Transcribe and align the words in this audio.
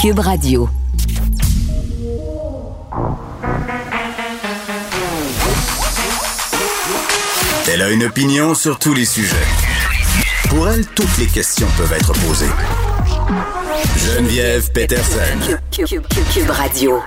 Cube 0.00 0.20
Radio. 0.20 0.66
Elle 7.68 7.82
a 7.82 7.90
une 7.90 8.04
opinion 8.04 8.54
sur 8.54 8.78
tous 8.78 8.94
les 8.94 9.04
sujets. 9.04 9.36
Pour 10.48 10.70
elle, 10.70 10.86
toutes 10.86 11.18
les 11.18 11.26
questions 11.26 11.66
peuvent 11.76 11.92
être 11.92 12.14
posées. 12.14 12.48
Geneviève 13.98 14.72
Peterson. 14.72 15.58
Cube, 15.70 16.50
Radio. 16.50 17.02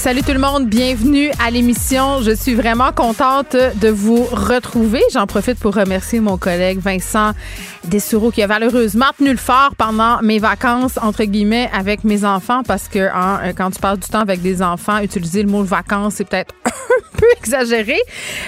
Salut 0.00 0.22
tout 0.22 0.32
le 0.32 0.38
monde, 0.38 0.66
bienvenue 0.66 1.30
à 1.38 1.50
l'émission. 1.50 2.22
Je 2.22 2.30
suis 2.30 2.54
vraiment 2.54 2.90
contente 2.90 3.54
de 3.54 3.88
vous 3.88 4.24
retrouver. 4.24 5.02
J'en 5.12 5.26
profite 5.26 5.58
pour 5.58 5.74
remercier 5.74 6.20
mon 6.20 6.38
collègue 6.38 6.78
Vincent 6.78 7.32
Dessureau 7.84 8.30
qui 8.30 8.42
a 8.42 8.46
malheureusement 8.46 9.10
tenu 9.18 9.30
le 9.30 9.36
fort 9.36 9.74
pendant 9.76 10.22
mes 10.22 10.38
vacances, 10.38 10.98
entre 11.02 11.24
guillemets, 11.24 11.68
avec 11.74 12.02
mes 12.04 12.24
enfants 12.24 12.62
parce 12.62 12.88
que 12.88 13.10
hein, 13.12 13.52
quand 13.54 13.72
tu 13.72 13.78
passes 13.78 13.98
du 13.98 14.08
temps 14.08 14.20
avec 14.20 14.40
des 14.40 14.62
enfants, 14.62 15.00
utiliser 15.00 15.42
le 15.42 15.50
mot 15.50 15.62
vacances, 15.64 16.14
c'est 16.14 16.24
peut-être 16.24 16.54
un 16.64 17.18
peu 17.18 17.26
exagéré. 17.36 17.98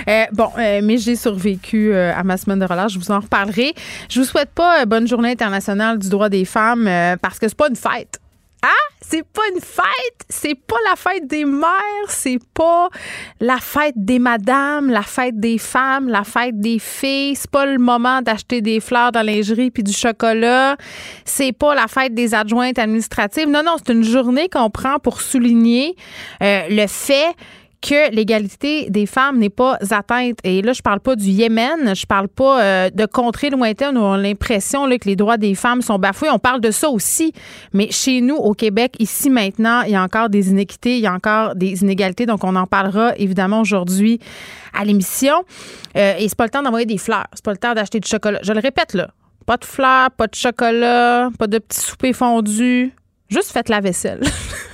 Euh, 0.08 0.24
bon, 0.32 0.48
euh, 0.58 0.80
mais 0.82 0.96
j'ai 0.96 1.16
survécu 1.16 1.92
euh, 1.92 2.14
à 2.16 2.24
ma 2.24 2.38
semaine 2.38 2.60
de 2.60 2.64
relâche. 2.64 2.94
Je 2.94 2.98
vous 2.98 3.10
en 3.10 3.20
reparlerai. 3.20 3.74
Je 4.08 4.20
vous 4.20 4.26
souhaite 4.26 4.52
pas 4.54 4.86
bonne 4.86 5.06
journée 5.06 5.32
internationale 5.32 5.98
du 5.98 6.08
droit 6.08 6.30
des 6.30 6.46
femmes 6.46 6.88
parce 7.20 7.38
que 7.38 7.46
c'est 7.46 7.54
pas 7.54 7.68
une 7.68 7.76
fête. 7.76 8.21
Ah, 8.62 8.68
c'est 9.00 9.24
pas 9.24 9.42
une 9.52 9.60
fête, 9.60 10.24
c'est 10.28 10.54
pas 10.54 10.76
la 10.88 10.96
fête 10.96 11.26
des 11.26 11.44
mères, 11.44 12.08
c'est 12.08 12.38
pas 12.54 12.88
la 13.40 13.58
fête 13.58 13.94
des 13.96 14.20
madames, 14.20 14.88
la 14.88 15.02
fête 15.02 15.38
des 15.38 15.58
femmes, 15.58 16.08
la 16.08 16.22
fête 16.22 16.58
des 16.60 16.78
filles, 16.78 17.34
c'est 17.34 17.50
pas 17.50 17.66
le 17.66 17.78
moment 17.78 18.22
d'acheter 18.22 18.60
des 18.60 18.78
fleurs 18.78 19.10
dans 19.10 19.22
lingerie 19.22 19.72
puis 19.72 19.82
du 19.82 19.92
chocolat, 19.92 20.76
c'est 21.24 21.52
pas 21.52 21.74
la 21.74 21.88
fête 21.88 22.14
des 22.14 22.34
adjointes 22.34 22.78
administratives? 22.78 23.48
Non 23.48 23.62
non, 23.64 23.74
c'est 23.84 23.92
une 23.92 24.04
journée 24.04 24.48
qu'on 24.48 24.70
prend 24.70 24.98
pour 25.00 25.20
souligner 25.20 25.96
euh, 26.42 26.62
le 26.70 26.86
fait 26.86 27.34
que 27.82 28.14
l'égalité 28.14 28.88
des 28.88 29.06
femmes 29.06 29.38
n'est 29.38 29.50
pas 29.50 29.76
atteinte. 29.90 30.38
Et 30.44 30.62
là, 30.62 30.72
je 30.72 30.80
parle 30.80 31.00
pas 31.00 31.16
du 31.16 31.26
Yémen, 31.26 31.94
je 31.94 32.06
parle 32.06 32.28
pas 32.28 32.62
euh, 32.62 32.90
de 32.90 33.04
contrées 33.06 33.50
lointaines 33.50 33.98
où 33.98 34.00
on 34.00 34.12
a 34.12 34.18
l'impression 34.18 34.88
que 34.88 35.06
les 35.06 35.16
droits 35.16 35.36
des 35.36 35.54
femmes 35.54 35.82
sont 35.82 35.98
bafoués. 35.98 36.30
On 36.30 36.38
parle 36.38 36.60
de 36.60 36.70
ça 36.70 36.88
aussi. 36.88 37.32
Mais 37.72 37.90
chez 37.90 38.20
nous, 38.20 38.36
au 38.36 38.54
Québec, 38.54 38.94
ici 39.00 39.28
maintenant, 39.28 39.82
il 39.82 39.92
y 39.92 39.96
a 39.96 40.02
encore 40.02 40.28
des 40.28 40.50
inéquités, 40.50 40.96
il 40.96 41.02
y 41.02 41.06
a 41.06 41.12
encore 41.12 41.56
des 41.56 41.82
inégalités. 41.82 42.24
Donc, 42.24 42.44
on 42.44 42.54
en 42.54 42.66
parlera 42.66 43.16
évidemment 43.16 43.60
aujourd'hui 43.60 44.20
à 44.72 44.84
l'émission. 44.84 45.42
Euh, 45.96 46.14
et 46.18 46.28
c'est 46.28 46.38
pas 46.38 46.44
le 46.44 46.50
temps 46.50 46.62
d'envoyer 46.62 46.86
des 46.86 46.98
fleurs. 46.98 47.26
C'est 47.34 47.44
pas 47.44 47.52
le 47.52 47.58
temps 47.58 47.74
d'acheter 47.74 47.98
du 47.98 48.08
chocolat. 48.08 48.38
Je 48.42 48.52
le 48.52 48.60
répète 48.60 48.94
là. 48.94 49.10
Pas 49.44 49.56
de 49.56 49.64
fleurs, 49.64 50.10
pas 50.12 50.28
de 50.28 50.36
chocolat, 50.36 51.30
pas 51.36 51.48
de 51.48 51.58
petits 51.58 51.80
soupers 51.80 52.14
fondus. 52.14 52.92
Juste 53.28 53.50
faites 53.50 53.68
la 53.68 53.80
vaisselle. 53.80 54.20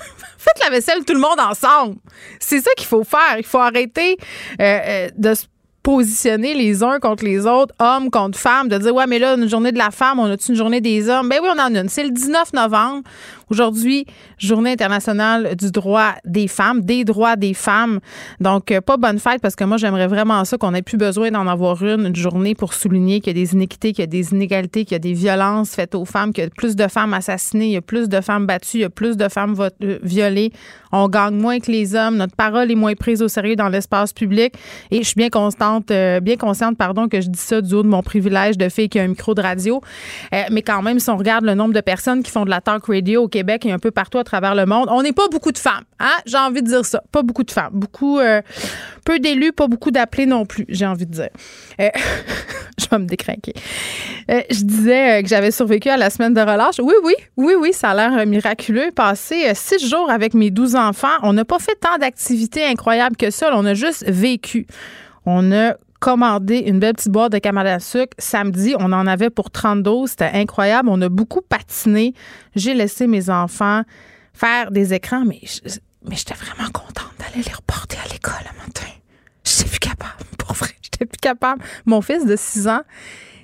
la 0.61 0.71
vaisselle 0.71 1.05
tout 1.05 1.15
le 1.15 1.21
monde 1.21 1.39
ensemble. 1.39 1.97
C'est 2.41 2.61
ça 2.61 2.71
qu'il 2.77 2.87
faut 2.87 3.05
faire. 3.05 3.37
Il 3.39 3.47
faut 3.47 3.59
arrêter 3.59 4.17
euh, 4.61 4.65
euh, 4.65 5.09
de 5.17 5.35
se 5.35 5.47
positionner 5.89 6.53
les 6.53 6.83
uns 6.83 6.99
contre 6.99 7.25
les 7.25 7.47
autres, 7.47 7.75
hommes 7.79 8.11
contre 8.11 8.39
femmes, 8.39 8.69
de 8.69 8.77
dire 8.77 8.95
ouais 8.95 9.07
mais 9.07 9.19
là 9.19 9.37
une 9.37 9.49
journée 9.49 9.73
de 9.73 9.79
la 9.79 9.91
femme, 9.91 10.19
on 10.19 10.27
a 10.27 10.37
une 10.37 10.55
journée 10.55 10.83
des 10.83 11.09
hommes? 11.09 11.31
Ben 11.31 11.39
oui, 11.43 11.49
on 11.51 11.59
en 11.59 11.75
a 11.75 11.81
une. 11.81 11.89
C'est 11.89 12.05
le 12.05 12.11
19 12.11 12.53
novembre. 12.53 13.05
Aujourd'hui, 13.51 14.05
Journée 14.39 14.73
internationale 14.73 15.57
du 15.57 15.71
droit 15.71 16.13
des 16.25 16.47
femmes, 16.47 16.83
des 16.83 17.05
droits 17.05 17.35
des 17.35 17.55
femmes. 17.55 17.99
Donc, 18.41 18.71
euh, 18.71 18.81
pas 18.81 18.97
bonne 18.97 19.19
fête 19.19 19.41
parce 19.41 19.57
que 19.57 19.65
moi, 19.65 19.79
j'aimerais 19.79 20.07
vraiment 20.07 20.45
ça 20.45 20.59
qu'on 20.59 20.75
ait 20.75 20.83
plus 20.83 20.99
besoin 20.99 21.31
d'en 21.31 21.47
avoir 21.47 21.83
une, 21.83 22.07
une 22.07 22.15
journée 22.15 22.55
pour 22.55 22.75
souligner 22.75 23.21
qu'il 23.21 23.37
y 23.37 23.41
a 23.41 23.43
des 23.45 23.55
inéquités, 23.55 23.93
qu'il 23.93 24.03
y 24.03 24.05
a 24.05 24.07
des 24.07 24.33
inégalités, 24.33 24.85
qu'il 24.85 24.93
y 24.93 24.97
a 24.97 25.01
des 25.01 25.15
violences 25.15 25.71
faites 25.71 25.95
aux 25.95 26.05
femmes, 26.05 26.33
qu'il 26.33 26.45
y 26.45 26.47
a 26.47 26.51
plus 26.51 26.77
de 26.77 26.87
femmes 26.87 27.15
assassinées, 27.15 27.67
il 27.67 27.73
y 27.73 27.77
a 27.77 27.83
plus 27.83 28.09
de 28.09 28.21
femmes 28.21 28.47
battues, 28.47 28.79
il 28.79 28.81
y 28.83 28.85
a 28.85 28.91
plus 28.91 29.17
de 29.17 29.29
femmes 29.29 29.57
euh, 29.59 29.99
violées. 30.03 30.53
On 30.93 31.09
gagne 31.09 31.35
moins 31.35 31.59
que 31.59 31.73
les 31.73 31.95
hommes. 31.95 32.17
Notre 32.17 32.37
parole 32.37 32.71
est 32.71 32.77
moins 32.77 32.95
prise 32.95 33.23
au 33.23 33.29
sérieux 33.29 33.57
dans 33.57 33.69
l'espace 33.69 34.13
public. 34.13 34.55
Et 34.91 34.99
je 34.99 35.05
suis 35.05 35.17
bien 35.17 35.31
constante, 35.31 35.78
euh, 35.91 36.21
bien 36.21 36.37
consciente, 36.37 36.77
pardon, 36.77 37.09
que 37.09 37.21
je 37.21 37.29
dis 37.29 37.39
ça 37.39 37.61
du 37.61 37.75
haut 37.75 37.83
de 37.83 37.89
mon 37.89 38.03
privilège 38.03 38.59
de 38.59 38.69
fille 38.69 38.89
qui 38.89 38.99
a 38.99 39.03
un 39.03 39.09
micro 39.09 39.35
de 39.35 39.43
radio. 39.43 39.81
mais 40.51 40.63
quand 40.63 40.83
même, 40.83 40.99
si 40.99 41.11
on 41.11 41.17
regarde 41.17 41.45
le 41.45 41.55
nombre 41.55 41.75
de 41.75 41.81
personnes 41.81 42.23
qui 42.23 42.31
font 42.31 42.45
de 42.45 42.51
la 42.51 42.61
talk 42.61 42.87
radio 42.87 43.25
au 43.25 43.29
Québec 43.29 43.67
et 43.67 43.73
un 43.73 43.79
peu 43.79 43.91
partout 43.91 44.19
à 44.19 44.25
travers 44.25 44.55
le 44.55 44.67
monde. 44.67 44.89
On 44.91 45.03
n'est 45.03 45.13
pas 45.13 45.29
beaucoup 45.29 45.53
de 45.53 45.59
femmes, 45.59 45.85
hein? 45.99 46.17
J'ai 46.27 46.37
envie 46.37 46.63
de 46.63 46.69
dire 46.69 46.85
ça. 46.85 47.03
Pas 47.13 47.23
beaucoup 47.23 47.45
de 47.45 47.51
femmes. 47.51 47.71
Beaucoup, 47.73 48.19
euh, 48.19 48.43
peu 49.05 49.19
d'élus, 49.19 49.53
pas 49.53 49.67
beaucoup 49.67 49.91
d'appelés 49.91 50.27
non 50.27 50.47
plus, 50.47 50.67
j'ai 50.69 50.87
envie 50.87 51.07
de 51.07 51.13
dire. 51.13 51.31
Euh, 51.81 51.89
je 52.79 52.87
vais 52.91 52.99
me 52.99 53.07
décrinquer. 53.07 53.55
Euh, 54.31 54.43
je 54.51 54.63
disais 54.63 55.23
que 55.23 55.29
j'avais 55.29 55.51
survécu 55.51 55.89
à 55.89 55.97
la 55.97 56.11
semaine 56.11 56.35
de 56.35 56.41
relâche. 56.41 56.77
Oui, 56.81 56.95
oui, 57.05 57.15
oui, 57.37 57.55
oui, 57.59 57.73
ça 57.73 57.91
a 57.91 57.95
l'air 57.95 58.27
miraculeux. 58.27 58.91
Passé 58.95 59.53
six 59.55 59.89
jours 59.89 60.11
avec 60.11 60.35
mes 60.35 60.51
douze 60.51 60.77
enfants, 60.77 61.09
on 61.23 61.33
n'a 61.33 61.45
pas 61.45 61.59
fait 61.59 61.77
tant 61.81 61.99
d'activités 61.99 62.65
incroyables 62.65 63.17
que 63.17 63.31
ça. 63.31 63.51
On 63.55 63.65
a 63.65 63.75
juste 63.75 64.05
vécu. 64.09 64.67
On 65.31 65.53
a 65.53 65.75
commandé 66.01 66.57
une 66.57 66.79
belle 66.79 66.95
petite 66.95 67.13
boîte 67.13 67.33
de 67.33 67.39
camarades 67.39 67.67
à 67.67 67.81
sucre. 67.81 68.15
Samedi, 68.17 68.75
on 68.79 68.95
en 68.95 69.07
avait 69.07 69.29
pour 69.29 69.51
32. 69.51 70.07
C'était 70.07 70.31
incroyable. 70.33 70.89
On 70.89 71.03
a 71.03 71.11
beaucoup 71.11 71.43
patiné. 71.43 72.15
J'ai 72.57 72.73
laissé 72.73 73.07
mes 73.07 73.29
enfants 73.29 73.83
faire 74.33 74.71
des 74.71 74.95
écrans, 74.95 75.27
mais, 75.27 75.41
j'étais 75.43 76.33
vraiment 76.33 76.71
contente 76.71 77.13
d'aller 77.19 77.45
les 77.45 77.53
reporter 77.53 77.99
à 78.03 78.11
l'école 78.11 78.41
le 78.41 78.59
matin. 78.59 78.87
J'étais 79.45 79.69
plus 79.69 79.81
capable, 79.81 80.25
pour 80.39 80.55
vrai. 80.55 80.71
J'étais 80.81 81.05
plus 81.05 81.19
capable. 81.21 81.63
Mon 81.85 82.01
fils 82.01 82.25
de 82.25 82.35
6 82.35 82.69
ans, 82.69 82.83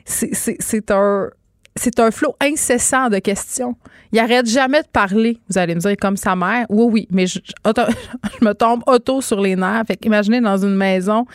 c'est 0.07 0.91
un 0.91 1.29
c'est 1.77 1.99
un 1.99 2.11
flot 2.11 2.37
incessant 2.41 3.09
de 3.09 3.19
questions. 3.19 3.77
Il 4.13 4.21
arrête 4.21 4.47
jamais 4.47 4.81
de 4.81 4.87
parler. 4.87 5.39
Vous 5.51 5.59
allez 5.59 5.75
me 5.75 5.81
dire 5.81 5.97
comme 6.01 6.17
sa 6.17 6.37
mère. 6.37 6.67
Oui, 6.69 6.87
oui, 6.89 7.09
mais 7.11 7.27
je, 7.27 7.41
me 8.43 8.53
tombe 8.53 8.85
auto 8.87 9.21
sur 9.21 9.41
les 9.41 9.57
nerfs. 9.57 9.83
Fait 9.89 9.99
imaginez 10.05 10.41
dans 10.41 10.57
une 10.57 10.77
maison, 10.77 11.27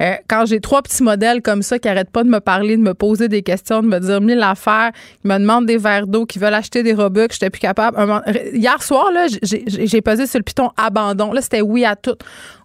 euh, 0.00 0.14
quand 0.28 0.46
j'ai 0.46 0.60
trois 0.60 0.80
petits 0.80 1.02
modèles 1.02 1.42
comme 1.42 1.60
ça 1.60 1.78
qui 1.78 1.88
arrêtent 1.88 2.10
pas 2.10 2.24
de 2.24 2.30
me 2.30 2.40
parler, 2.40 2.78
de 2.78 2.82
me 2.82 2.94
poser 2.94 3.28
des 3.28 3.42
questions, 3.42 3.82
de 3.82 3.88
me 3.88 3.98
dire 3.98 4.22
mille 4.22 4.42
affaires, 4.42 4.92
qui 5.20 5.28
me 5.28 5.38
demandent 5.38 5.66
des 5.66 5.76
verres 5.76 6.06
d'eau, 6.06 6.24
qui 6.24 6.38
veulent 6.38 6.54
acheter 6.54 6.82
des 6.82 6.94
que 6.94 7.32
j'étais 7.32 7.50
plus 7.50 7.60
capable. 7.60 7.98
hier 8.54 8.82
soir, 8.82 9.10
là, 9.12 9.26
j'ai 9.42 10.00
pesé 10.00 10.26
sur 10.26 10.38
le 10.38 10.44
piton 10.44 10.70
abandon. 10.78 11.32
Là, 11.32 11.42
c'était 11.42 11.60
oui 11.60 11.84
à 11.84 11.96
tout. 11.96 12.16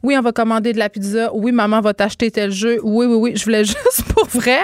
Oui, 0.02 0.16
on 0.18 0.22
va 0.22 0.32
commander 0.32 0.72
de 0.72 0.80
la 0.80 0.88
pizza. 0.88 1.30
Oui, 1.34 1.52
maman 1.52 1.82
va 1.82 1.94
t'acheter 1.94 2.32
tel 2.32 2.52
jeu. 2.52 2.80
Oui, 2.84 3.06
oui, 3.06 3.16
oui. 3.16 3.32
Je 3.36 3.44
voulais 3.44 3.64
juste 3.66 4.04
pour 4.14 4.28
vrai 4.28 4.60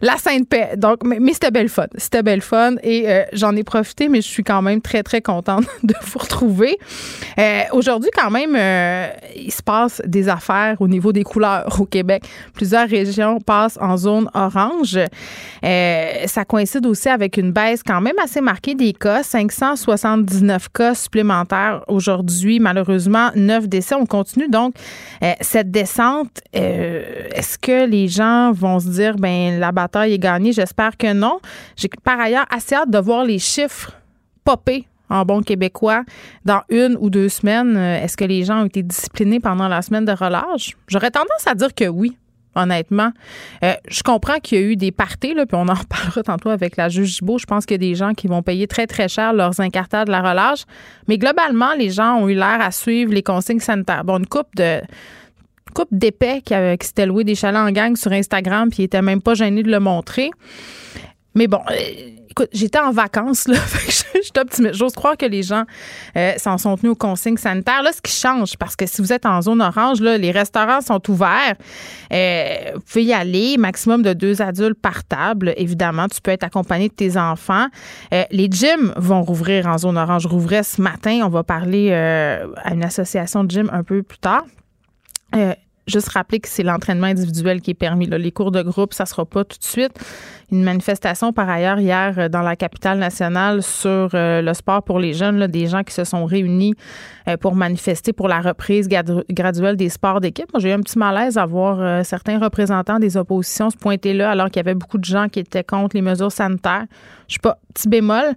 la 0.00 0.16
sainte 0.16 0.48
paix. 0.48 0.70
Donc, 0.76 1.04
mais, 1.04 1.20
mais 1.20 1.32
c'était 1.34 1.52
belle 1.52 1.68
fun. 1.68 1.86
C'était 2.00 2.22
belle 2.22 2.40
fun 2.40 2.76
et 2.82 3.08
euh, 3.08 3.24
j'en 3.34 3.54
ai 3.54 3.62
profité, 3.62 4.08
mais 4.08 4.22
je 4.22 4.26
suis 4.26 4.42
quand 4.42 4.62
même 4.62 4.80
très, 4.80 5.02
très 5.02 5.20
contente 5.20 5.66
de 5.82 5.94
vous 6.02 6.18
retrouver. 6.18 6.78
Euh, 7.38 7.62
aujourd'hui, 7.72 8.10
quand 8.16 8.30
même, 8.30 8.56
euh, 8.56 9.08
il 9.36 9.52
se 9.52 9.62
passe 9.62 10.00
des 10.06 10.30
affaires 10.30 10.80
au 10.80 10.88
niveau 10.88 11.12
des 11.12 11.24
couleurs 11.24 11.78
au 11.78 11.84
Québec. 11.84 12.24
Plusieurs 12.54 12.88
régions 12.88 13.38
passent 13.38 13.78
en 13.80 13.98
zone 13.98 14.30
orange. 14.32 14.98
ça 15.62 16.44
coïncide 16.46 16.86
aussi 16.86 17.10
avec 17.10 17.36
une 17.36 17.52
baisse 17.52 17.82
quand 17.82 18.00
même 18.00 18.18
assez 18.22 18.40
marquée 18.40 18.74
des 18.74 18.94
cas. 18.94 19.22
579 19.22 20.68
cas 20.70 20.94
supplémentaires 20.94 21.84
aujourd'hui. 21.86 22.60
Malheureusement, 22.60 23.28
9 23.36 23.68
décès. 23.68 23.94
On 23.94 24.06
continue 24.06 24.48
donc 24.48 24.74
cette 25.42 25.70
descente. 25.70 26.40
Est-ce 26.52 27.58
que 27.58 27.86
les 27.86 28.08
gens 28.08 28.52
vont 28.52 28.80
se 28.80 28.88
dire, 28.88 29.16
ben 29.16 29.60
la 29.60 29.70
bataille 29.70 30.14
est 30.14 30.18
gagnée? 30.18 30.52
J'espère 30.52 30.96
que 30.96 31.12
non. 31.12 31.40
J'ai 31.76 31.89
par 32.04 32.20
ailleurs 32.20 32.46
assez 32.50 32.74
hâte 32.74 32.90
de 32.90 32.98
voir 32.98 33.24
les 33.24 33.38
chiffres 33.38 33.92
popper 34.44 34.86
en 35.10 35.24
bon 35.24 35.42
québécois 35.42 36.04
dans 36.44 36.62
une 36.70 36.96
ou 37.00 37.10
deux 37.10 37.28
semaines. 37.28 37.76
Euh, 37.76 38.02
est-ce 38.02 38.16
que 38.16 38.24
les 38.24 38.44
gens 38.44 38.62
ont 38.62 38.66
été 38.66 38.82
disciplinés 38.82 39.40
pendant 39.40 39.68
la 39.68 39.82
semaine 39.82 40.04
de 40.04 40.12
relâche? 40.12 40.76
J'aurais 40.88 41.10
tendance 41.10 41.46
à 41.46 41.54
dire 41.54 41.74
que 41.74 41.88
oui. 41.88 42.16
Honnêtement, 42.56 43.12
euh, 43.62 43.74
je 43.88 44.02
comprends 44.02 44.40
qu'il 44.40 44.58
y 44.58 44.60
a 44.60 44.64
eu 44.64 44.74
des 44.74 44.90
parties, 44.90 45.34
là, 45.34 45.46
puis 45.46 45.56
on 45.56 45.68
en 45.68 45.74
reparlera 45.74 46.24
tantôt 46.24 46.48
avec 46.48 46.76
la 46.76 46.88
juge 46.88 47.18
Gibault. 47.18 47.38
Je 47.38 47.44
pense 47.46 47.64
qu'il 47.64 47.74
y 47.74 47.86
a 47.86 47.88
des 47.88 47.94
gens 47.94 48.12
qui 48.12 48.26
vont 48.26 48.42
payer 48.42 48.66
très, 48.66 48.88
très 48.88 49.06
cher 49.06 49.32
leurs 49.32 49.60
incartades 49.60 50.08
de 50.08 50.12
la 50.12 50.20
relâche. 50.20 50.64
Mais 51.06 51.16
globalement, 51.16 51.74
les 51.74 51.90
gens 51.90 52.16
ont 52.16 52.28
eu 52.28 52.34
l'air 52.34 52.60
à 52.60 52.72
suivre 52.72 53.12
les 53.12 53.22
consignes 53.22 53.60
sanitaires. 53.60 54.04
Bon, 54.04 54.18
une 54.18 54.26
coupe 54.26 54.52
de 54.56 54.80
coupe 55.74 55.90
d'épais 55.92 56.42
qui, 56.44 56.54
qui 56.80 56.86
s'était 56.88 57.06
loué 57.06 57.22
des 57.22 57.36
chalets 57.36 57.60
en 57.60 57.70
gang 57.70 57.94
sur 57.94 58.10
Instagram, 58.10 58.68
puis 58.68 58.80
il 58.80 58.84
était 58.86 59.02
même 59.02 59.22
pas 59.22 59.34
gêné 59.34 59.62
de 59.62 59.70
le 59.70 59.78
montrer. 59.78 60.32
Mais 61.34 61.46
bon, 61.46 61.60
euh, 61.70 61.74
écoute, 62.28 62.48
j'étais 62.52 62.80
en 62.80 62.90
vacances, 62.90 63.46
là. 63.46 63.58
je 63.86 63.90
suis 63.90 64.32
optimiste. 64.36 64.74
J'ose 64.74 64.94
croire 64.94 65.16
que 65.16 65.26
les 65.26 65.42
gens 65.42 65.64
euh, 66.16 66.32
s'en 66.38 66.58
sont 66.58 66.76
tenus 66.76 66.92
aux 66.92 66.96
consignes 66.96 67.36
sanitaires. 67.36 67.82
Là, 67.82 67.92
ce 67.92 68.02
qui 68.02 68.12
change, 68.12 68.56
parce 68.56 68.74
que 68.74 68.84
si 68.86 69.00
vous 69.00 69.12
êtes 69.12 69.26
en 69.26 69.40
zone 69.40 69.62
orange, 69.62 70.00
là, 70.00 70.18
les 70.18 70.32
restaurants 70.32 70.80
sont 70.80 71.00
ouverts. 71.08 71.54
Euh, 72.12 72.72
vous 72.74 72.80
pouvez 72.80 73.04
y 73.04 73.12
aller, 73.12 73.56
maximum 73.58 74.02
de 74.02 74.12
deux 74.12 74.42
adultes 74.42 74.80
par 74.80 75.04
table. 75.04 75.54
Évidemment, 75.56 76.08
tu 76.08 76.20
peux 76.20 76.32
être 76.32 76.44
accompagné 76.44 76.88
de 76.88 76.94
tes 76.94 77.16
enfants. 77.16 77.66
les 78.10 78.48
gyms 78.50 78.92
vont 78.96 79.22
rouvrir 79.22 79.66
en 79.68 79.78
zone 79.78 79.98
orange. 79.98 80.26
Rouvraient 80.26 80.64
ce 80.64 80.82
matin. 80.82 81.20
On 81.24 81.28
va 81.28 81.44
parler 81.44 81.92
à 81.92 82.72
une 82.74 82.84
association 82.84 83.44
de 83.44 83.50
gym 83.50 83.70
un 83.72 83.84
peu 83.84 84.02
plus 84.02 84.18
tard 84.18 84.44
juste 85.90 86.08
rappeler 86.10 86.40
que 86.40 86.48
c'est 86.48 86.62
l'entraînement 86.62 87.08
individuel 87.08 87.60
qui 87.60 87.72
est 87.72 87.74
permis. 87.74 88.06
Les 88.06 88.32
cours 88.32 88.50
de 88.50 88.62
groupe, 88.62 88.94
ça 88.94 89.06
sera 89.06 89.24
pas 89.24 89.44
tout 89.44 89.58
de 89.58 89.64
suite. 89.64 89.92
Une 90.52 90.64
manifestation 90.64 91.32
par 91.32 91.48
ailleurs 91.48 91.78
hier 91.78 92.14
euh, 92.18 92.28
dans 92.28 92.42
la 92.42 92.56
capitale 92.56 92.98
nationale 92.98 93.62
sur 93.62 94.10
euh, 94.14 94.42
le 94.42 94.52
sport 94.54 94.82
pour 94.82 94.98
les 94.98 95.12
jeunes, 95.12 95.46
des 95.46 95.68
gens 95.68 95.84
qui 95.84 95.94
se 95.94 96.02
sont 96.02 96.24
réunis 96.24 96.74
euh, 97.28 97.36
pour 97.36 97.54
manifester 97.54 98.12
pour 98.12 98.26
la 98.26 98.40
reprise 98.40 98.88
graduelle 98.88 99.76
des 99.76 99.88
sports 99.88 100.20
d'équipe. 100.20 100.48
J'ai 100.58 100.70
eu 100.70 100.72
un 100.72 100.80
petit 100.80 100.98
malaise 100.98 101.38
à 101.38 101.46
voir 101.46 102.04
certains 102.04 102.38
représentants 102.38 102.98
des 102.98 103.16
oppositions 103.16 103.70
se 103.70 103.76
pointer 103.76 104.12
là 104.12 104.30
alors 104.30 104.46
qu'il 104.46 104.56
y 104.56 104.60
avait 104.60 104.74
beaucoup 104.74 104.98
de 104.98 105.04
gens 105.04 105.28
qui 105.28 105.40
étaient 105.40 105.64
contre 105.64 105.94
les 105.94 106.02
mesures 106.02 106.32
sanitaires. 106.32 106.86
Je 107.28 107.34
suis 107.34 107.40
pas 107.40 107.58
petit 107.72 107.88
bémol. 107.88 108.34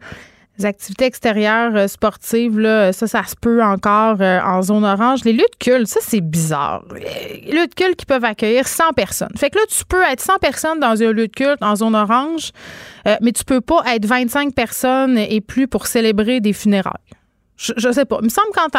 Les 0.59 0.65
activités 0.65 1.05
extérieures 1.05 1.75
euh, 1.75 1.87
sportives, 1.87 2.59
là, 2.59 2.93
ça, 2.93 3.07
ça 3.07 3.23
se 3.23 3.35
peut 3.35 3.63
encore 3.63 4.17
euh, 4.21 4.39
en 4.41 4.61
zone 4.61 4.85
orange. 4.85 5.23
Les 5.23 5.33
lieux 5.33 5.39
de 5.39 5.57
culte, 5.57 5.87
ça, 5.87 5.99
c'est 6.03 6.21
bizarre. 6.21 6.83
Les 6.93 7.51
lieux 7.51 7.65
de 7.65 7.73
culte 7.73 7.95
qui 7.95 8.05
peuvent 8.05 8.23
accueillir 8.23 8.67
100 8.67 8.91
personnes. 8.95 9.31
Fait 9.35 9.49
que 9.49 9.57
là, 9.57 9.65
tu 9.67 9.83
peux 9.83 10.03
être 10.03 10.21
100 10.21 10.37
personnes 10.37 10.79
dans 10.79 11.01
un 11.01 11.11
lieu 11.11 11.27
de 11.27 11.33
culte 11.33 11.63
en 11.63 11.75
zone 11.75 11.95
orange, 11.95 12.51
euh, 13.07 13.15
mais 13.21 13.31
tu 13.31 13.43
peux 13.43 13.61
pas 13.61 13.81
être 13.95 14.05
25 14.05 14.53
personnes 14.53 15.17
et 15.17 15.41
plus 15.41 15.67
pour 15.67 15.87
célébrer 15.87 16.39
des 16.39 16.53
funérailles. 16.53 16.93
Je, 17.57 17.73
je 17.77 17.91
sais 17.91 18.05
pas. 18.05 18.17
Il 18.21 18.25
me 18.25 18.29
semble 18.29 18.49
quand 18.53 18.69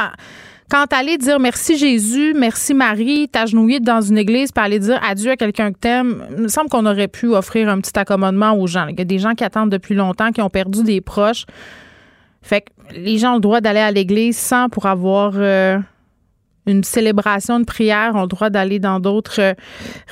quand 0.71 0.93
aller 0.93 1.19
dire 1.19 1.39
merci 1.39 1.77
Jésus, 1.77 2.35
merci 2.35 2.75
Marie, 2.75 3.29
t'agenouiller 3.29 3.81
dans 3.81 4.01
une 4.01 4.19
église 4.19 4.51
pour 4.51 4.63
aller 4.63 4.79
dire 4.79 5.01
adieu 5.05 5.31
à 5.31 5.37
quelqu'un 5.37 5.73
que 5.73 5.79
t'aimes, 5.79 6.25
il 6.37 6.43
me 6.43 6.49
semble 6.49 6.69
qu'on 6.69 6.87
aurait 6.87 7.09
pu 7.09 7.29
offrir 7.29 7.69
un 7.69 7.81
petit 7.81 7.99
accommodement 7.99 8.53
aux 8.53 8.67
gens. 8.67 8.87
Il 8.87 8.99
y 8.99 9.03
a 9.03 9.05
des 9.05 9.19
gens 9.19 9.35
qui 9.35 9.45
attendent 9.45 9.71
depuis 9.71 9.95
longtemps, 9.95 10.33
qui 10.33 10.41
ont 10.41 10.51
perdu 10.51 10.83
des 10.83 11.01
proches. 11.01 11.45
Fait 12.43 12.63
que 12.63 12.95
les 12.95 13.19
gens 13.19 13.33
ont 13.33 13.37
le 13.37 13.41
droit 13.41 13.61
d'aller 13.61 13.81
à 13.81 13.91
l'église 13.91 14.37
sans 14.37 14.69
pour 14.69 14.87
avoir 14.87 15.33
euh, 15.37 15.79
une 16.67 16.85
célébration, 16.85 17.61
de 17.61 17.65
prière, 17.65 18.15
ont 18.15 18.23
le 18.23 18.27
droit 18.27 18.51
d'aller 18.51 18.79
dans 18.79 19.01
d'autres 19.01 19.41
euh, 19.41 19.55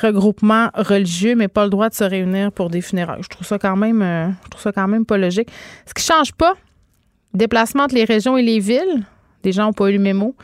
regroupements 0.00 0.70
religieux, 0.74 1.34
mais 1.34 1.48
pas 1.48 1.64
le 1.64 1.70
droit 1.70 1.88
de 1.88 1.94
se 1.94 2.04
réunir 2.04 2.52
pour 2.52 2.70
des 2.70 2.80
funérailles. 2.80 3.22
Je 3.22 3.28
trouve 3.28 3.46
ça 3.46 3.58
quand 3.58 3.76
même, 3.76 4.02
euh, 4.02 4.28
trouve 4.50 4.62
ça 4.62 4.72
quand 4.72 4.88
même 4.88 5.04
pas 5.04 5.18
logique. 5.18 5.48
Ce 5.86 5.94
qui 5.94 6.04
change 6.04 6.32
pas, 6.32 6.54
déplacement 7.34 7.84
entre 7.84 7.94
les 7.94 8.04
régions 8.04 8.36
et 8.36 8.42
les 8.42 8.58
villes, 8.58 9.04
des 9.42 9.52
gens 9.52 9.66
n'ont 9.66 9.72
pas 9.72 9.90
eu 9.90 9.94
le 9.94 9.98
mémo. 9.98 10.34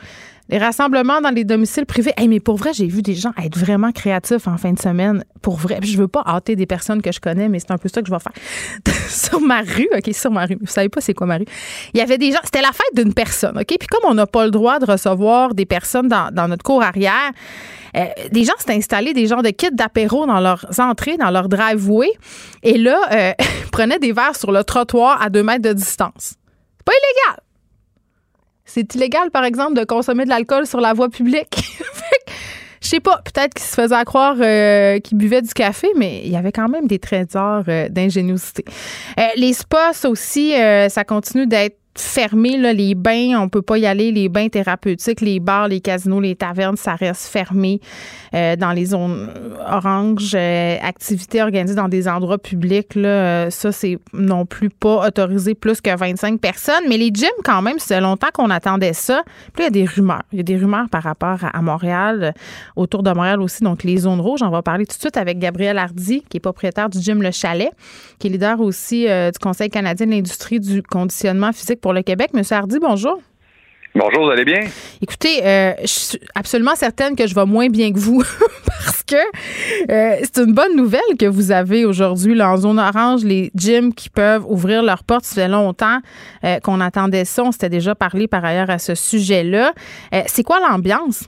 Les 0.49 0.57
rassemblements 0.57 1.21
dans 1.21 1.29
les 1.29 1.43
domiciles 1.43 1.85
privés. 1.85 2.11
Hey, 2.17 2.27
mais 2.27 2.39
pour 2.39 2.55
vrai, 2.55 2.73
j'ai 2.73 2.87
vu 2.87 3.03
des 3.03 3.13
gens 3.13 3.31
être 3.37 3.55
vraiment 3.55 3.91
créatifs 3.91 4.47
en 4.47 4.57
fin 4.57 4.73
de 4.73 4.79
semaine. 4.79 5.23
Pour 5.43 5.57
vrai. 5.57 5.79
je 5.83 5.95
veux 5.95 6.07
pas 6.07 6.23
hâter 6.25 6.55
des 6.55 6.65
personnes 6.65 7.03
que 7.03 7.11
je 7.11 7.19
connais, 7.19 7.47
mais 7.49 7.59
c'est 7.59 7.71
un 7.71 7.77
peu 7.77 7.87
ça 7.87 8.01
que 8.01 8.07
je 8.07 8.11
vais 8.11 8.19
faire. 8.19 8.33
sur 9.09 9.41
ma 9.41 9.61
rue, 9.61 9.87
OK, 9.95 10.11
sur 10.11 10.31
ma 10.31 10.45
rue. 10.45 10.57
Vous 10.59 10.67
savez 10.67 10.89
pas 10.89 11.01
c'est 11.01 11.13
quoi 11.13 11.27
ma 11.27 11.37
rue? 11.37 11.45
Il 11.93 11.99
y 11.99 12.01
avait 12.01 12.17
des 12.17 12.31
gens. 12.31 12.39
C'était 12.43 12.61
la 12.61 12.71
fête 12.71 12.95
d'une 12.95 13.13
personne, 13.13 13.59
OK? 13.59 13.67
Puis 13.67 13.87
comme 13.87 14.09
on 14.09 14.15
n'a 14.15 14.25
pas 14.25 14.43
le 14.45 14.51
droit 14.51 14.79
de 14.79 14.85
recevoir 14.85 15.53
des 15.53 15.67
personnes 15.67 16.07
dans, 16.07 16.47
notre 16.47 16.63
cour 16.63 16.81
arrière, 16.81 17.31
euh, 17.95 18.05
des 18.31 18.43
gens 18.43 18.53
s'étaient 18.57 18.73
installés 18.73 19.13
des 19.13 19.27
genres 19.27 19.43
de 19.43 19.51
kits 19.51 19.69
d'apéro 19.71 20.25
dans 20.25 20.39
leurs 20.39 20.65
entrées, 20.79 21.17
dans 21.17 21.29
leur 21.29 21.47
driveway. 21.47 22.09
Et 22.63 22.79
là, 22.79 22.99
euh, 23.11 23.33
prenaient 23.71 23.99
des 23.99 24.13
verres 24.13 24.35
sur 24.35 24.51
le 24.51 24.63
trottoir 24.63 25.21
à 25.21 25.29
deux 25.29 25.43
mètres 25.43 25.61
de 25.61 25.73
distance. 25.73 26.33
C'est 26.77 26.85
pas 26.85 26.93
illégal. 26.93 27.39
C'est 28.71 28.93
illégal, 28.93 29.31
par 29.31 29.43
exemple, 29.45 29.73
de 29.73 29.83
consommer 29.83 30.25
de 30.25 30.29
l'alcool 30.29 30.67
sur 30.67 30.79
la 30.79 30.93
voie 30.93 31.09
publique. 31.09 31.57
Je 32.81 32.87
sais 32.87 32.99
pas, 32.99 33.17
peut-être 33.25 33.55
qu'ils 33.55 33.65
se 33.65 33.73
faisaient 33.73 34.05
croire 34.05 34.35
euh, 34.39 34.99
qu'ils 34.99 35.17
buvaient 35.17 35.41
du 35.41 35.53
café, 35.53 35.87
mais 35.97 36.21
il 36.23 36.31
y 36.31 36.37
avait 36.37 36.51
quand 36.51 36.69
même 36.69 36.87
des 36.87 36.99
trésors 36.99 37.63
euh, 37.67 37.89
d'ingéniosité. 37.89 38.63
Euh, 39.19 39.23
les 39.35 39.53
spas 39.53 40.05
aussi, 40.05 40.53
ça 40.89 41.03
continue 41.03 41.47
d'être 41.47 41.77
fermé, 41.95 42.57
là, 42.57 42.73
les 42.73 42.95
bains, 42.95 43.39
on 43.39 43.49
peut 43.49 43.61
pas 43.61 43.77
y 43.77 43.85
aller, 43.85 44.11
les 44.11 44.29
bains 44.29 44.47
thérapeutiques, 44.47 45.21
les 45.21 45.39
bars, 45.39 45.67
les 45.67 45.81
casinos, 45.81 46.19
les 46.19 46.35
tavernes, 46.35 46.77
ça 46.77 46.95
reste 46.95 47.25
fermé 47.27 47.81
euh, 48.33 48.55
dans 48.55 48.71
les 48.71 48.85
zones 48.85 49.29
oranges. 49.67 50.33
Euh, 50.35 50.77
activités 50.81 51.41
organisées 51.41 51.75
dans 51.75 51.89
des 51.89 52.07
endroits 52.07 52.37
publics, 52.37 52.95
là, 52.95 53.09
euh, 53.09 53.49
ça, 53.49 53.71
c'est 53.71 53.97
non 54.13 54.45
plus 54.45 54.69
pas 54.69 55.07
autorisé 55.07 55.55
plus 55.55 55.81
que 55.81 55.95
25 55.95 56.39
personnes. 56.39 56.83
Mais 56.87 56.97
les 56.97 57.11
gyms, 57.13 57.29
quand 57.43 57.61
même, 57.61 57.79
c'est 57.79 57.99
longtemps 57.99 58.29
qu'on 58.33 58.49
attendait 58.49 58.93
ça. 58.93 59.23
Puis 59.53 59.63
il 59.63 59.63
y 59.63 59.67
a 59.67 59.71
des 59.71 59.85
rumeurs. 59.85 60.23
Il 60.31 60.37
y 60.37 60.41
a 60.41 60.43
des 60.43 60.57
rumeurs 60.57 60.89
par 60.89 61.03
rapport 61.03 61.39
à, 61.41 61.61
Montréal, 61.61 62.33
autour 62.75 63.03
de 63.03 63.11
Montréal 63.11 63.41
aussi, 63.41 63.63
donc 63.63 63.83
les 63.83 63.97
zones 63.97 64.21
rouges. 64.21 64.41
On 64.41 64.49
va 64.49 64.61
parler 64.61 64.85
tout 64.85 64.95
de 64.95 65.01
suite 65.01 65.17
avec 65.17 65.39
Gabriel 65.39 65.77
Hardy, 65.77 66.23
qui 66.29 66.37
est 66.37 66.41
propriétaire 66.41 66.89
du 66.89 66.99
gym 66.99 67.21
Le 67.21 67.31
Chalet, 67.31 67.71
qui 68.19 68.27
est 68.27 68.29
leader 68.29 68.59
aussi 68.61 69.05
du 69.05 69.39
Conseil 69.39 69.69
canadien 69.69 70.05
de 70.05 70.11
l'industrie 70.11 70.59
du 70.59 70.81
conditionnement 70.81 71.51
physique 71.51 71.81
pour 71.81 71.88
le 71.93 72.01
Québec. 72.01 72.29
Monsieur 72.33 72.55
Hardy, 72.55 72.79
bonjour. 72.79 73.19
Bonjour, 73.95 74.25
vous 74.25 74.31
allez 74.31 74.45
bien? 74.45 74.61
Écoutez, 75.01 75.43
euh, 75.43 75.73
je 75.81 75.87
suis 75.87 76.19
absolument 76.35 76.75
certaine 76.75 77.15
que 77.15 77.25
je 77.25 77.33
vais 77.33 77.45
moins 77.45 77.69
bien 77.69 77.91
que 77.91 77.97
vous 77.97 78.23
parce 78.67 79.03
que 79.03 79.15
euh, 79.15 80.19
c'est 80.21 80.37
une 80.43 80.53
bonne 80.53 80.75
nouvelle 80.75 81.01
que 81.19 81.25
vous 81.25 81.51
avez 81.51 81.85
aujourd'hui 81.85 82.39
en 82.39 82.55
zone 82.57 82.79
orange, 82.79 83.23
les 83.23 83.51
gyms 83.55 83.93
qui 83.93 84.09
peuvent 84.09 84.45
ouvrir 84.47 84.83
leurs 84.83 85.03
portes. 85.03 85.25
Ça 85.25 85.41
fait 85.41 85.47
longtemps 85.47 85.99
euh, 86.43 86.59
qu'on 86.59 86.79
attendait 86.81 87.25
ça. 87.25 87.43
On 87.43 87.51
s'était 87.51 87.69
déjà 87.69 87.95
parlé 87.95 88.27
par 88.27 88.45
ailleurs 88.45 88.69
à 88.69 88.77
ce 88.77 88.93
sujet-là. 88.93 89.73
c'est 90.27 90.43
quoi 90.43 90.59
l'ambiance? 90.59 91.27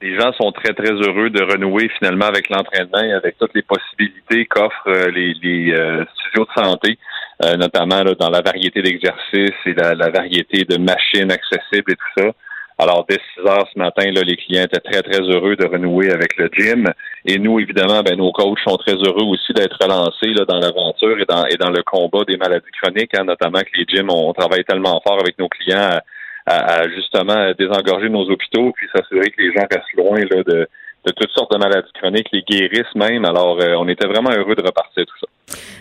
Les 0.00 0.16
gens 0.18 0.32
sont 0.34 0.52
très, 0.52 0.72
très 0.74 0.92
heureux 0.92 1.30
de 1.30 1.42
renouer 1.42 1.90
finalement 1.98 2.26
avec 2.26 2.48
l'entraînement 2.48 3.02
et 3.02 3.12
avec 3.12 3.36
toutes 3.38 3.54
les 3.54 3.62
possibilités 3.62 4.46
qu'offrent 4.46 5.08
les, 5.10 5.34
les 5.42 6.06
studios 6.14 6.46
de 6.46 6.62
santé. 6.62 6.98
Euh, 7.44 7.56
notamment 7.56 8.02
là, 8.02 8.14
dans 8.18 8.30
la 8.30 8.40
variété 8.40 8.82
d'exercices 8.82 9.60
et 9.64 9.72
la, 9.72 10.10
variété 10.10 10.64
de 10.64 10.76
machines 10.76 11.30
accessibles 11.30 11.92
et 11.92 11.94
tout 11.94 12.12
ça. 12.18 12.32
Alors, 12.78 13.06
dès 13.08 13.18
6 13.36 13.46
heures 13.46 13.68
ce 13.72 13.78
matin, 13.78 14.10
là, 14.10 14.22
les 14.22 14.36
clients 14.36 14.64
étaient 14.64 14.80
très, 14.80 15.02
très 15.02 15.20
heureux 15.20 15.54
de 15.54 15.64
renouer 15.64 16.10
avec 16.10 16.36
le 16.36 16.48
gym. 16.52 16.92
Et 17.24 17.38
nous, 17.38 17.60
évidemment, 17.60 18.02
ben, 18.02 18.16
nos 18.16 18.32
coachs 18.32 18.58
sont 18.66 18.76
très 18.76 18.94
heureux 18.94 19.24
aussi 19.24 19.52
d'être 19.52 19.76
relancés 19.80 20.32
là, 20.34 20.44
dans 20.46 20.58
l'aventure 20.58 21.20
et 21.20 21.26
dans, 21.26 21.44
et 21.46 21.56
dans 21.56 21.70
le 21.70 21.82
combat 21.84 22.24
des 22.26 22.36
maladies 22.36 22.70
chroniques, 22.82 23.16
hein, 23.16 23.24
notamment 23.24 23.60
que 23.60 23.78
les 23.78 23.84
gyms, 23.86 24.10
on, 24.10 24.32
travaille 24.32 24.64
tellement 24.64 25.00
fort 25.06 25.20
avec 25.20 25.38
nos 25.38 25.48
clients 25.48 26.00
à, 26.46 26.88
justement 26.88 27.52
désengorger 27.58 28.08
nos 28.08 28.28
hôpitaux 28.30 28.72
puis 28.74 28.88
s'assurer 28.94 29.30
que 29.30 29.42
les 29.42 29.52
gens 29.52 29.66
restent 29.70 29.92
loin 29.96 30.18
là, 30.18 30.42
de, 30.42 30.66
de 31.06 31.12
toutes 31.12 31.30
sortes 31.30 31.52
de 31.52 31.58
maladies 31.58 31.92
chroniques, 31.94 32.28
les 32.32 32.42
guérissent 32.42 32.94
même. 32.94 33.24
Alors, 33.24 33.60
euh, 33.60 33.74
on 33.78 33.88
était 33.88 34.06
vraiment 34.06 34.30
heureux 34.30 34.54
de 34.54 34.62
repartir 34.62 35.04
tout 35.06 35.18
ça. 35.20 35.28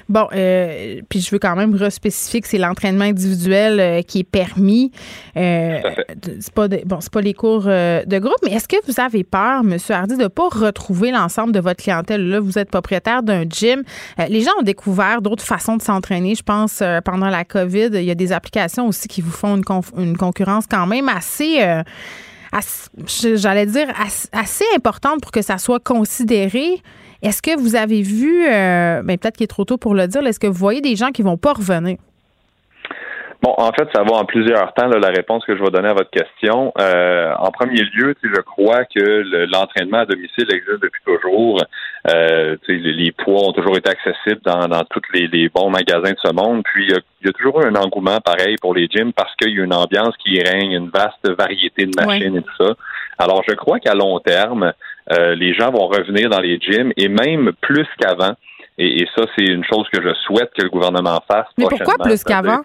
Bon, 0.09 0.27
euh, 0.33 1.01
puis 1.09 1.19
je 1.19 1.29
veux 1.31 1.39
quand 1.39 1.55
même 1.55 1.75
respécifier 1.75 2.39
que 2.39 2.47
c'est 2.47 2.57
l'entraînement 2.57 3.03
individuel 3.03 3.79
euh, 3.79 4.01
qui 4.01 4.19
est 4.19 4.23
permis. 4.23 4.91
Euh, 5.35 5.81
c'est 6.39 6.53
pas 6.53 6.67
bon, 6.67 7.01
c'est 7.01 7.11
pas 7.11 7.21
les 7.21 7.33
cours 7.33 7.63
de 7.63 8.19
groupe, 8.19 8.37
mais 8.43 8.51
est-ce 8.51 8.67
que 8.67 8.77
vous 8.85 9.01
avez 9.01 9.23
peur, 9.23 9.63
Monsieur 9.63 9.95
Hardy, 9.95 10.17
de 10.17 10.27
pas 10.27 10.47
retrouver 10.49 11.11
l'ensemble 11.11 11.51
de 11.51 11.59
votre 11.59 11.83
clientèle? 11.83 12.27
Là, 12.27 12.39
vous 12.39 12.57
êtes 12.57 12.71
propriétaire 12.71 13.21
d'un 13.21 13.43
gym. 13.43 13.83
les 14.29 14.41
gens 14.41 14.51
ont 14.59 14.63
découvert 14.63 15.21
d'autres 15.21 15.43
façons 15.43 15.75
de 15.75 15.81
s'entraîner. 15.81 16.35
Je 16.35 16.43
pense 16.43 16.81
pendant 17.03 17.27
la 17.27 17.43
COVID, 17.43 17.89
il 17.93 18.03
y 18.03 18.12
a 18.12 18.15
des 18.15 18.31
applications 18.31 18.88
aussi 18.88 19.07
qui 19.07 19.21
vous 19.21 19.31
font 19.31 19.57
une, 19.57 19.63
une 19.97 20.17
concurrence 20.17 20.65
quand 20.67 20.88
même 20.88 21.09
assez 21.09 21.62
j'allais 23.36 23.66
dire, 23.66 23.88
assez 24.32 24.66
importante 24.75 25.22
pour 25.22 25.32
que 25.32 25.42
ça 25.42 25.58
soit 25.58 25.80
considéré. 25.84 26.82
Est-ce 27.22 27.42
que 27.42 27.58
vous 27.58 27.75
avez 27.75 28.01
vu, 28.01 28.46
euh, 28.46 29.01
ben, 29.04 29.18
peut-être 29.18 29.38
qu'il 29.38 29.46
est 29.46 29.48
trop 29.48 29.66
tôt 29.66 29.77
pour 29.77 29.96
le 29.96 30.08
dire, 30.08 30.25
est-ce 30.25 30.39
que 30.39 30.48
vous 30.48 30.54
voyez 30.54 30.82
des 30.82 30.96
gens 30.96 31.12
qui 31.12 31.22
vont 31.22 31.38
pas 31.38 31.54
revenir? 31.54 31.98
Bon, 33.41 33.53
en 33.56 33.72
fait, 33.72 33.88
ça 33.94 34.01
va 34.01 34.15
en 34.15 34.25
plusieurs 34.25 34.74
temps, 34.74 34.88
la 34.88 35.10
réponse 35.10 35.46
que 35.46 35.56
je 35.56 35.62
vais 35.62 35.70
donner 35.70 35.89
à 35.89 35.94
votre 35.94 36.10
question. 36.10 36.74
Euh, 36.79 37.32
en 37.38 37.51
premier 37.51 37.84
lieu, 37.94 38.15
je 38.24 38.41
crois 38.41 38.86
que 38.86 39.46
l'entraînement 39.51 40.00
à 40.00 40.06
domicile 40.06 40.48
existe 40.50 40.82
depuis 40.82 41.01
toujours. 41.06 41.62
Euh, 42.10 42.56
les, 42.67 43.12
poids 43.12 43.48
ont 43.50 43.51
toujours 43.51 43.77
été 43.77 43.91
accessibles 43.91 44.41
dans, 44.44 44.67
dans 44.67 44.84
tous 44.86 45.01
les, 45.13 45.50
bons 45.50 45.70
magasins 45.70 46.13
de 46.13 46.17
ce 46.24 46.34
monde. 46.34 46.63
Puis, 46.63 46.88
il 46.89 47.27
y, 47.27 47.29
a 47.29 47.34
toujours 47.34 47.62
eu 47.62 47.67
un 47.67 47.75
engouement 47.75 48.20
pareil 48.22 48.56
pour 48.60 48.74
les 48.74 48.88
gyms 48.88 49.13
parce 49.13 49.36
qu'il 49.36 49.56
y 49.56 49.62
a 49.62 49.63
une 49.63 49.74
ambiance 49.74 50.15
qui 50.17 50.41
règne, 50.41 50.72
une 50.72 50.89
vaste 50.89 51.29
variété 51.38 51.86
de 51.86 51.91
machines 51.96 52.38
et 52.38 52.41
tout 52.41 52.65
ça. 52.65 52.74
Alors, 53.20 53.44
je 53.48 53.53
crois 53.53 53.79
qu'à 53.79 53.94
long 53.94 54.20
terme, 54.20 54.74
euh, 55.13 55.36
les 55.36 55.53
gens 55.53 55.70
vont 55.70 55.88
revenir 55.88 56.29
dans 56.32 56.41
les 56.41 56.60
gyms 56.60 56.91
et 56.98 57.08
même 57.08 57.51
plus 57.62 57.88
qu'avant. 58.00 58.34
Et, 58.79 59.01
et, 59.01 59.08
ça, 59.15 59.25
c'est 59.36 59.46
une 59.46 59.63
chose 59.63 59.88
que 59.94 60.01
je 60.01 60.13
souhaite 60.25 60.51
que 60.58 60.63
le 60.63 60.70
gouvernement 60.70 61.20
fasse. 61.27 61.48
Mais 61.58 61.65
pourquoi 61.70 62.03
plus 62.03 62.24
qu'avant? 62.24 62.62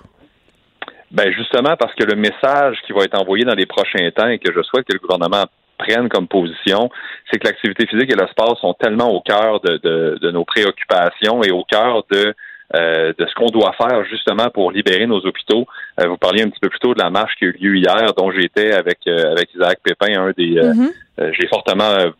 Ben 1.12 1.30
justement 1.32 1.76
parce 1.76 1.94
que 1.94 2.04
le 2.04 2.16
message 2.16 2.78
qui 2.86 2.92
va 2.92 3.04
être 3.04 3.20
envoyé 3.20 3.44
dans 3.44 3.54
les 3.54 3.66
prochains 3.66 4.10
temps 4.10 4.28
et 4.28 4.38
que 4.38 4.52
je 4.52 4.62
souhaite 4.62 4.86
que 4.86 4.94
le 4.94 4.98
gouvernement 4.98 5.44
prenne 5.78 6.08
comme 6.08 6.26
position, 6.26 6.90
c'est 7.30 7.38
que 7.38 7.48
l'activité 7.48 7.86
physique 7.86 8.10
et 8.10 8.16
le 8.16 8.26
sport 8.28 8.58
sont 8.58 8.74
tellement 8.74 9.10
au 9.10 9.20
cœur 9.20 9.60
de, 9.60 9.78
de, 10.20 10.30
nos 10.30 10.44
préoccupations 10.44 11.42
et 11.42 11.50
au 11.50 11.64
cœur 11.64 12.04
de 12.10 12.34
euh, 12.74 13.12
de 13.18 13.26
ce 13.26 13.34
qu'on 13.34 13.50
doit 13.50 13.74
faire 13.74 14.02
justement 14.06 14.48
pour 14.48 14.72
libérer 14.72 15.06
nos 15.06 15.18
hôpitaux. 15.18 15.66
Euh, 16.00 16.08
vous 16.08 16.16
parliez 16.16 16.42
un 16.42 16.48
petit 16.48 16.60
peu 16.60 16.70
plus 16.70 16.78
tôt 16.78 16.94
de 16.94 17.02
la 17.02 17.10
marche 17.10 17.34
qui 17.36 17.44
a 17.44 17.48
eu 17.48 17.58
lieu 17.60 17.76
hier, 17.76 18.14
dont 18.16 18.30
j'étais 18.30 18.72
avec 18.72 19.00
euh, 19.06 19.32
avec 19.32 19.52
Isaac 19.54 19.78
Pépin, 19.82 20.18
un 20.18 20.30
des. 20.30 20.54
Mm-hmm. 20.54 21.32
J'ai 21.38 21.46
fortement 21.48 22.12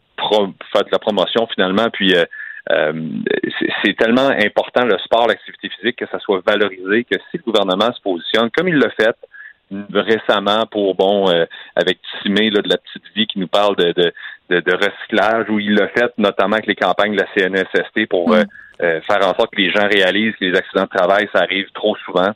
fait 0.73 0.87
la 0.91 0.99
promotion 0.99 1.47
finalement, 1.55 1.89
puis 1.93 2.15
euh, 2.15 2.25
c'est 2.69 3.97
tellement 3.97 4.29
important 4.29 4.85
le 4.85 4.99
sport, 4.99 5.27
l'activité 5.27 5.69
physique, 5.69 5.97
que 5.97 6.07
ça 6.07 6.19
soit 6.21 6.43
valorisé, 6.47 7.05
que 7.05 7.17
si 7.31 7.39
le 7.39 7.43
gouvernement 7.43 7.93
se 7.93 8.01
positionne 8.01 8.51
comme 8.51 8.69
il 8.69 8.77
l'a 8.77 8.91
fait 8.91 9.17
récemment 9.93 10.67
pour 10.67 10.95
bon 10.95 11.29
avec 11.75 11.99
Timé 12.23 12.51
là, 12.51 12.61
de 12.61 12.69
la 12.69 12.77
petite 12.77 13.05
vie 13.15 13.27
qui 13.27 13.39
nous 13.39 13.49
parle 13.49 13.75
de, 13.77 14.13
de, 14.51 14.61
de, 14.61 14.73
recyclage 14.73 15.49
où 15.49 15.59
il 15.59 15.75
l'a 15.75 15.89
fait 15.89 16.13
notamment 16.19 16.57
avec 16.57 16.67
les 16.67 16.75
campagnes 16.75 17.17
de 17.17 17.23
la 17.23 17.27
CNSST 17.35 18.07
pour 18.09 18.31
mm. 18.31 18.45
faire 18.79 19.27
en 19.27 19.35
sorte 19.35 19.51
que 19.51 19.61
les 19.63 19.71
gens 19.71 19.89
réalisent 19.89 20.37
que 20.37 20.45
les 20.45 20.57
accidents 20.57 20.85
de 20.85 20.97
travail 20.97 21.27
ça 21.33 21.41
arrive 21.41 21.71
trop 21.73 21.97
souvent 22.05 22.33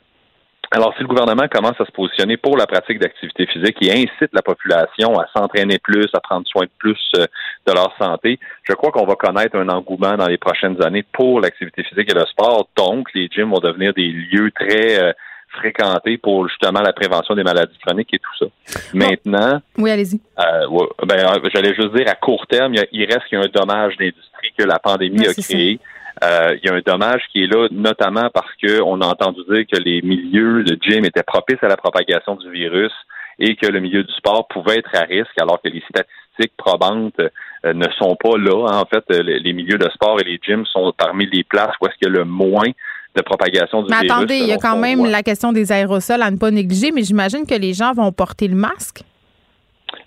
alors, 0.71 0.93
si 0.95 1.01
le 1.01 1.07
gouvernement 1.07 1.47
commence 1.49 1.79
à 1.79 1.85
se 1.85 1.91
positionner 1.91 2.35
pour 2.35 2.57
la 2.57 2.67
pratique 2.67 2.99
d'activité 2.99 3.45
physique 3.47 3.77
et 3.81 3.91
incite 3.91 4.33
la 4.33 4.41
population 4.41 5.17
à 5.17 5.25
s'entraîner 5.33 5.79
plus, 5.79 6.07
à 6.13 6.19
prendre 6.19 6.45
soin 6.47 6.63
de 6.63 6.71
plus 6.77 6.99
euh, 7.15 7.25
de 7.65 7.73
leur 7.73 7.95
santé, 7.97 8.37
je 8.63 8.73
crois 8.73 8.91
qu'on 8.91 9.05
va 9.05 9.15
connaître 9.15 9.55
un 9.55 9.69
engouement 9.69 10.17
dans 10.17 10.27
les 10.27 10.37
prochaines 10.37 10.81
années 10.83 11.05
pour 11.13 11.39
l'activité 11.39 11.83
physique 11.83 12.11
et 12.11 12.13
le 12.13 12.25
sport. 12.25 12.67
Donc, 12.75 13.07
les 13.13 13.29
gyms 13.29 13.49
vont 13.49 13.59
devenir 13.59 13.93
des 13.93 14.07
lieux 14.07 14.51
très 14.51 15.01
euh, 15.01 15.13
fréquentés 15.57 16.17
pour 16.17 16.49
justement 16.49 16.81
la 16.81 16.91
prévention 16.91 17.33
des 17.33 17.43
maladies 17.43 17.77
chroniques 17.85 18.13
et 18.13 18.19
tout 18.19 18.45
ça. 18.45 18.81
Maintenant, 18.93 19.61
oui, 19.77 19.89
allez-y. 19.89 20.19
Euh, 20.39 20.85
ben, 21.05 21.39
j'allais 21.53 21.73
juste 21.75 21.95
dire 21.95 22.09
à 22.09 22.15
court 22.15 22.45
terme, 22.47 22.73
il, 22.91 23.05
reste 23.05 23.25
qu'il 23.29 23.39
y 23.39 23.41
a 23.41 23.45
un 23.45 23.49
dommage 23.53 23.95
d'industrie 23.97 24.51
que 24.57 24.63
la 24.63 24.79
pandémie 24.79 25.25
a 25.25 25.33
créé. 25.33 25.79
Il 26.21 26.59
y 26.63 26.69
a 26.69 26.73
un 26.73 26.81
dommage 26.85 27.21
qui 27.31 27.43
est 27.43 27.47
là, 27.47 27.67
notamment 27.71 28.29
parce 28.33 28.51
qu'on 28.61 29.01
a 29.01 29.05
entendu 29.05 29.41
dire 29.49 29.65
que 29.71 29.79
les 29.79 30.01
milieux 30.01 30.63
de 30.63 30.77
gym 30.81 31.05
étaient 31.05 31.23
propices 31.23 31.61
à 31.61 31.67
la 31.67 31.77
propagation 31.77 32.35
du 32.35 32.49
virus 32.51 32.91
et 33.39 33.55
que 33.55 33.67
le 33.67 33.79
milieu 33.79 34.03
du 34.03 34.13
sport 34.13 34.47
pouvait 34.47 34.77
être 34.77 34.89
à 34.95 35.03
risque, 35.03 35.39
alors 35.39 35.61
que 35.61 35.69
les 35.69 35.83
statistiques 35.89 36.57
probantes 36.57 37.19
euh, 37.19 37.73
ne 37.73 37.87
sont 37.97 38.15
pas 38.15 38.37
là. 38.37 38.81
En 38.81 38.85
fait, 38.85 39.03
euh, 39.11 39.21
les 39.23 39.53
milieux 39.53 39.77
de 39.77 39.89
sport 39.91 40.19
et 40.19 40.23
les 40.23 40.39
gyms 40.41 40.65
sont 40.65 40.93
parmi 40.97 41.27
les 41.27 41.43
places 41.43 41.73
où 41.81 41.87
est-ce 41.87 41.95
qu'il 41.97 42.07
y 42.07 42.15
a 42.15 42.17
le 42.19 42.25
moins 42.25 42.69
de 43.15 43.21
propagation 43.21 43.83
du 43.83 43.89
mais 43.89 44.01
virus. 44.01 44.11
Attendez, 44.11 44.37
il 44.37 44.47
y 44.47 44.53
a 44.53 44.57
quand 44.57 44.77
même 44.77 45.05
la 45.05 45.23
question 45.23 45.51
des 45.51 45.71
aérosols 45.71 46.21
à 46.21 46.31
ne 46.31 46.37
pas 46.37 46.51
négliger, 46.51 46.91
mais 46.91 47.03
j'imagine 47.03 47.45
que 47.45 47.55
les 47.55 47.73
gens 47.73 47.93
vont 47.93 48.11
porter 48.11 48.47
le 48.47 48.55
masque. 48.55 49.03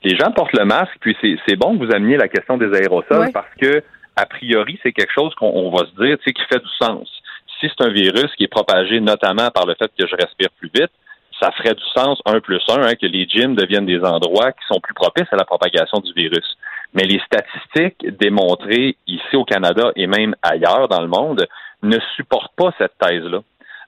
Les 0.03 0.17
gens 0.17 0.31
portent 0.33 0.57
le 0.57 0.65
masque, 0.65 0.93
puis 1.01 1.17
c'est 1.23 1.57
bon 1.57 1.79
que 1.79 1.85
vous 1.85 1.93
ameniez 1.93 2.17
la 2.17 2.29
question 2.29 2.57
des 2.57 2.73
aérosols 2.75 3.31
parce 3.33 3.53
que 3.61 3.83
a 4.17 4.27
priori, 4.27 4.79
c'est 4.83 4.93
quelque 4.93 5.13
chose 5.13 5.35
qu'on 5.35 5.71
va 5.71 5.87
se 5.87 6.05
dire, 6.05 6.19
tu 6.25 6.33
qui 6.33 6.43
fait 6.51 6.59
du 6.59 6.71
sens. 6.81 7.09
Si 7.61 7.69
c'est 7.69 7.85
un 7.85 7.91
virus 7.91 8.35
qui 8.37 8.45
est 8.45 8.49
propagé 8.49 9.01
notamment 9.01 9.51
par 9.51 9.67
le 9.67 9.75
fait 9.75 9.91
que 9.99 10.07
je 10.07 10.17
respire 10.17 10.49
plus 10.59 10.71
vite, 10.75 10.91
ça 11.41 11.51
ferait 11.53 11.75
du 11.75 11.85
sens, 11.97 12.21
un 12.27 12.41
plus 12.41 12.61
un, 12.69 12.83
hein, 12.83 12.95
que 13.01 13.07
les 13.07 13.27
gyms 13.27 13.55
deviennent 13.55 13.87
des 13.87 14.01
endroits 14.01 14.53
qui 14.53 14.67
sont 14.71 14.81
plus 14.81 14.95
propices 14.95 15.33
à 15.33 15.37
la 15.37 15.45
propagation 15.45 15.99
du 15.99 16.13
virus. 16.13 16.57
Mais 16.93 17.05
les 17.05 17.21
statistiques 17.21 18.19
démontrées 18.19 18.97
ici 19.07 19.37
au 19.37 19.45
Canada 19.45 19.93
et 19.97 20.07
même 20.07 20.35
ailleurs 20.43 20.89
dans 20.89 21.01
le 21.01 21.09
monde 21.09 21.47
ne 21.83 21.99
supportent 22.17 22.55
pas 22.57 22.75
cette 22.79 22.99
thèse-là. 22.99 23.41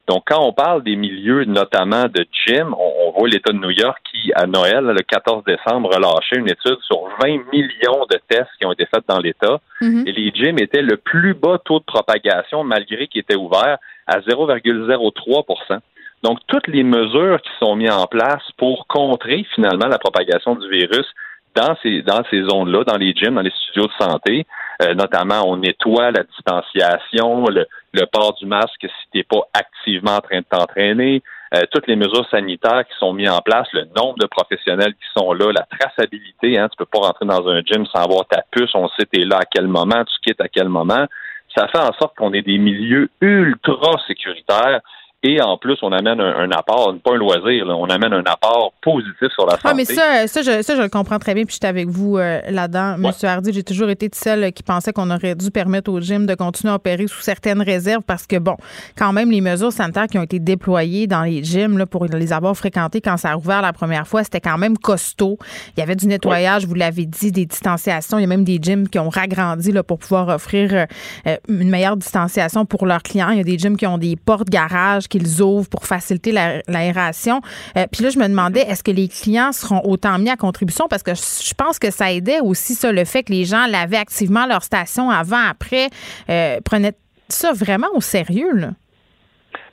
Donc, 0.08 0.24
quand 0.26 0.42
on 0.44 0.52
parle 0.52 0.82
des 0.82 0.96
milieux, 0.96 1.44
notamment 1.44 2.04
de 2.04 2.26
gym, 2.46 2.74
on, 2.76 3.12
voit 3.12 3.28
l'État 3.28 3.52
de 3.52 3.58
New 3.58 3.70
York 3.70 4.00
qui, 4.22 4.32
à 4.34 4.46
Noël, 4.46 4.84
le 4.84 5.02
14 5.02 5.44
décembre, 5.44 5.90
relâchait 5.94 6.36
une 6.36 6.48
étude 6.48 6.78
sur 6.82 7.08
20 7.20 7.50
millions 7.52 8.06
de 8.10 8.18
tests 8.28 8.50
qui 8.58 8.66
ont 8.66 8.72
été 8.72 8.86
faits 8.86 9.04
dans 9.08 9.18
l'État. 9.18 9.60
Mhm. 9.80 10.04
Et 10.06 10.12
les 10.12 10.30
gyms 10.32 10.58
étaient 10.58 10.82
le 10.82 10.96
plus 10.96 11.34
bas 11.34 11.58
taux 11.64 11.80
de 11.80 11.84
propagation, 11.84 12.64
malgré 12.64 13.08
qu'ils 13.08 13.22
étaient 13.22 13.36
ouverts, 13.36 13.78
à 14.06 14.20
0,03% 14.20 15.80
donc, 16.22 16.38
toutes 16.46 16.68
les 16.68 16.84
mesures 16.84 17.40
qui 17.42 17.50
sont 17.58 17.74
mises 17.74 17.90
en 17.90 18.06
place 18.06 18.42
pour 18.56 18.86
contrer 18.86 19.44
finalement 19.54 19.88
la 19.88 19.98
propagation 19.98 20.54
du 20.54 20.68
virus 20.68 21.06
dans 21.54 21.76
ces 21.82 22.02
dans 22.02 22.22
ces 22.30 22.42
zones-là, 22.44 22.84
dans 22.84 22.96
les 22.96 23.12
gyms, 23.12 23.34
dans 23.34 23.42
les 23.42 23.50
studios 23.50 23.88
de 23.88 24.04
santé, 24.04 24.46
euh, 24.82 24.94
notamment 24.94 25.42
on 25.46 25.56
nettoie 25.56 26.10
la 26.10 26.22
distanciation, 26.22 27.44
le, 27.46 27.66
port 28.10 28.34
du 28.34 28.46
masque 28.46 28.80
si 28.80 29.10
tu 29.12 29.18
n'es 29.18 29.24
pas 29.24 29.42
activement 29.52 30.16
en 30.16 30.20
train 30.20 30.38
de 30.38 30.46
t'entraîner, 30.48 31.22
euh, 31.54 31.62
toutes 31.70 31.86
les 31.86 31.96
mesures 31.96 32.26
sanitaires 32.30 32.84
qui 32.86 32.96
sont 32.98 33.12
mises 33.12 33.30
en 33.30 33.40
place, 33.40 33.68
le 33.72 33.84
nombre 33.96 34.18
de 34.18 34.26
professionnels 34.26 34.94
qui 34.94 35.06
sont 35.16 35.32
là, 35.32 35.52
la 35.52 35.66
traçabilité, 35.78 36.58
hein, 36.58 36.68
tu 36.68 36.76
peux 36.76 36.86
pas 36.86 37.06
rentrer 37.06 37.26
dans 37.26 37.46
un 37.48 37.60
gym 37.60 37.84
sans 37.86 38.02
avoir 38.02 38.26
ta 38.26 38.42
puce, 38.50 38.74
on 38.74 38.88
sait 38.88 39.06
es 39.12 39.24
là 39.24 39.38
à 39.38 39.44
quel 39.44 39.66
moment, 39.68 40.04
tu 40.04 40.14
quittes 40.22 40.40
à 40.40 40.48
quel 40.48 40.68
moment. 40.68 41.06
Ça 41.54 41.68
fait 41.68 41.78
en 41.78 41.92
sorte 41.94 42.16
qu'on 42.16 42.32
ait 42.32 42.42
des 42.42 42.56
milieux 42.56 43.10
ultra 43.20 43.92
sécuritaires 44.06 44.80
et 45.24 45.40
en 45.40 45.56
plus, 45.56 45.78
on 45.82 45.92
amène 45.92 46.20
un, 46.20 46.50
apport, 46.50 46.96
pas 47.04 47.12
un 47.12 47.16
loisir, 47.16 47.66
on 47.68 47.86
amène 47.86 48.12
un 48.12 48.24
apport 48.24 48.72
positif 48.82 49.28
sur 49.32 49.46
la 49.46 49.52
santé. 49.52 49.68
Ah, 49.68 49.74
mais 49.74 49.84
ça, 49.84 50.26
ça, 50.26 50.42
je, 50.42 50.62
ça, 50.62 50.74
je 50.74 50.82
le 50.82 50.88
comprends 50.88 51.20
très 51.20 51.34
bien, 51.34 51.44
puis 51.44 51.54
je 51.54 51.64
suis 51.64 51.68
avec 51.68 51.88
vous 51.88 52.18
euh, 52.18 52.40
là-dedans. 52.50 52.96
Monsieur 52.98 53.28
Hardy, 53.28 53.52
j'ai 53.52 53.62
toujours 53.62 53.88
été 53.88 54.08
de 54.08 54.16
celle 54.16 54.52
qui 54.52 54.64
pensait 54.64 54.92
qu'on 54.92 55.10
aurait 55.12 55.36
dû 55.36 55.52
permettre 55.52 55.92
au 55.92 56.00
gym 56.00 56.26
de 56.26 56.34
continuer 56.34 56.72
à 56.72 56.76
opérer 56.76 57.06
sous 57.06 57.20
certaines 57.20 57.62
réserves 57.62 58.02
parce 58.02 58.26
que, 58.26 58.36
bon, 58.36 58.56
quand 58.98 59.12
même, 59.12 59.30
les 59.30 59.40
mesures 59.40 59.72
sanitaires 59.72 60.08
qui 60.08 60.18
ont 60.18 60.24
été 60.24 60.40
déployées 60.40 61.06
dans 61.06 61.22
les 61.22 61.44
gyms 61.44 61.78
là, 61.78 61.86
pour 61.86 62.06
les 62.06 62.32
avoir 62.32 62.56
fréquentés 62.56 63.00
quand 63.00 63.16
ça 63.16 63.30
a 63.30 63.36
ouvert 63.36 63.62
la 63.62 63.72
première 63.72 64.08
fois, 64.08 64.24
c'était 64.24 64.40
quand 64.40 64.58
même 64.58 64.76
costaud. 64.76 65.38
Il 65.76 65.80
y 65.80 65.82
avait 65.84 65.96
du 65.96 66.08
nettoyage, 66.08 66.66
vous 66.66 66.74
l'avez 66.74 67.06
dit, 67.06 67.30
des 67.30 67.46
distanciations. 67.46 68.18
Il 68.18 68.22
y 68.22 68.24
a 68.24 68.28
même 68.28 68.44
des 68.44 68.58
gyms 68.60 68.88
qui 68.88 68.98
ont 68.98 69.08
ragrandi 69.08 69.70
là, 69.70 69.84
pour 69.84 69.98
pouvoir 69.98 70.28
offrir 70.30 70.74
euh, 70.74 70.84
euh, 71.28 71.36
une 71.48 71.70
meilleure 71.70 71.96
distanciation 71.96 72.64
pour 72.64 72.86
leurs 72.86 73.04
clients. 73.04 73.30
Il 73.30 73.38
y 73.38 73.40
a 73.40 73.44
des 73.44 73.56
gyms 73.56 73.76
qui 73.76 73.86
ont 73.86 73.98
des 73.98 74.16
portes 74.16 74.50
garages 74.50 75.06
qu'ils 75.12 75.42
ouvrent 75.42 75.68
pour 75.68 75.86
faciliter 75.86 76.32
l'aération. 76.32 77.40
Euh, 77.76 77.86
puis 77.90 78.02
là, 78.02 78.10
je 78.10 78.18
me 78.18 78.26
demandais, 78.26 78.60
est-ce 78.60 78.82
que 78.82 78.90
les 78.90 79.08
clients 79.08 79.52
seront 79.52 79.82
autant 79.84 80.18
mis 80.18 80.30
à 80.30 80.36
contribution? 80.36 80.88
Parce 80.88 81.02
que 81.02 81.14
je 81.14 81.54
pense 81.54 81.78
que 81.78 81.90
ça 81.90 82.12
aidait 82.12 82.40
aussi 82.40 82.74
ça, 82.74 82.92
le 82.92 83.04
fait 83.04 83.22
que 83.22 83.32
les 83.32 83.44
gens 83.44 83.66
lavaient 83.66 83.98
activement 83.98 84.46
leur 84.46 84.64
station 84.64 85.10
avant, 85.10 85.44
après, 85.48 85.88
euh, 86.30 86.60
prenaient 86.64 86.94
ça 87.28 87.52
vraiment 87.52 87.88
au 87.94 88.00
sérieux. 88.00 88.52
Là. 88.54 88.70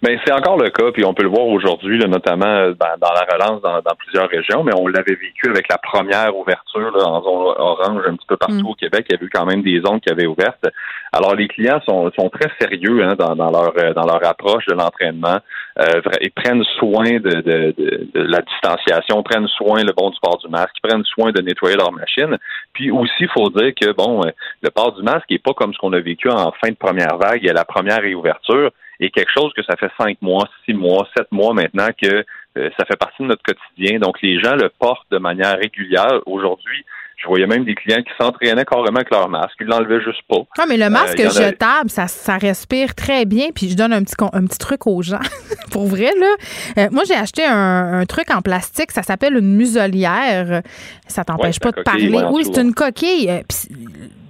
Ben, 0.02 0.18
c'est 0.24 0.32
encore 0.32 0.58
le 0.58 0.70
cas, 0.70 0.92
puis 0.94 1.04
on 1.04 1.14
peut 1.14 1.24
le 1.24 1.30
voir 1.30 1.46
aujourd'hui, 1.46 2.00
notamment 2.00 2.46
euh, 2.46 2.74
dans, 2.74 3.14
la 3.14 3.28
relance 3.30 3.62
dans, 3.62 3.96
plusieurs 3.98 4.30
régions, 4.30 4.64
mais 4.64 4.72
on 4.78 4.88
l'avait 4.88 5.16
vécu 5.16 5.50
avec 5.50 5.68
la 5.70 5.78
première 5.78 6.38
ouverture 6.38 6.94
en 7.06 7.22
zone 7.22 7.54
orange 7.58 8.04
un 8.08 8.16
petit 8.16 8.26
peu 8.26 8.38
partout 8.38 8.64
mm. 8.64 8.68
au 8.68 8.76
Québec. 8.76 9.08
Il 9.10 9.18
y 9.18 9.20
a 9.20 9.26
eu 9.26 9.30
quand 9.30 9.46
même 9.46 9.62
des 9.62 9.82
zones 9.82 10.00
qui 10.00 10.10
avaient 10.10 10.26
ouvertes. 10.26 10.66
Alors 11.12 11.36
les 11.36 11.50
clients 11.50 11.82
sont, 11.86 12.10
sont 12.18 12.30
très 12.30 12.50
sérieux 12.62 13.04
hein, 13.04 13.16
dans, 13.18 13.36
leur 13.36 13.74
euh, 13.78 13.94
dans 13.94 14.06
leur 14.06 14.26
approche 14.26 14.66
de 14.68 14.74
l'entraînement. 14.74 15.40
Euh, 15.80 16.02
ils 16.22 16.32
prennent 16.32 16.64
soin 16.78 17.20
de, 17.20 17.42
de, 17.42 17.76
de, 17.78 18.22
la 18.22 18.40
distanciation, 18.40 19.22
prennent 19.22 19.48
soin 19.48 19.84
le 19.84 19.92
bon 19.92 20.12
du 20.12 20.20
port 20.22 20.38
du 20.38 20.48
masque, 20.48 20.76
ils 20.82 20.88
prennent 20.88 21.06
soin 21.06 21.32
de 21.32 21.42
nettoyer 21.42 21.76
leur 21.76 21.92
machine. 21.92 22.38
Puis 22.72 22.90
aussi, 22.90 23.12
il 23.20 23.30
faut 23.30 23.50
dire 23.50 23.74
que 23.76 23.92
bon, 23.92 24.22
le 24.62 24.70
port 24.70 24.94
du 24.94 25.04
masque 25.04 25.30
n'est 25.30 25.40
pas 25.40 25.54
comme 25.54 25.74
ce 25.74 25.78
qu'on 25.80 25.92
a 25.92 26.00
vécu 26.00 26.30
en 26.30 26.54
fin 26.64 26.70
de 26.70 26.76
première 26.76 27.18
vague 27.18 27.46
et 27.46 27.50
à 27.50 27.54
la 27.54 27.66
première 27.66 28.02
réouverture 28.02 28.72
et 29.00 29.12
quelque 29.12 29.32
chose 29.32 29.52
que 29.56 29.64
ça 29.64 29.76
fait 29.78 29.92
cinq 29.98 30.22
mois, 30.22 30.48
six 30.66 30.74
mois, 30.74 31.08
sept 31.18 31.32
mois 31.32 31.54
maintenant 31.54 31.88
que 32.02 32.26
euh, 32.58 32.70
ça 32.78 32.86
fait 32.86 32.98
partie 32.98 33.22
de 33.22 33.28
notre 33.28 33.44
quotidien. 33.44 34.00
Donc, 34.00 34.22
les 34.22 34.40
gens 34.40 34.56
le 34.56 34.70
portent 34.70 35.10
de 35.12 35.18
manière 35.18 35.58
régulière. 35.58 36.20
Aujourd'hui, 36.26 36.84
je 37.16 37.28
voyais 37.28 37.48
même 37.48 37.66
des 37.66 37.76
clients 37.76 38.02
qui 38.02 38.12
s'entraînaient 38.20 38.66
carrément 38.66 38.98
avec 38.98 39.12
leur 39.12 39.30
masque. 39.30 39.56
Ils 39.60 39.68
l'enlevaient 39.68 40.02
juste 40.02 40.22
pas. 40.28 40.40
Ah, 40.58 40.64
mais 40.68 40.78
le 40.78 40.86
euh, 40.86 40.90
masque 40.90 41.18
jetable, 41.18 41.90
ça, 41.90 42.08
ça 42.08 42.38
respire 42.38 42.96
très 42.96 43.26
bien. 43.26 43.50
Puis 43.54 43.70
je 43.70 43.76
donne 43.76 43.94
un 43.94 44.04
petit, 44.04 44.16
un 44.34 44.46
petit 44.46 44.58
truc 44.58 44.88
aux 44.88 45.02
gens. 45.02 45.20
Pour 45.72 45.86
vrai, 45.86 46.12
là. 46.20 46.36
Euh, 46.78 46.88
moi, 46.92 47.04
j'ai 47.08 47.16
acheté 47.16 47.46
un, 47.46 48.06
truc 48.06 48.32
en 48.34 48.42
plastique. 48.42 48.92
Ça 48.92 49.04
s'appelle 49.04 49.36
une 49.36 49.56
muselière. 49.56 50.62
Ça 51.08 51.24
t'empêche 51.24 51.60
pas 51.60 51.72
de 51.72 51.82
parler. 51.82 52.24
Oui, 52.32 52.44
c'est 52.46 52.62
une 52.62 52.74
coquille 52.74 53.44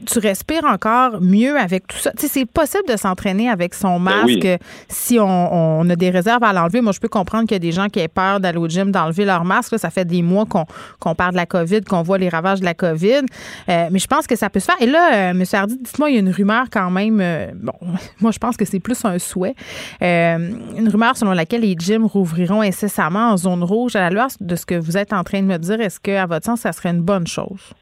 tu 0.10 0.20
respires 0.20 0.66
encore 0.66 1.22
mieux 1.22 1.58
avec 1.58 1.88
tout 1.88 1.98
ça. 1.98 2.12
Tu 2.12 2.24
sais, 2.24 2.28
c'est 2.28 2.46
possible 2.46 2.84
de 2.88 2.98
s'entraîner 2.98 3.50
avec 3.50 3.74
son 3.74 4.00
ben 4.00 4.26
masque 4.26 4.62
si 4.88 5.20
on, 5.20 5.90
a 5.90 5.96
des 5.96 6.10
réserves 6.10 6.44
à 6.44 6.52
l'enlever. 6.52 6.82
Moi, 6.82 6.92
je 6.94 7.00
peux 7.00 7.08
comprendre 7.08 7.44
qu'il 7.48 7.56
y 7.56 7.58
a 7.58 7.60
des 7.60 7.72
gens 7.72 7.88
qui 7.88 8.00
aient 8.00 8.08
peur 8.08 8.40
d'aller 8.40 8.58
au 8.58 8.68
gym, 8.68 8.92
d'enlever 8.92 9.26
leur 9.26 9.46
masque. 9.46 9.78
ça 9.78 9.90
fait 9.90 10.06
des 10.06 10.22
mois 10.22 10.46
qu'on 10.46 11.16
parle 11.16 11.32
de 11.32 11.38
la 11.38 11.46
COVID, 11.46 11.82
qu'on 11.82 12.02
voit 12.02 12.18
les 12.18 12.30
ravages 12.30 12.60
de 12.60 12.66
la 12.66 12.74
COVID. 12.74 13.22
Euh, 13.70 13.88
mais 13.92 14.00
je 14.00 14.08
pense 14.08 14.26
que 14.26 14.36
ça 14.36 14.50
peut 14.50 14.60
se 14.60 14.66
faire. 14.66 14.82
Et 14.82 14.88
là, 14.88 15.14
euh, 15.14 15.30
M. 15.32 15.44
Hardy, 15.52 15.78
dites-moi, 15.78 16.10
il 16.10 16.14
y 16.16 16.18
a 16.18 16.22
une 16.22 16.32
rumeur 16.32 16.66
quand 16.72 16.90
même. 16.90 17.20
Euh, 17.22 17.52
bon, 17.56 17.74
moi, 18.22 18.32
je 18.32 18.40
pense 18.40 18.58
que 18.58 18.66
c'est 18.66 18.80
plus 18.80 19.04
un 19.06 19.20
souhait. 19.20 19.56
une 20.02 20.90
rumeur 20.90 21.16
selon 21.18 21.34
laquelle 21.34 21.62
les 21.62 21.76
gyms 21.78 22.06
rouvriront 22.06 22.62
incessamment 22.62 23.32
en 23.32 23.38
zone 23.38 23.64
rouge. 23.64 23.96
À 23.96 24.02
la 24.02 24.10
lueur 24.10 24.28
de 24.40 24.56
ce 24.56 24.66
que 24.66 24.76
vous 24.76 24.98
êtes 24.98 25.14
en 25.14 25.24
train 25.24 25.42
de 25.42 25.48
me 25.48 25.58
dire, 25.58 25.80
est-ce 25.82 26.00
que, 26.00 26.12
à 26.12 26.26
votre 26.26 26.46
sens, 26.46 26.62
ça 26.62 26.72
serait 26.72 26.90
une 26.90 27.02
bonne 27.02 27.28
chose? 27.28 27.74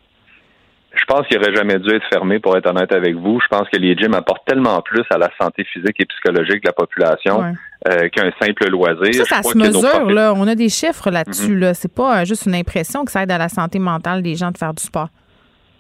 Je 0.98 1.06
pense 1.06 1.28
qu'il 1.28 1.38
aurait 1.38 1.54
jamais 1.54 1.80
dû 1.80 1.94
être 1.94 2.06
fermé, 2.12 2.40
pour 2.40 2.58
être 2.58 2.68
honnête 2.68 2.92
avec 2.92 3.16
vous. 3.16 3.40
Je 3.42 3.48
pense 3.48 3.68
que 3.70 3.78
les 3.78 3.96
gyms 3.96 4.14
apportent 4.14 4.46
tellement 4.46 4.82
plus 4.82 5.04
à 5.10 5.18
la 5.18 5.30
santé 5.40 5.64
physique 5.64 5.96
et 6.00 6.06
psychologique 6.06 6.64
de 6.64 6.68
la 6.68 6.74
population 6.74 7.54
euh, 7.88 8.10
qu'un 8.10 8.32
simple 8.42 8.70
loisir. 8.70 9.26
Ça, 9.26 9.42
ça 9.42 9.44
se 9.44 9.58
mesure, 9.58 10.10
là. 10.10 10.34
On 10.36 10.48
a 10.48 10.56
des 10.56 10.70
chiffres 10.70 11.12
là-dessus, 11.12 11.52
mhm. 11.52 11.60
là. 11.60 11.74
C'est 11.74 11.94
pas 11.94 12.22
euh, 12.22 12.26
juste 12.26 12.46
une 12.46 12.56
impression 12.56 13.06
que 13.06 13.12
ça 13.12 13.24
aide 13.24 13.32
à 13.32 13.38
la 13.38 13.50
santé 13.50 13.80
mentale 13.80 14.22
des 14.22 14.36
gens 14.36 14.52
de 14.52 14.58
faire 14.58 14.74
du 14.74 14.84
sport. 14.84 15.10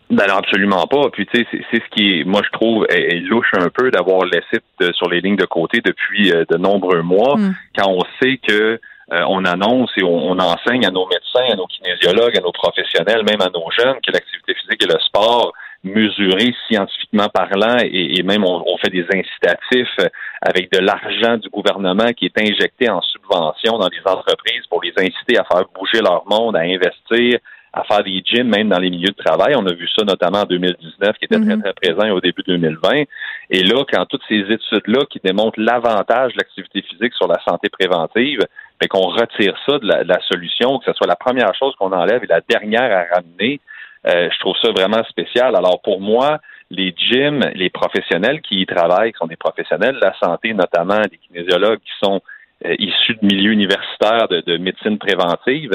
Ben 0.09 0.29
absolument 0.29 0.87
pas. 0.87 1.09
Puis 1.11 1.25
tu 1.25 1.39
sais, 1.39 1.47
c'est 1.69 1.83
ce 1.83 1.89
qui, 1.95 2.23
moi 2.25 2.41
je 2.45 2.49
trouve, 2.51 2.85
est, 2.89 3.19
louche 3.27 3.51
un 3.57 3.67
peu 3.67 3.91
d'avoir 3.91 4.23
laissé 4.23 4.61
sur 4.93 5.09
les 5.09 5.19
lignes 5.19 5.35
de 5.35 5.45
côté 5.45 5.81
depuis 5.83 6.31
euh, 6.31 6.45
de 6.49 6.57
nombreux 6.57 7.01
mois, 7.01 7.35
mm. 7.35 7.55
quand 7.77 7.89
on 7.89 7.99
sait 8.21 8.39
que 8.47 8.79
euh, 9.13 9.23
on 9.29 9.45
annonce 9.45 9.91
et 9.97 10.03
on, 10.03 10.37
enseigne 10.37 10.85
à 10.85 10.91
nos 10.91 11.07
médecins, 11.07 11.53
à 11.53 11.55
nos 11.55 11.67
kinésiologues, 11.67 12.37
à 12.37 12.41
nos 12.41 12.51
professionnels, 12.51 13.23
même 13.23 13.41
à 13.41 13.49
nos 13.49 13.69
jeunes, 13.71 13.95
que 14.05 14.11
l'activité 14.11 14.53
physique 14.53 14.83
et 14.83 14.93
le 14.93 14.99
sport 14.99 15.53
mesuré 15.83 16.53
scientifiquement 16.67 17.29
parlant 17.29 17.77
et, 17.81 18.21
même 18.23 18.43
on, 18.43 18.77
fait 18.77 18.89
des 18.89 19.05
incitatifs 19.13 20.09
avec 20.41 20.71
de 20.71 20.79
l'argent 20.79 21.37
du 21.37 21.49
gouvernement 21.49 22.11
qui 22.13 22.25
est 22.25 22.41
injecté 22.41 22.89
en 22.89 23.01
subvention 23.01 23.77
dans 23.77 23.87
les 23.87 24.01
entreprises 24.11 24.65
pour 24.69 24.81
les 24.83 24.93
inciter 24.97 25.37
à 25.37 25.45
faire 25.45 25.65
bouger 25.73 26.01
leur 26.01 26.23
monde, 26.27 26.57
à 26.57 26.61
investir, 26.61 27.39
à 27.73 27.83
faire 27.83 28.03
des 28.03 28.21
gyms, 28.25 28.47
même 28.47 28.69
dans 28.69 28.79
les 28.79 28.89
milieux 28.89 29.11
de 29.17 29.23
travail. 29.23 29.55
On 29.55 29.65
a 29.65 29.73
vu 29.73 29.87
ça 29.87 30.03
notamment 30.03 30.41
en 30.41 30.45
2019, 30.45 31.17
qui 31.17 31.25
était 31.25 31.39
très, 31.39 31.55
mhm. 31.55 31.61
très 31.61 31.73
présent 31.73 32.09
au 32.09 32.21
début 32.21 32.43
2020. 32.45 33.03
Et 33.51 33.63
là, 33.63 33.83
quand 33.91 34.05
toutes 34.05 34.23
ces 34.27 34.39
études-là 34.39 35.05
qui 35.09 35.19
démontrent 35.23 35.59
l'avantage 35.59 36.33
de 36.33 36.37
l'activité 36.39 36.81
physique 36.81 37.13
sur 37.13 37.27
la 37.27 37.39
santé 37.47 37.69
préventive, 37.69 38.39
mais 38.81 38.87
qu'on 38.87 39.07
retire 39.07 39.55
ça 39.65 39.79
de 39.79 39.87
la, 39.87 40.19
solution, 40.21 40.79
que 40.79 40.85
ce 40.85 40.93
soit 40.93 41.07
la 41.07 41.15
première 41.15 41.53
chose 41.55 41.75
qu'on 41.75 41.91
enlève 41.91 42.23
et 42.23 42.27
la 42.27 42.41
dernière 42.41 42.91
à 42.91 43.15
ramener, 43.15 43.59
euh, 44.05 44.29
je 44.31 44.39
trouve 44.39 44.55
ça 44.61 44.71
vraiment 44.71 45.03
spécial. 45.05 45.55
Alors 45.55 45.81
pour 45.81 45.99
moi, 45.99 46.39
les 46.69 46.93
gyms, 46.95 47.41
les 47.55 47.69
professionnels 47.69 48.41
qui 48.41 48.61
y 48.61 48.65
travaillent, 48.65 49.11
qui 49.11 49.17
sont 49.17 49.27
des 49.27 49.35
professionnels 49.35 49.95
de 49.95 50.01
la 50.01 50.13
santé, 50.19 50.53
notamment 50.53 50.99
les 50.99 51.17
kinésiologues 51.17 51.79
qui 51.79 51.93
sont 52.03 52.21
euh, 52.65 52.75
issus 52.79 53.17
de 53.21 53.25
milieux 53.25 53.51
universitaires 53.51 54.27
de 54.29 54.57
médecine 54.57 54.97
préventive, 54.97 55.71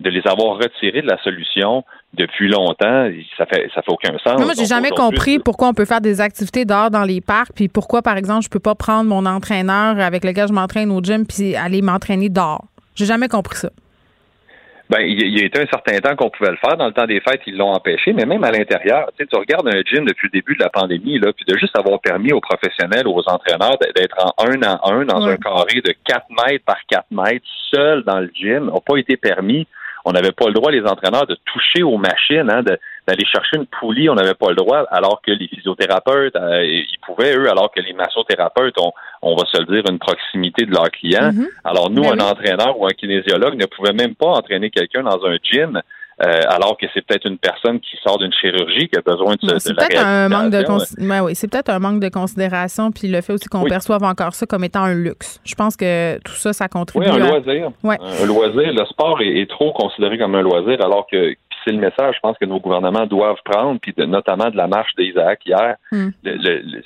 de 0.00 0.10
les 0.10 0.22
avoir 0.26 0.56
retirés 0.56 1.02
de 1.02 1.08
la 1.08 1.18
solution 1.22 1.84
depuis 2.16 2.48
longtemps, 2.48 3.10
ça 3.36 3.46
fait 3.46 3.68
ça 3.74 3.82
fait 3.82 3.90
aucun 3.90 4.16
sens. 4.18 4.40
moi, 4.40 4.52
j'ai 4.56 4.66
jamais 4.66 4.90
compris 4.90 5.38
pourquoi 5.38 5.68
on 5.68 5.74
peut 5.74 5.84
faire 5.84 6.00
des 6.00 6.20
activités 6.20 6.64
dehors 6.64 6.90
dans 6.90 7.04
les 7.04 7.20
parcs, 7.20 7.52
puis 7.54 7.68
pourquoi, 7.68 8.02
par 8.02 8.16
exemple, 8.16 8.42
je 8.44 8.48
peux 8.48 8.60
pas 8.60 8.74
prendre 8.74 9.08
mon 9.08 9.26
entraîneur 9.26 9.98
avec 10.00 10.24
lequel 10.24 10.48
je 10.48 10.52
m'entraîne 10.52 10.90
au 10.90 11.02
gym 11.02 11.26
puis 11.26 11.54
aller 11.56 11.82
m'entraîner 11.82 12.28
dehors. 12.28 12.64
J'ai 12.94 13.06
jamais 13.06 13.28
compris 13.28 13.56
ça. 13.56 13.70
Ben, 14.90 15.00
il 15.00 15.38
y 15.38 15.42
a 15.42 15.46
été 15.46 15.60
un 15.60 15.66
certain 15.66 15.98
temps 15.98 16.14
qu'on 16.14 16.28
pouvait 16.28 16.50
le 16.50 16.58
faire. 16.58 16.76
Dans 16.76 16.86
le 16.86 16.92
temps 16.92 17.06
des 17.06 17.20
fêtes, 17.20 17.40
ils 17.46 17.56
l'ont 17.56 17.72
empêché, 17.72 18.12
mais 18.12 18.26
même 18.26 18.44
à 18.44 18.50
l'intérieur, 18.50 19.10
tu, 19.16 19.24
sais, 19.24 19.28
tu 19.32 19.38
regardes 19.38 19.66
un 19.66 19.80
gym 19.82 20.04
depuis 20.04 20.28
le 20.30 20.38
début 20.38 20.54
de 20.54 20.62
la 20.62 20.68
pandémie, 20.68 21.18
là, 21.18 21.32
puis 21.32 21.46
de 21.48 21.58
juste 21.58 21.76
avoir 21.78 22.00
permis 22.00 22.32
aux 22.32 22.40
professionnels, 22.40 23.08
aux 23.08 23.22
entraîneurs 23.26 23.78
d'être 23.78 24.16
en 24.22 24.44
un 24.44 24.62
à 24.62 24.92
un 24.92 25.06
dans 25.06 25.26
un 25.26 25.36
carré 25.38 25.80
de 25.80 25.94
4 26.04 26.26
mètres 26.46 26.64
par 26.66 26.76
4 26.86 27.06
mètres, 27.12 27.46
seuls 27.72 28.04
dans 28.04 28.20
le 28.20 28.30
gym, 28.34 28.66
n'a 28.66 28.80
pas 28.86 28.98
été 28.98 29.16
permis 29.16 29.66
on 30.04 30.12
n'avait 30.12 30.32
pas 30.32 30.46
le 30.46 30.52
droit, 30.52 30.70
les 30.70 30.82
entraîneurs, 30.82 31.26
de 31.26 31.36
toucher 31.44 31.82
aux 31.82 31.96
machines, 31.96 32.50
hein, 32.50 32.62
d'aller 32.62 33.24
chercher 33.24 33.56
une 33.56 33.66
poulie, 33.66 34.08
on 34.08 34.14
n'avait 34.14 34.34
pas 34.34 34.50
le 34.50 34.56
droit, 34.56 34.84
alors 34.90 35.20
que 35.22 35.30
les 35.30 35.48
physiothérapeutes, 35.48 36.36
euh, 36.36 36.64
ils 36.64 36.98
pouvaient, 37.06 37.36
eux, 37.36 37.50
alors 37.50 37.70
que 37.70 37.80
les 37.80 37.92
massothérapeutes 37.94 38.78
ont, 38.78 38.92
on 39.22 39.34
va 39.34 39.44
se 39.46 39.58
le 39.60 39.66
dire, 39.66 39.90
une 39.90 39.98
proximité 39.98 40.66
de 40.66 40.72
leurs 40.72 40.90
clients. 40.90 41.30
Mm-hmm. 41.30 41.48
Alors 41.64 41.90
nous, 41.90 42.02
ben 42.02 42.20
un 42.20 42.30
entraîneur 42.30 42.78
ou 42.78 42.86
un 42.86 42.90
kinésiologue 42.90 43.56
ne 43.56 43.66
pouvait 43.66 43.92
même 43.92 44.14
pas 44.14 44.28
entraîner 44.28 44.70
quelqu'un 44.70 45.02
dans 45.02 45.24
un 45.24 45.36
gym 45.42 45.80
euh, 46.22 46.40
alors 46.48 46.76
que 46.76 46.86
c'est 46.94 47.04
peut-être 47.04 47.26
une 47.26 47.38
personne 47.38 47.80
qui 47.80 47.96
sort 48.04 48.18
d'une 48.18 48.32
chirurgie 48.32 48.88
qui 48.88 48.96
a 48.96 49.02
besoin 49.02 49.34
de, 49.42 49.58
c'est 49.58 49.74
peut-être 49.74 49.98
un 49.98 50.28
manque 50.28 50.50
de 50.50 50.64
oui, 51.24 51.34
c'est 51.34 51.50
peut-être 51.50 51.70
un 51.70 51.80
manque 51.80 52.00
de 52.00 52.08
considération 52.08 52.92
puis 52.92 53.08
le 53.08 53.20
fait 53.20 53.32
aussi 53.32 53.48
qu'on 53.48 53.64
perçoive 53.64 54.02
encore 54.04 54.34
ça 54.34 54.46
comme 54.46 54.62
étant 54.62 54.84
un 54.84 54.94
luxe. 54.94 55.40
Je 55.44 55.54
pense 55.54 55.76
que 55.76 56.18
tout 56.18 56.34
ça 56.34 56.52
ça 56.52 56.68
contribue 56.68 57.06
oui, 57.06 57.12
un 57.12 57.18
loisir. 57.18 57.70
Un 57.84 58.26
loisir, 58.26 58.72
le 58.72 58.84
sport 58.86 59.20
est, 59.22 59.50
trop 59.50 59.72
considéré 59.72 60.18
comme 60.18 60.34
un 60.36 60.42
loisir 60.42 60.80
alors 60.84 61.06
que 61.10 61.34
c'est 61.64 61.72
le 61.72 61.78
message, 61.78 62.14
je 62.16 62.20
pense 62.20 62.36
que 62.38 62.44
nos 62.44 62.60
gouvernements 62.60 63.06
doivent 63.06 63.42
prendre, 63.44 63.80
puis 63.80 63.94
notamment 63.96 64.50
de 64.50 64.56
la 64.56 64.66
marche 64.66 64.94
d'Isaac 64.96 65.40
hier. 65.46 65.76
Hmm. 65.90 66.10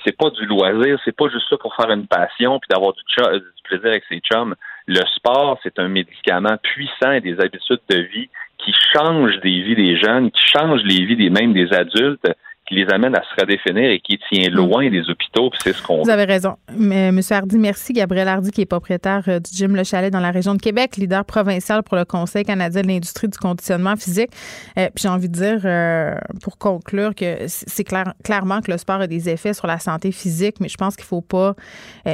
c'est 0.05 0.17
pas 0.17 0.29
du 0.29 0.45
loisir, 0.45 0.97
c'est 1.05 1.15
pas 1.15 1.27
juste 1.29 1.45
ça 1.49 1.57
pour 1.57 1.75
faire 1.75 1.91
une 1.91 2.07
passion 2.07 2.59
puis 2.59 2.67
d'avoir 2.69 2.93
du, 2.93 3.01
du 3.03 3.61
plaisir 3.63 3.89
avec 3.89 4.03
ses 4.09 4.19
chums. 4.19 4.55
Le 4.87 5.01
sport, 5.15 5.59
c'est 5.61 5.77
un 5.77 5.87
médicament 5.87 6.57
puissant 6.63 7.11
et 7.11 7.21
des 7.21 7.39
habitudes 7.39 7.81
de 7.89 7.97
vie 7.97 8.29
qui 8.63 8.73
change 8.93 9.39
des 9.39 9.61
vies 9.61 9.75
des 9.75 9.97
jeunes, 9.97 10.31
qui 10.31 10.41
change 10.45 10.81
les 10.83 11.05
vies 11.05 11.15
des 11.15 11.29
même 11.29 11.53
des 11.53 11.71
adultes 11.73 12.27
qui 12.69 12.75
les 12.75 12.87
amène 12.93 13.15
à 13.15 13.21
se 13.23 13.41
redéfinir 13.41 13.89
et 13.89 13.99
qui 13.99 14.19
tient 14.31 14.49
loin 14.49 14.89
des 14.89 15.09
hôpitaux, 15.09 15.49
c'est 15.63 15.73
ce 15.73 15.81
qu'on 15.81 16.03
Vous 16.03 16.09
avez 16.09 16.25
raison. 16.25 16.55
Mais, 16.77 17.11
Monsieur 17.11 17.35
Hardy, 17.35 17.57
merci. 17.57 17.93
Gabriel 17.93 18.27
Hardy, 18.27 18.51
qui 18.51 18.61
est 18.61 18.65
propriétaire 18.65 19.23
euh, 19.27 19.39
du 19.39 19.49
gym 19.51 19.75
Le 19.75 19.83
Chalet 19.83 20.13
dans 20.13 20.19
la 20.19 20.29
région 20.29 20.53
de 20.53 20.61
Québec, 20.61 20.95
leader 20.95 21.25
provincial 21.25 21.81
pour 21.81 21.97
le 21.97 22.05
Conseil 22.05 22.45
canadien 22.45 22.83
de 22.83 22.87
l'industrie 22.87 23.27
du 23.27 23.37
conditionnement 23.39 23.95
physique. 23.95 24.29
Euh, 24.77 24.87
puis 24.93 25.01
j'ai 25.01 25.09
envie 25.09 25.29
de 25.29 25.33
dire, 25.33 25.61
euh, 25.65 26.13
pour 26.43 26.59
conclure, 26.59 27.15
que 27.15 27.37
c'est 27.47 27.83
clair, 27.83 28.13
clairement 28.23 28.61
que 28.61 28.71
le 28.71 28.77
sport 28.77 29.01
a 29.01 29.07
des 29.07 29.29
effets 29.29 29.53
sur 29.53 29.65
la 29.65 29.79
santé 29.79 30.11
physique, 30.11 30.57
mais 30.59 30.69
je 30.69 30.77
pense 30.77 30.95
qu'il 30.95 31.05
ne 31.05 31.07
faut 31.07 31.21
pas 31.21 31.55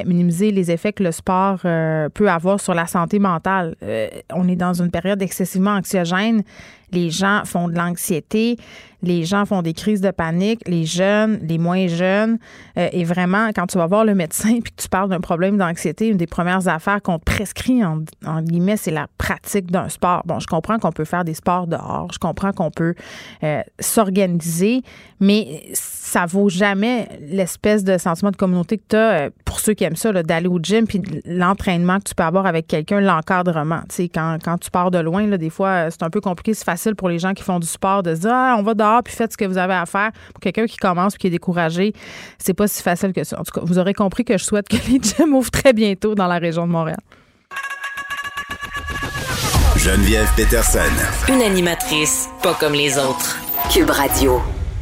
minimiser 0.05 0.51
les 0.51 0.71
effets 0.71 0.93
que 0.93 1.03
le 1.03 1.12
sport 1.12 1.59
peut 1.59 2.29
avoir 2.29 2.59
sur 2.59 2.74
la 2.74 2.88
santé 2.88 3.19
mentale. 3.19 3.75
on 4.33 4.47
est 4.47 4.55
dans 4.55 4.74
une 4.74 4.91
période 4.91 5.21
excessivement 5.21 5.71
anxiogène 5.71 6.44
les 6.96 7.12
gens 7.12 7.44
font 7.46 7.68
de 7.68 7.75
l'anxiété, 7.75 8.58
les 9.05 9.24
gens 9.24 9.46
font 9.46 9.62
des 9.62 9.74
crises 9.74 10.01
de 10.01 10.12
panique, 10.12 10.62
les 10.68 10.86
jeunes, 10.86 11.40
les 11.44 11.58
moins 11.58 11.88
jeunes. 11.88 12.38
Euh, 12.77 12.90
et 12.92 13.03
vraiment, 13.03 13.50
quand 13.55 13.68
tu 13.68 13.77
vas 13.77 13.86
voir 13.86 14.03
le 14.03 14.16
médecin 14.16 14.60
puis 14.64 14.74
que 14.74 14.81
tu 14.81 14.90
parles 14.90 15.10
d'un 15.10 15.20
problème 15.20 15.58
d'anxiété, 15.58 16.08
une 16.08 16.18
des 16.18 16.27
premières 16.27 16.68
affaires 16.68 17.01
qu'on 17.01 17.20
prescrit, 17.20 17.84
en, 17.86 18.01
guillemets, 18.42 18.77
c'est 18.77 18.92
la 18.92 19.08
pratique 19.18 19.72
d'un 19.72 19.90
sport. 19.90 20.24
Bon, 20.25 20.40
je 20.40 20.48
comprends 20.48 20.79
qu'on 20.79 20.92
peut 20.92 21.05
faire 21.05 21.24
des 21.24 21.34
sports 21.34 21.68
dehors, 21.68 22.08
je 22.12 22.20
comprends 22.20 22.51
qu'on 22.51 22.72
peut 22.72 22.96
euh, 23.44 23.62
s'organiser, 23.79 24.81
mais 25.20 25.64
ça 25.74 26.25
vaut 26.25 26.50
jamais 26.50 27.08
l'espèce 27.22 27.84
de 27.84 27.98
sentiment 27.98 28.31
de 28.31 28.38
communauté 28.38 28.77
que 28.77 28.84
tu 28.90 28.96
as, 28.96 29.25
euh, 29.25 29.29
pour 29.46 29.60
ceux 29.60 29.74
qui 29.74 29.84
aiment 29.84 29.96
ça, 29.96 30.12
d'aller 30.24 30.48
au 30.48 30.60
gym, 30.62 30.88
puis 30.88 31.01
l'entraînement 31.25 32.00
que 32.00 32.05
tu 32.05 32.16
peux 32.16 32.24
avoir 32.24 32.46
avec 32.46 32.68
quelqu'un, 32.68 33.01
l'encadrement. 33.01 33.81
Quand, 34.14 34.38
quand 34.44 34.58
tu 34.58 34.72
pars 34.72 34.92
de 34.92 35.00
loin, 35.00 35.27
là, 35.27 35.38
des 35.38 35.50
fois, 35.50 35.92
c'est 35.92 36.03
un 36.03 36.10
peu 36.10 36.22
compliqué, 36.22 36.53
c'est 36.53 36.66
facile 36.66 36.84
pour 36.93 37.09
les 37.09 37.17
gens 37.17 37.33
qui 37.33 37.41
font 37.41 37.57
du 37.59 37.65
sport 37.65 38.03
de 38.03 38.13
se 38.13 38.21
dire, 38.21 38.31
ah, 38.31 38.55
on 38.59 38.61
va 38.61 38.75
dehors, 38.75 39.01
puis 39.01 39.13
faites 39.13 39.31
ce 39.31 39.37
que 39.37 39.45
vous 39.45 39.57
avez 39.57 39.74
à 39.74 39.87
faire. 39.87 40.11
Pour 40.33 40.41
quelqu'un 40.41 40.67
qui 40.67 40.77
commence 40.77 41.13
puis 41.13 41.21
qui 41.21 41.27
est 41.27 41.31
découragé, 41.31 41.93
c'est 42.37 42.53
pas 42.53 42.67
si 42.67 42.83
facile 42.83 43.13
que 43.13 43.24
ça. 43.24 43.39
En 43.39 43.43
tout 43.43 43.59
cas, 43.59 43.65
vous 43.65 43.79
aurez 43.79 43.95
compris 43.95 44.24
que 44.24 44.37
je 44.37 44.43
souhaite 44.43 44.67
que 44.67 44.75
les 44.91 45.00
gyms 45.01 45.33
ouvrent 45.33 45.50
très 45.50 45.74
bientôt 45.74 46.13
dans 46.13 46.27
la 46.27 46.37
région 46.37 46.67
de 46.67 46.71
Montréal. 46.71 47.00
Geneviève 49.77 50.27
Peterson. 50.35 50.79
Une 51.29 51.41
animatrice 51.41 52.29
pas 52.41 52.53
comme 52.53 52.74
les 52.74 52.98
autres. 52.98 53.37
Cube 53.71 53.89
Radio. 53.89 54.41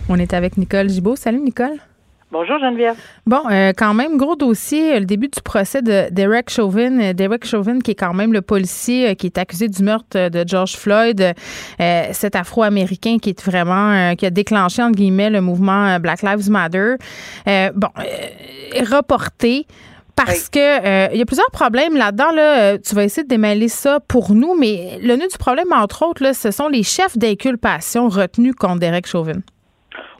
On 0.09 0.17
est 0.19 0.33
avec 0.33 0.57
Nicole 0.57 0.89
Gibault. 0.89 1.15
Salut, 1.15 1.39
Nicole. 1.39 1.79
Bonjour 2.33 2.57
Geneviève. 2.57 2.95
Bon, 3.27 3.43
euh, 3.51 3.73
quand 3.77 3.93
même, 3.93 4.17
gros 4.17 4.35
dossier, 4.35 4.95
euh, 4.95 4.99
le 5.01 5.05
début 5.05 5.27
du 5.27 5.39
procès 5.39 5.83
de 5.83 6.07
Derek 6.09 6.49
Chauvin. 6.49 6.99
Euh, 6.99 7.13
Derek 7.13 7.45
Chauvin, 7.45 7.77
qui 7.77 7.91
est 7.91 7.95
quand 7.95 8.15
même 8.15 8.33
le 8.33 8.41
policier 8.41 9.15
qui 9.15 9.27
est 9.27 9.37
accusé 9.37 9.67
du 9.67 9.83
meurtre 9.83 10.29
de 10.29 10.43
George 10.47 10.75
Floyd, 10.75 11.35
cet 11.77 12.35
Afro-Américain 12.35 13.17
qui 13.21 13.29
est 13.29 13.43
vraiment, 13.43 14.15
qui 14.15 14.25
a 14.25 14.31
déclenché, 14.31 14.81
entre 14.81 14.95
guillemets, 14.95 15.29
le 15.29 15.41
mouvement 15.41 15.99
Black 15.99 16.23
Lives 16.23 16.49
Matter. 16.49 16.95
bon, 17.45 17.89
reporté 18.91 19.67
parce 20.15 20.49
que 20.49 21.13
il 21.13 21.17
y 21.19 21.21
a 21.21 21.25
plusieurs 21.25 21.51
problèmes 21.51 21.95
là-dedans. 21.95 22.31
Là, 22.31 22.79
tu 22.79 22.95
vas 22.95 23.03
essayer 23.03 23.23
de 23.23 23.29
démêler 23.29 23.67
ça 23.67 23.99
pour 23.99 24.33
nous, 24.33 24.55
mais 24.55 24.97
le 25.03 25.17
nœud 25.17 25.27
du 25.27 25.37
problème, 25.37 25.71
entre 25.71 26.03
autres, 26.07 26.23
là, 26.23 26.33
ce 26.33 26.49
sont 26.49 26.67
les 26.67 26.83
chefs 26.83 27.15
d'inculpation 27.15 28.09
retenus 28.09 28.55
contre 28.55 28.79
Derek 28.79 29.05
Chauvin. 29.05 29.41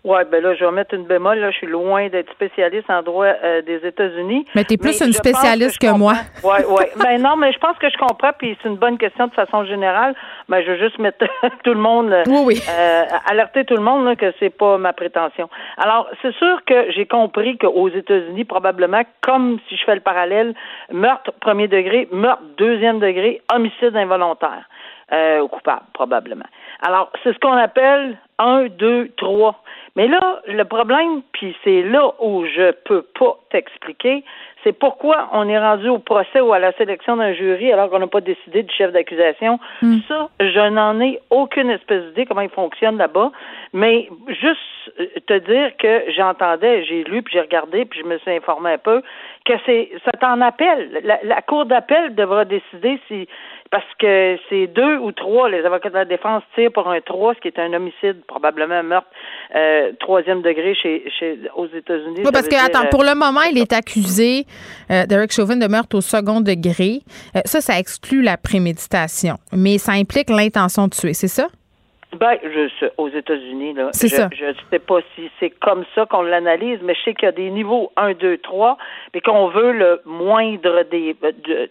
Oui, 0.05 0.19
ben 0.29 0.43
là, 0.43 0.53
je 0.53 0.65
vais 0.65 0.71
mettre 0.71 0.93
une 0.93 1.05
bémol. 1.05 1.39
Là, 1.39 1.49
je 1.51 1.57
suis 1.57 1.67
loin 1.67 2.09
d'être 2.09 2.29
spécialiste 2.33 2.89
en 2.89 3.01
droit 3.03 3.25
euh, 3.25 3.61
des 3.61 3.85
États-Unis. 3.87 4.45
Mais 4.53 4.65
tu 4.65 4.73
es 4.73 4.77
plus 4.77 4.99
une 5.01 5.13
spécialiste 5.13 5.79
que, 5.79 5.97
moi. 5.97 6.13
Oui, 6.43 6.57
oui. 6.67 6.83
ben 7.01 7.21
non, 7.21 7.37
mais 7.37 7.53
je 7.53 7.59
pense 7.59 7.77
que 7.77 7.89
je 7.89 7.97
comprends, 7.97 8.31
puis 8.37 8.57
c'est 8.61 8.67
une 8.67 8.75
bonne 8.75 8.97
question 8.97 9.27
de 9.27 9.33
façon 9.33 9.63
générale. 9.63 10.13
Ben, 10.49 10.61
je 10.61 10.71
veux 10.71 10.77
juste 10.77 10.99
mettre 10.99 11.25
tout 11.63 11.73
le 11.73 11.79
monde, 11.79 12.13
oui, 12.27 12.61
Euh, 12.69 13.03
alerter 13.27 13.63
tout 13.63 13.75
le 13.75 13.81
monde 13.81 14.03
là, 14.03 14.17
que 14.17 14.33
c'est 14.39 14.49
pas 14.49 14.77
ma 14.77 14.91
prétention. 14.91 15.49
Alors, 15.77 16.09
c'est 16.21 16.35
sûr 16.35 16.59
que 16.65 16.91
j'ai 16.91 17.05
compris 17.05 17.57
qu'aux 17.57 17.87
États-Unis, 17.87 18.43
probablement, 18.43 19.03
comme 19.21 19.59
si 19.69 19.77
je 19.77 19.85
fais 19.85 19.95
le 19.95 20.01
parallèle, 20.01 20.53
meurtre 20.91 21.31
premier 21.39 21.69
degré, 21.69 22.09
meurtre 22.11 22.43
deuxième 22.57 22.99
degré, 22.99 23.41
homicide 23.53 23.95
involontaire. 23.95 24.67
Euh, 25.11 25.47
coupable, 25.47 25.83
probablement. 25.93 26.45
Alors, 26.81 27.11
c'est 27.23 27.33
ce 27.33 27.39
qu'on 27.39 27.53
appelle 27.53 28.17
un, 28.39 28.65
deux, 28.67 29.09
trois. 29.17 29.61
Mais 29.95 30.07
là, 30.07 30.41
le 30.47 30.63
problème, 30.65 31.21
puis 31.33 31.55
c'est 31.63 31.83
là 31.83 32.13
où 32.19 32.45
je 32.45 32.71
peux 32.71 33.03
pas 33.19 33.37
t'expliquer, 33.51 34.23
c'est 34.63 34.73
pourquoi 34.73 35.29
on 35.33 35.47
est 35.47 35.59
rendu 35.59 35.87
au 35.89 35.99
procès 35.99 36.39
ou 36.39 36.51
à 36.51 36.57
la 36.57 36.71
sélection 36.73 37.17
d'un 37.17 37.33
jury 37.33 37.71
alors 37.71 37.89
qu'on 37.89 37.99
n'a 37.99 38.07
pas 38.07 38.21
décidé 38.21 38.63
du 38.63 38.73
chef 38.73 38.91
d'accusation. 38.91 39.59
Hmm. 39.81 39.97
Ça, 40.07 40.29
je 40.39 40.69
n'en 40.69 40.99
ai 40.99 41.19
aucune 41.29 41.69
espèce 41.69 42.05
d'idée 42.05 42.25
comment 42.25 42.41
il 42.41 42.49
fonctionne 42.49 42.97
là-bas. 42.97 43.31
Mais 43.73 44.09
juste 44.29 44.59
euh, 44.99 45.07
te 45.27 45.37
dire 45.39 45.77
que 45.77 46.11
j'entendais, 46.15 46.83
j'ai 46.85 47.03
lu, 47.03 47.21
puis 47.21 47.33
j'ai 47.33 47.41
regardé, 47.41 47.85
puis 47.85 47.99
je 47.99 48.05
me 48.05 48.17
suis 48.19 48.31
informé 48.31 48.71
un 48.71 48.77
peu, 48.77 49.01
que 49.45 49.53
c'est 49.65 49.91
ça 50.05 50.11
t'en 50.19 50.41
appelle. 50.41 51.01
La, 51.03 51.19
la 51.23 51.41
cour 51.41 51.65
d'appel 51.65 52.15
devra 52.15 52.45
décider 52.45 52.99
si 53.07 53.27
parce 53.73 53.91
que 53.97 54.37
c'est 54.49 54.67
deux 54.67 54.97
ou 54.99 55.11
trois, 55.13 55.49
les 55.49 55.65
avocats 55.65 55.89
de 55.89 55.95
la 55.95 56.05
défense 56.05 56.43
tirent 56.53 56.71
pour 56.71 56.87
un 56.89 57.01
trois, 57.01 57.33
ce 57.33 57.39
qui 57.39 57.47
est 57.47 57.57
un 57.57 57.73
homicide, 57.73 58.23
probablement 58.27 58.75
un 58.75 58.83
meurtre 58.83 59.07
euh, 59.55 59.82
troisième 59.99 60.41
degré 60.41 60.75
chez, 60.75 61.03
chez 61.19 61.39
aux 61.55 61.67
États-Unis. 61.67 62.21
Oui, 62.23 62.31
parce 62.31 62.47
que, 62.47 62.55
attends, 62.55 62.87
pour 62.89 63.03
le 63.03 63.15
moment, 63.15 63.41
il 63.51 63.57
est 63.57 63.73
accusé, 63.73 64.45
euh, 64.91 65.05
Derek 65.05 65.31
Chauvin, 65.31 65.55
de 65.55 65.67
meurtre 65.67 65.97
au 65.97 66.01
second 66.01 66.41
degré. 66.41 67.01
Euh, 67.35 67.41
ça, 67.45 67.61
ça 67.61 67.79
exclut 67.79 68.21
la 68.21 68.37
préméditation, 68.37 69.37
mais 69.51 69.77
ça 69.77 69.93
implique 69.93 70.29
l'intention 70.29 70.87
de 70.87 70.93
tuer, 70.95 71.13
c'est 71.13 71.27
ça? 71.27 71.47
Ben, 72.15 72.37
je 72.43 72.69
sais, 72.79 72.91
aux 72.97 73.09
États-Unis, 73.09 73.73
là. 73.73 73.89
Je. 74.29 74.35
Je 74.35 74.45
sais 74.71 74.79
pas 74.79 74.99
si 75.15 75.29
c'est 75.39 75.49
comme 75.49 75.83
ça 75.95 76.05
qu'on 76.05 76.21
l'analyse, 76.21 76.79
mais 76.83 76.93
je 76.95 77.01
sais 77.03 77.13
qu'il 77.13 77.25
y 77.25 77.29
a 77.29 77.31
des 77.31 77.49
niveaux 77.49 77.91
1, 77.97 78.13
2, 78.13 78.37
3, 78.37 78.77
et 79.13 79.21
qu'on 79.21 79.47
veut 79.47 79.71
le 79.71 80.01
moindre 80.05 80.83
des, 80.91 81.13
de- 81.13 81.31
de- 81.49 81.69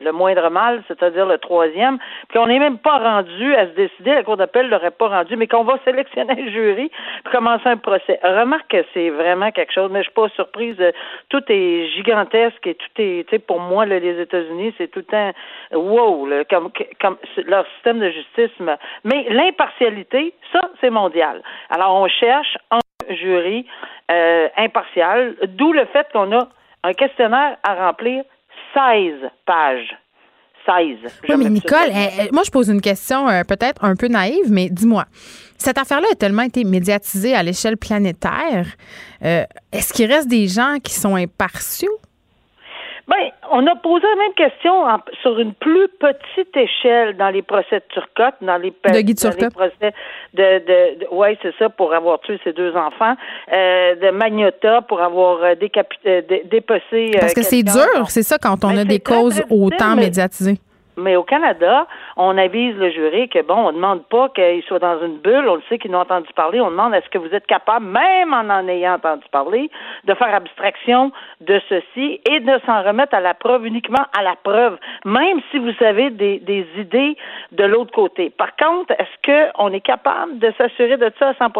le 0.00 0.12
moindre 0.12 0.48
mal, 0.50 0.82
c'est-à-dire 0.88 1.26
le 1.26 1.38
troisième, 1.38 1.98
puis 2.28 2.38
qu'on 2.38 2.46
n'est 2.46 2.58
même 2.58 2.78
pas 2.78 2.98
rendu 2.98 3.54
à 3.54 3.66
se 3.66 3.72
décider, 3.72 4.10
la 4.14 4.22
Cour 4.22 4.36
d'appel 4.36 4.68
l'aurait 4.68 4.90
pas 4.90 5.08
rendu, 5.08 5.36
mais 5.36 5.46
qu'on 5.46 5.64
va 5.64 5.78
sélectionner 5.84 6.32
un 6.32 6.50
jury 6.50 6.90
puis 7.24 7.32
commencer 7.32 7.66
un 7.68 7.76
procès. 7.76 8.18
Remarque 8.22 8.68
que 8.68 8.84
c'est 8.94 9.10
vraiment 9.10 9.50
quelque 9.50 9.72
chose, 9.72 9.90
mais 9.92 10.00
je 10.00 10.04
suis 10.04 10.14
pas 10.14 10.28
surprise. 10.30 10.76
euh, 10.80 10.92
Tout 11.28 11.42
est 11.48 11.88
gigantesque 11.88 12.66
et 12.66 12.74
tout 12.74 12.86
est, 13.02 13.24
tu 13.28 13.36
sais, 13.36 13.38
pour 13.38 13.60
moi, 13.60 13.86
là, 13.86 13.98
les 13.98 14.20
États-Unis, 14.20 14.74
c'est 14.78 14.90
tout 14.90 15.04
un 15.12 15.32
wow, 15.72 16.26
là, 16.26 16.44
comme, 16.44 16.70
comme 17.00 17.16
leur 17.46 17.66
système 17.74 17.98
de 18.00 18.10
justice. 18.10 18.50
Mais 19.04 19.26
l'impartialité, 19.30 19.81
ça, 20.52 20.60
c'est 20.80 20.90
mondial. 20.90 21.42
Alors, 21.70 21.94
on 21.94 22.08
cherche 22.08 22.56
un 22.70 22.78
jury 23.14 23.66
euh, 24.10 24.48
impartial, 24.56 25.34
d'où 25.48 25.72
le 25.72 25.84
fait 25.86 26.06
qu'on 26.12 26.32
a 26.32 26.48
un 26.84 26.92
questionnaire 26.92 27.56
à 27.62 27.74
remplir 27.86 28.24
16 28.74 29.14
pages. 29.46 29.96
16. 30.64 31.20
Oui, 31.28 31.34
mais 31.38 31.50
Nicole, 31.50 31.70
ça. 31.70 31.84
euh, 31.86 32.22
euh, 32.24 32.28
moi, 32.32 32.42
je 32.44 32.50
pose 32.52 32.68
une 32.68 32.80
question 32.80 33.28
euh, 33.28 33.42
peut-être 33.42 33.84
un 33.84 33.96
peu 33.96 34.06
naïve, 34.06 34.50
mais 34.50 34.68
dis-moi, 34.70 35.04
cette 35.58 35.76
affaire-là 35.76 36.06
a 36.12 36.14
tellement 36.14 36.42
été 36.42 36.62
médiatisée 36.62 37.34
à 37.34 37.42
l'échelle 37.42 37.76
planétaire. 37.76 38.66
euh, 39.24 39.42
Est-ce 39.72 39.92
qu'il 39.92 40.06
reste 40.12 40.28
des 40.28 40.46
gens 40.46 40.76
qui 40.82 40.94
sont 40.94 41.16
impartiaux? 41.16 41.98
Ben, 43.08 43.16
on 43.50 43.66
a 43.66 43.74
posé 43.76 44.06
la 44.06 44.16
même 44.22 44.34
question 44.34 44.72
en- 44.84 45.00
sur 45.22 45.38
une 45.38 45.54
plus 45.54 45.88
petite 45.98 46.56
échelle 46.56 47.16
dans 47.16 47.30
les 47.30 47.42
procès 47.42 47.76
de 47.80 47.84
Turcotte, 47.88 48.34
dans 48.40 48.56
les, 48.58 48.70
pe- 48.70 48.92
De 48.92 49.00
Guy 49.00 49.14
dans 49.14 49.28
les 49.30 49.36
Turcotte. 49.36 49.52
procès 49.54 49.92
de, 50.34 50.42
de, 50.42 51.00
de- 51.00 51.08
ouais, 51.14 51.36
c'est 51.42 51.54
ça, 51.58 51.68
pour 51.68 51.92
avoir 51.94 52.20
tué 52.20 52.38
ses 52.44 52.52
deux 52.52 52.74
enfants, 52.76 53.14
euh, 53.52 53.94
de 53.96 54.10
Magnota 54.10 54.82
pour 54.82 55.00
avoir 55.02 55.42
euh, 55.42 55.54
décapité, 55.56 56.08
euh, 56.08 56.22
dé- 56.22 56.42
dépecé. 56.50 57.10
Parce 57.20 57.34
que 57.34 57.42
c'est 57.42 57.62
dur, 57.64 58.08
c'est 58.08 58.22
ça, 58.22 58.38
quand 58.38 58.64
on 58.64 58.68
Ben, 58.68 58.78
a 58.78 58.84
des 58.84 59.00
causes 59.00 59.42
autant 59.50 59.96
médiatisées. 59.96 60.58
Mais 60.96 61.16
au 61.16 61.22
Canada, 61.22 61.86
on 62.16 62.36
avise 62.36 62.76
le 62.76 62.90
jury 62.90 63.28
que 63.28 63.42
bon, 63.42 63.54
on 63.54 63.68
ne 63.68 63.76
demande 63.76 64.04
pas 64.08 64.28
qu'il 64.28 64.62
soit 64.64 64.78
dans 64.78 65.00
une 65.02 65.18
bulle, 65.18 65.48
on 65.48 65.54
le 65.54 65.62
sait 65.68 65.78
qu'ils 65.78 65.90
n'ont 65.90 66.00
entendu 66.00 66.28
parler, 66.34 66.60
on 66.60 66.70
demande 66.70 66.94
est-ce 66.94 67.08
que 67.08 67.18
vous 67.18 67.34
êtes 67.34 67.46
capable, 67.46 67.86
même 67.86 68.34
en 68.34 68.50
en 68.50 68.68
ayant 68.68 68.94
entendu 68.94 69.24
parler, 69.30 69.70
de 70.04 70.14
faire 70.14 70.34
abstraction 70.34 71.12
de 71.40 71.60
ceci 71.68 72.20
et 72.28 72.40
de 72.40 72.60
s'en 72.66 72.82
remettre 72.82 73.14
à 73.14 73.20
la 73.20 73.34
preuve 73.34 73.66
uniquement 73.66 74.04
à 74.18 74.22
la 74.22 74.36
preuve, 74.36 74.78
même 75.04 75.40
si 75.50 75.58
vous 75.58 75.72
avez 75.80 76.10
des, 76.10 76.38
des 76.40 76.66
idées 76.76 77.16
de 77.52 77.64
l'autre 77.64 77.92
côté. 77.92 78.30
Par 78.30 78.54
contre, 78.56 78.92
est-ce 78.98 79.54
qu'on 79.56 79.72
est 79.72 79.80
capable 79.80 80.38
de 80.38 80.52
s'assurer 80.58 80.98
de 80.98 81.10
ça 81.18 81.30
à 81.30 81.34
100 81.34 81.50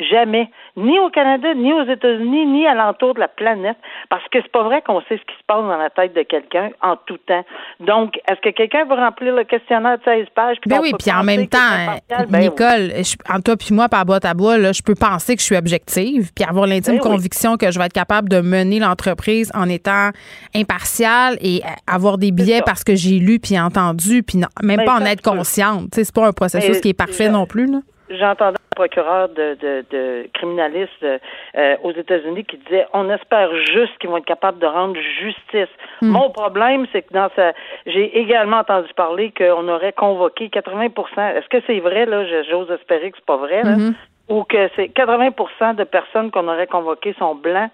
Jamais. 0.00 0.50
Ni 0.76 0.98
au 0.98 1.08
Canada, 1.08 1.54
ni 1.54 1.72
aux 1.72 1.84
États-Unis, 1.84 2.46
ni 2.46 2.66
alentour 2.66 3.14
de 3.14 3.20
la 3.20 3.28
planète. 3.28 3.76
Parce 4.10 4.24
que 4.30 4.38
c'est 4.42 4.50
pas 4.50 4.64
vrai 4.64 4.82
qu'on 4.82 5.00
sait 5.02 5.16
ce 5.16 5.22
qui 5.22 5.34
se 5.38 5.44
passe 5.46 5.62
dans 5.62 5.76
la 5.76 5.88
tête 5.90 6.14
de 6.16 6.22
quelqu'un 6.22 6.70
en 6.82 6.96
tout 7.06 7.16
temps. 7.18 7.44
Donc, 7.80 8.16
est-ce 8.28 8.40
que 8.40 8.50
quelqu'un 8.50 8.84
va 8.86 8.96
remplir 8.96 9.34
le 9.34 9.44
questionnaire 9.44 9.98
de 9.98 10.02
16 10.04 10.26
pages? 10.34 10.56
puis 10.60 10.68
Ben 10.68 10.80
oui, 10.82 10.92
puis 10.98 11.12
en 11.12 11.22
même 11.22 11.46
temps, 11.46 11.58
impartial? 11.60 12.26
Ben 12.28 12.38
oui. 12.40 12.44
Nicole, 12.48 12.90
je, 13.04 13.14
en 13.32 13.40
toi 13.40 13.56
puis 13.56 13.72
moi, 13.72 13.88
par 13.88 14.04
boîte 14.04 14.24
à 14.24 14.34
bois, 14.34 14.58
là, 14.58 14.72
je 14.72 14.82
peux 14.82 14.96
penser 14.96 15.36
que 15.36 15.40
je 15.40 15.46
suis 15.46 15.56
objective, 15.56 16.32
puis 16.34 16.44
avoir 16.44 16.66
l'intime 16.66 16.94
Ben 16.96 17.00
oui. 17.04 17.10
conviction 17.10 17.56
que 17.56 17.70
je 17.70 17.78
vais 17.78 17.86
être 17.86 17.92
capable 17.92 18.28
de 18.28 18.40
mener 18.40 18.80
l'entreprise 18.80 19.52
en 19.54 19.68
étant 19.68 20.10
impartiale 20.54 21.36
et 21.40 21.60
euh, 21.64 21.68
avoir 21.86 22.18
des 22.18 22.30
ça. 22.58 22.62
parce 22.64 22.84
que 22.84 22.94
j'ai 22.94 23.18
lu 23.18 23.38
puis 23.38 23.58
entendu, 23.58 24.22
puis 24.22 24.38
même 24.62 24.78
Ben, 24.78 24.84
pas 24.84 24.94
en 24.94 25.04
être 25.04 25.22
peux. 25.22 25.30
consciente. 25.30 25.88
C'est 25.92 26.12
pas 26.12 26.26
un 26.26 26.32
processus 26.32 26.74
Mais 26.74 26.80
qui 26.80 26.88
est 26.90 26.94
parfait 26.94 27.26
je- 27.26 27.30
non 27.30 27.46
plus. 27.46 27.66
Là. 27.66 27.78
J'entendais 28.10 28.58
un 28.58 28.74
procureur 28.76 29.28
de, 29.30 29.56
de, 29.60 29.84
de 29.90 30.28
criminaliste 30.34 31.02
euh, 31.02 31.76
aux 31.82 31.92
États-Unis 31.92 32.44
qui 32.44 32.58
disait 32.58 32.86
on 32.92 33.08
espère 33.08 33.54
juste 33.72 33.96
qu'ils 33.98 34.10
vont 34.10 34.18
être 34.18 34.26
capables 34.26 34.58
de 34.58 34.66
rendre 34.66 34.96
justice. 35.20 35.72
Hmm. 36.02 36.10
Mon 36.10 36.30
problème, 36.30 36.86
c'est 36.92 37.02
que 37.02 37.14
dans 37.14 37.30
sa 37.34 37.52
j'ai 37.86 38.18
également 38.18 38.58
entendu 38.58 38.88
parler 38.94 39.32
qu'on 39.36 39.68
aurait 39.68 39.92
convoqué 39.92 40.48
80% 40.48 41.36
Est-ce 41.36 41.48
que 41.48 41.64
c'est 41.66 41.80
vrai, 41.80 42.04
là? 42.06 42.24
J'ose 42.50 42.70
espérer 42.70 43.10
que 43.10 43.16
c'est 43.16 43.26
pas 43.26 43.38
vrai, 43.38 43.62
là. 43.62 43.76
Mhm. 43.76 43.94
Ou 44.28 44.44
que 44.44 44.70
c'est 44.76 44.88
80% 44.88 45.76
de 45.76 45.84
personnes 45.84 46.30
qu'on 46.30 46.48
aurait 46.48 46.66
convoquées 46.66 47.14
sont 47.18 47.34
blancs? 47.34 47.70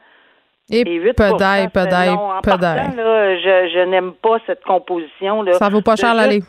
Et 0.73 0.81
et 0.81 0.95
8 0.95 1.15
pedaille, 1.15 1.69
pedaille, 1.69 2.15
partant, 2.45 2.95
là, 2.97 3.37
je, 3.37 3.71
je 3.75 3.85
n'aime 3.87 4.13
pas 4.13 4.39
cette 4.47 4.63
composition. 4.63 5.43
Là, 5.43 5.55
Ça 5.55 5.69
vaut 5.69 5.81
pas 5.81 5.97
cher 5.97 6.15
l'aller. 6.15 6.41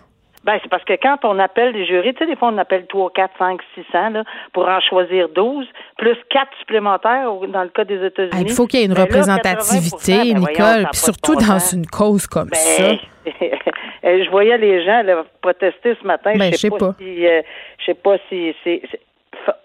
Ben, 0.44 0.58
c'est 0.64 0.70
parce 0.70 0.84
que 0.84 0.94
quand 0.94 1.18
on 1.24 1.38
appelle 1.38 1.72
des 1.74 1.86
jurys, 1.86 2.14
tu 2.14 2.20
sais, 2.20 2.26
des 2.26 2.36
fois, 2.36 2.50
on 2.50 2.58
appelle 2.58 2.88
3, 2.88 3.12
4, 3.14 3.32
5, 3.38 3.62
600, 3.76 4.10
là, 4.10 4.24
pour 4.54 4.68
en 4.68 4.80
choisir 4.80 5.30
12, 5.30 5.68
plus 5.98 6.18
4 6.32 6.48
supplémentaires 6.60 7.32
dans 7.48 7.62
le 7.64 7.70
cas 7.70 7.84
des 7.84 8.04
États-Unis. 8.04 8.32
Ah, 8.34 8.42
Il 8.42 8.52
faut 8.52 8.66
qu'il 8.66 8.80
y 8.80 8.84
ait 8.84 8.88
une 8.88 8.96
Ben 8.96 9.04
représentativité, 9.04 10.14
80%, 10.14 10.34
ben 10.34 10.40
Nicole, 10.40 10.88
puis 10.92 11.00
surtout 11.00 11.36
dans 11.36 11.60
une 11.60 11.86
cause 11.86 12.26
comme 12.26 12.50
Ben, 12.50 12.58
ça. 12.58 12.84
euh, 13.28 14.24
je 14.24 14.30
voyais 14.32 14.58
les 14.58 14.84
gens 14.84 15.04
là, 15.04 15.24
protester 15.42 15.96
ce 16.02 16.08
matin. 16.08 16.34
Ben, 16.36 16.52
je 16.52 16.54
je 16.54 16.58
sais 16.58 16.70
pas. 16.72 16.78
pas, 16.78 16.96
si, 16.98 17.28
euh, 17.28 17.42
je 17.78 17.86
sais 17.86 17.94
pas 17.94 18.18
si 18.30 18.56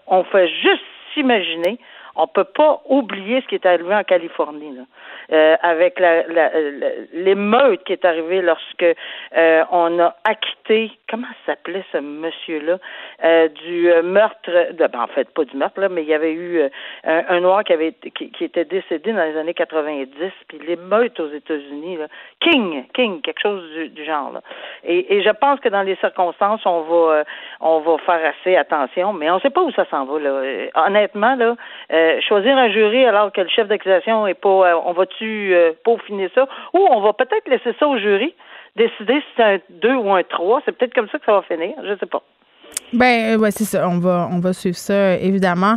On 0.05 0.23
fait 0.25 0.47
juste 0.47 0.83
s'imaginer. 1.13 1.79
On 2.15 2.27
peut 2.27 2.43
pas 2.43 2.81
oublier 2.89 3.41
ce 3.41 3.47
qui 3.47 3.55
est 3.55 3.65
arrivé 3.65 3.93
en 3.93 4.03
Californie 4.03 4.75
là, 4.75 4.83
Euh, 5.29 5.57
avec 5.61 5.99
l'émeute 7.11 7.83
qui 7.83 7.91
est 7.91 8.05
arrivée 8.05 8.41
lorsque 8.41 8.85
euh, 9.35 9.63
on 9.71 9.99
a 9.99 10.15
acquitté. 10.23 10.91
Comment 11.09 11.27
s'appelait 11.45 11.83
ce 11.91 11.97
monsieur-là 11.97 12.77
euh, 13.25 13.49
du 13.49 13.91
euh, 13.91 14.03
meurtre. 14.03 14.49
De, 14.71 14.87
ben, 14.87 15.01
en 15.01 15.07
fait, 15.07 15.29
pas 15.33 15.43
du 15.43 15.57
meurtre 15.57 15.81
là, 15.81 15.89
mais 15.89 16.03
il 16.03 16.07
y 16.07 16.13
avait 16.13 16.31
eu 16.31 16.59
euh, 16.59 16.69
un, 17.03 17.23
un 17.27 17.39
noir 17.41 17.65
qui 17.65 17.73
avait 17.73 17.93
qui, 18.15 18.31
qui 18.31 18.43
était 18.45 18.63
décédé 18.63 19.11
dans 19.11 19.23
les 19.25 19.37
années 19.37 19.53
90. 19.53 20.09
Puis 20.47 20.59
l'émeute 20.65 21.19
aux 21.19 21.29
États-Unis 21.29 21.97
King, 22.39 22.85
King, 22.93 23.21
quelque 23.21 23.41
chose 23.41 23.69
du, 23.73 23.89
du 23.89 24.05
genre. 24.05 24.31
Là. 24.31 24.41
Et, 24.85 25.17
et 25.17 25.23
je 25.23 25.29
pense 25.31 25.59
que 25.59 25.67
dans 25.67 25.81
les 25.81 25.95
circonstances, 25.97 26.61
on 26.65 26.81
va, 26.81 27.13
euh, 27.13 27.23
on 27.59 27.79
va 27.79 27.97
faire 28.05 28.33
assez 28.33 28.55
attention, 28.55 29.11
mais 29.11 29.29
on 29.29 29.35
ne 29.35 29.41
sait 29.41 29.49
pas 29.49 29.61
où 29.61 29.71
ça 29.71 29.85
s'en 29.89 30.05
va. 30.05 30.19
Là. 30.19 30.67
Honnêtement, 30.75 31.35
là, 31.35 31.55
choisir 32.21 32.57
un 32.57 32.69
jury 32.69 33.05
alors 33.05 33.33
que 33.33 33.41
le 33.41 33.49
chef 33.49 33.67
d'accusation 33.67 34.25
est 34.25 34.39
pas, 34.39 34.77
on 34.85 34.93
va-tu 35.17 35.53
euh, 35.53 35.73
peaufiner 35.83 36.29
ça, 36.33 36.47
ou 36.73 36.79
on 36.79 37.01
va 37.01 37.13
peut-être 37.13 37.47
laisser 37.47 37.75
ça 37.79 37.87
au 37.87 37.97
jury, 37.97 38.33
décider 38.75 39.19
si 39.19 39.27
c'est 39.35 39.43
un 39.43 39.59
2 39.69 39.95
ou 39.95 40.13
un 40.13 40.23
3. 40.23 40.61
C'est 40.65 40.71
peut-être 40.71 40.93
comme 40.93 41.09
ça 41.09 41.19
que 41.19 41.25
ça 41.25 41.33
va 41.33 41.41
finir. 41.43 41.73
Je 41.83 41.97
sais 41.99 42.05
pas. 42.05 42.23
Ben 42.93 43.33
euh, 43.33 43.37
ouais, 43.37 43.51
c'est 43.51 43.65
ça. 43.65 43.87
On 43.87 43.99
va, 43.99 44.29
on 44.31 44.39
va 44.39 44.53
suivre 44.53 44.77
ça, 44.77 45.17
évidemment. 45.17 45.75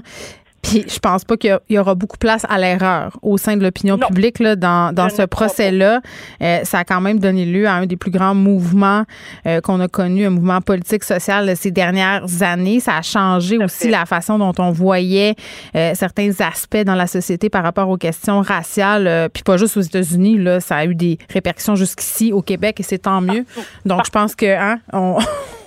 Puis 0.62 0.85
je 0.88 0.99
pense 0.99 1.25
pas 1.25 1.37
qu'il 1.37 1.59
y 1.70 1.79
aura 1.79 1.94
beaucoup 1.94 2.18
place 2.18 2.44
à 2.49 2.59
l'erreur 2.59 3.18
au 3.23 3.38
sein 3.38 3.57
de 3.57 3.62
l'opinion 3.62 3.99
publique 3.99 4.38
là, 4.40 4.57
dans, 4.57 4.94
dans 4.94 5.09
ce 5.09 5.23
procès-là. 5.23 6.01
Euh, 6.42 6.61
ça 6.64 6.81
a 6.81 6.85
quand 6.85 7.01
même 7.01 7.18
donné 7.18 7.46
lieu 7.46 7.66
à 7.66 7.75
un 7.75 7.87
des 7.87 7.96
plus 7.96 8.11
grands 8.11 8.35
mouvements 8.35 9.05
euh, 9.46 9.61
qu'on 9.61 9.81
a 9.81 9.88
connu, 9.88 10.27
un 10.27 10.31
mouvement 10.31 10.61
politique 10.61 11.05
social 11.05 11.49
de 11.49 11.55
ces 11.55 11.70
dernières 11.70 12.42
années. 12.42 12.81
Ça 12.81 12.96
a 12.96 13.03
changé 13.03 13.57
Tout 13.57 13.64
aussi 13.64 13.85
fait. 13.85 13.90
la 13.90 14.05
façon 14.07 14.38
dont 14.38 14.53
on 14.59 14.70
voyait 14.70 15.35
euh, 15.75 15.92
certains 15.94 16.31
aspects 16.40 16.85
dans 16.85 16.94
la 16.94 17.07
société 17.07 17.49
par 17.49 17.62
rapport 17.62 17.88
aux 17.88 17.96
questions 17.96 18.40
raciales. 18.42 19.07
euh, 19.07 19.29
puis 19.29 19.42
pas 19.42 19.57
juste 19.57 19.77
aux 19.77 19.81
États-Unis, 19.83 20.38
là, 20.38 20.61
ça 20.61 20.77
a 20.77 20.85
eu 20.85 20.94
des 20.94 21.18
répercussions 21.33 21.75
jusqu'ici 21.75 22.33
au 22.33 22.42
Québec 22.42 22.81
et 22.81 22.83
c'est 22.83 22.99
tant 22.99 23.20
mieux. 23.20 23.44
Donc 23.87 24.03
je 24.05 24.11
pense 24.11 24.35
que 24.35 24.46
hein, 24.46 24.79
on 24.92 25.18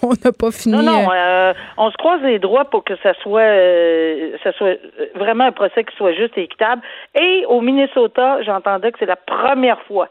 on 0.07 0.13
n'a 0.23 0.31
pas 0.31 0.51
fini. 0.51 0.75
Non, 0.75 0.83
non, 0.83 1.09
euh, 1.11 1.13
euh, 1.13 1.53
on 1.77 1.89
se 1.91 1.97
croise 1.97 2.21
les 2.21 2.39
droits 2.39 2.65
pour 2.65 2.83
que 2.83 2.95
ça 3.01 3.13
soit, 3.21 3.41
euh, 3.41 4.37
ça 4.43 4.51
soit 4.53 4.77
vraiment 5.15 5.45
un 5.45 5.51
procès 5.51 5.83
qui 5.83 5.95
soit 5.95 6.13
juste 6.13 6.37
et 6.37 6.43
équitable. 6.43 6.81
Et 7.19 7.45
au 7.47 7.61
Minnesota, 7.61 8.41
j'entendais 8.43 8.91
que 8.91 8.99
c'est 8.99 9.05
la 9.05 9.15
première 9.15 9.81
fois 9.83 10.09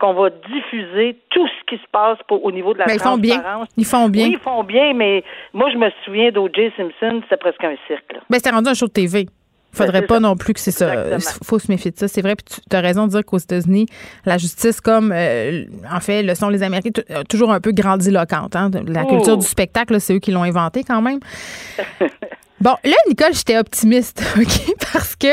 qu'on 0.00 0.14
va 0.14 0.30
diffuser 0.30 1.16
tout 1.30 1.46
ce 1.46 1.64
qui 1.66 1.76
se 1.82 1.88
passe 1.90 2.18
pour, 2.28 2.44
au 2.44 2.52
niveau 2.52 2.72
de 2.72 2.78
la 2.78 2.86
Mais 2.86 2.94
ils 2.94 3.00
font 3.00 3.16
bien. 3.18 3.34
transparence. 3.34 3.68
Ils 3.76 3.84
font 3.84 4.08
bien. 4.08 4.26
Oui, 4.26 4.32
ils 4.34 4.38
font 4.38 4.62
bien, 4.62 4.92
mais 4.94 5.24
moi, 5.52 5.70
je 5.72 5.76
me 5.76 5.90
souviens 6.04 6.30
d'O.J. 6.30 6.72
Simpson, 6.76 7.20
c'était 7.24 7.36
presque 7.36 7.64
un 7.64 7.74
cirque. 7.88 8.12
là. 8.12 8.20
Ben, 8.30 8.38
c'est 8.42 8.50
rendu 8.50 8.68
un 8.70 8.74
show 8.74 8.86
de 8.86 8.92
TV. 8.92 9.26
Faudrait 9.72 10.06
pas 10.06 10.14
ça. 10.14 10.20
non 10.20 10.36
plus 10.36 10.54
que 10.54 10.60
c'est 10.60 10.70
ça. 10.70 10.92
Exactement. 11.14 11.44
faut 11.44 11.58
se 11.58 11.70
méfier 11.70 11.90
de 11.90 11.98
ça. 11.98 12.08
C'est 12.08 12.22
vrai. 12.22 12.34
Puis 12.36 12.60
tu 12.68 12.76
as 12.76 12.80
raison 12.80 13.06
de 13.06 13.10
dire 13.12 13.24
qu'aux 13.24 13.38
États-Unis, 13.38 13.86
la 14.24 14.38
justice, 14.38 14.80
comme 14.80 15.12
euh, 15.14 15.64
en 15.92 16.00
fait 16.00 16.22
le 16.22 16.34
sont 16.34 16.48
les 16.48 16.62
Américains, 16.62 16.90
euh, 17.10 17.22
toujours 17.28 17.52
un 17.52 17.60
peu 17.60 17.72
grandiloquente. 17.72 18.56
Hein? 18.56 18.70
La 18.86 19.04
Oh. 19.04 19.08
culture 19.08 19.36
du 19.36 19.46
spectacle, 19.46 20.00
c'est 20.00 20.14
eux 20.14 20.18
qui 20.18 20.30
l'ont 20.32 20.42
inventé 20.42 20.82
quand 20.84 21.02
même. 21.02 21.20
Bon, 22.60 22.74
là, 22.82 22.94
Nicole, 23.08 23.32
j'étais 23.34 23.56
optimiste, 23.56 24.20
OK? 24.36 24.74
Parce 24.92 25.14
que, 25.14 25.28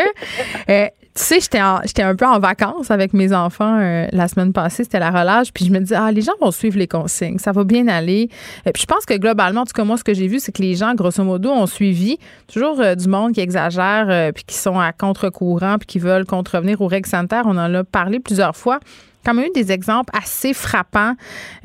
euh, 0.70 0.88
tu 1.16 1.24
sais, 1.24 1.40
j'étais 1.40 1.62
j'étais 1.86 2.04
un 2.04 2.14
peu 2.14 2.26
en 2.26 2.40
vacances 2.40 2.92
avec 2.92 3.14
mes 3.14 3.34
enfants 3.34 3.80
euh, 3.80 4.06
la 4.12 4.28
semaine 4.28 4.52
passée, 4.52 4.84
c'était 4.84 5.00
la 5.00 5.12
relâche, 5.12 5.54
puis 5.54 5.64
je 5.64 5.72
me 5.72 5.80
disais, 5.80 5.96
ah, 5.96 6.12
les 6.12 6.22
gens 6.22 6.34
vont 6.42 6.52
suivre 6.52 6.78
les 6.78 6.88
consignes, 6.88 7.40
ça 7.40 7.54
va 7.54 7.64
bien 7.64 7.88
aller. 7.88 8.30
Euh, 8.68 8.72
puis 8.74 8.82
je 8.82 8.86
pense 8.86 9.06
que 9.06 9.18
globalement, 9.18 9.62
en 9.62 9.66
tout 9.66 9.72
cas, 9.74 9.86
moi, 9.86 9.96
ce 9.96 10.04
que 10.04 10.14
j'ai 10.14 10.28
vu, 10.28 10.42
c'est 10.42 10.52
que 10.52 10.62
les 10.62 10.76
gens, 10.76 10.94
grosso 10.94 11.24
modo, 11.24 11.52
ont 11.52 11.68
suivi 11.68 12.18
toujours 12.52 12.82
euh, 12.82 12.96
du 12.96 13.08
monde 13.08 13.32
qui 13.32 13.40
exagère, 13.40 14.08
euh, 14.10 14.34
puis 14.34 14.44
qui 14.44 14.58
sont 14.58 14.78
à 14.78 14.92
contre-courant, 14.92 15.78
puis 15.78 15.88
qui 15.88 16.00
veulent 16.00 16.26
contrevenir 16.26 16.82
aux 16.82 16.88
règles 16.88 17.08
sanitaires. 17.08 17.44
On 17.46 17.58
en 17.58 17.74
a 17.74 17.84
parlé 17.86 18.20
plusieurs 18.20 18.58
fois. 18.58 18.82
Quand 19.26 19.34
même 19.34 19.46
eu 19.46 19.52
des 19.54 19.72
exemples 19.72 20.16
assez 20.18 20.54
frappants. 20.54 21.14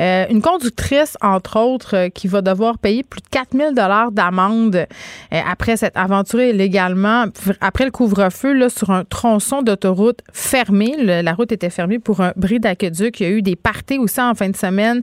Euh, 0.00 0.24
une 0.30 0.40
conductrice, 0.40 1.16
entre 1.20 1.58
autres, 1.58 1.96
euh, 1.96 2.08
qui 2.08 2.26
va 2.26 2.40
devoir 2.40 2.78
payer 2.78 3.02
plus 3.02 3.20
de 3.20 3.28
4000 3.30 3.74
dollars 3.74 4.10
d'amende 4.12 4.76
euh, 4.76 5.40
après 5.46 5.76
s'être 5.76 5.96
aventurée 5.96 6.50
illégalement, 6.50 7.26
après 7.60 7.84
le 7.84 7.90
couvre-feu, 7.90 8.54
là, 8.54 8.68
sur 8.70 8.90
un 8.90 9.04
tronçon 9.04 9.62
d'autoroute 9.62 10.20
fermé. 10.32 10.94
la 10.98 11.34
route 11.34 11.52
était 11.52 11.70
fermée 11.70 11.98
pour 11.98 12.20
un 12.20 12.32
bris 12.36 12.60
d'aqueduc. 12.60 13.20
Il 13.20 13.22
y 13.22 13.26
a 13.26 13.30
eu 13.30 13.42
des 13.42 13.56
parties 13.56 13.98
aussi 13.98 14.20
en 14.20 14.34
fin 14.34 14.48
de 14.48 14.56
semaine, 14.56 15.02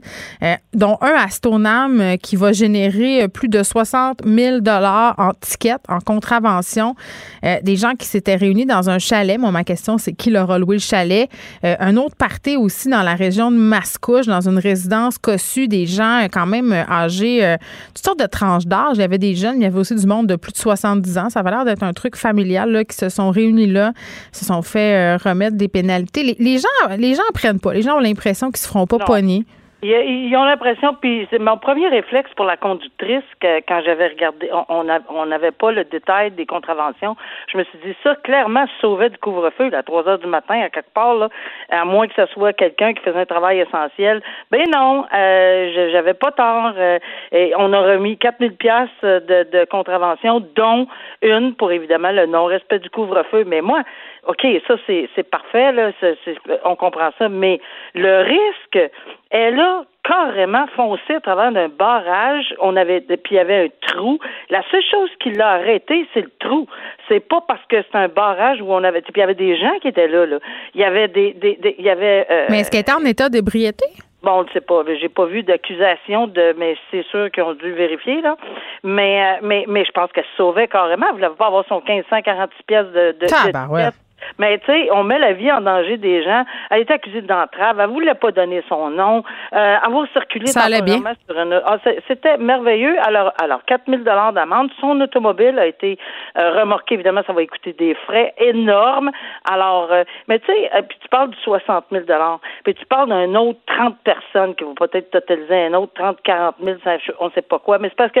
dont 0.74 0.98
un 1.00 1.12
à 1.16 1.28
Stoneham 1.28 2.16
qui 2.22 2.36
va 2.36 2.52
générer 2.52 3.28
plus 3.28 3.48
de 3.48 3.62
60 3.62 4.22
000 4.26 4.60
dollars 4.60 5.14
en 5.18 5.32
tickets, 5.32 5.80
en 5.88 6.00
contravention. 6.00 6.94
des 7.62 7.76
gens 7.76 7.94
qui 7.94 8.06
s'étaient 8.06 8.36
réunis 8.36 8.66
dans 8.66 8.90
un 8.90 8.98
chalet. 8.98 9.38
Moi, 9.38 9.50
ma 9.50 9.64
question, 9.64 9.98
c'est 9.98 10.12
qui 10.12 10.30
leur 10.30 10.50
a 10.50 10.58
loué 10.58 10.76
le 10.76 10.82
chalet? 10.82 11.28
un 11.62 11.96
autre 11.96 12.16
party 12.16 12.47
aussi 12.56 12.88
dans 12.88 13.02
la 13.02 13.14
région 13.14 13.50
de 13.50 13.56
Mascouche, 13.56 14.26
dans 14.26 14.48
une 14.48 14.58
résidence 14.58 15.18
cossue, 15.18 15.68
des 15.68 15.86
gens 15.86 16.24
euh, 16.24 16.28
quand 16.30 16.46
même 16.46 16.72
euh, 16.72 16.84
âgés, 16.88 17.44
euh, 17.44 17.56
toutes 17.94 18.04
sortes 18.04 18.18
de 18.18 18.26
tranches 18.26 18.66
d'âge. 18.66 18.94
Il 18.94 19.00
y 19.00 19.04
avait 19.04 19.18
des 19.18 19.34
jeunes, 19.34 19.56
il 19.56 19.62
y 19.62 19.66
avait 19.66 19.78
aussi 19.78 19.94
du 19.94 20.06
monde 20.06 20.26
de 20.26 20.36
plus 20.36 20.52
de 20.52 20.58
70 20.58 21.18
ans. 21.18 21.30
Ça 21.30 21.40
avait 21.40 21.50
l'air 21.50 21.64
d'être 21.64 21.82
un 21.82 21.92
truc 21.92 22.16
familial 22.16 22.70
là, 22.70 22.84
qui 22.84 22.96
se 22.96 23.08
sont 23.08 23.30
réunis 23.30 23.66
là, 23.66 23.92
se 24.32 24.44
sont 24.44 24.62
fait 24.62 25.16
remettre 25.16 25.56
des 25.56 25.68
pénalités. 25.68 26.36
Les, 26.38 26.58
gens, 26.58 26.96
les 26.96 27.14
gens 27.14 27.22
prennent 27.34 27.60
pas. 27.60 27.72
Les 27.72 27.82
gens 27.82 27.96
ont 27.96 28.00
l'impression 28.00 28.50
qu'ils 28.50 28.60
se 28.60 28.68
feront 28.68 28.86
pas 28.86 28.98
pogner. 28.98 29.44
Ils 29.80 30.36
ont 30.36 30.42
l'impression, 30.42 30.94
puis 31.00 31.28
mon 31.38 31.56
premier 31.56 31.86
réflexe 31.86 32.32
pour 32.34 32.46
la 32.46 32.56
conductrice 32.56 33.22
que 33.40 33.58
quand 33.60 33.80
j'avais 33.84 34.08
regardé, 34.08 34.50
on 34.68 35.26
n'avait 35.26 35.52
pas 35.52 35.70
le 35.70 35.84
détail 35.84 36.32
des 36.32 36.46
contraventions. 36.46 37.14
Je 37.52 37.58
me 37.58 37.62
suis 37.62 37.78
dit 37.84 37.94
ça 38.02 38.16
clairement 38.16 38.66
sauvait 38.80 39.10
du 39.10 39.18
couvre-feu 39.18 39.70
à 39.72 39.84
3 39.84 40.08
heures 40.08 40.18
du 40.18 40.26
matin 40.26 40.60
à 40.62 40.68
quelque 40.68 40.92
part 40.92 41.14
là, 41.14 41.28
à 41.70 41.84
moins 41.84 42.08
que 42.08 42.14
ce 42.14 42.26
soit 42.32 42.52
quelqu'un 42.54 42.92
qui 42.92 43.02
faisait 43.02 43.20
un 43.20 43.26
travail 43.26 43.60
essentiel. 43.60 44.20
Ben 44.50 44.64
non, 44.68 45.04
euh, 45.14 45.90
j'avais 45.92 46.14
pas 46.14 46.32
tort. 46.32 46.72
Euh, 46.76 46.98
et 47.30 47.52
on 47.56 47.72
a 47.72 47.80
remis 47.80 48.18
4000 48.18 48.56
pièces 48.56 48.88
de, 49.04 49.46
de 49.48 49.64
contravention, 49.66 50.40
dont 50.56 50.88
une 51.22 51.54
pour 51.54 51.70
évidemment 51.70 52.10
le 52.10 52.26
non-respect 52.26 52.80
du 52.80 52.90
couvre-feu. 52.90 53.44
Mais 53.46 53.60
moi, 53.60 53.82
OK, 54.28 54.46
ça 54.66 54.74
c'est 54.86 55.30
parfait, 55.30 55.72
là, 55.72 55.90
on 56.64 56.76
comprend 56.76 57.08
ça, 57.18 57.30
mais 57.30 57.60
le 57.94 58.20
risque, 58.20 58.90
elle 59.30 59.58
a 59.58 59.84
carrément 60.04 60.66
foncé 60.76 61.14
à 61.14 61.20
travers 61.20 61.50
d'un 61.50 61.68
barrage, 61.68 62.54
on 62.60 62.76
avait 62.76 63.00
puis 63.00 63.18
il 63.30 63.36
y 63.36 63.38
avait 63.38 63.64
un 63.64 63.68
trou. 63.86 64.18
La 64.50 64.62
seule 64.70 64.82
chose 64.90 65.08
qui 65.20 65.30
l'a 65.30 65.52
arrêté, 65.52 66.06
c'est 66.12 66.20
le 66.20 66.30
trou. 66.40 66.66
C'est 67.08 67.20
pas 67.20 67.42
parce 67.48 67.64
que 67.70 67.76
c'est 67.82 67.98
un 67.98 68.08
barrage 68.08 68.60
où 68.60 68.66
on 68.68 68.84
avait 68.84 69.00
puis 69.00 69.12
il 69.16 69.20
y 69.20 69.22
avait 69.22 69.34
des 69.34 69.56
gens 69.56 69.78
qui 69.80 69.88
étaient 69.88 70.08
là, 70.08 70.26
là. 70.26 70.38
Il 70.74 70.80
y 70.82 70.84
avait 70.84 71.08
des, 71.08 71.32
des, 71.32 71.58
il 71.78 71.84
y 71.84 71.90
avait 71.90 72.26
euh, 72.30 72.46
Mais 72.50 72.60
est-ce 72.60 72.70
qu'elle 72.70 72.80
était 72.80 72.92
en 72.92 73.04
état 73.06 73.30
d'ébriété? 73.30 73.86
Bon, 74.22 74.40
on 74.40 74.42
ne 74.42 74.48
sait 74.50 74.60
pas. 74.60 74.82
J'ai 75.00 75.08
pas 75.08 75.24
vu 75.24 75.42
d'accusation 75.42 76.26
de, 76.26 76.54
mais 76.58 76.76
c'est 76.90 77.06
sûr 77.06 77.30
qu'ils 77.30 77.44
ont 77.44 77.54
dû 77.54 77.72
vérifier 77.72 78.20
là. 78.20 78.36
Mais 78.82 79.22
euh, 79.22 79.40
mais 79.42 79.64
mais 79.68 79.86
je 79.86 79.92
pense 79.92 80.12
qu'elle 80.12 80.24
se 80.24 80.36
sauvait 80.36 80.68
carrément. 80.68 81.06
Vous 81.08 81.16
voulait 81.16 81.30
pas 81.30 81.46
avoir 81.46 81.64
son 81.66 81.82
1546 81.86 82.62
pièces 82.66 82.86
de, 82.86 83.16
de, 83.20 83.26
de 83.26 84.07
mais 84.38 84.58
tu 84.58 84.66
sais, 84.66 84.88
on 84.92 85.04
met 85.04 85.18
la 85.18 85.32
vie 85.32 85.50
en 85.50 85.60
danger 85.60 85.96
des 85.96 86.22
gens. 86.22 86.44
Elle 86.70 86.80
est 86.80 86.90
accusée 86.90 87.22
d'entrave. 87.22 87.80
Elle 87.80 87.90
voulait 87.90 88.14
pas 88.14 88.32
donner 88.32 88.62
son 88.68 88.90
nom. 88.90 89.22
Euh, 89.52 89.76
avoir 89.82 90.06
circulé 90.12 90.46
Ça 90.46 90.62
allait 90.62 90.82
bien. 90.82 91.02
sur 91.28 91.38
une... 91.38 91.60
Ah, 91.64 91.78
c'était 92.06 92.36
merveilleux. 92.38 92.96
Alors, 93.06 93.32
alors 93.40 93.64
4000 93.66 94.04
dollars 94.04 94.32
d'amende. 94.32 94.70
Son 94.80 95.00
automobile 95.00 95.58
a 95.58 95.66
été 95.66 95.98
euh, 96.36 96.60
remorqué. 96.60 96.94
Évidemment, 96.94 97.22
ça 97.26 97.32
va 97.32 97.44
coûter 97.46 97.72
des 97.72 97.94
frais 97.94 98.34
énormes. 98.38 99.10
Alors, 99.50 99.92
euh, 99.92 100.04
mais 100.28 100.38
tu 100.40 100.46
sais, 100.46 100.70
euh, 100.74 100.82
puis 100.82 100.98
tu 101.00 101.08
parles 101.08 101.30
du 101.30 101.38
60 101.38 101.86
000 101.90 102.04
dollars. 102.04 102.40
Puis 102.64 102.74
tu 102.74 102.86
parles 102.86 103.08
d'un 103.08 103.34
autre 103.34 103.58
30 103.66 103.96
personnes 104.04 104.54
qui 104.54 104.64
vont 104.64 104.74
peut-être 104.74 105.10
totaliser 105.10 105.66
un 105.66 105.74
autre 105.74 105.92
30, 105.94 106.20
40 106.22 106.56
000, 106.62 106.76
on 107.20 107.26
ne 107.26 107.30
sait 107.30 107.42
pas 107.42 107.58
quoi. 107.58 107.78
Mais 107.78 107.88
c'est 107.88 107.96
parce 107.96 108.12
que 108.12 108.20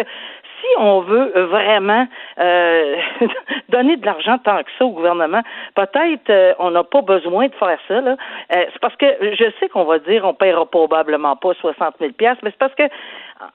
si 0.60 0.66
on 0.78 1.00
veut 1.00 1.32
vraiment 1.46 2.06
euh, 2.38 2.96
donner 3.68 3.96
de 3.96 4.06
l'argent 4.06 4.38
tant 4.38 4.62
que 4.62 4.70
ça 4.78 4.84
au 4.84 4.90
gouvernement, 4.90 5.42
peut-être 5.74 6.30
euh, 6.30 6.54
on 6.58 6.70
n'a 6.70 6.84
pas 6.84 7.02
besoin 7.02 7.48
de 7.48 7.54
faire 7.54 7.78
ça. 7.86 8.00
Là. 8.00 8.16
Euh, 8.52 8.64
c'est 8.72 8.80
parce 8.80 8.96
que 8.96 9.06
je 9.20 9.44
sais 9.60 9.68
qu'on 9.68 9.84
va 9.84 9.98
dire 9.98 10.24
on 10.24 10.34
paiera 10.34 10.66
probablement 10.66 11.36
pas 11.36 11.54
60 11.54 11.94
000 12.00 12.12
mais 12.20 12.36
c'est 12.42 12.58
parce 12.58 12.74
que 12.74 12.84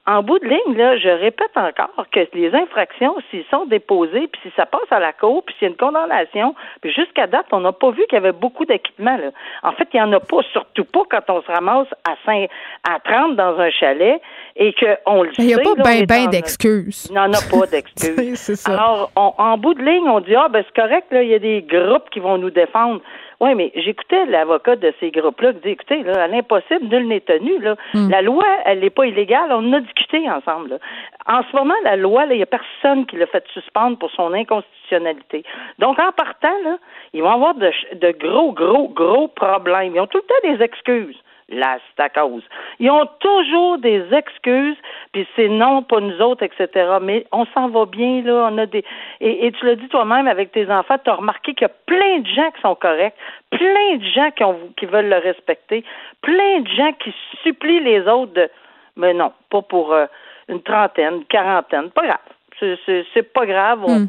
en 0.06 0.22
bout 0.22 0.38
de 0.38 0.46
ligne, 0.46 0.76
là, 0.76 0.96
je 0.96 1.08
répète 1.08 1.56
encore 1.56 2.06
que 2.10 2.20
les 2.32 2.54
infractions, 2.54 3.14
s'ils 3.30 3.44
sont 3.50 3.66
déposées, 3.66 4.28
puis 4.28 4.40
si 4.42 4.52
ça 4.56 4.66
passe 4.66 4.90
à 4.90 4.98
la 4.98 5.12
cour, 5.12 5.42
puis 5.44 5.54
s'il 5.58 5.66
y 5.66 5.68
a 5.68 5.70
une 5.70 5.76
condamnation, 5.76 6.54
puis 6.80 6.92
jusqu'à 6.92 7.26
date, 7.26 7.46
on 7.52 7.60
n'a 7.60 7.72
pas 7.72 7.90
vu 7.90 8.02
qu'il 8.08 8.14
y 8.14 8.16
avait 8.16 8.32
beaucoup 8.32 8.64
d'équipements. 8.64 9.18
En 9.62 9.72
fait, 9.72 9.88
il 9.92 9.96
n'y 9.96 10.02
en 10.02 10.12
a 10.12 10.20
pas, 10.20 10.42
surtout 10.52 10.84
pas 10.84 11.02
quand 11.10 11.30
on 11.30 11.42
se 11.42 11.50
ramasse 11.50 11.88
à 12.08 12.14
5, 12.24 12.48
à 12.88 12.98
30 13.00 13.36
dans 13.36 13.58
un 13.58 13.70
chalet 13.70 14.20
et 14.56 14.74
qu'on 14.74 15.22
le 15.22 15.34
sait. 15.34 15.42
Il 15.42 15.46
n'y 15.46 15.54
a 15.54 15.58
pas 15.58 15.74
bien 15.74 16.04
ben, 16.04 16.30
d'excuses. 16.30 17.06
Il 17.10 17.14
n'en 17.14 17.32
a 17.32 17.40
pas 17.50 17.66
d'excuses. 17.70 18.66
Alors, 18.66 19.10
en 19.16 19.58
bout 19.58 19.74
de 19.74 19.82
ligne, 19.82 20.08
on 20.08 20.20
dit, 20.20 20.34
ah, 20.34 20.48
ben 20.48 20.64
c'est 20.66 20.82
correct, 20.82 21.06
là, 21.10 21.22
il 21.22 21.28
y 21.28 21.34
a 21.34 21.38
des 21.38 21.62
groupes 21.62 22.08
qui 22.10 22.20
vont 22.20 22.38
nous 22.38 22.50
défendre. 22.50 23.00
Oui, 23.40 23.54
mais 23.54 23.72
j'écoutais 23.74 24.26
l'avocat 24.26 24.76
de 24.76 24.92
ces 25.00 25.10
groupes-là 25.10 25.52
qui 25.54 25.60
dit, 25.60 25.68
écoutez, 25.70 26.02
là, 26.02 26.24
à 26.24 26.26
l'impossible, 26.26 26.86
nul 26.86 27.08
n'est 27.08 27.20
tenu. 27.20 27.58
Là. 27.60 27.76
Hmm. 27.94 28.10
La 28.10 28.22
loi, 28.22 28.44
elle 28.64 28.80
n'est 28.80 28.90
pas 28.90 29.06
illégale. 29.06 29.50
On 29.50 29.68
en 29.68 29.72
a 29.72 29.80
discuté 29.80 30.28
ensemble. 30.30 30.78
En 31.26 31.42
ce 31.42 31.56
moment, 31.56 31.74
la 31.84 31.96
loi, 31.96 32.26
il 32.26 32.36
n'y 32.36 32.42
a 32.42 32.46
personne 32.46 33.06
qui 33.06 33.16
l'a 33.16 33.26
fait 33.26 33.44
suspendre 33.52 33.98
pour 33.98 34.10
son 34.10 34.32
inconstitutionnalité. 34.32 35.44
Donc, 35.78 35.98
en 35.98 36.12
partant, 36.12 36.56
là, 36.64 36.78
ils 37.12 37.22
vont 37.22 37.30
avoir 37.30 37.54
de, 37.54 37.70
de 37.94 38.10
gros, 38.12 38.52
gros, 38.52 38.88
gros 38.88 39.28
problèmes. 39.28 39.94
Ils 39.94 40.00
ont 40.00 40.06
tout 40.06 40.18
le 40.18 40.52
temps 40.52 40.56
des 40.56 40.64
excuses 40.64 41.16
la 41.48 42.08
cause. 42.14 42.42
Ils 42.80 42.90
ont 42.90 43.08
toujours 43.20 43.78
des 43.78 44.02
excuses, 44.12 44.76
puis 45.12 45.26
c'est 45.36 45.48
non, 45.48 45.82
pas 45.82 46.00
nous 46.00 46.20
autres, 46.20 46.42
etc. 46.42 46.98
Mais 47.02 47.26
on 47.32 47.44
s'en 47.46 47.68
va 47.68 47.86
bien, 47.86 48.22
là. 48.22 48.48
On 48.50 48.58
a 48.58 48.66
des. 48.66 48.84
Et, 49.20 49.52
tu 49.52 49.66
l'as 49.66 49.76
dit 49.76 49.88
toi-même 49.88 50.26
avec 50.26 50.52
tes 50.52 50.70
enfants, 50.70 50.96
tu 51.02 51.10
as 51.10 51.14
remarqué 51.14 51.54
qu'il 51.54 51.66
y 51.66 51.70
a 51.70 51.74
plein 51.86 52.18
de 52.20 52.26
gens 52.26 52.50
qui 52.50 52.60
sont 52.62 52.74
corrects, 52.74 53.14
plein 53.50 53.96
de 53.96 54.04
gens 54.04 54.30
qui, 54.30 54.44
ont, 54.44 54.58
qui 54.76 54.86
veulent 54.86 55.08
le 55.08 55.18
respecter, 55.18 55.84
plein 56.22 56.60
de 56.60 56.68
gens 56.68 56.92
qui 56.92 57.14
supplient 57.42 57.80
les 57.80 58.00
autres 58.08 58.32
de. 58.32 58.50
Mais 58.96 59.12
non, 59.12 59.32
pas 59.50 59.62
pour 59.62 59.92
euh, 59.92 60.06
une 60.48 60.62
trentaine, 60.62 61.14
une 61.14 61.24
quarantaine. 61.24 61.90
Pas 61.90 62.06
grave. 62.06 62.78
C'est 62.86 63.32
pas 63.32 63.46
grave. 63.46 63.80
Hmm. 63.80 64.06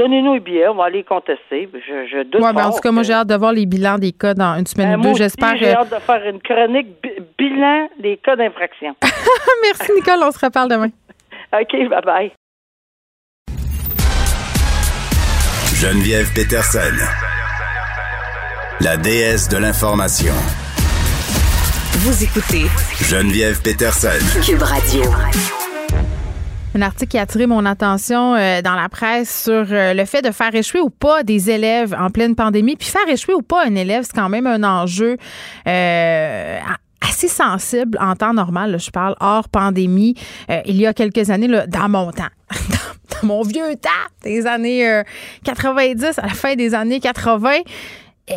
Donnez-nous 0.00 0.32
les 0.32 0.40
billets, 0.40 0.66
on 0.68 0.76
va 0.76 0.84
aller 0.84 1.04
contester. 1.04 1.68
Je, 1.74 2.06
je 2.10 2.22
doute 2.22 2.40
ouais, 2.40 2.54
ben, 2.54 2.68
en 2.68 2.72
tout 2.72 2.80
cas, 2.80 2.90
moi, 2.90 3.02
j'ai 3.02 3.12
hâte 3.12 3.28
de 3.28 3.34
voir 3.34 3.52
les 3.52 3.66
bilans 3.66 3.98
des 3.98 4.12
cas 4.12 4.32
dans 4.32 4.56
une 4.58 4.64
semaine 4.64 4.98
ou 4.98 5.02
deux. 5.02 5.14
J'espère. 5.14 5.58
J'ai 5.58 5.74
hâte 5.74 5.90
de 5.90 5.98
faire 5.98 6.26
une 6.26 6.40
chronique 6.40 6.86
bilan 7.36 7.86
des 7.98 8.16
cas 8.16 8.34
d'infraction. 8.34 8.96
Merci, 9.62 9.92
Nicole. 9.92 10.20
On 10.22 10.30
se 10.30 10.42
reparle 10.42 10.70
demain. 10.70 10.88
OK, 11.52 11.72
bye-bye. 11.90 12.30
Geneviève 15.74 16.32
Peterson, 16.34 16.96
la 18.80 18.96
déesse 18.96 19.50
de 19.50 19.58
l'information. 19.58 20.32
Vous 21.98 22.24
écoutez 22.24 22.64
Geneviève 23.02 23.60
Peterson, 23.60 24.40
Cube 24.42 24.62
Radio. 24.62 25.02
Un 26.72 26.82
article 26.82 27.10
qui 27.10 27.18
a 27.18 27.22
attiré 27.22 27.48
mon 27.48 27.66
attention 27.66 28.36
euh, 28.36 28.62
dans 28.62 28.76
la 28.76 28.88
presse 28.88 29.42
sur 29.42 29.66
euh, 29.70 29.92
le 29.92 30.04
fait 30.04 30.22
de 30.22 30.30
faire 30.30 30.54
échouer 30.54 30.80
ou 30.80 30.88
pas 30.88 31.24
des 31.24 31.50
élèves 31.50 31.96
en 31.98 32.10
pleine 32.10 32.36
pandémie. 32.36 32.76
Puis 32.76 32.88
faire 32.88 33.08
échouer 33.08 33.34
ou 33.34 33.42
pas 33.42 33.66
un 33.66 33.74
élève, 33.74 34.04
c'est 34.04 34.14
quand 34.14 34.28
même 34.28 34.46
un 34.46 34.62
enjeu 34.62 35.16
euh, 35.66 36.58
assez 37.00 37.26
sensible 37.26 37.98
en 38.00 38.14
temps 38.14 38.34
normal. 38.34 38.78
je 38.78 38.90
parle 38.92 39.16
hors 39.18 39.48
pandémie. 39.48 40.14
il 40.64 40.76
y 40.76 40.86
a 40.86 40.94
quelques 40.94 41.30
années, 41.30 41.48
là, 41.48 41.66
dans 41.66 41.88
mon 41.88 42.12
temps, 42.12 42.30
dans 43.20 43.26
mon 43.26 43.42
vieux 43.42 43.74
temps, 43.74 43.90
des 44.22 44.46
années 44.46 45.02
90, 45.44 46.20
à 46.20 46.22
la 46.22 46.28
fin 46.28 46.54
des 46.54 46.74
années 46.74 47.00
80, 47.00 47.50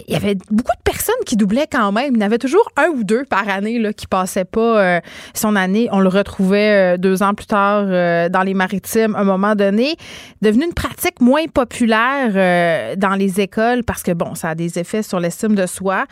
il 0.07 0.13
y 0.13 0.15
avait 0.15 0.35
beaucoup 0.49 0.75
de 0.75 0.83
personnes 0.83 1.15
qui 1.25 1.35
doublaient 1.35 1.67
quand 1.71 1.91
même. 1.91 2.15
Il 2.15 2.21
y 2.21 2.23
en 2.23 2.25
avait 2.25 2.37
toujours 2.37 2.67
un 2.77 2.87
ou 2.87 3.03
deux 3.03 3.23
par 3.25 3.47
année 3.47 3.79
là, 3.79 3.93
qui 3.93 4.07
passaient 4.07 4.45
pas 4.45 4.81
euh, 4.81 4.99
son 5.33 5.55
année. 5.55 5.87
On 5.91 5.99
le 5.99 6.09
retrouvait 6.09 6.95
euh, 6.95 6.97
deux 6.97 7.23
ans 7.23 7.33
plus 7.33 7.45
tard 7.45 7.85
euh, 7.87 8.29
dans 8.29 8.43
les 8.43 8.53
maritimes 8.53 9.15
à 9.15 9.19
un 9.19 9.23
moment 9.23 9.55
donné. 9.55 9.95
Devenu 10.41 10.65
une 10.65 10.73
pratique 10.73 11.21
moins 11.21 11.45
populaire 11.47 12.97
dans 12.97 13.15
les 13.15 13.41
écoles 13.41 13.83
parce 13.83 14.03
que, 14.03 14.11
bon, 14.11 14.35
ça 14.35 14.49
a 14.49 14.55
des 14.55 14.79
effets 14.79 15.03
sur 15.03 15.19
l'estime 15.19 15.55
de 15.55 15.65
soi 15.65 16.05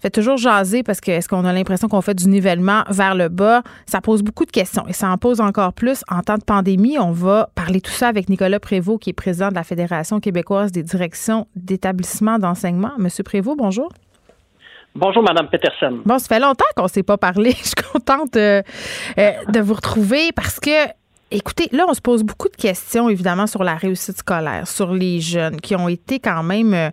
fait 0.00 0.10
toujours 0.10 0.36
jaser 0.36 0.82
parce 0.82 1.00
que 1.00 1.10
est-ce 1.10 1.28
qu'on 1.28 1.44
a 1.44 1.52
l'impression 1.52 1.88
qu'on 1.88 2.00
fait 2.00 2.14
du 2.14 2.28
nivellement 2.28 2.82
vers 2.88 3.14
le 3.14 3.28
bas? 3.28 3.62
Ça 3.86 4.00
pose 4.00 4.22
beaucoup 4.22 4.44
de 4.44 4.50
questions 4.50 4.86
et 4.86 4.92
ça 4.92 5.08
en 5.10 5.18
pose 5.18 5.40
encore 5.40 5.72
plus 5.72 6.04
en 6.08 6.20
temps 6.20 6.38
de 6.38 6.44
pandémie. 6.44 6.98
On 6.98 7.12
va 7.12 7.50
parler 7.54 7.80
tout 7.80 7.90
ça 7.90 8.08
avec 8.08 8.28
Nicolas 8.28 8.60
Prévost, 8.60 9.00
qui 9.00 9.10
est 9.10 9.14
président 9.14 9.48
de 9.48 9.54
la 9.54 9.64
Fédération 9.64 10.20
québécoise 10.20 10.72
des 10.72 10.82
directions 10.82 11.46
d'établissements 11.56 12.38
d'enseignement. 12.38 12.92
Monsieur 12.98 13.24
Prévost, 13.24 13.56
bonjour. 13.58 13.90
Bonjour, 14.94 15.22
Madame 15.22 15.48
Peterson. 15.48 16.00
Bon, 16.06 16.18
ça 16.18 16.26
fait 16.26 16.40
longtemps 16.40 16.64
qu'on 16.74 16.84
ne 16.84 16.88
s'est 16.88 17.02
pas 17.02 17.18
parlé. 17.18 17.50
Je 17.58 17.64
suis 17.64 17.74
contente 17.92 18.36
euh, 18.36 18.62
euh, 19.18 19.30
de 19.48 19.60
vous 19.60 19.74
retrouver 19.74 20.32
parce 20.34 20.58
que 20.60 20.88
Écoutez, 21.32 21.68
là, 21.72 21.86
on 21.88 21.94
se 21.94 22.00
pose 22.00 22.22
beaucoup 22.22 22.48
de 22.48 22.54
questions, 22.54 23.08
évidemment, 23.08 23.48
sur 23.48 23.64
la 23.64 23.74
réussite 23.74 24.16
scolaire, 24.16 24.68
sur 24.68 24.94
les 24.94 25.20
jeunes 25.20 25.60
qui 25.60 25.74
ont 25.74 25.88
été 25.88 26.20
quand 26.20 26.44
même 26.44 26.72
euh, 26.72 26.90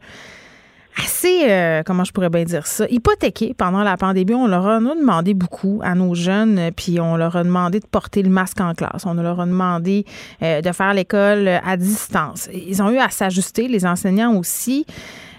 assez, 1.01 1.49
euh, 1.49 1.84
comment 1.86 2.03
je 2.03 2.12
pourrais 2.12 2.29
bien 2.29 2.43
dire 2.43 2.67
ça, 2.67 2.86
hypothéqués 2.89 3.53
pendant 3.58 3.84
la 3.84 3.97
pandémie. 3.97 4.34
On 4.34 4.47
leur 4.47 4.67
a 4.67 4.79
demandé 4.79 5.34
beaucoup 5.34 5.82
à 5.84 5.95
nos 5.95 6.13
jeunes, 6.15 6.60
euh, 6.60 6.71
puis 6.75 6.99
on 6.99 7.15
leur 7.15 7.36
a 7.36 7.43
demandé 7.43 7.79
de 7.79 7.86
porter 7.86 8.21
le 8.21 8.29
masque 8.29 8.62
en 8.62 8.73
classe. 8.73 9.06
On 9.06 9.13
leur 9.13 9.39
a 9.39 9.45
demandé 9.45 10.06
euh, 10.41 10.62
de 10.62 10.71
faire 10.71 10.93
l'école 10.93 11.47
à 11.47 11.77
distance. 11.77 12.49
Ils 12.53 12.82
ont 12.82 12.89
eu 12.89 12.97
à 12.97 13.10
s'ajuster, 13.10 13.67
les 13.67 13.86
enseignants 13.86 14.36
aussi. 14.36 14.86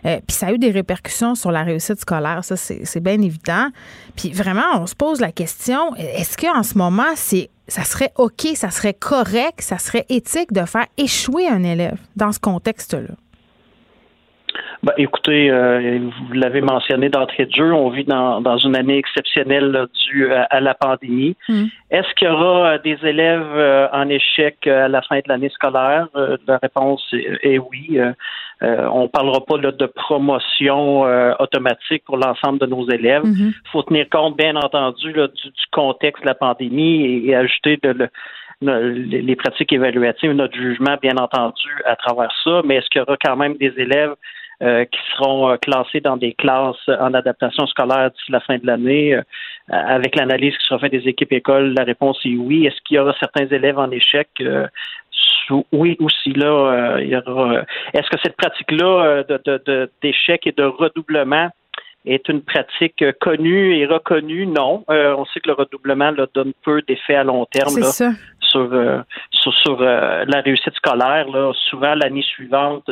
puis 0.02 0.36
ça 0.36 0.48
a 0.48 0.52
eu 0.52 0.58
des 0.58 0.70
répercussions 0.70 1.34
sur 1.34 1.50
la 1.50 1.62
réussite 1.62 2.00
scolaire, 2.00 2.44
ça 2.44 2.56
c'est 2.56 3.00
bien 3.00 3.20
évident. 3.22 3.68
Puis 4.16 4.32
vraiment, 4.32 4.80
on 4.80 4.86
se 4.86 4.94
pose 4.94 5.20
la 5.20 5.32
question, 5.32 5.94
est-ce 5.96 6.36
qu'en 6.36 6.62
ce 6.62 6.76
moment, 6.76 7.14
c'est 7.14 7.48
ça 7.68 7.84
serait 7.84 8.12
OK, 8.16 8.48
ça 8.54 8.70
serait 8.70 8.92
correct, 8.94 9.62
ça 9.62 9.78
serait 9.78 10.04
éthique 10.10 10.52
de 10.52 10.66
faire 10.66 10.86
échouer 10.98 11.48
un 11.48 11.62
élève 11.62 11.98
dans 12.16 12.32
ce 12.32 12.38
contexte-là? 12.38 13.14
Ben, 14.84 14.92
écoutez, 14.98 15.50
euh, 15.50 15.98
vous 16.28 16.34
l'avez 16.34 16.60
mentionné 16.60 17.08
d'entrée 17.08 17.46
de 17.46 17.54
jeu, 17.54 17.72
on 17.72 17.88
vit 17.88 18.04
dans, 18.04 18.42
dans 18.42 18.58
une 18.58 18.76
année 18.76 18.98
exceptionnelle 18.98 19.86
due 20.04 20.30
à, 20.30 20.60
la 20.60 20.74
pandémie. 20.74 21.36
Hmm. 21.48 21.64
Est-ce 21.90 22.12
qu'il 22.16 22.28
y 22.28 22.30
aura 22.30 22.72
euh, 22.72 22.78
des 22.84 22.98
élèves 23.02 23.46
euh, 23.54 23.88
en 23.92 24.10
échec 24.10 24.66
à 24.66 24.88
la 24.88 25.00
fin 25.00 25.16
de 25.16 25.22
l'année 25.26 25.48
scolaire? 25.48 26.08
la 26.46 26.58
réponse 26.58 27.02
est, 27.12 27.58
oui. 27.58 27.98
on 28.60 29.02
ne 29.02 29.06
parlera 29.06 29.40
pas 29.42 29.56
de 29.56 29.86
promotion 29.86 31.02
automatique 31.38 32.04
pour 32.04 32.18
l'ensemble 32.18 32.58
de 32.58 32.66
nos 32.66 32.86
élèves. 32.90 33.22
Il 33.24 33.30
hmm. 33.30 33.52
faut 33.72 33.82
tenir 33.84 34.06
compte, 34.10 34.36
bien 34.36 34.54
entendu, 34.54 35.12
du, 35.14 35.66
contexte 35.72 36.22
de 36.22 36.28
la 36.28 36.34
pandémie 36.34 37.24
et, 37.26 37.34
ajouter 37.34 37.78
de, 37.82 38.10
les 38.60 39.36
pratiques 39.36 39.72
évaluatives, 39.72 40.32
notre 40.32 40.56
jugement, 40.56 40.96
bien 41.00 41.16
entendu, 41.16 41.70
à 41.86 41.96
travers 41.96 42.30
ça, 42.44 42.60
mais 42.66 42.76
est-ce 42.76 42.90
qu'il 42.90 43.00
y 43.00 43.02
aura 43.02 43.16
quand 43.24 43.36
même 43.36 43.56
des 43.56 43.72
élèves 43.78 44.10
euh, 44.10 44.14
qui 44.64 45.00
seront 45.14 45.50
euh, 45.50 45.56
classés 45.56 46.00
dans 46.00 46.16
des 46.16 46.32
classes 46.32 46.88
en 46.88 47.12
adaptation 47.12 47.66
scolaire 47.66 48.10
d'ici 48.10 48.32
la 48.32 48.40
fin 48.40 48.56
de 48.56 48.66
l'année. 48.66 49.14
Euh, 49.14 49.22
avec 49.68 50.16
l'analyse 50.16 50.56
qui 50.56 50.66
sera 50.66 50.78
faite 50.78 50.92
des 50.92 51.06
équipes 51.08 51.32
écoles, 51.32 51.74
la 51.76 51.84
réponse 51.84 52.18
est 52.24 52.36
oui. 52.36 52.66
Est-ce 52.66 52.80
qu'il 52.86 52.96
y 52.96 52.98
aura 52.98 53.14
certains 53.20 53.46
élèves 53.46 53.78
en 53.78 53.90
échec? 53.90 54.28
oui 55.72 55.94
aussi 56.00 56.32
là 56.32 56.96
il 57.00 57.08
y 57.08 57.16
aura 57.16 57.64
est-ce 57.92 58.08
que 58.08 58.16
cette 58.22 58.34
pratique 58.34 58.70
là 58.70 59.22
de, 59.24 59.90
d'échec 60.00 60.46
et 60.46 60.52
de 60.52 60.62
redoublement 60.62 61.50
est 62.06 62.26
une 62.30 62.40
pratique 62.40 63.04
connue 63.20 63.76
et 63.76 63.84
reconnue? 63.84 64.46
Non 64.46 64.84
on 64.88 65.24
sait 65.26 65.40
que 65.40 65.48
le 65.48 65.52
redoublement 65.52 66.12
là, 66.12 66.26
donne 66.32 66.54
peu 66.64 66.80
d'effets 66.80 67.16
à 67.16 67.24
long 67.24 67.44
terme 67.44 67.82
sur 68.40 68.70
sur, 69.30 69.82
la 69.82 70.40
réussite 70.40 70.74
scolaire 70.76 71.28
là 71.28 71.52
souvent 71.68 71.94
l'année 71.94 72.22
suivante 72.22 72.88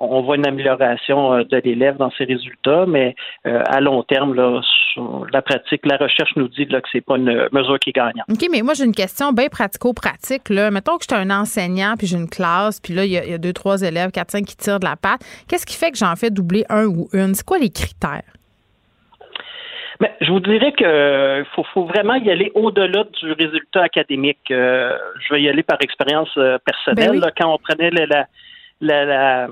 on 0.00 0.22
voit 0.22 0.36
une 0.36 0.46
amélioration 0.46 1.34
euh, 1.34 1.44
de 1.44 1.58
l'élève 1.58 1.96
dans 1.96 2.10
ses 2.12 2.24
résultats, 2.24 2.86
mais 2.86 3.14
euh, 3.46 3.62
à 3.66 3.80
long 3.80 4.02
terme, 4.02 4.34
là, 4.34 4.60
sur 4.92 5.26
la 5.32 5.42
pratique, 5.42 5.84
la 5.84 5.98
recherche 5.98 6.32
nous 6.36 6.48
dit 6.48 6.64
là, 6.64 6.80
que 6.80 6.88
c'est 6.90 7.02
pas 7.02 7.16
une 7.16 7.48
mesure 7.52 7.78
qui 7.78 7.90
est 7.90 7.92
gagnante. 7.92 8.24
OK, 8.30 8.46
mais 8.50 8.62
moi, 8.62 8.74
j'ai 8.74 8.84
une 8.84 8.94
question 8.94 9.32
bien 9.32 9.48
pratico-pratique. 9.48 10.48
Là. 10.48 10.70
Mettons 10.70 10.96
que 10.96 11.04
je 11.08 11.14
suis 11.14 11.22
un 11.22 11.30
enseignant, 11.30 11.94
puis 11.98 12.06
j'ai 12.06 12.16
une 12.16 12.30
classe, 12.30 12.80
puis 12.80 12.94
là, 12.94 13.04
il 13.04 13.12
y, 13.12 13.18
a 13.18 13.38
deux, 13.38 13.52
trois 13.52 13.82
élèves, 13.82 14.10
quatre, 14.10 14.30
cinq 14.30 14.46
qui 14.46 14.56
tirent 14.56 14.80
de 14.80 14.86
la 14.86 14.96
patte. 14.96 15.20
Qu'est-ce 15.48 15.66
qui 15.66 15.76
fait 15.76 15.90
que 15.90 15.98
j'en 15.98 16.16
fais 16.16 16.30
doubler 16.30 16.64
un 16.70 16.86
ou 16.86 17.08
une? 17.12 17.34
C'est 17.34 17.46
quoi 17.46 17.58
les 17.58 17.70
critères? 17.70 18.22
Mais 20.00 20.14
je 20.22 20.32
vous 20.32 20.40
dirais 20.40 20.72
que 20.72 21.44
faut, 21.54 21.84
vraiment 21.84 22.14
y 22.14 22.30
aller 22.30 22.50
au-delà 22.54 23.04
du 23.20 23.32
résultat 23.32 23.82
académique. 23.82 24.50
Euh, 24.50 24.96
je 25.20 25.34
vais 25.34 25.42
y 25.42 25.48
aller 25.50 25.62
par 25.62 25.76
expérience 25.82 26.30
personnelle. 26.64 27.20
Ben 27.20 27.30
quand 27.38 27.52
on 27.52 27.58
prenait 27.58 27.90
la, 27.90 28.26
la, 28.80 29.04
la, 29.04 29.48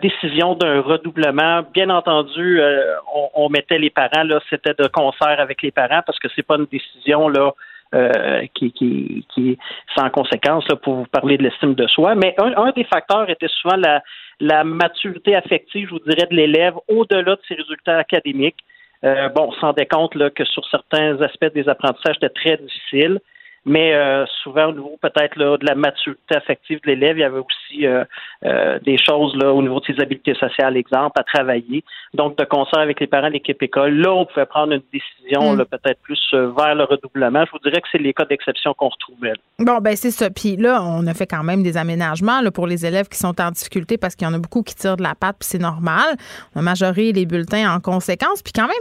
décision 0.00 0.54
d'un 0.54 0.80
redoublement, 0.80 1.62
bien 1.72 1.90
entendu, 1.90 2.60
euh, 2.60 2.94
on, 3.34 3.48
mettait 3.48 3.78
les 3.78 3.90
parents 3.90 4.24
là, 4.24 4.40
c'était 4.50 4.74
de 4.74 4.86
concert 4.88 5.38
avec 5.38 5.62
les 5.62 5.70
parents 5.70 6.02
parce 6.04 6.18
que 6.18 6.28
c'est 6.34 6.42
pas 6.42 6.56
une 6.56 6.66
décision 6.66 7.28
là 7.28 7.52
euh, 7.94 8.46
qui, 8.54 8.72
qui, 8.72 9.58
sans 9.96 10.08
conséquence 10.10 10.66
là, 10.68 10.76
pour 10.76 10.94
vous 10.94 11.06
parler 11.06 11.36
de 11.36 11.42
l'estime 11.42 11.74
de 11.74 11.86
soi. 11.86 12.14
Mais 12.14 12.34
un, 12.38 12.70
des 12.72 12.84
facteurs 12.84 13.28
était 13.28 13.48
souvent 13.48 13.76
la, 13.76 14.02
la 14.40 14.64
maturité 14.64 15.36
affective, 15.36 15.88
je 15.88 15.94
vous 15.94 16.10
dirais, 16.10 16.26
de 16.30 16.34
l'élève 16.34 16.74
au-delà 16.88 17.36
de 17.36 17.40
ses 17.46 17.54
résultats 17.54 17.98
académiques. 17.98 18.58
Euh, 19.04 19.28
bon, 19.28 19.48
on 19.48 19.52
se 19.52 19.60
rendait 19.60 19.86
compte 19.86 20.14
là, 20.14 20.30
que 20.30 20.44
sur 20.44 20.64
certains 20.68 21.20
aspects 21.20 21.52
des 21.52 21.68
apprentissages, 21.68 22.16
c'était 22.20 22.28
très 22.28 22.56
difficile 22.56 23.20
mais 23.64 23.94
euh, 23.94 24.24
souvent 24.42 24.66
au 24.66 24.72
niveau 24.72 24.98
peut-être 25.00 25.38
de 25.38 25.64
la 25.64 25.74
maturité 25.74 26.34
affective 26.34 26.80
de 26.84 26.90
l'élève, 26.90 27.16
il 27.16 27.20
y 27.20 27.24
avait 27.24 27.38
aussi 27.38 27.86
euh, 27.86 28.04
euh, 28.44 28.78
des 28.80 28.96
choses 28.98 29.36
là 29.36 29.52
au 29.52 29.62
niveau 29.62 29.78
de 29.80 29.86
ses 29.86 30.00
habiletés 30.00 30.34
sociales, 30.34 30.76
exemple, 30.76 31.20
à 31.20 31.22
travailler. 31.22 31.84
Donc, 32.14 32.36
de 32.36 32.44
concert 32.44 32.80
avec 32.80 32.98
les 33.00 33.06
parents 33.06 33.28
de 33.28 33.34
l'équipe 33.34 33.62
école, 33.62 33.94
là, 33.94 34.12
on 34.12 34.26
pouvait 34.26 34.46
prendre 34.46 34.72
une 34.72 34.82
décision 34.92 35.54
mm. 35.54 35.64
peut-être 35.66 36.00
plus 36.02 36.20
vers 36.32 36.74
le 36.74 36.84
redoublement. 36.84 37.44
Je 37.46 37.52
vous 37.52 37.58
dirais 37.60 37.80
que 37.80 37.88
c'est 37.92 37.98
les 37.98 38.12
cas 38.12 38.24
d'exception 38.24 38.74
qu'on 38.74 38.88
retrouvait. 38.88 39.34
Bon, 39.58 39.78
ben 39.78 39.94
c'est 39.96 40.10
ça. 40.10 40.28
Puis 40.28 40.56
là, 40.56 40.82
on 40.82 41.06
a 41.06 41.14
fait 41.14 41.26
quand 41.26 41.44
même 41.44 41.62
des 41.62 41.76
aménagements 41.76 42.40
là, 42.40 42.50
pour 42.50 42.66
les 42.66 42.84
élèves 42.84 43.08
qui 43.08 43.18
sont 43.18 43.40
en 43.40 43.50
difficulté 43.50 43.96
parce 43.96 44.16
qu'il 44.16 44.26
y 44.26 44.30
en 44.30 44.34
a 44.34 44.38
beaucoup 44.38 44.62
qui 44.62 44.74
tirent 44.74 44.96
de 44.96 45.02
la 45.02 45.14
patte, 45.14 45.36
puis 45.38 45.48
c'est 45.48 45.60
normal. 45.60 46.16
On 46.56 46.60
a 46.60 46.62
majoré 46.62 47.12
les 47.12 47.26
bulletins 47.26 47.72
en 47.72 47.80
conséquence. 47.80 48.42
Puis 48.42 48.52
quand 48.52 48.66
même, 48.66 48.72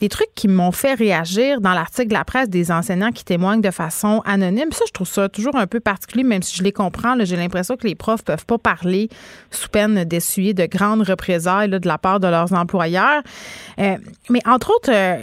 des 0.00 0.08
trucs 0.08 0.34
qui 0.34 0.48
m'ont 0.48 0.72
fait 0.72 0.94
réagir 0.94 1.60
dans 1.60 1.72
l'article 1.72 2.08
de 2.08 2.14
la 2.14 2.24
presse 2.24 2.48
des 2.48 2.72
enseignants 2.72 3.12
qui 3.12 3.24
témoignent 3.24 3.60
de 3.60 3.70
façon 3.70 4.22
anonyme. 4.24 4.72
Ça, 4.72 4.84
je 4.86 4.92
trouve 4.92 5.06
ça 5.06 5.28
toujours 5.28 5.56
un 5.56 5.66
peu 5.66 5.80
particulier, 5.80 6.24
même 6.24 6.42
si 6.42 6.56
je 6.56 6.62
les 6.62 6.72
comprends. 6.72 7.16
J'ai 7.24 7.36
l'impression 7.36 7.76
que 7.76 7.86
les 7.86 7.94
profs 7.94 8.22
peuvent 8.22 8.46
pas 8.46 8.58
parler 8.58 9.08
sous 9.50 9.68
peine 9.68 10.04
d'essuyer 10.04 10.54
de 10.54 10.66
grandes 10.66 11.02
représailles 11.02 11.68
de 11.68 11.80
la 11.86 11.98
part 11.98 12.20
de 12.20 12.28
leurs 12.28 12.52
employeurs. 12.52 13.22
Euh, 13.78 13.96
mais 14.30 14.40
entre 14.46 14.70
autres, 14.74 14.90
euh, 14.92 15.16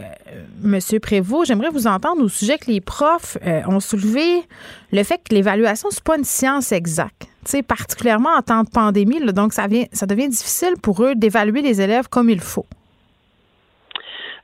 Monsieur 0.61 0.99
Prévost, 0.99 1.47
j'aimerais 1.47 1.69
vous 1.69 1.87
entendre 1.87 2.23
au 2.23 2.29
sujet 2.29 2.57
que 2.57 2.71
les 2.71 2.81
profs 2.81 3.37
euh, 3.45 3.61
ont 3.67 3.79
soulevé 3.79 4.43
le 4.91 5.03
fait 5.03 5.19
que 5.27 5.33
l'évaluation, 5.33 5.89
c'est 5.91 6.03
pas 6.03 6.17
une 6.17 6.23
science 6.23 6.71
exacte. 6.71 7.27
sais, 7.45 7.63
particulièrement 7.63 8.31
en 8.37 8.41
temps 8.41 8.63
de 8.63 8.69
pandémie, 8.69 9.19
donc 9.33 9.53
ça 9.53 9.67
devient 9.67 10.29
difficile 10.29 10.73
pour 10.81 11.03
eux 11.03 11.15
d'évaluer 11.15 11.61
les 11.61 11.81
élèves 11.81 12.07
comme 12.09 12.29
il 12.29 12.41
faut. 12.41 12.65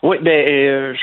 Oui, 0.04 0.18
ben, 0.22 0.48
euh, 0.48 0.94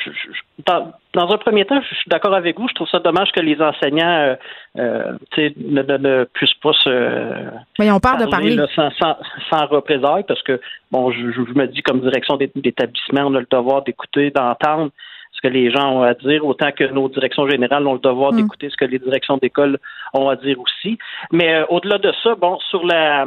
dans, 0.66 0.92
un 1.32 1.38
premier 1.38 1.64
temps, 1.64 1.80
je 1.80 1.94
suis 1.94 2.08
d'accord 2.08 2.34
avec 2.34 2.58
vous. 2.58 2.68
Je 2.68 2.74
trouve 2.74 2.88
ça 2.88 3.00
dommage 3.00 3.32
que 3.32 3.40
les 3.40 3.60
enseignants 3.60 4.06
euh, 4.06 4.34
euh 4.78 5.12
ne, 5.36 5.82
ne, 5.82 5.96
ne, 5.96 6.24
puissent 6.24 6.54
pas 6.62 6.72
se. 6.72 7.50
Mais 7.78 7.90
on 7.90 7.98
parle 7.98 8.24
de 8.24 8.30
parler. 8.30 8.56
sans, 8.74 8.90
sans, 8.92 9.16
sans, 9.50 9.66
représailles, 9.66 10.24
parce 10.26 10.42
que, 10.42 10.60
bon, 10.92 11.10
je, 11.10 11.32
je, 11.32 11.40
me 11.40 11.66
dis, 11.66 11.82
comme 11.82 12.00
direction 12.00 12.36
d'établissement, 12.36 13.22
on 13.26 13.34
a 13.34 13.40
le 13.40 13.48
devoir 13.50 13.82
d'écouter, 13.82 14.30
d'entendre 14.30 14.90
ce 15.32 15.40
que 15.40 15.48
les 15.48 15.70
gens 15.72 15.96
ont 15.96 16.02
à 16.02 16.14
dire, 16.14 16.46
autant 16.46 16.70
que 16.70 16.84
nos 16.84 17.08
directions 17.08 17.48
générales 17.48 17.86
ont 17.86 17.94
le 17.94 17.98
devoir 17.98 18.32
mm. 18.32 18.36
d'écouter 18.36 18.70
ce 18.70 18.76
que 18.76 18.84
les 18.84 19.00
directions 19.00 19.38
d'école 19.38 19.78
ont 20.12 20.28
à 20.28 20.36
dire 20.36 20.58
aussi. 20.60 20.98
Mais 21.32 21.54
euh, 21.54 21.64
au-delà 21.68 21.98
de 21.98 22.12
ça, 22.22 22.36
bon, 22.36 22.58
sur 22.70 22.86
la 22.86 23.26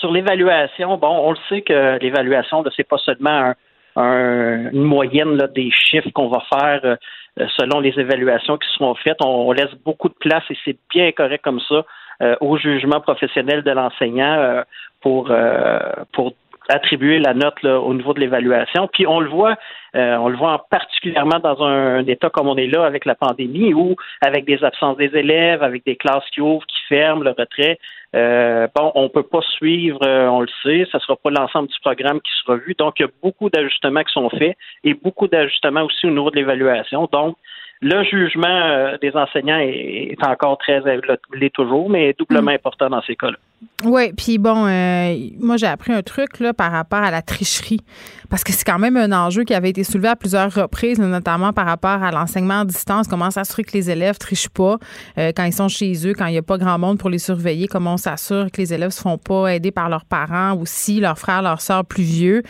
sur 0.00 0.10
l'évaluation, 0.12 0.96
bon, 0.98 1.08
on 1.08 1.30
le 1.30 1.38
sait 1.48 1.62
que 1.62 1.98
l'évaluation, 2.00 2.64
c'est 2.76 2.88
pas 2.88 2.98
seulement 2.98 3.30
un 3.30 3.54
une 3.98 4.84
moyenne 4.84 5.36
là, 5.36 5.46
des 5.46 5.70
chiffres 5.70 6.10
qu'on 6.14 6.28
va 6.28 6.42
faire 6.50 6.96
euh, 7.40 7.46
selon 7.56 7.80
les 7.80 7.98
évaluations 7.98 8.56
qui 8.56 8.68
seront 8.72 8.94
faites. 8.94 9.18
On, 9.24 9.52
laisse 9.52 9.74
beaucoup 9.84 10.08
de 10.08 10.14
place 10.14 10.42
et 10.50 10.56
c'est 10.64 10.76
bien 10.90 11.12
correct 11.12 11.42
comme 11.44 11.60
ça 11.60 11.84
euh, 12.22 12.36
au 12.40 12.56
jugement 12.56 13.00
professionnel 13.00 13.62
de 13.62 13.70
l'enseignant 13.70 14.34
euh, 14.34 14.62
pour 15.00 15.30
pour 16.12 16.32
attribuer 16.68 17.18
la 17.18 17.32
note 17.32 17.64
au 17.64 17.94
niveau 17.94 18.12
de 18.12 18.20
l'évaluation. 18.20 18.88
Puis 18.92 19.06
on 19.06 19.20
le 19.20 19.30
voit, 19.30 19.56
on 19.98 20.28
le 20.28 20.36
voit 20.36 20.66
particulièrement 20.70 21.38
dans 21.38 21.62
un, 21.62 22.06
état 22.06 22.30
comme 22.30 22.48
on 22.48 22.56
est 22.56 22.66
là 22.66 22.84
avec 22.84 23.04
la 23.04 23.14
pandémie, 23.14 23.74
ou 23.74 23.96
avec 24.20 24.44
des 24.44 24.62
absences 24.64 24.96
des 24.96 25.10
élèves, 25.14 25.62
avec 25.62 25.84
des 25.84 25.96
classes 25.96 26.24
qui 26.32 26.40
ouvrent, 26.40 26.66
qui 26.66 26.78
ferment, 26.88 27.22
le 27.22 27.30
retrait. 27.30 27.78
Euh, 28.16 28.66
bon, 28.74 28.90
on 28.94 29.08
peut 29.10 29.22
pas 29.22 29.42
suivre, 29.42 30.00
euh, 30.02 30.28
on 30.28 30.40
le 30.40 30.48
sait, 30.62 30.88
ça 30.90 30.98
sera 30.98 31.16
pas 31.16 31.30
l'ensemble 31.30 31.68
du 31.68 31.78
programme 31.80 32.20
qui 32.20 32.30
sera 32.42 32.56
vu. 32.56 32.74
Donc, 32.78 32.94
il 32.98 33.02
y 33.02 33.06
a 33.06 33.10
beaucoup 33.22 33.50
d'ajustements 33.50 34.02
qui 34.02 34.12
sont 34.12 34.30
faits 34.30 34.56
et 34.84 34.94
beaucoup 34.94 35.28
d'ajustements 35.28 35.82
aussi 35.82 36.06
au 36.06 36.10
niveau 36.10 36.30
de 36.30 36.36
l'évaluation. 36.36 37.08
Donc, 37.12 37.36
le 37.80 38.02
jugement 38.04 38.46
euh, 38.48 38.96
des 39.00 39.12
enseignants 39.14 39.58
est, 39.60 40.16
encore 40.24 40.58
très, 40.58 40.82
l'est 41.34 41.54
toujours, 41.54 41.88
mais 41.90 42.14
doublement 42.18 42.50
mm. 42.50 42.54
important 42.54 42.90
dans 42.90 43.02
ces 43.02 43.14
cas-là. 43.14 43.36
Oui, 43.84 44.12
puis 44.16 44.38
bon, 44.38 44.66
euh, 44.66 45.14
moi 45.40 45.56
j'ai 45.56 45.66
appris 45.66 45.92
un 45.92 46.02
truc 46.02 46.38
là 46.38 46.52
par 46.52 46.70
rapport 46.70 47.00
à 47.00 47.10
la 47.10 47.22
tricherie, 47.22 47.80
parce 48.30 48.44
que 48.44 48.52
c'est 48.52 48.64
quand 48.64 48.78
même 48.78 48.96
un 48.96 49.10
enjeu 49.12 49.44
qui 49.44 49.54
avait 49.54 49.70
été 49.70 49.82
soulevé 49.90 50.08
à 50.08 50.16
plusieurs 50.16 50.52
reprises, 50.52 50.98
notamment 50.98 51.52
par 51.52 51.66
rapport 51.66 52.02
à 52.02 52.10
l'enseignement 52.10 52.60
à 52.60 52.64
distance. 52.64 53.08
Comment 53.08 53.30
s'assurer 53.30 53.64
que 53.64 53.72
les 53.72 53.90
élèves 53.90 54.18
trichent 54.18 54.48
pas 54.48 54.78
euh, 55.18 55.32
quand 55.34 55.44
ils 55.44 55.52
sont 55.52 55.68
chez 55.68 56.06
eux, 56.06 56.14
quand 56.14 56.26
il 56.26 56.32
n'y 56.32 56.38
a 56.38 56.42
pas 56.42 56.58
grand 56.58 56.78
monde 56.78 56.98
pour 56.98 57.10
les 57.10 57.18
surveiller. 57.18 57.66
Comment 57.66 57.94
on 57.94 57.98
s'assure 57.98 58.50
que 58.52 58.60
les 58.60 58.72
élèves 58.72 58.90
se 58.90 59.00
font 59.00 59.18
pas 59.18 59.54
aider 59.54 59.70
par 59.70 59.88
leurs 59.88 60.04
parents 60.04 60.54
ou 60.54 60.64
si 60.66 61.00
leurs 61.00 61.18
frères, 61.18 61.42
leurs 61.42 61.60
sœurs 61.60 61.84
plus 61.84 62.02
vieux. 62.02 62.42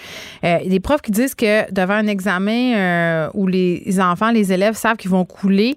Euh, 0.45 0.59
des 0.67 0.81
profs 0.81 1.03
qui 1.03 1.11
disent 1.11 1.35
que 1.35 1.71
devant 1.73 1.95
un 1.95 2.07
examen 2.07 3.29
où 3.35 3.47
les 3.47 3.99
enfants, 4.01 4.31
les 4.31 4.53
élèves 4.53 4.75
savent 4.75 4.97
qu'ils 4.97 5.11
vont 5.11 5.25
couler 5.25 5.77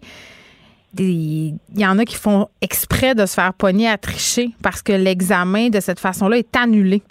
il 0.99 1.57
y 1.75 1.85
en 1.85 1.97
a 1.99 2.05
qui 2.05 2.15
font 2.15 2.47
exprès 2.61 3.15
de 3.15 3.25
se 3.25 3.33
faire 3.33 3.53
pogner 3.53 3.87
à 3.87 3.97
tricher 3.97 4.51
parce 4.61 4.81
que 4.81 4.93
l'examen 4.93 5.69
de 5.69 5.79
cette 5.79 5.99
façon-là 5.99 6.37
est 6.37 6.55
annulé. 6.55 7.01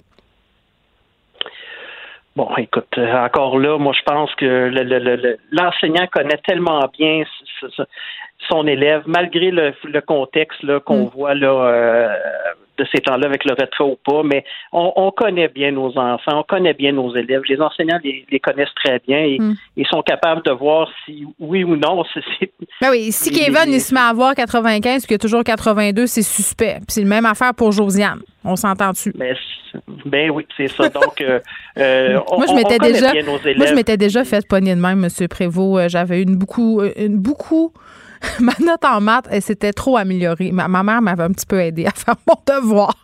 Bon, 2.36 2.48
écoute, 2.56 2.96
encore 2.96 3.58
là, 3.58 3.76
moi, 3.78 3.92
je 3.92 4.02
pense 4.02 4.32
que 4.36 4.70
l'enseignant 5.50 6.06
connaît 6.06 6.40
tellement 6.46 6.88
bien 6.96 7.24
son 8.48 8.66
élève, 8.66 9.02
malgré 9.06 9.50
le, 9.50 10.00
contexte 10.00 10.78
qu'on 10.80 11.06
mm. 11.06 11.10
voit 11.14 11.34
là, 11.34 11.52
euh, 11.52 12.16
de 12.80 12.86
ces 12.92 13.00
temps-là 13.02 13.26
avec 13.26 13.44
le 13.44 13.54
rétro 13.54 13.92
ou 13.92 13.98
pas, 14.10 14.22
mais 14.24 14.44
on, 14.72 15.10
connaît 15.10 15.48
bien 15.48 15.72
nos 15.72 15.96
enfants, 15.98 16.40
on 16.40 16.42
connaît 16.42 16.72
bien 16.72 16.92
nos 16.92 17.14
élèves. 17.14 17.42
Les 17.48 17.60
enseignants 17.60 17.98
les, 18.02 18.40
connaissent 18.40 18.74
très 18.82 19.00
bien 19.06 19.18
et 19.18 19.38
mm. 19.38 19.54
ils 19.76 19.86
sont 19.86 20.02
capables 20.02 20.42
de 20.42 20.50
voir 20.50 20.88
si 21.04 21.26
oui 21.38 21.64
ou 21.64 21.76
non. 21.76 22.02
Ben 22.80 22.90
oui, 22.90 23.12
si 23.12 23.30
Kevin 23.30 23.72
il 23.72 23.80
se 23.80 23.92
met 23.92 24.00
à 24.00 24.08
avoir 24.08 24.34
95 24.34 25.02
puis 25.02 25.08
qu'il 25.08 25.14
a 25.16 25.18
toujours 25.18 25.44
82, 25.44 26.06
c'est 26.06 26.22
suspect. 26.22 26.76
Puis 26.76 26.86
c'est 26.88 27.02
la 27.02 27.08
même 27.08 27.26
affaire 27.26 27.54
pour 27.54 27.72
Josiane. 27.72 28.20
On 28.44 28.56
s'entend 28.56 28.90
dessus. 28.90 29.12
Ben, 29.14 29.36
ben, 30.06 30.30
oui, 30.30 30.46
c'est 30.56 30.68
ça. 30.68 30.88
Donc, 30.88 31.20
euh, 31.20 31.40
euh, 31.76 32.18
moi, 32.36 32.46
je 32.48 32.54
m'étais 32.54 32.78
déjà, 32.78 33.12
moi, 33.56 33.66
je 33.66 33.74
m'étais 33.74 33.96
déjà 33.98 34.24
fait 34.24 34.46
pogner 34.46 34.74
de 34.74 34.80
même, 34.80 35.04
M. 35.04 35.28
Prévost. 35.28 35.90
J'avais 35.90 36.22
une 36.22 36.36
beaucoup, 36.36 36.82
une 36.96 37.18
beaucoup 37.18 37.72
ma 38.40 38.52
note 38.60 38.84
en 38.84 39.00
maths, 39.00 39.28
elle 39.30 39.42
s'était 39.42 39.72
trop 39.72 39.96
améliorée. 39.96 40.52
Ma, 40.52 40.68
mère 40.68 41.02
m'avait 41.02 41.22
un 41.22 41.32
petit 41.32 41.46
peu 41.46 41.60
aidé 41.60 41.86
à 41.86 41.90
faire 41.90 42.16
mon 42.26 42.34
devoir. 42.46 42.94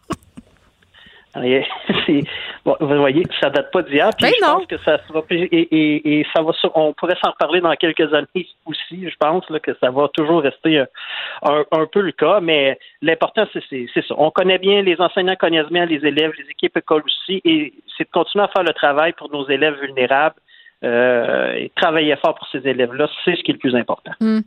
bon, 2.65 2.77
vous 2.81 2.97
voyez, 2.97 3.23
ça 3.41 3.51
date 3.51 3.71
pas 3.71 3.83
d'hier. 3.83 4.09
Ben 4.21 4.31
je 4.35 4.45
pense 4.45 4.67
que 4.67 4.79
ça 4.79 4.99
va 5.11 5.23
et, 5.31 6.21
et, 6.21 6.27
ça 6.35 6.43
va 6.43 6.53
on 6.75 6.95
pourrait 6.95 7.17
s'en 7.23 7.33
reparler 7.33 7.61
dans 7.61 7.75
quelques 7.75 8.13
années 8.15 8.47
aussi. 8.65 9.07
Je 9.07 9.17
pense 9.21 9.45
que 9.63 9.77
ça 9.79 9.91
va 9.91 10.09
toujours 10.15 10.41
rester 10.41 10.83
un, 11.43 11.87
peu 11.93 12.01
le 12.01 12.13
cas, 12.13 12.41
mais 12.41 12.79
l'important 13.03 13.47
c'est 13.53 13.87
ça. 13.95 14.15
On 14.17 14.31
connaît 14.31 14.59
bien 14.59 14.81
les 14.81 14.99
enseignants 14.99 15.37
connaissent 15.37 15.69
bien 15.69 15.85
les 15.85 16.07
élèves, 16.07 16.33
les 16.39 16.51
équipes 16.51 16.79
écoles 16.79 17.03
aussi, 17.05 17.43
et 17.45 17.75
c'est 17.99 18.05
de 18.05 18.11
continuer 18.11 18.45
à 18.45 18.49
faire 18.49 18.65
le 18.65 18.73
travail 18.73 19.13
pour 19.13 19.31
nos 19.31 19.47
élèves 19.47 19.79
vulnérables 19.79 20.37
euh, 20.87 21.53
et 21.55 21.73
travailler 21.77 22.15
fort 22.17 22.37
pour 22.37 22.47
ces 22.53 22.59
élèves-là, 22.59 23.09
c'est 23.25 23.37
ce 23.37 23.43
qui 23.43 23.51
est 23.51 23.55
le 23.55 23.59
plus 23.59 23.75
important. 23.75 24.13
Hmm. 24.21 24.41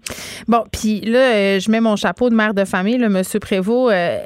Bon, 0.48 0.64
puis 0.72 1.02
là, 1.02 1.34
euh, 1.36 1.60
je 1.60 1.70
mets 1.70 1.82
mon 1.82 1.96
chapeau 1.96 2.30
de 2.30 2.36
mère 2.36 2.54
de 2.54 2.64
famille, 2.64 2.98
le 2.98 3.10
Monsieur 3.10 3.40
Prévost. 3.40 3.94
Euh, 3.94 4.20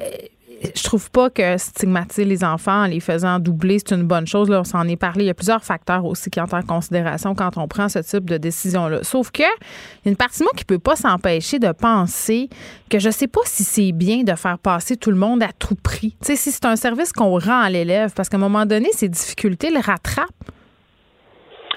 je 0.76 0.84
trouve 0.84 1.12
pas 1.12 1.30
que 1.30 1.58
stigmatiser 1.58 2.24
les 2.24 2.44
enfants 2.44 2.84
en 2.84 2.86
les 2.86 3.00
faisant 3.00 3.40
doubler, 3.40 3.80
c'est 3.80 3.96
une 3.96 4.04
bonne 4.04 4.28
chose. 4.28 4.50
Là, 4.50 4.62
on 4.62 4.64
s'en 4.64 4.88
est 4.88 4.96
parlé. 4.96 5.26
Il 5.26 5.28
y 5.28 5.30
a 5.30 5.34
plusieurs 5.34 5.64
facteurs 5.64 6.06
aussi 6.06 6.30
qui 6.30 6.40
entrent 6.40 6.56
en 6.56 6.62
considération 6.62 7.36
quand 7.36 7.58
on 7.58 7.68
prend 7.68 7.90
ce 7.90 8.00
type 8.00 8.30
de 8.30 8.38
décision-là. 8.38 9.04
Sauf 9.04 9.32
que, 9.32 9.42
il 9.42 10.06
y 10.06 10.08
a 10.08 10.12
une 10.12 10.16
partie 10.16 10.40
de 10.40 10.44
moi 10.44 10.54
qui 10.56 10.64
peut 10.64 10.80
pas 10.80 10.96
s'empêcher 10.96 11.60
de 11.60 11.72
penser 11.72 12.50
que 12.90 13.00
je 13.00 13.10
sais 13.10 13.28
pas 13.28 13.42
si 13.46 13.64
c'est 13.64 13.92
bien 13.92 14.24
de 14.24 14.36
faire 14.36 14.58
passer 14.58 14.96
tout 14.96 15.12
le 15.12 15.18
monde 15.18 15.44
à 15.44 15.50
tout 15.58 15.76
prix. 15.76 16.16
Tu 16.22 16.28
sais, 16.28 16.36
si 16.36 16.52
c'est 16.52 16.66
un 16.66 16.76
service 16.76 17.12
qu'on 17.12 17.38
rend 17.40 17.60
à 17.60 17.70
l'élève, 17.70 18.14
parce 18.16 18.30
qu'à 18.30 18.38
un 18.38 18.42
moment 18.42 18.66
donné, 18.66 18.90
ces 18.94 19.10
difficultés 19.10 19.70
le 19.70 19.80
rattrapent. 19.80 20.30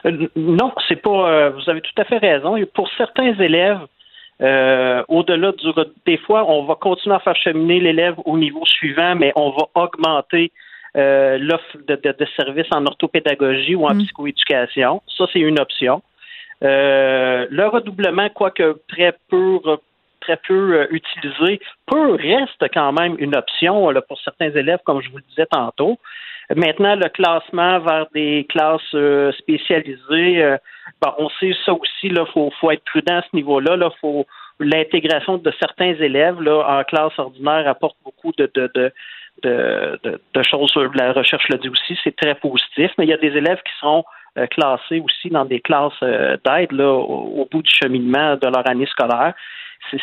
Euh, 0.05 0.29
non, 0.37 0.73
c'est 0.89 0.97
pas. 0.97 1.31
Euh, 1.31 1.51
vous 1.51 1.71
avez 1.71 1.81
tout 1.81 1.95
à 1.97 2.05
fait 2.05 2.19
raison. 2.19 2.57
Pour 2.75 2.89
certains 2.97 3.35
élèves, 3.39 3.81
euh, 4.43 5.03
au-delà 5.09 5.53
du 5.53 5.69
des 6.05 6.19
fois, 6.19 6.49
on 6.51 6.65
va 6.65 6.75
continuer 6.75 7.17
à 7.17 7.21
faire 7.21 7.37
cheminer 7.37 7.81
l'élève 7.81 8.17
au 8.25 8.37
niveau 8.37 8.65
suivant, 8.67 9.15
mais 9.15 9.33
on 9.37 9.51
va 9.51 9.65
augmenter 9.75 10.53
l'offre 10.95 11.77
de, 11.87 12.27
services 12.37 12.69
en 12.75 12.87
orthopédagogie 12.87 13.75
ou 13.75 13.87
en 13.87 13.95
mm. 13.95 13.99
psychoéducation. 13.99 15.03
Ça, 15.17 15.27
c'est 15.31 15.41
une 15.41 15.61
option. 15.61 16.03
le 16.63 17.67
redoublement, 17.67 18.29
quoique 18.31 18.79
très 18.89 19.15
peu 19.29 19.61
très 20.21 20.39
peu 20.49 20.89
utilisé, 20.91 21.61
peut 21.87 22.15
reste 22.15 22.65
quand 22.73 22.93
même 22.93 23.15
une 23.19 23.37
option 23.37 23.93
pour 24.09 24.19
certains 24.21 24.51
élèves, 24.51 24.81
comme 24.85 25.01
je 25.03 25.11
vous 25.11 25.19
le 25.19 25.25
disais 25.29 25.47
tantôt. 25.47 25.99
Maintenant, 26.55 26.95
le 26.95 27.09
classement 27.09 27.81
vers 27.81 28.07
des 28.15 28.47
classes 28.49 28.95
euh, 28.95 29.33
spécialisées, 29.33 30.43
euh, 30.43 30.57
on 31.19 31.29
sait 31.41 31.53
ça 31.65 31.73
aussi, 31.73 32.05
il 32.09 32.25
faut, 32.33 32.53
faut 32.61 32.71
être 32.71 32.85
prudent 32.85 33.17
à 33.17 33.23
ce 33.23 33.35
niveau-là. 33.35 33.77
Là, 33.77 33.91
faut 34.01 34.27
l'intégration 34.61 35.39
de 35.39 35.53
certains 35.59 35.95
élèves 35.95 36.41
là, 36.41 36.79
en 36.79 36.85
classe 36.85 37.19
ordinaire 37.19 37.69
apporte 37.69 37.97
beaucoup 38.05 38.33
de, 38.39 38.51
de, 38.55 38.71
de 38.75 38.93
de, 39.43 40.43
choses, 40.43 40.73
la 40.95 41.13
recherche 41.13 41.47
le 41.51 41.59
dit 41.59 41.69
aussi, 41.69 41.99
c'est 42.03 42.17
très 42.17 42.35
positif, 42.37 42.91
mais 42.97 43.05
il 43.05 43.11
y 43.11 43.13
a 43.13 43.19
des 43.19 43.37
élèves 43.37 43.59
qui 43.59 43.73
sont 43.81 44.03
euh, 44.39 44.47
classés 44.47 44.99
aussi 45.01 45.29
dans 45.29 45.45
des 45.45 45.61
classes 45.61 46.01
d'aide 46.01 46.73
là, 46.73 46.91
au, 46.91 47.47
bout 47.51 47.63
du 47.63 47.71
cheminement 47.71 48.37
de 48.37 48.47
leur 48.47 48.67
année 48.67 48.87
scolaire 48.87 49.35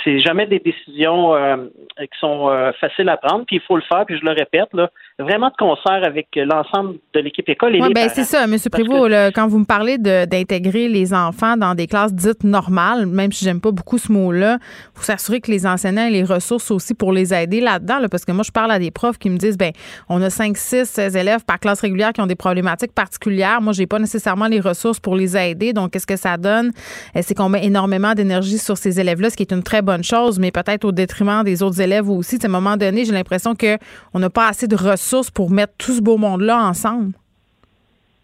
c'est 0.04 0.20
jamais 0.20 0.46
des 0.48 0.60
décisions 0.60 1.36
euh, 1.36 1.58
qui 2.00 2.20
sont 2.20 2.50
euh, 2.50 2.72
faciles 2.80 3.10
à 3.10 3.18
prendre, 3.18 3.46
puis 3.46 3.58
il 3.58 3.62
faut 3.62 3.76
le 3.76 3.84
faire, 3.84 4.06
puis 4.06 4.18
je 4.18 4.26
le 4.26 4.32
répète, 4.32 4.70
là, 4.74 4.90
vraiment 5.20 5.50
de 5.50 5.56
concert 5.58 6.04
avec 6.06 6.28
l'ensemble 6.36 6.96
de 7.14 7.20
l'équipe 7.20 7.48
école 7.50 7.76
et 7.76 7.82
ouais, 7.82 7.94
ben, 7.94 8.10
c'est 8.10 8.24
ça, 8.24 8.44
M. 8.46 8.56
Prévost, 8.72 9.14
quand 9.36 9.48
vous 9.48 9.60
me 9.60 9.66
parlez 9.66 9.98
d'intégrer 9.98 10.88
les 10.88 11.14
enfants 11.14 11.58
dans 11.58 11.76
des 11.76 11.88
classes 11.88 12.14
dites 12.14 12.44
normales, 12.44 13.06
même 13.06 13.32
si 13.32 13.46
j'aime 13.46 13.62
pas 13.62 13.72
beaucoup 13.72 13.98
ce 13.98 14.12
mot-là, 14.12 14.58
il 14.62 14.98
faut 15.00 15.04
s'assurer 15.04 15.42
que 15.42 15.52
les 15.52 15.66
enseignants 15.66 16.08
aient 16.08 16.12
les 16.12 16.24
ressources 16.24 16.72
aussi 16.72 16.94
pour 16.94 17.12
les 17.12 17.34
aider 17.34 17.62
là-dedans, 17.62 18.00
parce 18.10 18.26
que 18.26 18.32
moi, 18.32 18.44
je 18.44 18.52
parle 18.52 18.72
à 18.72 18.80
des 18.80 18.92
profs 18.92 19.18
qui 19.18 19.30
me 19.30 19.38
disent, 19.38 19.58
ben 19.58 19.72
on 20.10 20.22
a 20.22 20.30
5, 20.30 20.58
6, 20.58 20.86
16 20.86 21.16
élèves 21.16 21.46
par 21.46 21.60
classe 21.60 21.82
régulière 21.82 22.14
qui 22.14 22.22
ont 22.22 22.28
des 22.28 22.36
problématiques 22.36 22.94
particulières. 22.94 23.62
Moi, 23.62 23.74
j'ai 23.74 23.88
pas 23.88 24.00
nécessairement 24.00 24.48
les 24.48 24.60
ressources 24.60 25.00
pour 25.00 25.16
les 25.16 25.38
aider, 25.38 25.74
donc 25.74 25.92
qu'est-ce 25.92 26.08
que 26.08 26.16
ça 26.16 26.38
donne? 26.38 26.72
Euh, 27.16 27.20
c'est 27.22 27.36
qu'on 27.36 27.50
met 27.50 27.66
énormément 27.66 28.14
d'énergie 28.14 28.58
sur 28.58 28.78
ces 28.78 29.00
élèves-là, 29.00 29.30
ce 29.30 29.38
qui 29.38 29.44
est 29.44 29.54
une 29.54 29.64
très 29.64 29.73
bonne 29.82 30.04
chose, 30.04 30.40
mais 30.40 30.52
peut-être 30.52 30.86
au 30.86 30.92
détriment 30.92 31.44
des 31.44 31.64
autres 31.64 31.82
élèves 31.82 32.10
aussi. 32.10 32.38
À 32.44 32.48
un 32.48 32.50
moment 32.50 32.78
donné, 32.78 33.06
j'ai 33.06 33.14
l'impression 33.14 33.54
qu'on 33.56 34.20
n'a 34.20 34.30
pas 34.30 34.48
assez 34.48 34.68
de 34.68 34.76
ressources 34.76 35.32
pour 35.32 35.50
mettre 35.50 35.74
tout 35.78 35.94
ce 35.94 36.02
beau 36.02 36.18
monde-là 36.18 36.58
ensemble. 36.58 37.14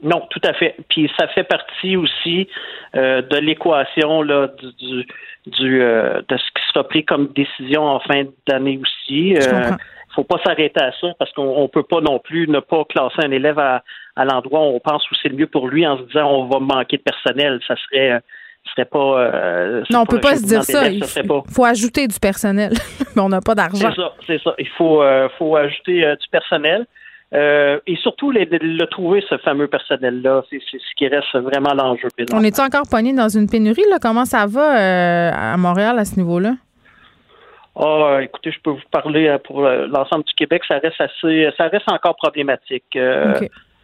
Non, 0.01 0.25
tout 0.29 0.41
à 0.45 0.53
fait. 0.53 0.75
Puis 0.89 1.11
ça 1.19 1.27
fait 1.29 1.43
partie 1.43 1.97
aussi 1.97 2.47
euh, 2.95 3.21
de 3.21 3.37
l'équation 3.37 4.21
là 4.21 4.47
du, 4.79 5.05
du, 5.47 5.81
euh, 5.81 6.21
de 6.27 6.37
ce 6.37 6.43
qui 6.43 6.67
sera 6.73 6.87
pris 6.87 7.03
comme 7.03 7.27
décision 7.33 7.83
en 7.83 7.99
fin 7.99 8.23
d'année 8.47 8.79
aussi. 8.81 9.29
Il 9.31 9.39
euh, 9.39 9.71
faut 10.15 10.23
pas 10.23 10.39
s'arrêter 10.45 10.81
à 10.81 10.91
ça 11.01 11.07
parce 11.19 11.31
qu'on 11.33 11.67
peut 11.67 11.83
pas 11.83 11.99
non 11.99 12.19
plus 12.19 12.47
ne 12.47 12.59
pas 12.59 12.85
classer 12.85 13.25
un 13.25 13.31
élève 13.31 13.59
à, 13.59 13.83
à 14.15 14.25
l'endroit 14.25 14.61
où 14.61 14.75
on 14.75 14.79
pense 14.79 15.03
où 15.11 15.15
c'est 15.21 15.29
le 15.29 15.35
mieux 15.35 15.47
pour 15.47 15.67
lui 15.67 15.85
en 15.85 15.97
se 15.97 16.03
disant 16.03 16.29
on 16.29 16.45
va 16.45 16.59
manquer 16.59 16.97
de 16.97 17.03
personnel. 17.03 17.59
Ça 17.67 17.75
serait 17.75 18.21
serait 18.71 18.85
pas. 18.85 18.99
Euh, 18.99 19.83
non, 19.89 20.01
on 20.01 20.05
peut 20.05 20.19
pas 20.19 20.35
se 20.35 20.45
dire 20.45 20.63
ça. 20.63 20.89
Il 20.89 21.03
faut 21.51 21.65
ajouter 21.65 22.07
du 22.07 22.19
personnel, 22.19 22.73
mais 23.15 23.21
on 23.21 23.29
n'a 23.29 23.41
pas 23.41 23.55
d'argent. 23.55 23.89
C'est 23.89 24.01
ça, 24.01 24.13
c'est 24.27 24.41
ça. 24.41 24.53
Il 24.57 24.67
faut, 24.69 25.01
euh, 25.01 25.27
faut 25.37 25.55
ajouter 25.55 26.05
euh, 26.05 26.15
du 26.15 26.27
personnel. 26.29 26.85
et 27.33 27.95
surtout, 28.01 28.31
le 28.31 28.85
trouver, 28.85 29.23
ce 29.29 29.37
fameux 29.37 29.67
personnel-là, 29.67 30.43
c'est 30.49 30.59
ce 30.59 30.95
qui 30.97 31.07
reste 31.07 31.35
vraiment 31.35 31.73
l'enjeu 31.73 32.09
On 32.33 32.43
est 32.43 32.59
encore 32.59 32.87
pogné 32.89 33.13
dans 33.13 33.29
une 33.29 33.49
pénurie? 33.49 33.85
Là? 33.89 33.97
Comment 34.01 34.25
ça 34.25 34.45
va 34.45 35.53
à 35.53 35.57
Montréal 35.57 35.99
à 35.99 36.05
ce 36.05 36.17
niveau-là? 36.19 36.53
Ah, 37.75 38.19
écoutez, 38.21 38.51
je 38.51 38.59
peux 38.61 38.71
vous 38.71 38.89
parler 38.91 39.37
pour 39.45 39.61
l'ensemble 39.61 40.25
du 40.25 40.33
Québec, 40.33 40.63
ça 40.67 40.79
reste 40.79 40.99
assez, 40.99 41.49
ça 41.55 41.67
reste 41.67 41.89
encore 41.89 42.15
problématique. 42.15 42.97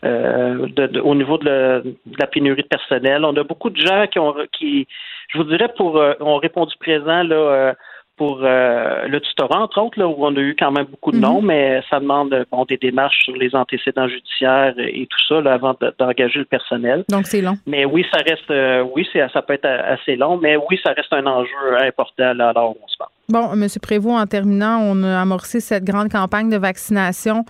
Euh, 0.06 0.68
au 1.04 1.16
niveau 1.16 1.38
de, 1.38 1.96
la 2.20 2.28
pénurie 2.28 2.62
de 2.62 2.68
personnel. 2.68 3.26
On 3.26 3.36
a 3.36 3.44
beaucoup 3.44 3.70
de 3.70 3.78
gens 3.78 4.06
qui 4.08 4.20
ont, 4.20 4.36
qui, 4.52 4.88
je 5.30 5.38
vous 5.38 5.46
dirais, 5.46 5.70
pour, 5.76 5.98
euh, 5.98 6.14
ont 6.20 6.38
répondu 6.38 6.76
présent 6.80 7.24
là, 7.24 7.36
euh, 7.36 7.74
pour 8.18 8.40
le 8.42 9.20
tutorat, 9.20 9.64
entre 9.64 9.82
autres, 9.82 10.00
là, 10.00 10.08
où 10.08 10.16
on 10.20 10.34
a 10.38 10.40
eu 10.40 10.56
quand 10.58 10.72
même 10.72 10.86
beaucoup 10.86 11.12
de 11.12 11.18
noms, 11.18 11.42
mhm. 11.42 11.48
mais 11.48 11.82
ça 11.90 12.00
demande 12.00 12.46
bon, 12.50 12.64
des 12.64 12.78
démarches 12.78 13.26
sur 13.26 13.36
les 13.36 13.54
antécédents 13.54 14.08
judiciaires 14.08 14.74
et 14.78 15.06
tout 15.06 15.20
ça 15.28 15.42
là, 15.42 15.56
avant 15.56 15.76
d'engager 16.00 16.40
le 16.40 16.46
personnel. 16.46 17.04
Donc 17.10 17.26
c'est 17.26 17.42
long. 17.42 17.58
Mais 17.68 17.84
oui, 17.84 18.06
ça 18.14 18.22
reste, 18.26 18.54
oui, 18.96 19.06
ça 19.14 19.42
peut 19.42 19.54
être 19.54 19.66
assez 19.66 20.16
long, 20.16 20.38
mais 20.38 20.56
oui, 20.56 20.80
ça 20.82 20.94
reste 20.94 21.12
un 21.12 21.26
enjeu 21.26 21.78
important 21.82 22.34
là, 22.34 22.50
alors 22.50 22.74
on 22.82 22.88
se 22.88 22.96
parle. 22.98 23.10
Bon, 23.28 23.52
M. 23.52 23.68
Prévost, 23.82 24.16
en 24.16 24.28
terminant, 24.28 24.80
on 24.82 25.04
a 25.04 25.20
amorcé 25.20 25.60
cette 25.60 25.84
grande 25.84 26.10
campagne 26.10 26.50
de 26.50 26.58
vaccination 26.58 27.44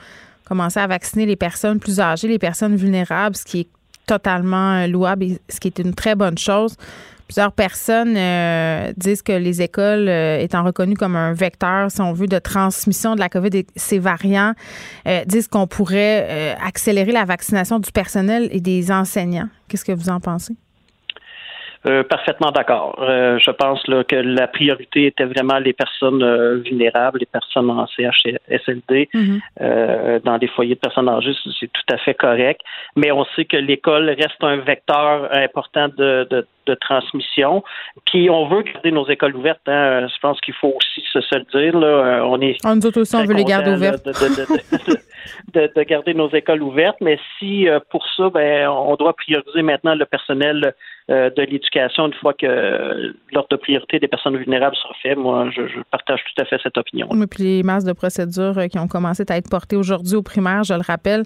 commencer 0.46 0.80
à 0.80 0.88
vacciner 0.88 1.26
les 1.26 1.36
personnes 1.36 1.80
plus 1.80 2.00
âgées, 2.00 2.28
les 2.28 2.40
personnes 2.40 2.76
vulnérables, 2.76 3.36
ce 3.36 3.44
qui 3.44 3.62
est 3.62 3.68
totalement 4.06 4.74
euh, 4.74 4.88
louable 4.88 5.24
et 5.24 5.40
ce 5.50 5.60
qui 5.60 5.68
est 5.68 5.80
une 5.80 5.94
très 5.94 6.16
bonne 6.16 6.38
chose. 6.38 6.76
Plusieurs 7.28 7.52
personnes 7.52 8.16
euh, 8.16 8.94
disent 8.98 9.24
que 9.24 9.32
les 9.32 9.64
écoles, 9.64 10.08
euh, 10.08 10.40
étant 10.40 10.64
reconnues 10.64 10.96
comme 10.96 11.16
un 11.16 11.34
vecteur, 11.34 11.90
si 11.90 12.00
on 12.00 12.14
veut, 12.14 12.28
de 12.28 12.38
transmission 12.38 13.16
de 13.16 13.20
la 13.20 13.30
COVID 13.30 13.50
et 13.58 13.68
ses 13.76 13.98
variants, 13.98 14.54
disent 15.26 15.48
qu'on 15.48 15.66
pourrait 15.66 16.56
accélérer 16.64 17.12
la 17.12 17.26
vaccination 17.26 17.80
du 17.80 17.92
personnel 17.92 18.48
et 18.52 18.62
des 18.62 18.92
enseignants. 18.92 19.50
Qu'est-ce 19.68 19.86
que 19.86 19.92
vous 19.92 20.10
en 20.10 20.20
pensez? 20.20 20.56
Euh, 21.86 22.04
parfaitement 22.04 22.52
d'accord. 22.52 22.98
Euh, 23.00 23.38
je 23.40 23.52
pense 23.52 23.88
là, 23.88 24.04
que 24.04 24.16
la 24.16 24.48
priorité 24.48 25.06
était 25.06 25.26
vraiment 25.26 25.60
les 25.60 25.74
personnes 25.74 26.24
euh, 26.24 26.58
vulnérables, 26.58 27.20
les 27.20 27.28
personnes 27.28 27.70
en 27.70 27.86
CHSLD, 27.88 29.10
mhm. 29.14 29.40
dans 30.24 30.38
des 30.38 30.48
foyers 30.48 30.76
de 30.76 30.80
personnes 30.80 31.10
âgées, 31.10 31.34
c'est 31.60 31.72
tout 31.72 31.94
à 31.94 31.98
fait 31.98 32.16
correct. 32.16 32.62
Mais 32.96 33.12
on 33.12 33.26
sait 33.36 33.46
que 33.46 33.58
l'école 33.58 34.10
reste 34.10 34.42
un 34.42 34.58
vecteur 34.58 35.30
important 35.32 35.90
de, 35.98 36.48
transmission. 36.74 37.64
Puis 38.06 38.30
on 38.30 38.48
veut 38.48 38.64
garder 38.64 38.92
nos 38.92 39.08
écoles 39.08 39.36
ouvertes. 39.36 39.62
Hein. 39.68 40.08
Je 40.08 40.20
pense 40.22 40.40
qu'il 40.42 40.54
faut 40.56 40.74
aussi 40.76 41.04
se, 41.12 41.20
le 41.36 41.62
dire. 41.62 41.78
Là. 41.80 42.26
On 42.26 42.42
est. 42.42 42.58
On 42.66 42.76
nous 42.76 42.98
aussi, 42.98 43.16
on 43.16 43.26
veut 43.26 43.34
les 43.34 43.44
garder 43.44 43.72
ouvertes. 43.72 44.06
De, 45.54 45.84
garder 45.84 46.14
nos 46.14 46.30
écoles 46.30 46.62
ouvertes, 46.62 46.98
mais 47.02 47.18
si 47.40 47.68
pour 47.90 48.06
ça, 48.16 48.30
ben, 48.30 48.68
on 48.70 48.96
doit 48.96 49.14
prioriser 49.14 49.62
maintenant 49.62 49.96
le 49.96 50.06
personnel 50.06 50.74
euh, 51.12 51.30
de 51.30 51.44
l'éducation 51.44 52.08
une 52.08 52.16
fois 52.16 52.34
que 52.34 53.14
l'ordre 53.32 53.50
de 53.52 53.58
priorité 53.58 54.00
des 54.00 54.08
personnes 54.08 54.38
vulnérables 54.38 54.76
sera 54.76 54.96
fait. 55.04 55.14
Moi, 55.14 55.52
je, 55.56 55.62
partage 55.92 56.20
tout 56.24 56.42
à 56.42 56.46
fait 56.46 56.58
cette 56.64 56.80
opinion. 56.80 57.08
Oui, 57.12 57.28
puis 57.28 57.44
les 57.44 57.62
masses 57.62 57.84
de 57.84 57.94
procédures 57.94 58.58
euh, 58.58 58.66
qui 58.66 58.80
ont 58.80 58.88
commencé 58.88 59.24
à 59.30 59.38
être 59.38 59.48
portées 59.48 59.76
aujourd'hui 59.76 60.16
au 60.16 60.24
primaire, 60.24 60.64
je 60.64 60.74
le 60.74 60.82
rappelle, 60.82 61.22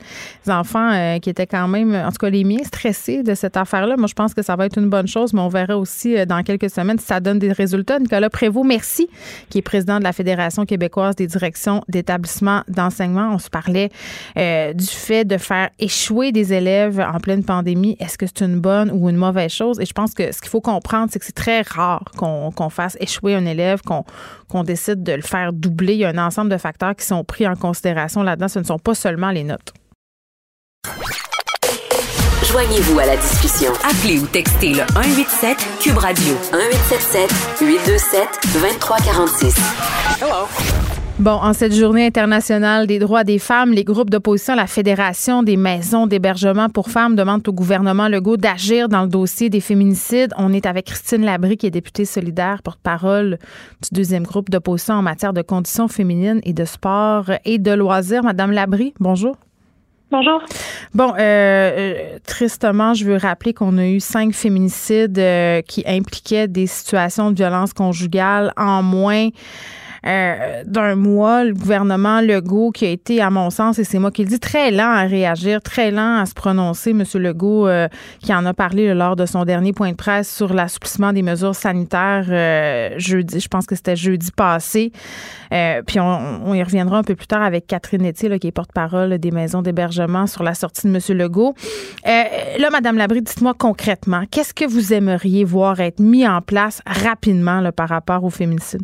les 0.46 0.52
enfants 0.52 0.92
euh, 0.92 1.20
qui 1.20 1.30
étaient 1.30 1.48
quand 1.48 1.70
même, 1.70 1.96
en 1.96 2.10
tout 2.10 2.18
cas 2.20 2.30
les 2.30 2.44
miens, 2.44 2.62
stressés 2.66 3.24
de 3.24 3.34
cette 3.36 3.56
affaire-là. 3.56 3.96
Moi, 3.96 4.08
je 4.08 4.16
pense 4.16 4.34
que 4.34 4.42
ça 4.42 4.58
va 4.58 4.66
être 4.66 4.78
une 4.78 4.90
bonne 4.90 5.08
chose, 5.08 5.29
mais 5.34 5.42
on 5.42 5.50
verra 5.50 5.78
aussi 5.78 6.26
dans 6.26 6.44
quelques 6.44 6.70
semaines 6.70 7.00
si 7.00 7.06
ça 7.06 7.20
donne 7.20 7.40
des 7.40 7.52
résultats. 7.52 8.00
Nicolas 8.00 8.30
Prévost, 8.30 8.66
merci, 8.66 9.10
qui 9.50 9.60
est 9.60 9.62
président 9.62 10.00
de 10.00 10.04
la 10.04 10.14
Fédération 10.14 10.66
québécoise 10.66 11.16
des 11.16 11.28
directions 11.28 11.84
d'établissements 11.88 12.64
d'enseignement. 12.68 13.32
On 13.34 13.40
se 13.40 13.50
parlait 13.50 13.90
du 14.36 14.88
fait 14.88 15.26
de 15.26 15.38
faire 15.38 15.70
échouer 15.80 16.32
des 16.32 16.54
élèves 16.54 17.00
en 17.00 17.20
pleine 17.20 17.44
pandémie. 17.44 17.98
Est-ce 18.00 18.18
que 18.18 18.26
c'est 18.26 18.42
une 18.42 18.60
bonne 18.60 18.92
ou 18.92 19.10
une 19.10 19.18
mauvaise 19.18 19.52
chose? 19.52 19.80
Et 19.80 19.86
je 19.86 19.94
pense 19.94 20.14
que 20.14 20.32
ce 20.32 20.42
qu'il 20.42 20.50
faut 20.50 20.62
comprendre, 20.62 21.10
c'est 21.12 21.20
que 21.20 21.26
c'est 21.26 21.32
très 21.32 21.62
rare 21.62 22.04
qu'on 22.18 22.70
fasse 22.70 22.98
échouer 23.00 23.36
un 23.36 23.46
élève, 23.46 23.82
qu'on 23.82 24.64
décide 24.64 25.04
de 25.04 25.14
le 25.14 25.22
faire 25.22 25.54
doubler. 25.54 25.94
Il 25.94 26.00
y 26.00 26.06
a 26.06 26.10
un 26.10 26.18
ensemble 26.18 26.52
de 26.52 26.58
facteurs 26.58 26.96
qui 26.96 27.06
sont 27.06 27.24
pris 27.24 27.48
en 27.48 27.56
considération 27.56 28.24
là-dedans. 28.24 28.48
Ce 28.48 28.60
ne 28.60 28.64
sont 28.64 28.80
pas 28.80 28.96
seulement 28.96 29.32
les 29.32 29.44
notes. 29.44 29.74
Joignez-vous 32.52 32.98
à 32.98 33.06
la 33.06 33.16
discussion. 33.16 33.72
Appelez 33.84 34.18
ou 34.20 34.26
textez 34.26 34.70
le 34.70 34.82
187 34.96 35.56
Cube 35.82 35.98
Radio 35.98 36.34
1877 36.52 37.60
827 37.62 38.28
2346. 38.54 39.56
Hello. 40.20 40.48
Bon, 41.20 41.34
en 41.34 41.54
cette 41.54 41.76
journée 41.76 42.08
internationale 42.08 42.88
des 42.88 42.98
droits 42.98 43.24
des 43.24 43.38
femmes, 43.38 43.72
les 43.72 43.84
groupes 43.84 44.10
d'opposition 44.10 44.54
à 44.54 44.56
la 44.56 44.66
Fédération 44.66 45.44
des 45.44 45.58
maisons 45.58 46.08
d'hébergement 46.08 46.70
pour 46.70 46.90
femmes 46.90 47.16
demandent 47.16 47.48
au 47.48 47.54
gouvernement 47.54 48.08
Legault 48.08 48.38
d'agir 48.38 48.90
dans 48.90 49.04
le 49.04 49.10
dossier 49.10 49.52
des 49.52 49.62
féminicides. 49.62 50.34
On 50.36 50.52
est 50.52 50.66
avec 50.66 50.88
Christine 50.88 51.24
Labry, 51.24 51.56
qui 51.56 51.68
est 51.68 51.72
députée 51.72 52.06
solidaire, 52.06 52.64
porte-parole 52.64 53.38
du 53.84 53.90
deuxième 53.92 54.24
groupe 54.24 54.50
d'opposition 54.50 54.96
en 54.96 55.04
matière 55.04 55.34
de 55.34 55.44
conditions 55.44 55.88
féminines 55.88 56.42
et 56.44 56.54
de 56.54 56.66
sport 56.66 57.30
et 57.46 57.60
de 57.60 57.72
loisirs. 57.72 58.24
Madame 58.24 58.52
Labry, 58.52 58.96
bonjour. 59.00 59.36
Bonjour. 60.12 60.42
Bon, 60.96 61.14
euh, 61.14 61.20
euh, 61.20 62.20
tristement, 62.26 62.96
je 62.96 63.06
veux 63.06 63.18
rappeler 63.18 63.54
qu'on 63.54 63.78
a 63.78 63.86
eu 63.86 64.00
cinq 64.00 64.34
féminicides 64.34 65.20
euh, 65.20 65.62
qui 65.62 65.84
impliquaient 65.86 66.48
des 66.48 66.66
situations 66.66 67.30
de 67.30 67.36
violence 67.36 67.74
conjugale 67.74 68.52
en 68.58 68.82
moins 68.82 69.30
euh, 70.06 70.64
d'un 70.66 70.96
mois, 70.96 71.44
le 71.44 71.54
gouvernement 71.54 72.22
Legault, 72.22 72.72
qui 72.72 72.86
a 72.86 72.90
été, 72.90 73.22
à 73.22 73.30
mon 73.30 73.50
sens, 73.50 73.80
et 73.80 73.84
c'est 73.84 74.00
moi 74.00 74.12
qui 74.12 74.24
le 74.24 74.30
dis, 74.30 74.40
très 74.40 74.72
lent 74.72 74.92
à 74.92 75.04
réagir, 75.04 75.62
très 75.62 75.92
lent 75.92 76.18
à 76.18 76.26
se 76.26 76.34
prononcer. 76.34 76.94
Monsieur 76.94 77.20
Legault, 77.20 77.68
euh, 77.68 77.88
qui 78.22 78.34
en 78.34 78.46
a 78.46 78.54
parlé 78.54 78.94
lors 78.94 79.16
de 79.16 79.26
son 79.26 79.46
dernier 79.46 79.74
point 79.74 79.92
de 79.92 79.96
presse 79.96 80.34
sur 80.34 80.54
l'assouplissement 80.54 81.14
des 81.14 81.22
mesures 81.22 81.56
sanitaires 81.56 82.26
euh, 82.30 82.90
jeudi, 82.98 83.40
je 83.40 83.48
pense 83.48 83.66
que 83.66 83.76
c'était 83.76 83.96
jeudi 83.96 84.32
passé. 84.32 84.92
puis 85.86 86.00
on, 86.00 86.54
y 86.54 86.64
reviendra 86.64 86.98
un 86.98 87.04
peu 87.04 87.16
plus 87.16 87.28
tard 87.28 87.42
avec 87.42 87.68
Catherine 87.68 88.06
Etier, 88.06 88.40
qui 88.40 88.48
est 88.48 88.52
porte-parole 88.52 89.18
des 89.18 89.32
maisons 89.32 89.62
d'hébergement 89.62 90.28
sur 90.28 90.44
la 90.44 90.54
sortie 90.54 90.88
de 90.88 90.92
Monsieur 90.92 91.16
Legault. 91.16 91.56
là, 92.06 92.70
Madame 92.72 92.98
Labrie, 92.98 93.22
dites-moi 93.22 93.54
concrètement, 93.58 94.24
qu'est-ce 94.32 94.54
que 94.54 94.66
vous 94.66 94.94
aimeriez 94.94 95.44
voir 95.44 95.80
être 95.80 96.00
mis 96.00 96.28
en 96.28 96.42
place 96.42 96.82
rapidement 96.86 97.60
là, 97.60 97.72
par 97.72 97.90
rapport 97.90 98.24
au 98.24 98.30
féminicide? 98.30 98.84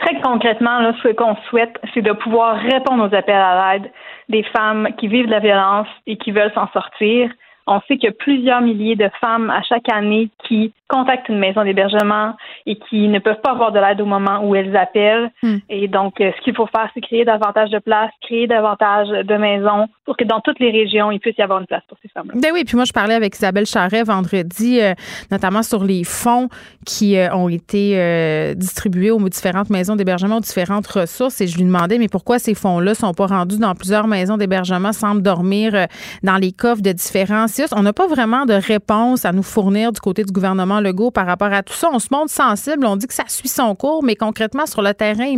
Très 0.00 0.20
concrètement, 0.20 0.80
là, 0.80 0.94
ce 1.02 1.08
qu'on 1.08 1.36
souhaite, 1.48 1.78
c'est 1.92 2.02
de 2.02 2.12
pouvoir 2.12 2.56
répondre 2.56 3.08
aux 3.08 3.14
appels 3.14 3.34
à 3.34 3.74
l'aide 3.74 3.90
des 4.28 4.42
femmes 4.44 4.88
qui 4.98 5.08
vivent 5.08 5.28
la 5.28 5.40
violence 5.40 5.88
et 6.06 6.16
qui 6.16 6.30
veulent 6.30 6.52
s'en 6.54 6.68
sortir. 6.68 7.30
On 7.66 7.80
sait 7.82 7.96
qu'il 7.96 8.04
y 8.04 8.08
a 8.08 8.12
plusieurs 8.12 8.60
milliers 8.60 8.96
de 8.96 9.08
femmes 9.20 9.50
à 9.50 9.62
chaque 9.62 9.88
année 9.92 10.30
qui 10.48 10.72
contactent 10.90 11.28
une 11.28 11.38
maison 11.38 11.62
d'hébergement 11.62 12.34
et 12.66 12.76
qui 12.76 13.08
ne 13.08 13.20
peuvent 13.20 13.40
pas 13.42 13.52
avoir 13.52 13.70
de 13.70 13.78
l'aide 13.78 14.00
au 14.00 14.06
moment 14.06 14.44
où 14.44 14.56
elles 14.56 14.76
appellent. 14.76 15.30
Hmm. 15.42 15.58
Et 15.68 15.86
donc, 15.86 16.20
euh, 16.20 16.32
ce 16.36 16.42
qu'il 16.42 16.54
faut 16.54 16.66
faire, 16.66 16.90
c'est 16.92 17.00
créer 17.00 17.24
davantage 17.24 17.70
de 17.70 17.78
places, 17.78 18.10
créer 18.22 18.48
davantage 18.48 19.08
de 19.08 19.36
maisons 19.36 19.86
pour 20.04 20.16
que 20.16 20.24
dans 20.24 20.40
toutes 20.40 20.58
les 20.58 20.70
régions, 20.70 21.12
il 21.12 21.20
puisse 21.20 21.38
y 21.38 21.42
avoir 21.42 21.60
une 21.60 21.66
place 21.66 21.82
pour 21.88 21.96
ces 22.02 22.08
femmes-là. 22.08 22.34
Ben 22.42 22.50
oui, 22.52 22.64
puis 22.64 22.74
moi, 22.74 22.84
je 22.84 22.92
parlais 22.92 23.14
avec 23.14 23.36
Isabelle 23.36 23.66
Charret 23.66 24.02
vendredi, 24.02 24.80
euh, 24.80 24.94
notamment 25.30 25.62
sur 25.62 25.84
les 25.84 26.02
fonds 26.02 26.48
qui 26.84 27.16
euh, 27.16 27.32
ont 27.34 27.48
été 27.48 28.54
distribués 28.56 29.12
aux 29.12 29.28
différentes 29.28 29.70
maisons 29.70 29.94
d'hébergement, 29.94 30.38
aux 30.38 30.40
différentes 30.40 30.86
ressources. 30.88 31.40
Et 31.40 31.46
je 31.46 31.56
lui 31.56 31.64
demandais, 31.64 31.98
mais 31.98 32.08
pourquoi 32.08 32.38
ces 32.40 32.54
fonds-là 32.54 32.94
sont 32.94 33.14
pas 33.14 33.26
rendus 33.26 33.58
dans 33.58 33.74
plusieurs 33.74 34.08
maisons 34.08 34.36
d'hébergement, 34.36 34.92
semblent 34.92 35.22
dormir 35.22 35.86
dans 36.24 36.36
les 36.36 36.50
coffres 36.52 36.82
de 36.82 36.90
différents 36.92 37.46
On 37.76 37.82
n'a 37.82 37.92
pas 37.92 38.06
vraiment 38.06 38.46
de 38.46 38.54
réponse 38.54 39.24
à 39.24 39.32
nous 39.32 39.42
fournir 39.42 39.92
du 39.92 40.00
côté 40.00 40.24
du 40.24 40.32
gouvernement 40.32 40.80
Legault 40.80 41.10
par 41.10 41.26
rapport 41.26 41.52
à 41.52 41.62
tout 41.62 41.72
ça. 41.72 41.88
On 41.92 41.98
se 41.98 42.08
montre 42.10 42.30
sensible, 42.30 42.86
on 42.86 42.96
dit 42.96 43.06
que 43.06 43.14
ça 43.14 43.24
suit 43.28 43.48
son 43.48 43.74
cours, 43.74 44.02
mais 44.02 44.16
concrètement, 44.16 44.66
sur 44.66 44.82
le 44.82 44.94
terrain, 44.94 45.34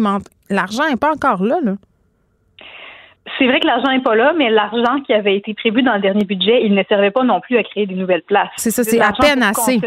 l'argent 0.50 0.88
n'est 0.88 0.96
pas 0.96 1.12
encore 1.12 1.42
là. 1.42 1.56
C'est 3.38 3.46
vrai 3.46 3.60
que 3.60 3.66
l'argent 3.66 3.88
n'est 3.90 4.02
pas 4.02 4.16
là, 4.16 4.32
mais 4.36 4.50
l'argent 4.50 5.00
qui 5.06 5.12
avait 5.12 5.36
été 5.36 5.54
prévu 5.54 5.82
dans 5.82 5.94
le 5.94 6.00
dernier 6.00 6.24
budget, 6.24 6.64
il 6.64 6.74
ne 6.74 6.82
servait 6.88 7.12
pas 7.12 7.22
non 7.22 7.40
plus 7.40 7.56
à 7.56 7.62
créer 7.62 7.86
des 7.86 7.94
nouvelles 7.94 8.22
places. 8.22 8.50
C'est 8.56 8.70
ça, 8.70 8.82
c'est 8.82 9.00
à 9.00 9.12
peine 9.12 9.42
assez. 9.42 9.80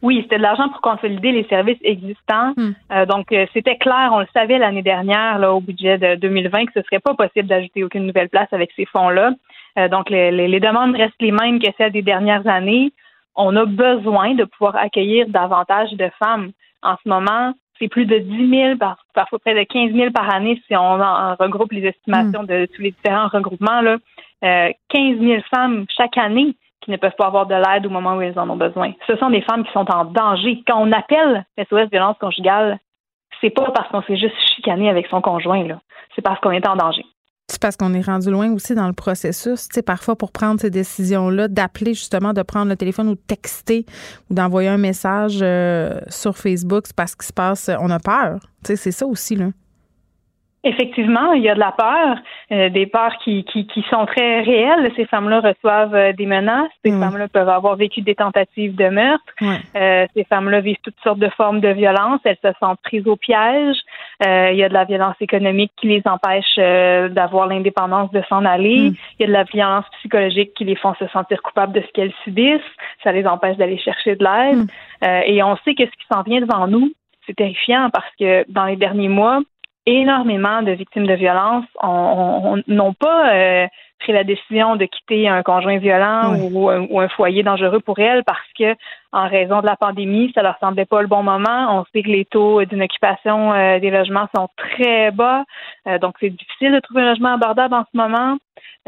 Oui, 0.00 0.20
c'était 0.22 0.36
de 0.36 0.42
l'argent 0.42 0.68
pour 0.68 0.80
consolider 0.80 1.32
les 1.32 1.44
services 1.48 1.78
existants. 1.82 2.52
Hmm. 2.56 2.70
Euh, 2.92 3.06
donc, 3.06 3.32
euh, 3.32 3.46
c'était 3.52 3.76
clair, 3.76 4.10
on 4.12 4.20
le 4.20 4.28
savait 4.32 4.58
l'année 4.58 4.82
dernière, 4.82 5.38
là, 5.38 5.52
au 5.52 5.60
budget 5.60 5.98
de 5.98 6.14
2020, 6.14 6.66
que 6.66 6.72
ce 6.74 6.82
serait 6.82 7.00
pas 7.00 7.14
possible 7.14 7.48
d'ajouter 7.48 7.82
aucune 7.82 8.06
nouvelle 8.06 8.28
place 8.28 8.48
avec 8.52 8.70
ces 8.76 8.84
fonds-là. 8.86 9.32
Euh, 9.78 9.88
donc, 9.88 10.10
les, 10.10 10.30
les, 10.30 10.60
demandes 10.60 10.96
restent 10.96 11.20
les 11.20 11.32
mêmes 11.32 11.60
que 11.60 11.68
celles 11.78 11.92
des 11.92 12.02
dernières 12.02 12.46
années 12.46 12.92
on 13.38 13.54
a 13.56 13.64
besoin 13.64 14.34
de 14.34 14.44
pouvoir 14.44 14.76
accueillir 14.76 15.28
davantage 15.28 15.92
de 15.92 16.10
femmes. 16.18 16.50
En 16.82 16.96
ce 17.02 17.08
moment, 17.08 17.54
c'est 17.78 17.88
plus 17.88 18.04
de 18.04 18.18
10 18.18 18.50
000, 18.50 18.74
parfois 19.14 19.38
près 19.38 19.54
de 19.54 19.62
15 19.62 19.92
000 19.92 20.10
par 20.10 20.28
année 20.34 20.60
si 20.66 20.76
on 20.76 20.98
regroupe 21.38 21.72
les 21.72 21.86
estimations 21.86 22.42
de 22.42 22.66
tous 22.74 22.82
les 22.82 22.90
différents 22.90 23.28
regroupements. 23.28 23.80
Là. 23.80 23.98
15 24.42 24.72
euh, 24.92 25.18
000 25.20 25.42
femmes 25.54 25.86
chaque 25.96 26.18
année 26.18 26.54
qui 26.80 26.90
ne 26.90 26.96
peuvent 26.96 27.14
pas 27.16 27.26
avoir 27.26 27.46
de 27.46 27.54
l'aide 27.54 27.86
au 27.86 27.90
moment 27.90 28.16
où 28.16 28.22
elles 28.22 28.38
en 28.38 28.50
ont 28.50 28.56
besoin. 28.56 28.92
Ce 29.06 29.16
sont 29.16 29.30
des 29.30 29.42
femmes 29.42 29.64
qui 29.64 29.72
sont 29.72 29.88
en 29.90 30.04
danger. 30.04 30.62
Quand 30.66 30.80
on 30.80 30.90
appelle 30.90 31.44
SOS 31.58 31.90
violence 31.90 32.18
conjugale, 32.18 32.78
c'est 33.40 33.50
pas 33.50 33.70
parce 33.70 33.88
qu'on 33.90 34.02
s'est 34.02 34.16
juste 34.16 34.36
chicané 34.56 34.90
avec 34.90 35.06
son 35.06 35.20
conjoint, 35.20 35.62
là. 35.64 35.80
C'est 36.14 36.22
parce 36.22 36.40
qu'on 36.40 36.50
est 36.50 36.66
en 36.66 36.74
danger. 36.74 37.04
C'est 37.50 37.60
parce 37.60 37.76
qu'on 37.76 37.94
est 37.94 38.02
rendu 38.02 38.30
loin 38.30 38.52
aussi 38.52 38.74
dans 38.74 38.86
le 38.86 38.92
processus. 38.92 39.68
Tu 39.68 39.82
parfois, 39.82 40.16
pour 40.16 40.32
prendre 40.32 40.60
ces 40.60 40.68
décisions-là, 40.70 41.48
d'appeler 41.48 41.94
justement, 41.94 42.34
de 42.34 42.42
prendre 42.42 42.68
le 42.68 42.76
téléphone 42.76 43.08
ou 43.08 43.14
de 43.14 43.20
texter 43.26 43.86
ou 44.30 44.34
d'envoyer 44.34 44.68
un 44.68 44.76
message 44.76 45.38
euh, 45.40 45.98
sur 46.08 46.36
Facebook, 46.36 46.84
c'est 46.86 46.96
parce 46.96 47.14
qu'il 47.14 47.26
se 47.26 47.32
passe, 47.32 47.70
on 47.80 47.90
a 47.90 47.98
peur. 47.98 48.40
Tu 48.64 48.76
c'est 48.76 48.92
ça 48.92 49.06
aussi, 49.06 49.34
là. 49.34 49.50
Effectivement, 50.64 51.32
il 51.34 51.42
y 51.42 51.48
a 51.48 51.54
de 51.54 51.60
la 51.60 51.70
peur, 51.70 52.18
euh, 52.50 52.68
des 52.68 52.86
peurs 52.86 53.16
qui, 53.18 53.44
qui, 53.44 53.68
qui, 53.68 53.84
sont 53.88 54.06
très 54.06 54.40
réelles. 54.40 54.90
Ces 54.96 55.06
femmes-là 55.06 55.40
reçoivent 55.40 55.94
euh, 55.94 56.12
des 56.12 56.26
menaces. 56.26 56.70
Ces 56.84 56.90
femmes-là 56.90 57.28
peuvent 57.28 57.48
avoir 57.48 57.76
vécu 57.76 58.00
des 58.00 58.16
tentatives 58.16 58.74
de 58.74 58.88
meurtre. 58.88 59.24
Euh, 59.76 60.06
ces 60.16 60.24
femmes-là 60.24 60.60
vivent 60.60 60.78
toutes 60.82 60.98
sortes 61.04 61.20
de 61.20 61.28
formes 61.28 61.60
de 61.60 61.68
violence. 61.68 62.20
Elles 62.24 62.38
se 62.42 62.50
sentent 62.58 62.80
prises 62.82 63.06
au 63.06 63.14
piège. 63.14 63.76
il 64.20 64.56
y 64.56 64.64
a 64.64 64.68
de 64.68 64.74
la 64.74 64.84
violence 64.84 65.14
économique 65.20 65.70
qui 65.76 65.86
les 65.86 66.02
empêche 66.06 66.56
d'avoir 66.56 67.46
l'indépendance 67.46 68.10
de 68.10 68.22
s'en 68.28 68.44
aller. 68.44 68.90
Mm. 68.90 68.94
Il 69.18 69.20
y 69.20 69.24
a 69.24 69.26
de 69.28 69.32
la 69.32 69.44
violence 69.44 69.84
psychologique 69.98 70.54
qui 70.54 70.64
les 70.64 70.76
font 70.76 70.94
se 70.94 71.06
sentir 71.08 71.40
coupables 71.40 71.72
de 71.72 71.82
ce 71.82 71.92
qu'elles 71.94 72.14
subissent. 72.24 72.60
Ça 73.04 73.12
les 73.12 73.26
empêche 73.28 73.56
d'aller 73.58 73.78
chercher 73.78 74.16
de 74.16 74.24
l'aide. 74.24 74.66
Mm. 75.02 75.22
et 75.26 75.40
on 75.44 75.56
sait 75.58 75.76
que 75.76 75.84
ce 75.86 75.90
qui 75.90 76.06
s'en 76.12 76.22
vient 76.22 76.40
devant 76.40 76.66
nous, 76.66 76.90
c'est 77.26 77.36
terrifiant 77.36 77.90
parce 77.92 78.10
que 78.18 78.44
dans 78.50 78.64
les 78.64 78.76
derniers 78.76 79.08
mois, 79.08 79.40
énormément 79.88 80.62
de 80.62 80.72
victimes 80.72 81.06
de 81.06 81.14
violence 81.14 81.64
n'ont 81.82 82.92
pas 82.92 83.34
euh, 83.34 83.66
pris 83.98 84.12
la 84.12 84.22
décision 84.22 84.76
de 84.76 84.84
quitter 84.84 85.28
un 85.28 85.42
conjoint 85.42 85.78
violent 85.78 86.36
ou, 86.52 87.00
un 87.00 87.08
foyer 87.08 87.42
dangereux 87.42 87.80
pour 87.80 87.98
elles 87.98 88.22
parce 88.24 88.52
que, 88.58 88.74
en 89.12 89.28
raison 89.28 89.60
de 89.60 89.66
la 89.66 89.76
pandémie, 89.76 90.32
ça 90.34 90.42
leur 90.42 90.58
semblait 90.58 90.84
pas 90.84 91.00
le 91.00 91.08
bon 91.08 91.22
moment. 91.22 91.78
On 91.78 91.84
sait 91.92 92.02
que 92.02 92.08
les 92.08 92.24
taux 92.24 92.64
d'une 92.64 92.82
occupation 92.82 93.52
euh, 93.52 93.78
des 93.78 93.90
logements 93.90 94.28
sont 94.34 94.48
très 94.56 95.10
bas, 95.10 95.44
euh, 95.86 95.98
donc 95.98 96.16
c'est 96.20 96.30
difficile 96.30 96.72
de 96.72 96.80
trouver 96.80 97.02
un 97.02 97.10
logement 97.10 97.34
abordable 97.34 97.74
en 97.74 97.84
ce 97.90 97.96
moment. 97.96 98.38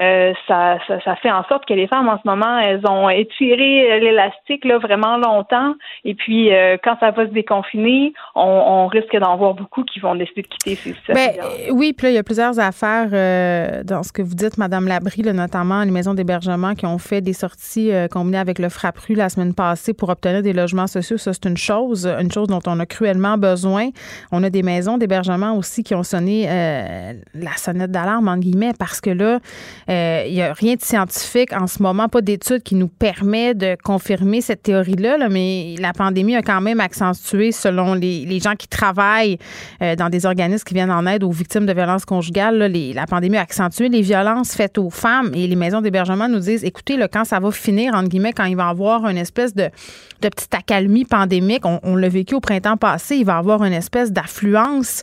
Euh, 0.01 0.33
ça, 0.49 0.79
ça, 1.05 1.17
fait 1.17 1.31
en 1.31 1.45
sorte 1.45 1.67
que 1.67 1.75
les 1.75 1.87
femmes 1.87 2.09
en 2.09 2.17
ce 2.17 2.27
moment, 2.27 2.59
elles 2.59 2.81
ont 2.89 3.11
étiré 3.11 4.01
l'élastique 4.01 4.65
là 4.65 4.79
vraiment 4.79 5.19
longtemps. 5.19 5.75
Et 6.05 6.15
puis 6.15 6.55
euh, 6.55 6.79
quand 6.83 6.97
ça 7.01 7.11
va 7.11 7.27
se 7.27 7.33
déconfiner, 7.33 8.15
on, 8.35 8.87
risque 8.87 9.15
d'en 9.17 9.37
voir 9.37 9.55
beaucoup 9.55 9.85
qui 9.85 10.01
vont 10.01 10.15
décider 10.15 10.43
de 10.43 10.49
quitter 10.49 10.75
ces 10.75 11.13
ben, 11.13 11.31
Oui, 11.71 11.93
puis 11.93 12.07
là, 12.07 12.11
il 12.11 12.15
y 12.15 12.19
a 12.19 12.23
plusieurs 12.23 12.59
affaires 12.59 13.11
dans 13.85 14.03
ce 14.03 14.13
que 14.13 14.23
vous 14.23 14.35
dites, 14.35 14.57
Madame 14.59 14.89
l'abri, 14.89 15.23
notamment 15.23 15.85
les 15.85 15.91
maisons 15.91 16.15
d'hébergement 16.15 16.75
qui 16.75 16.87
ont 16.87 16.99
fait 16.99 17.21
des 17.21 17.35
sorties 17.35 17.93
combinées 18.11 18.39
avec 18.39 18.59
le 18.59 18.69
FRAPRU 18.69 19.15
la 19.15 19.29
semaine 19.29 19.55
passée 19.55 19.93
pour 19.93 20.10
obtenir 20.11 20.43
des 20.43 20.53
logements 20.53 20.87
sociaux. 20.87 21.19
Ça, 21.19 21.33
c'est 21.33 21.47
une 21.47 21.57
chose, 21.57 22.07
une 22.07 22.31
chose 22.31 22.49
dont 22.49 22.61
on 22.67 22.79
a 22.81 22.87
cruellement 22.87 23.39
besoin. 23.39 23.91
On 24.33 24.43
a 24.43 24.51
des 24.51 24.63
maisons 24.63 24.99
d'hébergement 24.99 25.57
aussi 25.57 25.83
qui 25.83 25.95
ont 25.95 26.03
sonné 26.03 26.47
euh, 26.49 27.15
la 27.35 27.57
sonnette 27.57 27.91
d'alarme, 27.91 28.29
en 28.29 28.37
guillemets, 28.37 28.73
parce 28.79 29.01
que 29.01 29.11
là, 29.11 29.41
euh, 29.89 30.25
il 30.27 30.35
n'y 30.35 30.43
a 30.43 30.53
rien 30.53 30.75
de 30.75 30.83
scientifique 30.83 31.53
en 31.53 31.67
ce 31.67 31.83
moment, 31.83 32.09
pas 32.09 32.21
d'études 32.21 32.63
qui 32.63 32.75
nous 32.75 32.89
permet 32.89 33.55
de 33.55 33.77
confirmer 33.83 34.41
cette 34.41 34.63
théorie-là, 34.63 35.19
là, 35.19 35.29
mais 35.29 35.75
la 35.79 35.93
pandémie 35.93 36.37
a 36.37 36.43
quand 36.43 36.61
même 36.61 36.81
accentué, 36.81 37.53
selon 37.53 37.95
les, 37.95 38.41
gens 38.41 38.55
qui 38.55 38.69
travaillent 38.69 39.39
dans 39.81 40.09
des 40.09 40.25
organismes 40.25 40.65
qui 40.65 40.73
viennent 40.73 40.91
en 40.91 41.07
aide 41.07 41.25
aux 41.25 41.31
victimes 41.31 41.67
de 41.67 41.73
violences 41.73 42.05
conjugales, 42.05 42.57
la 42.95 43.07
pandémie 43.07 43.37
a 43.37 43.43
accentué 43.43 43.89
les 43.89 44.01
violences 44.01 44.55
faites 44.55 44.79
aux 44.79 44.91
femmes 44.91 45.33
et 45.35 45.47
les 45.47 45.57
maisons 45.57 45.81
d'hébergement 45.81 46.29
nous 46.29 46.39
disent, 46.39 46.65
écoutez, 46.65 46.97
là, 46.97 47.09
quand 47.09 47.25
ça 47.25 47.41
va 47.41 47.51
finir, 47.51 47.95
entre 47.95 48.09
guillemets, 48.09 48.33
quand 48.33 48.45
il 48.45 48.57
va 48.57 48.67
y 48.67 48.71
avoir 48.71 49.07
une 49.07 49.17
espèce 49.17 49.55
de, 49.55 49.71
de 50.23 50.29
petite 50.29 50.55
accalmie 50.55 51.05
pandémique, 51.05 51.63
on, 51.65 51.97
l'a 51.97 52.09
vécu 52.09 52.35
au 52.35 52.41
printemps 52.41 52.77
passé, 52.77 53.17
il 53.17 53.25
va 53.25 53.35
y 53.35 53.37
avoir 53.37 53.65
une 53.65 53.73
espèce 53.73 54.13
d'affluence. 54.13 55.03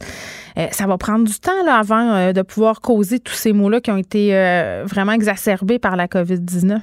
Euh, 0.58 0.68
ça 0.72 0.86
va 0.86 0.98
prendre 0.98 1.26
du 1.26 1.40
temps 1.40 1.64
là, 1.66 1.78
avant 1.78 2.14
euh, 2.14 2.34
de 2.34 2.42
pouvoir 2.42 2.82
causer 2.82 3.20
tous 3.20 3.34
ces 3.34 3.54
mots-là 3.54 3.82
qui 3.82 3.92
ont 3.92 3.98
été 3.98 4.36
euh, 4.36 4.84
vraiment 4.86 5.14
exacerbés 5.14 5.80
par 5.80 5.96
la 5.96 6.08
COVID-19. 6.08 6.82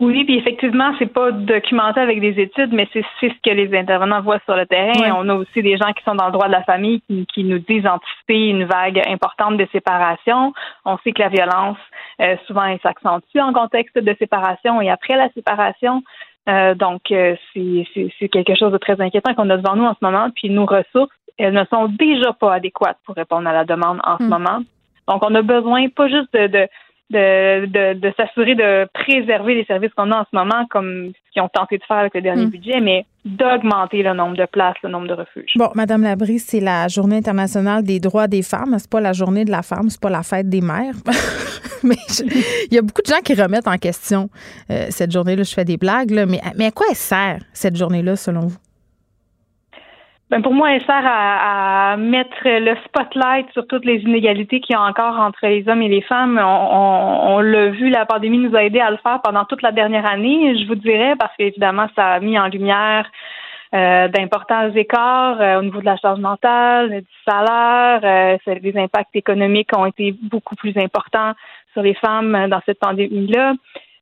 Oui, 0.00 0.24
puis 0.24 0.38
effectivement, 0.38 0.94
c'est 0.98 1.12
pas 1.12 1.30
documenté 1.30 2.00
avec 2.00 2.22
des 2.22 2.40
études, 2.40 2.72
mais 2.72 2.88
c'est 2.90 3.04
ce 3.20 3.26
que 3.44 3.50
les 3.50 3.76
intervenants 3.78 4.22
voient 4.22 4.40
sur 4.46 4.56
le 4.56 4.64
terrain. 4.64 5.14
On 5.14 5.28
a 5.28 5.34
aussi 5.34 5.62
des 5.62 5.76
gens 5.76 5.92
qui 5.92 6.02
sont 6.04 6.14
dans 6.14 6.24
le 6.24 6.32
droit 6.32 6.46
de 6.46 6.52
la 6.52 6.62
famille 6.62 7.02
qui, 7.02 7.26
qui 7.26 7.44
nous 7.44 7.58
disent 7.58 7.86
anticiper 7.86 8.48
une 8.48 8.64
vague 8.64 8.98
importante 9.06 9.58
de 9.58 9.68
séparation. 9.72 10.54
On 10.86 10.96
sait 11.04 11.12
que 11.12 11.20
la 11.20 11.28
violence, 11.28 11.76
euh, 12.22 12.34
souvent, 12.46 12.64
elle 12.64 12.80
s'accentue 12.80 13.40
en 13.40 13.52
contexte 13.52 13.98
de 13.98 14.16
séparation 14.18 14.80
et 14.80 14.88
après 14.88 15.16
la 15.16 15.28
séparation. 15.34 16.02
Euh, 16.50 16.74
donc, 16.74 17.02
euh, 17.12 17.36
c'est 17.54 18.28
quelque 18.28 18.56
chose 18.56 18.72
de 18.72 18.78
très 18.78 19.00
inquiétant 19.00 19.34
qu'on 19.34 19.50
a 19.50 19.56
devant 19.56 19.76
nous 19.76 19.84
en 19.84 19.94
ce 19.94 20.04
moment. 20.04 20.28
Puis 20.34 20.50
nos 20.50 20.66
ressources, 20.66 21.14
elles 21.38 21.54
ne 21.54 21.64
sont 21.70 21.88
déjà 21.88 22.32
pas 22.32 22.54
adéquates 22.54 22.98
pour 23.04 23.14
répondre 23.14 23.48
à 23.48 23.52
la 23.52 23.64
demande 23.64 24.00
en 24.04 24.18
ce 24.18 24.24
hmm. 24.24 24.28
moment. 24.28 24.58
Donc, 25.08 25.24
on 25.24 25.34
a 25.34 25.42
besoin 25.42 25.88
pas 25.88 26.08
juste 26.08 26.32
de 26.32 26.68
de, 27.10 27.66
de, 27.66 27.98
de 27.98 28.12
s'assurer 28.16 28.54
de 28.54 28.86
préserver 28.94 29.56
les 29.56 29.64
services 29.64 29.90
qu'on 29.96 30.12
a 30.12 30.20
en 30.20 30.24
ce 30.30 30.36
moment, 30.36 30.64
comme 30.70 31.08
ce 31.08 31.32
qu'ils 31.32 31.42
ont 31.42 31.48
tenté 31.48 31.76
de 31.76 31.82
faire 31.82 31.96
avec 31.96 32.14
le 32.14 32.20
dernier 32.20 32.46
hmm. 32.46 32.50
budget, 32.50 32.80
mais 32.80 33.04
d'augmenter 33.24 34.04
le 34.04 34.14
nombre 34.14 34.36
de 34.36 34.46
places, 34.46 34.76
le 34.84 34.90
nombre 34.90 35.08
de 35.08 35.14
refuges. 35.14 35.50
Bon, 35.56 35.70
Madame 35.74 36.02
Labrie, 36.02 36.38
c'est 36.38 36.60
la 36.60 36.86
Journée 36.86 37.16
internationale 37.16 37.82
des 37.82 37.98
droits 37.98 38.28
des 38.28 38.42
femmes. 38.42 38.76
C'est 38.78 38.90
pas 38.90 39.00
la 39.00 39.12
journée 39.12 39.44
de 39.44 39.50
la 39.50 39.62
femme, 39.62 39.90
c'est 39.90 40.00
pas 40.00 40.08
la 40.08 40.22
fête 40.22 40.48
des 40.48 40.60
mères. 40.60 40.94
mais 41.84 41.96
il 42.70 42.74
y 42.74 42.78
a 42.78 42.82
beaucoup 42.82 43.02
de 43.02 43.06
gens 43.06 43.20
qui 43.24 43.34
remettent 43.34 43.68
en 43.68 43.78
question 43.78 44.28
euh, 44.70 44.86
cette 44.90 45.12
journée-là. 45.12 45.42
Je 45.42 45.54
fais 45.54 45.64
des 45.64 45.76
blagues, 45.76 46.10
là, 46.10 46.26
mais, 46.26 46.40
mais 46.56 46.66
à 46.66 46.70
quoi 46.70 46.86
elle 46.90 46.96
sert 46.96 47.40
cette 47.52 47.76
journée-là, 47.76 48.16
selon 48.16 48.40
vous? 48.40 48.58
Ben 50.30 50.42
pour 50.42 50.54
moi, 50.54 50.72
elle 50.72 50.82
sert 50.82 51.02
à, 51.04 51.96
mettre 51.96 52.44
le 52.44 52.76
spotlight 52.84 53.50
sur 53.52 53.66
toutes 53.66 53.84
les 53.84 53.96
inégalités 53.96 54.60
qu'il 54.60 54.74
y 54.74 54.76
a 54.76 54.82
encore 54.82 55.18
entre 55.18 55.44
les 55.44 55.68
hommes 55.68 55.82
et 55.82 55.88
les 55.88 56.02
femmes. 56.02 56.40
On, 56.40 57.40
l'a 57.40 57.70
vu, 57.70 57.88
la 57.88 58.06
pandémie 58.06 58.38
nous 58.38 58.54
a 58.54 58.62
aidé 58.62 58.78
à 58.78 58.92
le 58.92 58.96
faire 58.98 59.20
pendant 59.24 59.44
toute 59.44 59.60
la 59.62 59.72
dernière 59.72 60.06
année, 60.06 60.56
je 60.56 60.68
vous 60.68 60.76
dirais, 60.76 61.14
parce 61.18 61.34
qu'évidemment, 61.36 61.88
ça 61.96 62.06
a 62.06 62.20
mis 62.20 62.38
en 62.38 62.46
lumière 62.46 63.10
euh, 63.74 64.06
d'importants 64.06 64.70
écarts 64.74 65.40
euh, 65.40 65.58
au 65.58 65.62
niveau 65.62 65.80
de 65.80 65.84
la 65.84 65.96
charge 65.96 66.20
mentale, 66.20 66.90
du 66.90 67.06
salaire. 67.28 68.00
Euh, 68.04 68.58
les 68.62 68.76
impacts 68.76 69.14
économiques 69.14 69.70
ont 69.76 69.86
été 69.86 70.14
beaucoup 70.22 70.54
plus 70.54 70.76
importants 70.76 71.32
sur 71.72 71.82
les 71.82 71.94
femmes 71.94 72.48
dans 72.48 72.60
cette 72.66 72.78
pandémie-là. 72.78 73.54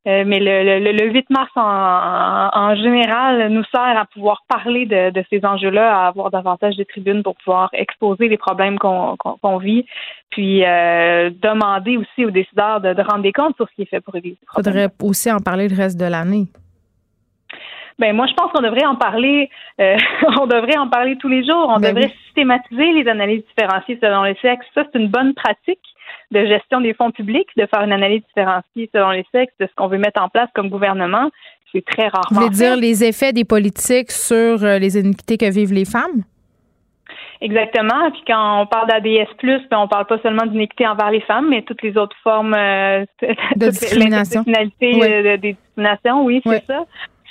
Euh, 0.07 0.25
mais 0.25 0.39
le, 0.39 0.79
le, 0.81 0.93
le, 0.93 1.13
8 1.13 1.29
mars 1.29 1.51
en, 1.57 1.61
en, 1.61 2.75
général 2.77 3.49
nous 3.51 3.65
sert 3.65 3.81
à 3.99 4.07
pouvoir 4.07 4.43
parler 4.49 4.87
de, 4.87 5.11
de 5.11 5.25
ces 5.29 5.45
enjeux-là, 5.45 6.05
à 6.05 6.07
avoir 6.07 6.31
davantage 6.31 6.77
de 6.77 6.85
tribunes 6.85 7.23
pour 7.23 7.37
pouvoir 7.37 7.69
exposer 7.75 8.29
les 8.29 8.39
problèmes 8.39 8.79
qu'on 8.79 9.59
vit, 9.59 9.85
puis 10.31 10.65
euh, 10.65 11.31
demander 11.43 11.99
aussi 11.99 12.25
aux 12.25 12.31
décideurs 12.31 12.81
de, 12.81 12.95
de, 12.95 13.03
rendre 13.03 13.23
des 13.23 13.33
comptes 13.33 13.57
sur 13.57 13.69
ce 13.69 13.75
qui 13.75 13.83
est 13.83 13.91
fait 13.91 14.01
pour 14.01 14.15
éviter. 14.15 14.39
Il 14.41 14.63
faudrait 14.63 14.89
aussi 15.03 15.31
en 15.31 15.41
parler 15.41 15.69
le 15.69 15.77
reste 15.77 16.01
de 16.01 16.07
l'année. 16.07 16.47
Ben 17.99 18.15
moi, 18.15 18.27
je 18.29 18.35
pense 18.35 18.53
qu'on 18.53 18.63
devrait 18.63 18.87
en 18.87 18.95
parler. 18.95 19.51
Euh, 19.81 19.97
on 20.41 20.47
devrait 20.47 20.79
en 20.79 20.89
parler 20.89 21.17
tous 21.17 21.29
les 21.29 21.45
jours. 21.45 21.67
On 21.69 21.81
ben 21.81 21.93
devrait 21.93 22.15
systématiser 22.25 22.93
les 22.93 23.09
analyses 23.09 23.43
différenciées 23.49 23.99
selon 24.01 24.23
les 24.23 24.37
sexes. 24.37 24.67
Ça, 24.75 24.85
c'est 24.85 24.99
une 24.99 25.09
bonne 25.09 25.35
pratique 25.35 25.83
de 26.31 26.47
gestion 26.47 26.81
des 26.81 26.95
fonds 26.95 27.11
publics, 27.11 27.49
de 27.57 27.67
faire 27.67 27.83
une 27.83 27.93
analyse 27.93 28.23
différenciée 28.29 28.91
selon 28.95 29.11
les 29.11 29.25
sexes 29.33 29.55
de 29.61 29.67
ce 29.67 29.75
qu'on 29.75 29.89
veut 29.89 29.99
mettre 29.99 30.23
en 30.23 30.29
place 30.29 30.49
comme 30.55 30.69
gouvernement. 30.69 31.31
C'est 31.73 31.85
très 31.85 32.09
rarement. 32.09 32.29
Vous 32.31 32.37
voulez 32.37 32.51
dire 32.51 32.77
les 32.77 33.05
effets 33.05 33.33
des 33.33 33.45
politiques 33.45 34.11
sur 34.11 34.63
euh, 34.65 34.79
les 34.79 34.99
iniquités 34.99 35.37
que 35.37 35.51
vivent 35.51 35.73
les 35.73 35.85
femmes? 35.85 36.23
Exactement. 37.41 38.11
Puis 38.11 38.23
quand 38.27 38.63
on 38.63 38.67
parle 38.67 38.89
d'ADS+, 38.89 39.29
ben 39.71 39.79
on 39.79 39.89
parle 39.89 40.07
pas 40.07 40.19
seulement 40.19 40.45
d'iniquité 40.47 40.87
envers 40.87 41.11
les 41.11 41.21
femmes, 41.21 41.49
mais 41.49 41.63
toutes 41.63 41.83
les 41.83 41.97
autres 41.97 42.17
formes 42.23 42.55
euh, 42.55 43.05
de 43.57 43.69
discrimination. 43.69 44.45
Oui. 44.47 45.03
Euh, 45.03 45.37
des 45.37 45.53
discriminations, 45.53 46.25
oui, 46.25 46.41
c'est 46.45 46.65
ça. 46.67 46.85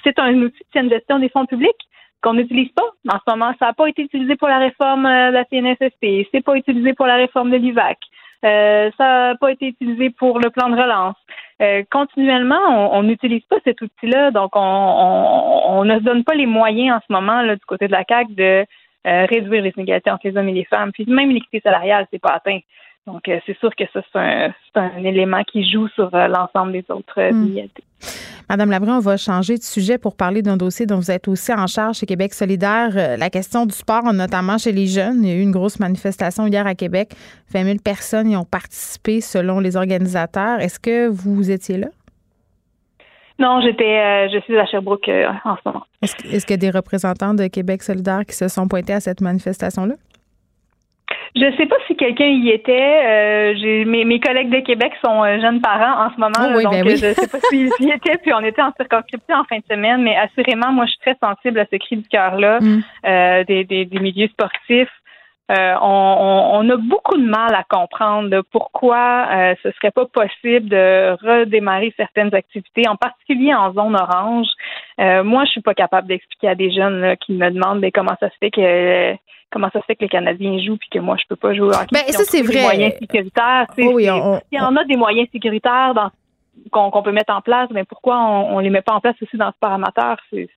C'est 0.04 0.18
un 0.20 0.34
outil 0.36 0.64
de 0.76 0.90
gestion 0.90 1.20
des 1.20 1.30
fonds 1.30 1.46
publics 1.46 1.76
qu'on 2.22 2.34
n'utilise 2.34 2.70
pas. 2.70 2.90
En 3.14 3.18
ce 3.18 3.32
moment, 3.32 3.54
ça 3.60 3.68
n'a 3.68 3.74
pas 3.74 3.88
été 3.88 4.04
utilisé 4.04 4.36
pour 4.38 4.48
la 4.48 4.60
réforme 4.60 5.04
de 5.04 5.34
la 5.34 5.44
CNSSP, 5.46 6.28
c'est 6.32 6.44
pas 6.44 6.56
utilisé 6.56 6.94
pour 6.94 7.06
la 7.06 7.16
réforme 7.16 7.52
de 7.52 7.58
l'UVAC. 7.58 7.98
Euh, 8.46 8.92
ça 8.98 9.04
n'a 9.04 9.36
pas 9.36 9.52
été 9.52 9.68
utilisé 9.68 10.10
pour 10.12 10.40
le 10.40 10.50
plan 10.50 10.70
de 10.70 10.76
relance. 10.76 11.16
Euh, 11.62 11.84
continuellement, 11.90 12.96
on 12.96 13.04
n'utilise 13.04 13.44
pas 13.50 13.58
cet 13.64 13.82
outil-là, 13.82 14.30
donc 14.30 14.52
on, 14.56 14.60
on, 14.60 15.84
ne 15.86 15.98
se 15.98 16.04
donne 16.04 16.24
pas 16.24 16.36
les 16.36 16.46
moyens 16.46 16.98
en 16.98 17.00
ce 17.08 17.12
moment 17.12 17.42
là, 17.42 17.56
du 17.56 17.66
côté 17.66 17.88
de 17.88 17.92
la 17.92 18.04
CAC 18.04 18.28
de 18.36 18.64
euh, 19.08 19.26
réduire 19.26 19.64
les 19.64 19.74
inégalités 19.76 20.12
entre 20.12 20.28
les 20.28 20.38
hommes 20.38 20.50
et 20.50 20.54
les 20.54 20.66
femmes. 20.66 20.92
Puis 20.92 21.06
même 21.08 21.32
l'équité 21.32 21.62
salariale, 21.62 22.06
c'est 22.12 22.22
pas 22.22 22.34
atteint. 22.36 22.60
Donc, 23.08 23.30
euh, 23.30 23.40
c'est 23.46 23.58
sûr 23.60 23.74
que 23.74 23.86
ça, 23.94 24.02
c'est 24.12 24.20
un, 24.20 24.54
un, 24.76 25.04
élément 25.06 25.42
qui 25.46 25.68
joue 25.70 25.88
sur 25.96 26.14
euh, 26.14 26.28
l'ensemble 26.28 26.74
des 26.74 26.84
autres 26.90 27.20
euh, 27.20 27.32
hmm. 27.32 27.68
Madame 28.50 28.70
Labrie, 28.70 28.92
on 28.92 29.00
va 29.00 29.16
changer 29.16 29.56
de 29.56 29.64
sujet 29.64 29.98
pour 29.98 30.18
parler 30.18 30.42
d'un 30.42 30.58
dossier 30.58 30.86
dont 30.86 30.98
vous 30.98 31.10
êtes 31.10 31.30
aussi 31.30 31.54
en 31.54 31.68
charge 31.68 32.00
chez 32.00 32.06
Québec 32.06 32.34
solidaire, 32.34 33.18
la 33.18 33.30
question 33.30 33.66
du 33.66 33.74
sport, 33.74 34.14
notamment 34.14 34.58
chez 34.58 34.72
les 34.72 34.88
jeunes. 34.88 35.24
Il 35.24 35.30
y 35.30 35.32
a 35.32 35.36
eu 35.36 35.42
une 35.42 35.52
grosse 35.52 35.80
manifestation 35.80 36.48
hier 36.48 36.68
à 36.68 36.76
Québec. 36.76 37.10
20 37.54 37.64
000 37.64 37.78
personnes 37.84 38.30
y 38.30 38.38
ont 38.38 38.46
participé 38.46 39.20
selon 39.20 39.60
les 39.60 39.76
organisateurs. 39.76 40.60
Est-ce 40.60 40.80
que 40.80 41.08
vous 41.08 41.50
étiez 41.50 41.78
là? 41.78 41.88
Non, 43.40 43.60
j'étais, 43.62 44.30
je 44.30 44.40
suis 44.42 44.58
à 44.58 44.66
Sherbrooke 44.66 45.10
en 45.44 45.56
ce 45.56 45.62
moment. 45.66 45.84
Est-ce, 46.02 46.16
est-ce 46.28 46.46
qu'il 46.46 46.54
y 46.54 46.60
a 46.68 46.72
des 46.72 46.78
représentants 46.78 47.34
de 47.34 47.48
Québec 47.48 47.84
solidaire 47.84 48.22
qui 48.26 48.36
se 48.36 48.48
sont 48.48 48.68
pointés 48.68 48.94
à 48.94 49.00
cette 49.00 49.22
manifestation-là? 49.22 49.96
Je 51.40 51.46
ne 51.46 51.56
sais 51.56 51.66
pas 51.66 51.76
si 51.86 51.96
quelqu'un 51.96 52.26
y 52.26 52.50
était. 52.50 52.74
Euh, 52.74 53.54
j'ai 53.58 53.86
mes, 53.86 54.06
mes 54.06 54.20
collègues 54.20 54.50
de 54.50 54.60
Québec 54.60 54.94
sont 55.04 55.24
euh, 55.24 55.40
jeunes 55.40 55.62
parents 55.62 56.06
en 56.06 56.10
ce 56.14 56.20
moment, 56.20 56.56
oh 56.56 56.62
donc 56.62 56.74
ben 56.84 56.98
je 56.98 57.08
ne 57.08 57.14
sais 57.14 57.28
pas 57.28 57.40
s'ils 57.50 57.70
y 57.80 57.92
étaient. 57.96 58.18
Puis 58.18 58.34
on 58.34 58.40
était 58.40 58.62
en 58.62 58.72
circonscription 58.76 59.36
en 59.36 59.44
fin 59.44 59.58
de 59.58 59.64
semaine, 59.70 60.02
mais 60.02 60.16
assurément, 60.16 60.72
moi, 60.72 60.86
je 60.86 60.92
suis 60.92 61.00
très 61.00 61.18
sensible 61.22 61.60
à 61.60 61.66
ce 61.72 61.78
cri 61.78 61.98
du 61.98 62.08
cœur-là 62.08 62.60
mm. 62.60 62.84
euh, 63.06 63.44
des, 63.44 63.64
des, 63.64 63.86
des, 63.86 64.00
milieux 64.00 64.28
sportifs. 64.30 64.90
Euh, 65.50 65.76
on, 65.82 66.50
on, 66.56 66.70
a 66.70 66.76
beaucoup 66.76 67.16
de 67.16 67.26
mal 67.26 67.56
à 67.56 67.64
comprendre 67.64 68.42
pourquoi 68.52 69.28
euh, 69.32 69.56
ce 69.64 69.72
serait 69.72 69.92
pas 69.92 70.06
possible 70.06 70.68
de 70.68 71.16
redémarrer 71.26 71.94
certaines 71.96 72.36
activités, 72.36 72.86
en 72.90 72.98
particulier 72.98 73.54
en 73.54 73.72
zone 73.74 73.96
orange. 73.96 74.48
Euh, 75.00 75.24
moi, 75.24 75.46
je 75.46 75.52
suis 75.52 75.62
pas 75.62 75.74
capable 75.74 76.10
d'expliquer 76.10 76.50
à 76.50 76.56
des 76.56 76.70
jeunes 76.70 77.00
là, 77.00 77.16
qui 77.16 77.32
me 77.32 77.50
demandent 77.50 77.80
mais 77.80 77.92
comment 77.92 78.16
ça 78.20 78.30
se 78.30 78.36
fait 78.42 78.52
que 78.52 79.16
comment 79.50 79.70
ça 79.72 79.80
se 79.80 79.86
fait 79.86 79.96
que 79.96 80.02
les 80.02 80.10
Canadiens 80.10 80.60
jouent 80.60 80.76
puis 80.76 80.90
que 80.90 81.00
moi 81.00 81.16
je 81.18 81.24
peux 81.30 81.38
pas 81.38 81.54
jouer 81.54 81.74
en 81.74 81.86
Ben, 81.94 82.04
ça 82.10 82.26
c'est 82.26 82.42
vrai. 82.42 82.64
moyens 82.64 82.96
sécuritaires. 83.00 83.68
Oh 83.80 83.92
oui, 83.94 84.04
y 84.04 84.60
en 84.60 84.76
a 84.76 84.84
des 84.84 84.98
moyens 84.98 85.30
sécuritaires 85.32 85.94
dans 85.94 86.12
qu'on 86.72 87.04
peut 87.04 87.12
mettre 87.12 87.34
en 87.34 87.42
place, 87.42 87.70
mais 87.70 87.82
ben, 87.82 87.86
pourquoi 87.86 88.18
on, 88.20 88.58
on 88.58 88.60
les 88.60 88.70
met 88.70 88.82
pas 88.82 88.94
en 88.94 89.00
place 89.00 89.16
aussi 89.22 89.38
dans 89.38 89.52
ce 89.52 89.58
paramètre? 89.60 90.18
C'est 90.30 90.50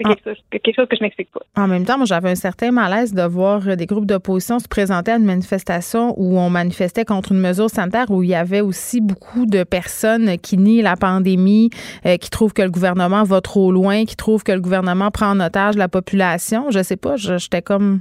c'est 0.00 0.60
quelque, 0.60 0.74
chose 0.74 0.86
que 0.88 0.96
je 0.96 1.02
m'explique 1.02 1.30
pas. 1.30 1.40
En 1.56 1.68
même 1.68 1.84
temps, 1.84 1.96
moi, 1.96 2.06
j'avais 2.06 2.30
un 2.30 2.34
certain 2.34 2.70
malaise 2.70 3.14
de 3.14 3.22
voir 3.22 3.76
des 3.76 3.86
groupes 3.86 4.06
d'opposition 4.06 4.58
se 4.58 4.68
présenter 4.68 5.12
à 5.12 5.16
une 5.16 5.24
manifestation 5.24 6.14
où 6.16 6.38
on 6.38 6.50
manifestait 6.50 7.04
contre 7.04 7.32
une 7.32 7.40
mesure 7.40 7.68
sanitaire 7.68 8.10
où 8.10 8.22
il 8.22 8.30
y 8.30 8.34
avait 8.34 8.60
aussi 8.60 9.00
beaucoup 9.00 9.46
de 9.46 9.64
personnes 9.64 10.38
qui 10.38 10.56
nient 10.56 10.82
la 10.82 10.96
pandémie, 10.96 11.70
euh, 12.06 12.16
qui 12.16 12.30
trouvent 12.30 12.52
que 12.52 12.62
le 12.62 12.70
gouvernement 12.70 13.24
va 13.24 13.40
trop 13.40 13.72
loin, 13.72 14.04
qui 14.04 14.16
trouvent 14.16 14.42
que 14.42 14.52
le 14.52 14.60
gouvernement 14.60 15.10
prend 15.10 15.30
en 15.30 15.40
otage 15.40 15.76
la 15.76 15.88
population. 15.88 16.70
Je 16.70 16.82
sais 16.82 16.96
pas, 16.96 17.16
j'étais 17.16 17.62
comme 17.62 18.00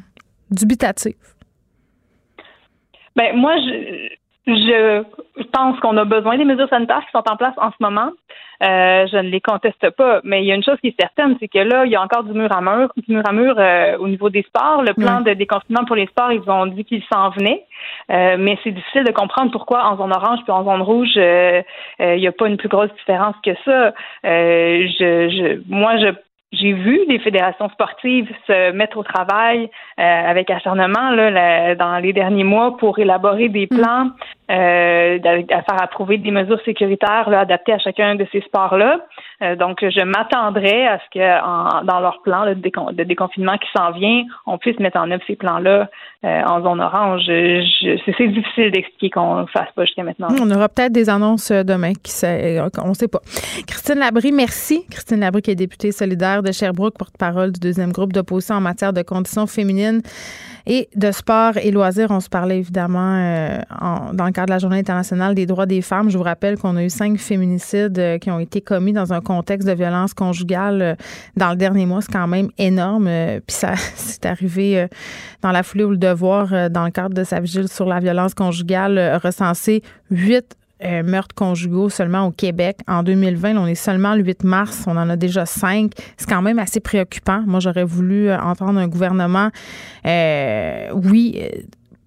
dubitative. 0.51 1.15
Ben, 3.15 3.35
moi, 3.35 3.55
je, 3.57 4.09
je 4.47 5.43
pense 5.51 5.79
qu'on 5.81 5.97
a 5.97 6.05
besoin 6.05 6.37
des 6.37 6.45
mesures 6.45 6.69
sanitaires 6.69 7.01
qui 7.05 7.11
sont 7.11 7.29
en 7.29 7.35
place 7.35 7.53
en 7.57 7.71
ce 7.71 7.77
moment. 7.79 8.11
Euh, 8.61 9.07
je 9.07 9.17
ne 9.17 9.29
les 9.29 9.41
conteste 9.41 9.89
pas. 9.91 10.21
Mais 10.23 10.43
il 10.43 10.47
y 10.47 10.51
a 10.51 10.55
une 10.55 10.63
chose 10.63 10.77
qui 10.81 10.87
est 10.87 10.95
certaine, 10.99 11.35
c'est 11.39 11.47
que 11.47 11.59
là, 11.59 11.85
il 11.85 11.91
y 11.91 11.95
a 11.95 12.01
encore 12.01 12.23
du 12.23 12.33
mur 12.33 12.51
à 12.51 12.61
mur, 12.61 12.91
du 12.97 13.13
mur 13.13 13.23
à 13.25 13.31
mur 13.31 13.55
euh, 13.57 13.97
au 13.97 14.07
niveau 14.07 14.29
des 14.29 14.43
sports. 14.43 14.83
Le 14.83 14.93
plan 14.93 15.21
de 15.21 15.33
déconfinement 15.33 15.85
pour 15.85 15.95
les 15.95 16.07
sports, 16.07 16.31
ils 16.31 16.49
ont 16.49 16.65
dit 16.65 16.83
qu'ils 16.83 17.03
s'en 17.11 17.29
venaient. 17.29 17.65
Euh, 18.11 18.35
mais 18.37 18.57
c'est 18.63 18.71
difficile 18.71 19.03
de 19.03 19.11
comprendre 19.11 19.51
pourquoi 19.51 19.85
en 19.85 19.97
zone 19.97 20.11
orange 20.13 20.39
puis 20.43 20.51
en 20.51 20.65
zone 20.65 20.81
rouge, 20.81 21.15
il 21.15 21.63
n'y 21.99 22.27
a 22.27 22.31
pas 22.31 22.47
une 22.47 22.57
plus 22.57 22.69
grosse 22.69 22.93
différence 22.97 23.35
que 23.43 23.51
ça. 23.65 23.93
je, 24.23 25.29
je, 25.29 25.61
moi, 25.69 25.97
je 25.97 26.09
j'ai 26.51 26.73
vu 26.73 27.01
les 27.07 27.19
fédérations 27.19 27.69
sportives 27.69 28.27
se 28.47 28.71
mettre 28.71 28.97
au 28.97 29.03
travail 29.03 29.69
euh, 29.99 30.03
avec 30.03 30.49
acharnement 30.49 31.11
là, 31.11 31.75
dans 31.75 31.97
les 31.99 32.11
derniers 32.11 32.43
mois 32.43 32.75
pour 32.77 32.97
élaborer 32.97 33.49
des 33.49 33.67
mm. 33.69 33.77
plans 33.77 34.09
euh, 34.49 35.19
à 35.51 35.61
faire 35.61 35.79
approuver 35.79 36.17
des 36.17 36.31
mesures 36.31 36.59
sécuritaires 36.65 37.29
là, 37.29 37.41
adaptées 37.41 37.73
à 37.73 37.77
chacun 37.77 38.15
de 38.15 38.25
ces 38.31 38.41
sports-là. 38.41 38.99
Euh, 39.43 39.55
donc, 39.55 39.81
je 39.81 40.03
m'attendrais 40.03 40.87
à 40.87 40.97
ce 40.97 41.19
que 41.19 41.85
dans 41.85 41.99
leur 41.99 42.19
plan 42.23 42.47
de, 42.47 43.03
déconfinement 43.03 43.59
qui 43.59 43.67
s'en 43.77 43.91
vient, 43.91 44.23
on 44.47 44.57
puisse 44.57 44.79
mettre 44.79 44.97
en 44.97 45.11
œuvre 45.11 45.21
ces 45.27 45.35
plans-là 45.35 45.87
euh, 46.25 46.41
en 46.47 46.63
zone 46.63 46.81
orange. 46.81 47.25
c'est 47.27 48.27
difficile 48.27 48.71
d'expliquer 48.71 49.11
qu'on 49.11 49.41
ne 49.41 49.45
fasse 49.45 49.71
pas 49.75 49.85
jusqu'à 49.85 50.01
maintenant. 50.01 50.29
On 50.41 50.49
aura 50.49 50.67
peut-être 50.67 50.93
des 50.93 51.11
annonces 51.11 51.51
demain, 51.51 51.93
qui 51.93 52.11
on 52.83 52.89
ne 52.89 52.93
sait 52.95 53.07
pas. 53.07 53.19
Christine 53.67 53.99
Labrie, 53.99 54.31
merci. 54.31 54.83
Christine 54.89 55.19
Labrie, 55.19 55.43
qui 55.43 55.51
est 55.51 55.55
députée 55.55 55.91
solidaire 55.91 56.38
de 56.41 56.51
Sherbrooke, 56.51 56.97
porte-parole 56.97 57.51
du 57.51 57.59
deuxième 57.59 57.91
groupe 57.91 58.13
d'opposition 58.13 58.55
en 58.55 58.61
matière 58.61 58.93
de 58.93 59.01
conditions 59.01 59.47
féminines 59.47 60.01
et 60.65 60.89
de 60.95 61.11
sport 61.11 61.57
et 61.57 61.71
loisirs. 61.71 62.11
On 62.11 62.19
se 62.19 62.29
parlait 62.29 62.59
évidemment 62.59 63.59
dans 64.13 64.25
le 64.25 64.31
de 64.45 64.49
la 64.49 64.59
Journée 64.59 64.79
internationale 64.79 65.35
des 65.35 65.45
droits 65.45 65.65
des 65.65 65.81
femmes, 65.81 66.09
je 66.09 66.17
vous 66.17 66.23
rappelle 66.23 66.57
qu'on 66.57 66.75
a 66.75 66.83
eu 66.83 66.89
cinq 66.89 67.17
féminicides 67.17 67.99
euh, 67.99 68.17
qui 68.17 68.31
ont 68.31 68.39
été 68.39 68.61
commis 68.61 68.93
dans 68.93 69.13
un 69.13 69.21
contexte 69.21 69.67
de 69.67 69.73
violence 69.73 70.13
conjugale 70.13 70.81
euh, 70.81 70.95
dans 71.35 71.49
le 71.49 71.55
dernier 71.55 71.85
mois. 71.85 72.01
C'est 72.01 72.11
quand 72.11 72.27
même 72.27 72.49
énorme. 72.57 73.07
Euh, 73.07 73.39
puis 73.45 73.55
ça, 73.55 73.73
c'est 73.95 74.25
arrivé 74.25 74.87
dans 75.41 75.51
la 75.51 75.63
foulée 75.63 75.83
où 75.83 75.91
le 75.91 75.97
devoir, 75.97 76.69
dans 76.69 76.85
le 76.85 76.91
cadre 76.91 77.13
de 77.13 77.23
sa 77.23 77.39
vigile 77.39 77.67
sur 77.67 77.85
la 77.85 77.99
violence 77.99 78.33
conjugale, 78.33 79.19
recensé 79.23 79.81
huit 80.11 80.55
meurtres 80.81 81.35
conjugaux 81.35 81.89
seulement 81.89 82.27
au 82.27 82.31
Québec. 82.31 82.77
En 82.87 83.03
2020, 83.03 83.57
on 83.57 83.65
est 83.67 83.75
seulement 83.75 84.15
le 84.15 84.23
8 84.23 84.43
mars, 84.43 84.85
on 84.87 84.97
en 84.97 85.09
a 85.09 85.15
déjà 85.15 85.45
cinq. 85.45 85.91
C'est 86.17 86.29
quand 86.29 86.41
même 86.41 86.59
assez 86.59 86.79
préoccupant. 86.79 87.43
Moi, 87.45 87.59
j'aurais 87.59 87.83
voulu 87.83 88.31
entendre 88.31 88.79
un 88.79 88.87
gouvernement, 88.87 89.49
oui, 90.05 91.41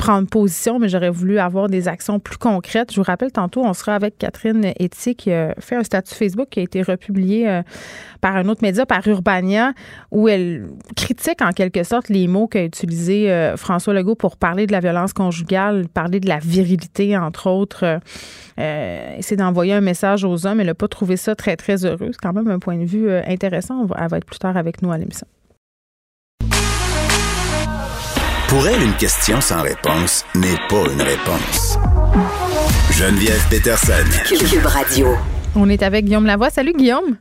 prendre 0.03 0.29
position, 0.29 0.81
mais 0.81 0.89
j'aurais 0.89 1.11
voulu 1.11 1.39
avoir 1.39 1.69
des 1.69 1.87
actions 1.87 2.19
plus 2.19 2.37
concrètes. 2.37 2.91
Je 2.91 2.97
vous 2.97 3.05
rappelle, 3.05 3.31
tantôt, 3.31 3.65
on 3.65 3.73
sera 3.73 3.95
avec 3.95 4.19
Catherine 4.19 4.73
Etty 4.81 5.15
qui 5.15 5.31
a 5.31 5.55
fait 5.61 5.77
un 5.77 5.85
statut 5.85 6.13
Facebook 6.13 6.49
qui 6.51 6.59
a 6.59 6.65
été 6.65 6.83
republié 6.83 7.49
euh, 7.49 7.63
par 8.21 8.35
un 8.35 8.49
autre 8.49 8.63
média, 8.63 8.85
par 8.85 9.07
Urbania, 9.07 9.75
où 10.11 10.27
elle 10.27 10.71
critique 10.97 11.41
en 11.41 11.53
quelque 11.53 11.85
sorte 11.85 12.09
les 12.09 12.27
mots 12.27 12.49
qu'a 12.49 12.65
utilisés 12.65 13.31
euh, 13.31 13.57
François 13.57 13.95
Legault 13.95 14.17
pour 14.17 14.39
parler 14.39 14.67
de 14.67 14.73
la 14.73 14.81
violence 14.81 15.13
conjugale, 15.13 15.87
parler 15.87 16.19
de 16.19 16.29
la 16.29 16.41
virilité, 16.41 17.17
entre 17.17 17.49
autres. 17.49 18.01
Euh, 18.59 19.17
essayer 19.17 19.37
d'envoyer 19.37 19.75
un 19.75 19.81
message 19.81 20.25
aux 20.25 20.49
hommes. 20.49 20.59
Elle 20.59 20.67
n'a 20.67 20.75
pas 20.75 20.89
trouvé 20.89 21.17
ça 21.17 21.37
très, 21.37 21.57
très 21.57 21.85
heureux. 21.85 22.11
C'est 22.11 22.21
quand 22.21 22.33
même 22.33 22.49
un 22.49 22.59
point 22.59 22.77
de 22.77 22.87
vue 22.87 23.09
intéressant. 23.09 23.87
Elle 23.97 24.09
va 24.09 24.17
être 24.17 24.27
plus 24.27 24.41
tard 24.41 24.57
avec 24.57 24.83
nous 24.83 24.91
à 24.91 24.99
l'émission. 24.99 25.29
Pour 28.53 28.69
elle, 28.69 28.83
une 28.83 28.97
question 28.99 29.41
sans 29.41 29.63
réponse 29.63 30.27
n'est 30.35 30.61
pas 30.69 30.85
une 30.93 31.01
réponse. 31.01 31.79
Geneviève 32.93 33.41
Peterson. 33.49 34.05
Cube 34.29 34.67
Radio. 34.67 35.07
On 35.57 35.71
est 35.71 35.83
avec 35.83 36.05
Guillaume 36.05 36.27
Lavoie. 36.27 36.51
Salut 36.51 36.75
Guillaume. 36.75 37.17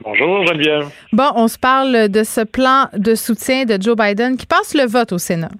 Bonjour 0.00 0.44
Geneviève. 0.48 0.88
Bon, 1.12 1.30
on 1.36 1.46
se 1.46 1.60
parle 1.60 2.08
de 2.08 2.24
ce 2.24 2.40
plan 2.40 2.88
de 2.92 3.14
soutien 3.14 3.66
de 3.66 3.80
Joe 3.80 3.96
Biden 3.96 4.36
qui 4.36 4.46
passe 4.46 4.74
le 4.74 4.84
vote 4.84 5.12
au 5.12 5.18
Sénat. 5.18 5.52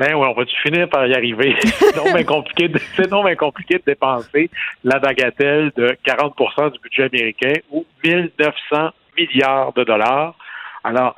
Ben 0.00 0.14
oui, 0.16 0.26
on 0.28 0.34
va-tu 0.34 0.56
finir 0.62 0.88
par 0.88 1.06
y 1.06 1.14
arriver? 1.14 1.54
C'est 1.62 1.96
non 1.96 2.12
bien 2.12 2.24
compliqué, 2.24 2.66
de, 2.66 3.36
compliqué 3.36 3.74
de 3.76 3.84
dépenser 3.86 4.50
la 4.82 4.98
bagatelle 4.98 5.70
de 5.76 5.96
40% 6.04 6.72
du 6.72 6.80
budget 6.80 7.04
américain 7.04 7.54
ou 7.70 7.86
1900 8.02 8.90
milliards 9.16 9.72
de 9.74 9.84
dollars. 9.84 10.34
Alors, 10.82 11.14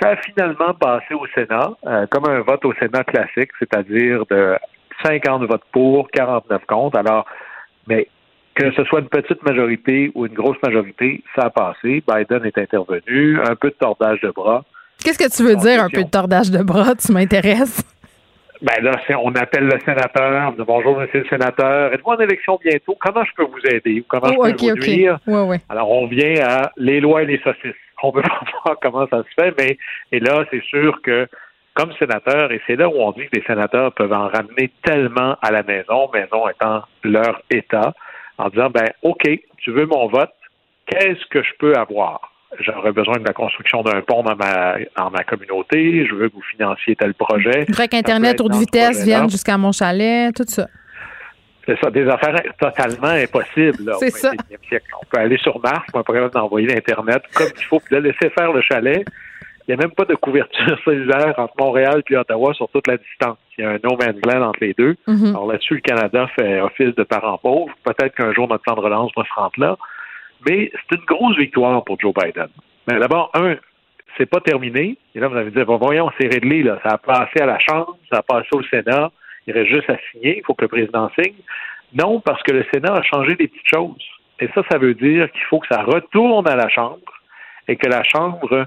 ça 0.00 0.10
a 0.10 0.16
finalement 0.16 0.74
passé 0.74 1.14
au 1.14 1.26
Sénat, 1.34 1.70
euh, 1.86 2.06
comme 2.10 2.28
un 2.28 2.40
vote 2.40 2.64
au 2.64 2.74
Sénat 2.74 3.04
classique, 3.04 3.50
c'est-à-dire 3.58 4.24
de 4.30 4.56
50 5.04 5.44
votes 5.44 5.62
pour, 5.72 6.10
49 6.10 6.62
contre. 6.66 6.98
Alors, 6.98 7.26
mais 7.86 8.08
que 8.54 8.72
ce 8.72 8.84
soit 8.84 9.00
une 9.00 9.08
petite 9.08 9.42
majorité 9.42 10.10
ou 10.14 10.26
une 10.26 10.34
grosse 10.34 10.56
majorité, 10.62 11.22
ça 11.34 11.46
a 11.46 11.50
passé. 11.50 12.02
Biden 12.06 12.44
est 12.44 12.58
intervenu, 12.58 13.38
un 13.40 13.54
peu 13.54 13.68
de 13.68 13.74
tordage 13.74 14.20
de 14.20 14.30
bras. 14.30 14.64
Qu'est-ce 15.02 15.18
que 15.18 15.34
tu 15.34 15.42
veux 15.42 15.56
dire, 15.56 15.82
un 15.82 15.90
peu 15.90 16.04
de 16.04 16.10
tordage 16.10 16.50
de 16.50 16.62
bras? 16.62 16.94
Tu 16.94 17.12
m'intéresses? 17.12 17.82
Ben 18.62 18.82
là, 18.82 18.92
on 19.22 19.34
appelle 19.34 19.64
le 19.64 19.78
sénateur, 19.84 20.48
on 20.48 20.52
dit 20.52 20.64
bonjour, 20.66 20.98
monsieur 20.98 21.20
le 21.20 21.28
sénateur, 21.28 21.92
êtes-vous 21.92 22.10
en 22.10 22.18
élection 22.18 22.58
bientôt? 22.64 22.96
Comment 22.98 23.22
je 23.22 23.32
peux 23.36 23.44
vous 23.44 23.60
aider? 23.70 24.02
Comment 24.08 24.28
je 24.28 24.34
oh, 24.38 24.44
peux 24.44 24.70
vous 24.70 24.76
nuire? 24.76 25.18
Alors, 25.68 25.90
on 25.90 26.06
vient 26.06 26.42
à 26.42 26.72
les 26.78 27.00
lois 27.00 27.22
et 27.22 27.26
les 27.26 27.38
saucisses 27.40 27.74
on 28.02 28.10
veut 28.10 28.22
voir 28.64 28.76
comment 28.80 29.06
ça 29.08 29.22
se 29.22 29.42
fait, 29.42 29.54
mais 29.58 29.78
et 30.12 30.20
là, 30.20 30.44
c'est 30.50 30.62
sûr 30.64 31.00
que 31.02 31.28
comme 31.74 31.92
sénateur, 31.98 32.52
et 32.52 32.60
c'est 32.66 32.76
là 32.76 32.88
où 32.88 32.94
on 32.96 33.12
dit 33.12 33.26
que 33.26 33.36
les 33.36 33.44
sénateurs 33.44 33.92
peuvent 33.92 34.12
en 34.12 34.28
ramener 34.28 34.72
tellement 34.82 35.36
à 35.42 35.50
la 35.50 35.62
maison, 35.62 36.08
maison 36.12 36.48
étant 36.48 36.82
leur 37.04 37.42
État, 37.50 37.92
en 38.38 38.48
disant 38.48 38.70
ben 38.70 38.88
OK, 39.02 39.24
tu 39.58 39.70
veux 39.72 39.84
mon 39.84 40.08
vote, 40.08 40.32
qu'est-ce 40.86 41.24
que 41.26 41.42
je 41.42 41.50
peux 41.58 41.74
avoir? 41.74 42.32
J'aurais 42.60 42.92
besoin 42.92 43.18
de 43.18 43.26
la 43.26 43.34
construction 43.34 43.82
d'un 43.82 44.00
pont 44.00 44.22
dans 44.22 44.36
ma, 44.36 44.76
dans 44.96 45.10
ma 45.10 45.24
communauté, 45.24 46.06
je 46.06 46.14
veux 46.14 46.28
que 46.28 46.34
vous 46.34 46.42
financiez 46.50 46.96
tel 46.96 47.12
projet. 47.12 47.62
Je 47.62 47.66
voudrais 47.66 47.88
qu'Internet 47.88 48.40
haute 48.40 48.54
vitesse 48.54 49.04
vienne 49.04 49.28
jusqu'à 49.28 49.58
mon 49.58 49.72
chalet, 49.72 50.34
tout 50.34 50.44
ça. 50.46 50.68
C'est 51.66 51.78
ça, 51.80 51.90
des 51.90 52.08
affaires 52.08 52.40
totalement 52.60 53.08
impossibles. 53.08 53.92
C'est 53.98 54.10
ça. 54.10 54.30
On 54.32 55.06
peut 55.06 55.18
aller 55.18 55.36
sur 55.38 55.58
Mars, 55.60 55.84
on 55.92 56.02
peut 56.02 56.30
d'envoyer 56.32 56.68
l'Internet 56.68 57.22
comme 57.34 57.48
il 57.56 57.64
faut, 57.64 57.80
puis 57.80 57.96
de 57.96 58.00
laisser 58.00 58.30
faire 58.30 58.52
le 58.52 58.60
chalet. 58.60 59.04
Il 59.66 59.74
n'y 59.74 59.82
a 59.82 59.84
même 59.84 59.94
pas 59.94 60.04
de 60.04 60.14
couverture 60.14 60.78
cellulaire 60.84 61.34
entre 61.38 61.54
Montréal 61.58 62.02
et 62.08 62.16
Ottawa 62.16 62.54
sur 62.54 62.68
toute 62.68 62.86
la 62.86 62.96
distance. 62.98 63.36
Il 63.58 63.64
y 63.64 63.66
a 63.66 63.70
un 63.70 63.78
no 63.82 63.96
man's 63.96 64.24
land 64.24 64.46
entre 64.46 64.60
les 64.60 64.74
deux. 64.74 64.96
Mm-hmm. 65.08 65.30
Alors 65.30 65.46
là-dessus, 65.48 65.74
le 65.74 65.80
Canada 65.80 66.28
fait 66.36 66.60
office 66.60 66.94
de 66.94 67.02
parent 67.02 67.38
pauvre. 67.38 67.74
Peut-être 67.82 68.14
qu'un 68.14 68.32
jour, 68.32 68.46
notre 68.46 68.62
plan 68.62 68.76
de 68.76 68.80
relance 68.80 69.10
va 69.16 69.24
se 69.24 69.34
rendre 69.34 69.58
là. 69.58 69.76
Mais 70.48 70.70
c'est 70.72 70.96
une 70.96 71.04
grosse 71.04 71.36
victoire 71.36 71.82
pour 71.82 71.98
Joe 71.98 72.14
Biden. 72.14 72.46
Mais 72.86 73.00
d'abord, 73.00 73.32
un, 73.34 73.56
c'est 74.16 74.26
pas 74.26 74.40
terminé. 74.40 74.96
Et 75.14 75.20
là, 75.20 75.26
vous 75.26 75.36
avez 75.36 75.50
dit, 75.50 75.64
bon, 75.64 75.78
voyons, 75.78 76.10
c'est 76.20 76.28
réglé, 76.28 76.62
là. 76.62 76.78
Ça 76.84 76.90
a 76.90 76.98
passé 76.98 77.40
à 77.40 77.46
la 77.46 77.58
Chambre, 77.58 77.96
ça 78.10 78.18
a 78.18 78.22
passé 78.22 78.48
au 78.52 78.62
Sénat. 78.62 79.10
Il 79.46 79.54
reste 79.54 79.70
juste 79.72 79.90
à 79.90 79.98
signer. 80.10 80.38
Il 80.38 80.44
faut 80.44 80.54
que 80.54 80.62
le 80.62 80.68
président 80.68 81.10
signe. 81.18 81.36
Non, 81.94 82.20
parce 82.20 82.42
que 82.42 82.52
le 82.52 82.64
Sénat 82.72 82.94
a 82.94 83.02
changé 83.02 83.34
des 83.36 83.48
petites 83.48 83.68
choses. 83.68 84.04
Et 84.40 84.48
ça, 84.54 84.62
ça 84.70 84.78
veut 84.78 84.94
dire 84.94 85.30
qu'il 85.32 85.44
faut 85.44 85.60
que 85.60 85.68
ça 85.68 85.82
retourne 85.82 86.48
à 86.48 86.56
la 86.56 86.68
Chambre 86.68 87.12
et 87.68 87.76
que 87.76 87.88
la 87.88 88.02
Chambre 88.02 88.66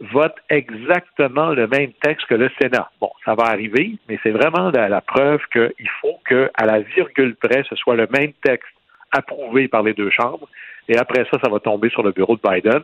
vote 0.00 0.36
exactement 0.48 1.50
le 1.50 1.66
même 1.66 1.92
texte 2.02 2.26
que 2.26 2.34
le 2.34 2.50
Sénat. 2.60 2.90
Bon, 3.00 3.10
ça 3.24 3.34
va 3.34 3.44
arriver, 3.44 3.96
mais 4.08 4.18
c'est 4.22 4.30
vraiment 4.30 4.70
la, 4.70 5.00
preuve 5.02 5.40
qu'il 5.52 5.90
faut 6.00 6.18
qu'à 6.26 6.64
la 6.64 6.80
virgule 6.80 7.36
près, 7.36 7.62
ce 7.68 7.76
soit 7.76 7.96
le 7.96 8.08
même 8.10 8.32
texte 8.42 8.72
approuvé 9.12 9.68
par 9.68 9.82
les 9.82 9.92
deux 9.92 10.10
chambres. 10.10 10.48
Et 10.88 10.96
après 10.96 11.26
ça, 11.30 11.38
ça 11.42 11.50
va 11.50 11.60
tomber 11.60 11.90
sur 11.90 12.02
le 12.02 12.12
bureau 12.12 12.36
de 12.36 12.48
Biden. 12.48 12.82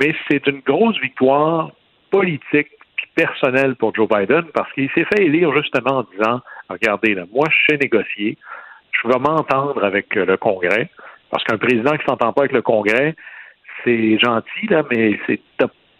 Mais 0.00 0.14
c'est 0.28 0.46
une 0.48 0.60
grosse 0.60 0.98
victoire 1.00 1.70
politique 2.10 2.70
personnelle 3.14 3.76
pour 3.76 3.94
Joe 3.94 4.08
Biden 4.08 4.44
parce 4.54 4.72
qu'il 4.72 4.90
s'est 4.94 5.04
fait 5.04 5.24
élire 5.24 5.52
justement 5.54 5.98
en 5.98 6.06
disant 6.16 6.40
regardez, 6.68 7.14
là, 7.14 7.24
moi, 7.32 7.46
je 7.50 7.72
sais 7.72 7.78
négocier, 7.78 8.38
je 8.92 9.08
vais 9.08 9.18
m'entendre 9.18 9.84
avec 9.84 10.16
euh, 10.16 10.24
le 10.24 10.36
Congrès, 10.36 10.88
parce 11.30 11.44
qu'un 11.44 11.58
président 11.58 11.96
qui 11.96 12.04
s'entend 12.06 12.32
pas 12.32 12.42
avec 12.42 12.52
le 12.52 12.62
Congrès, 12.62 13.14
c'est 13.84 14.18
gentil, 14.18 14.66
là, 14.68 14.82
mais 14.90 15.18
c'est 15.26 15.40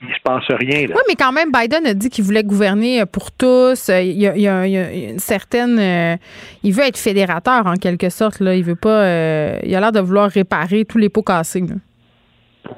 il 0.05 0.15
se 0.15 0.21
passe 0.25 0.45
rien. 0.49 0.89
Là. 0.89 0.95
Oui, 0.97 1.03
mais 1.09 1.15
quand 1.15 1.33
même, 1.33 1.51
Biden 1.53 1.87
a 1.87 1.95
dit 1.95 2.11
qu'il 2.11 2.25
voulait 2.25 2.43
gouverner 2.43 3.05
pour 3.07 3.31
tous. 3.31 3.89
Il 3.89 4.21
y 4.21 4.49
a, 4.49 4.67
une 4.67 5.21
certaine. 5.21 5.79
Euh, 5.79 6.17
il 6.65 6.73
veut 6.73 6.83
être 6.83 6.99
fédérateur 6.99 7.67
en 7.67 7.75
quelque 7.75 8.09
sorte. 8.09 8.41
Là. 8.41 8.57
Il 8.57 8.65
veut 8.65 8.75
pas. 8.75 9.05
Euh, 9.05 9.59
il 9.63 9.75
a 9.77 9.81
l'air 9.81 9.93
de 9.93 10.01
vouloir 10.01 10.29
réparer 10.29 10.85
tous 10.85 10.99
les 10.99 11.09
pots 11.09 11.23
cassés. 11.23 11.63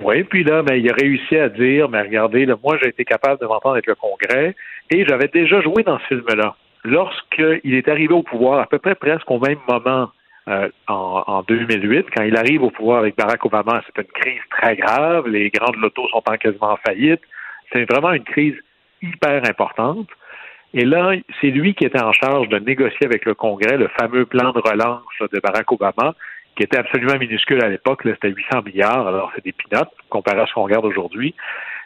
Oui, 0.02 0.24
puis 0.24 0.44
là, 0.44 0.62
ben, 0.62 0.74
il 0.74 0.90
a 0.90 0.94
réussi 0.94 1.36
à 1.36 1.48
dire, 1.48 1.88
mais 1.88 2.02
regardez, 2.02 2.46
là, 2.46 2.56
moi, 2.62 2.78
j'ai 2.82 2.88
été 2.88 3.04
capable 3.04 3.40
de 3.40 3.46
m'entendre 3.46 3.74
avec 3.74 3.86
le 3.86 3.94
Congrès 3.94 4.54
et 4.90 5.04
j'avais 5.06 5.28
déjà 5.28 5.60
joué 5.60 5.82
dans 5.82 5.98
ce 6.00 6.06
film-là 6.06 6.56
lorsqu'il 6.84 7.74
est 7.74 7.88
arrivé 7.88 8.12
au 8.12 8.22
pouvoir, 8.22 8.60
à 8.60 8.66
peu 8.66 8.78
près 8.78 8.94
presque 8.94 9.30
au 9.30 9.40
même 9.40 9.58
moment 9.68 10.10
euh, 10.48 10.68
en, 10.86 11.42
2008, 11.48 12.06
quand 12.14 12.22
il 12.22 12.36
arrive 12.36 12.62
au 12.62 12.70
pouvoir 12.70 12.98
avec 12.98 13.16
Barack 13.16 13.44
Obama, 13.46 13.82
c'est 13.86 14.02
une 14.02 14.10
crise 14.12 14.42
très 14.50 14.76
grave, 14.76 15.26
les 15.26 15.48
grandes 15.48 15.76
lotos 15.76 16.06
sont 16.08 16.22
en 16.26 16.36
quasiment 16.36 16.76
faillite, 16.86 17.22
c'est 17.72 17.90
vraiment 17.90 18.12
une 18.12 18.24
crise 18.24 18.54
hyper 19.00 19.42
importante. 19.48 20.08
Et 20.74 20.84
là, 20.84 21.12
c'est 21.40 21.50
lui 21.50 21.74
qui 21.74 21.84
était 21.84 22.02
en 22.02 22.12
charge 22.12 22.48
de 22.48 22.58
négocier 22.58 23.06
avec 23.06 23.24
le 23.24 23.34
Congrès 23.34 23.78
le 23.78 23.88
fameux 23.98 24.26
plan 24.26 24.52
de 24.52 24.58
relance 24.58 25.02
de 25.20 25.40
Barack 25.40 25.70
Obama. 25.70 26.14
Qui 26.56 26.62
était 26.62 26.78
absolument 26.78 27.18
minuscule 27.18 27.62
à 27.64 27.68
l'époque. 27.68 28.02
C'était 28.04 28.30
800 28.30 28.62
milliards, 28.62 29.06
alors 29.06 29.32
c'est 29.34 29.44
des 29.44 29.52
peanuts 29.52 29.90
comparé 30.10 30.40
à 30.40 30.46
ce 30.46 30.54
qu'on 30.54 30.64
regarde 30.64 30.84
aujourd'hui. 30.84 31.34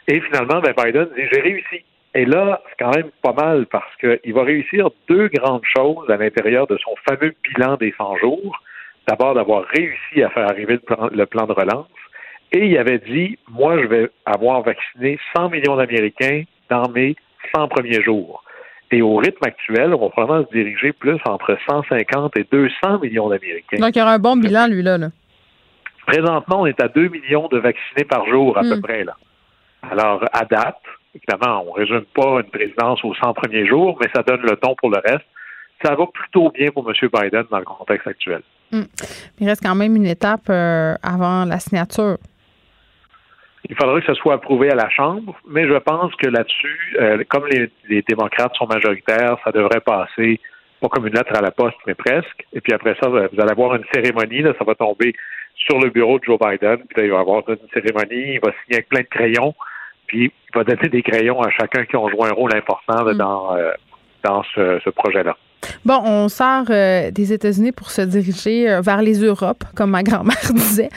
Et 0.07 0.21
finalement, 0.21 0.61
ben, 0.61 0.73
Biden 0.77 1.07
dit 1.15 1.23
j'ai 1.31 1.41
réussi. 1.41 1.83
Et 2.15 2.25
là, 2.25 2.61
c'est 2.67 2.83
quand 2.83 2.95
même 2.95 3.11
pas 3.21 3.33
mal 3.33 3.67
parce 3.67 3.95
qu'il 3.97 4.33
va 4.33 4.43
réussir 4.43 4.89
deux 5.07 5.27
grandes 5.27 5.65
choses 5.77 6.09
à 6.09 6.17
l'intérieur 6.17 6.65
de 6.65 6.77
son 6.77 6.95
fameux 7.07 7.35
bilan 7.43 7.77
des 7.77 7.93
100 7.97 8.17
jours. 8.17 8.59
D'abord, 9.07 9.35
d'avoir 9.35 9.65
réussi 9.65 10.23
à 10.23 10.29
faire 10.29 10.49
arriver 10.49 10.79
le 11.11 11.25
plan, 11.25 11.45
de 11.45 11.53
relance. 11.53 11.87
Et 12.51 12.65
il 12.65 12.77
avait 12.77 12.97
dit, 12.97 13.37
moi, 13.47 13.79
je 13.79 13.87
vais 13.87 14.09
avoir 14.25 14.63
vacciné 14.63 15.19
100 15.35 15.49
millions 15.49 15.75
d'Américains 15.75 16.43
dans 16.69 16.89
mes 16.89 17.15
100 17.53 17.67
premiers 17.67 18.01
jours. 18.01 18.43
Et 18.91 19.01
au 19.01 19.17
rythme 19.17 19.45
actuel, 19.45 19.93
on 19.93 20.01
va 20.01 20.09
probablement 20.09 20.47
se 20.47 20.51
diriger 20.51 20.93
plus 20.93 21.19
entre 21.25 21.55
150 21.69 22.37
et 22.37 22.47
200 22.51 22.99
millions 22.99 23.29
d'Américains. 23.29 23.77
Donc, 23.77 23.95
il 23.95 23.99
y 23.99 24.01
aura 24.01 24.13
un 24.13 24.19
bon 24.19 24.35
bilan, 24.35 24.67
lui, 24.67 24.81
là. 24.81 24.97
Présentement, 26.07 26.61
on 26.61 26.65
est 26.65 26.81
à 26.81 26.87
2 26.87 27.07
millions 27.09 27.47
de 27.49 27.59
vaccinés 27.59 28.05
par 28.05 28.27
jour, 28.27 28.57
à 28.57 28.61
peu 28.61 28.77
hmm. 28.77 28.81
près. 28.81 29.03
là. 29.03 29.15
Alors, 29.91 30.23
à 30.33 30.43
date, 30.45 30.81
évidemment, 31.13 31.65
on 31.67 31.75
ne 31.75 31.85
résume 31.85 32.05
pas 32.15 32.41
une 32.41 32.49
présidence 32.49 33.03
aux 33.03 33.13
100 33.13 33.33
premiers 33.33 33.67
jours, 33.67 33.97
mais 34.01 34.07
ça 34.13 34.23
donne 34.23 34.41
le 34.41 34.55
ton 34.55 34.75
pour 34.75 34.89
le 34.89 34.97
reste. 35.05 35.25
Ça 35.83 35.95
va 35.95 36.07
plutôt 36.07 36.49
bien 36.49 36.69
pour 36.71 36.89
M. 36.89 37.09
Biden 37.13 37.43
dans 37.51 37.59
le 37.59 37.65
contexte 37.65 38.07
actuel. 38.07 38.41
Hmm. 38.71 38.83
Il 39.39 39.47
reste 39.47 39.63
quand 39.63 39.75
même 39.75 39.95
une 39.95 40.07
étape 40.07 40.49
euh, 40.49 40.95
avant 41.03 41.45
la 41.45 41.59
signature. 41.59 42.17
Il 43.67 43.75
faudrait 43.75 44.01
que 44.01 44.07
ce 44.07 44.13
soit 44.13 44.35
approuvé 44.35 44.71
à 44.71 44.75
la 44.75 44.89
Chambre, 44.89 45.35
mais 45.47 45.67
je 45.67 45.77
pense 45.77 46.15
que 46.15 46.27
là-dessus, 46.27 46.95
euh, 46.99 47.23
comme 47.27 47.45
les, 47.47 48.01
démocrates 48.07 48.55
sont 48.55 48.67
majoritaires, 48.67 49.37
ça 49.43 49.51
devrait 49.51 49.81
passer, 49.81 50.39
pas 50.81 50.87
comme 50.87 51.07
une 51.07 51.13
lettre 51.13 51.35
à 51.35 51.41
la 51.41 51.51
poste, 51.51 51.77
mais 51.85 51.93
presque. 51.93 52.45
Et 52.53 52.61
puis 52.61 52.73
après 52.73 52.95
ça, 53.01 53.09
vous 53.09 53.17
allez 53.17 53.51
avoir 53.51 53.75
une 53.75 53.83
cérémonie, 53.93 54.41
là, 54.41 54.53
ça 54.57 54.63
va 54.63 54.75
tomber 54.75 55.13
sur 55.55 55.77
le 55.79 55.89
bureau 55.89 56.19
de 56.19 56.23
Joe 56.23 56.39
Biden, 56.39 56.77
puis 56.87 57.01
là, 57.01 57.03
il 57.03 57.11
va 57.11 57.19
avoir 57.19 57.43
une 57.49 57.57
cérémonie, 57.73 58.35
il 58.35 58.39
va 58.39 58.51
signer 58.63 58.77
avec 58.77 58.87
plein 58.87 59.01
de 59.01 59.07
crayons, 59.07 59.53
puis 60.07 60.31
il 60.31 60.57
va 60.57 60.63
donner 60.63 60.87
des 60.87 61.03
crayons 61.03 61.41
à 61.41 61.49
chacun 61.51 61.83
qui 61.85 61.97
ont 61.97 62.07
joué 62.07 62.29
un 62.29 62.33
rôle 62.33 62.55
important 62.55 63.03
mm. 63.03 63.17
dans, 63.17 63.57
euh, 63.57 63.71
dans 64.23 64.43
ce 64.55 64.89
projet-là. 64.89 65.35
Bon, 65.85 66.01
on 66.03 66.29
sort 66.29 66.65
euh, 66.69 67.11
des 67.11 67.33
États-Unis 67.33 67.71
pour 67.71 67.91
se 67.91 68.01
diriger 68.01 68.69
euh, 68.69 68.81
vers 68.81 69.01
les 69.01 69.23
Europes, 69.23 69.63
comme 69.75 69.91
ma 69.91 70.03
grand-mère 70.09 70.53
disait. 70.53 70.89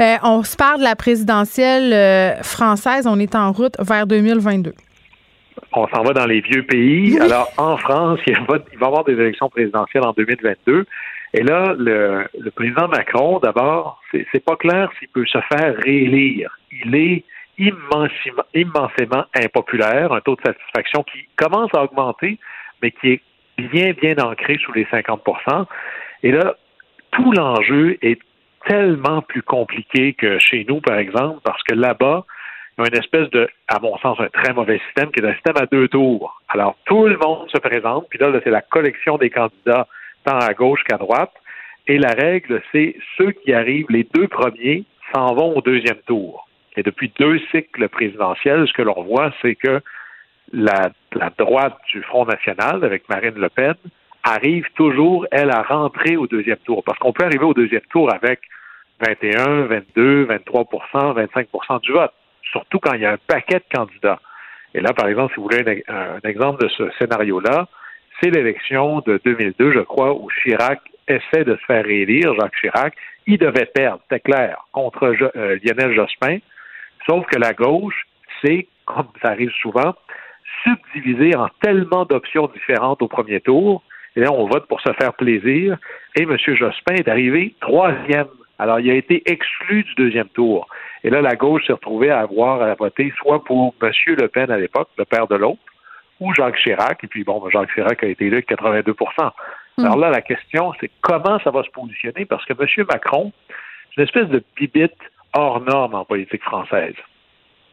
Euh, 0.00 0.16
on 0.22 0.42
se 0.42 0.56
parle 0.56 0.80
de 0.80 0.84
la 0.84 0.96
présidentielle 0.96 2.42
française. 2.42 3.06
On 3.06 3.18
est 3.18 3.34
en 3.34 3.52
route 3.52 3.74
vers 3.78 4.06
2022. 4.06 4.72
On 5.72 5.88
s'en 5.88 6.02
va 6.02 6.12
dans 6.12 6.26
les 6.26 6.40
vieux 6.40 6.64
pays. 6.64 7.18
Alors, 7.20 7.50
en 7.56 7.76
France, 7.76 8.20
il 8.26 8.34
va, 8.48 8.58
y 8.58 8.84
avoir 8.84 9.04
des 9.04 9.14
élections 9.14 9.48
présidentielles 9.48 10.04
en 10.04 10.12
2022. 10.12 10.86
Et 11.34 11.42
là, 11.42 11.74
le, 11.76 12.28
président 12.54 12.88
Macron, 12.88 13.40
d'abord, 13.40 14.00
c'est 14.12 14.44
pas 14.44 14.56
clair 14.56 14.90
s'il 14.98 15.08
peut 15.08 15.26
se 15.26 15.38
faire 15.52 15.76
réélire. 15.76 16.58
Il 16.84 16.94
est 16.94 17.24
immensément, 17.58 18.44
immensément 18.54 19.24
impopulaire, 19.34 20.12
un 20.12 20.20
taux 20.20 20.36
de 20.36 20.42
satisfaction 20.42 21.02
qui 21.04 21.26
commence 21.36 21.70
à 21.74 21.84
augmenter, 21.84 22.38
mais 22.82 22.90
qui 22.90 23.12
est 23.12 23.22
bien, 23.58 23.92
bien 23.92 24.16
ancré 24.18 24.58
sous 24.58 24.72
les 24.72 24.84
50% 24.84 25.66
Et 26.22 26.32
là, 26.32 26.56
tout 27.12 27.32
l'enjeu 27.32 27.98
est 28.02 28.20
tellement 28.66 29.22
plus 29.22 29.42
compliqué 29.42 30.12
que 30.14 30.38
chez 30.38 30.66
nous, 30.68 30.80
par 30.80 30.98
exemple, 30.98 31.40
parce 31.44 31.62
que 31.62 31.74
là-bas, 31.74 32.24
il 32.78 32.82
y 32.82 32.84
a 32.84 32.88
une 32.92 32.98
espèce 32.98 33.30
de, 33.30 33.48
à 33.68 33.78
mon 33.80 33.96
sens, 33.98 34.18
un 34.20 34.28
très 34.28 34.52
mauvais 34.52 34.78
système 34.86 35.10
qui 35.10 35.20
est 35.20 35.26
un 35.26 35.32
système 35.34 35.56
à 35.56 35.66
deux 35.66 35.88
tours. 35.88 36.42
Alors, 36.48 36.76
tout 36.84 37.06
le 37.06 37.16
monde 37.16 37.48
se 37.50 37.58
présente, 37.58 38.06
puis 38.10 38.18
là, 38.18 38.30
c'est 38.44 38.50
la 38.50 38.60
collection 38.60 39.16
des 39.16 39.30
candidats, 39.30 39.86
tant 40.24 40.38
à 40.38 40.52
gauche 40.52 40.82
qu'à 40.84 40.98
droite. 40.98 41.32
Et 41.86 41.98
la 41.98 42.10
règle, 42.10 42.62
c'est 42.72 42.96
ceux 43.16 43.30
qui 43.30 43.54
arrivent, 43.54 43.86
les 43.88 44.06
deux 44.12 44.28
premiers, 44.28 44.84
s'en 45.14 45.34
vont 45.34 45.56
au 45.56 45.60
deuxième 45.62 46.00
tour. 46.06 46.48
Et 46.76 46.82
depuis 46.82 47.10
deux 47.18 47.38
cycles 47.50 47.88
présidentiels, 47.88 48.66
ce 48.66 48.72
que 48.72 48.82
l'on 48.82 49.02
voit, 49.04 49.32
c'est 49.40 49.54
que 49.54 49.80
la, 50.52 50.90
droite 51.38 51.76
du 51.92 52.02
Front 52.02 52.24
national, 52.26 52.84
avec 52.84 53.08
Marine 53.08 53.34
Le 53.36 53.48
Pen, 53.48 53.74
arrive 54.22 54.66
toujours, 54.74 55.26
elle, 55.30 55.50
à 55.50 55.62
rentrer 55.62 56.16
au 56.16 56.26
deuxième 56.26 56.58
tour. 56.58 56.82
Parce 56.84 56.98
qu'on 56.98 57.12
peut 57.12 57.24
arriver 57.24 57.44
au 57.44 57.54
deuxième 57.54 57.82
tour 57.90 58.12
avec 58.12 58.40
21, 59.00 59.66
22, 59.66 60.26
23% 60.26 61.26
25% 61.26 61.80
du 61.82 61.92
vote, 61.92 62.12
surtout 62.42 62.78
quand 62.78 62.94
il 62.94 63.02
y 63.02 63.06
a 63.06 63.12
un 63.12 63.18
paquet 63.26 63.58
de 63.58 63.76
candidats. 63.76 64.20
Et 64.74 64.80
là, 64.80 64.92
par 64.92 65.08
exemple, 65.08 65.32
si 65.34 65.40
vous 65.40 65.48
voulez 65.48 65.84
un, 65.88 66.20
exemple 66.28 66.62
de 66.62 66.68
ce 66.68 66.90
scénario-là, 66.98 67.66
c'est 68.20 68.30
l'élection 68.30 69.00
de 69.06 69.20
2002, 69.24 69.72
je 69.72 69.80
crois, 69.80 70.14
où 70.14 70.28
Chirac 70.42 70.80
essaie 71.08 71.44
de 71.44 71.56
se 71.56 71.64
faire 71.66 71.84
réélire, 71.84 72.34
Jacques 72.34 72.56
Chirac. 72.60 72.94
Il 73.26 73.38
devait 73.38 73.66
perdre, 73.66 74.00
c'est 74.10 74.20
clair, 74.20 74.58
contre 74.72 75.04
euh, 75.04 75.58
Lionel 75.62 75.94
Jospin. 75.94 76.38
Sauf 77.08 77.26
que 77.26 77.38
la 77.38 77.52
gauche, 77.52 78.06
c'est, 78.42 78.66
comme 78.84 79.08
ça 79.22 79.28
arrive 79.28 79.52
souvent, 79.60 79.94
subdivisé 80.66 81.36
en 81.36 81.48
tellement 81.60 82.04
d'options 82.04 82.48
différentes 82.48 83.02
au 83.02 83.08
premier 83.08 83.40
tour. 83.40 83.82
Et 84.16 84.20
là, 84.20 84.32
on 84.32 84.46
vote 84.46 84.66
pour 84.66 84.80
se 84.80 84.92
faire 84.94 85.14
plaisir. 85.14 85.76
Et 86.14 86.22
M. 86.22 86.36
Jospin 86.38 86.94
est 86.94 87.08
arrivé 87.08 87.54
troisième. 87.60 88.28
Alors, 88.58 88.80
il 88.80 88.90
a 88.90 88.94
été 88.94 89.22
exclu 89.30 89.84
du 89.84 89.94
deuxième 89.94 90.28
tour. 90.28 90.66
Et 91.04 91.10
là, 91.10 91.20
la 91.20 91.36
gauche 91.36 91.66
s'est 91.66 91.74
retrouvée 91.74 92.10
à 92.10 92.20
avoir 92.20 92.62
à 92.62 92.74
voter 92.74 93.12
soit 93.18 93.44
pour 93.44 93.74
M. 93.82 93.90
Le 94.06 94.28
Pen 94.28 94.50
à 94.50 94.58
l'époque, 94.58 94.88
le 94.96 95.04
père 95.04 95.26
de 95.26 95.36
l'autre, 95.36 95.60
ou 96.20 96.32
Jacques 96.34 96.56
Chirac. 96.56 97.04
Et 97.04 97.06
puis, 97.06 97.22
bon, 97.22 97.42
Jacques 97.50 97.72
Chirac 97.74 98.02
a 98.02 98.06
été 98.06 98.26
élu 98.26 98.36
avec 98.36 98.48
82% 98.48 99.30
hmm. 99.76 99.84
Alors 99.84 99.98
là, 99.98 100.10
la 100.10 100.22
question, 100.22 100.72
c'est 100.80 100.90
comment 101.02 101.38
ça 101.40 101.50
va 101.50 101.62
se 101.62 101.70
positionner? 101.70 102.24
Parce 102.24 102.44
que 102.46 102.54
M. 102.54 102.86
Macron, 102.90 103.32
c'est 103.94 104.00
une 104.00 104.04
espèce 104.04 104.28
de 104.28 104.42
bibite 104.56 104.96
hors 105.34 105.60
norme 105.60 105.94
en 105.94 106.06
politique 106.06 106.42
française. 106.42 106.94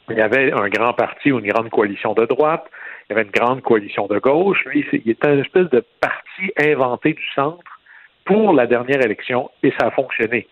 Il 0.09 0.17
y 0.17 0.21
avait 0.21 0.51
un 0.51 0.67
grand 0.69 0.93
parti 0.93 1.31
ou 1.31 1.39
une 1.39 1.47
grande 1.47 1.69
coalition 1.69 2.13
de 2.13 2.25
droite, 2.25 2.65
il 3.09 3.13
y 3.13 3.19
avait 3.19 3.25
une 3.25 3.31
grande 3.31 3.61
coalition 3.61 4.07
de 4.07 4.19
gauche. 4.19 4.63
Lui, 4.65 4.85
il 4.91 5.11
était 5.11 5.33
une 5.33 5.39
espèce 5.39 5.69
de 5.69 5.83
parti 6.01 6.51
inventé 6.59 7.13
du 7.13 7.25
centre 7.35 7.79
pour 8.25 8.53
la 8.53 8.67
dernière 8.67 9.01
élection 9.01 9.49
et 9.61 9.71
ça 9.79 9.87
a 9.87 9.91
fonctionné. 9.91 10.47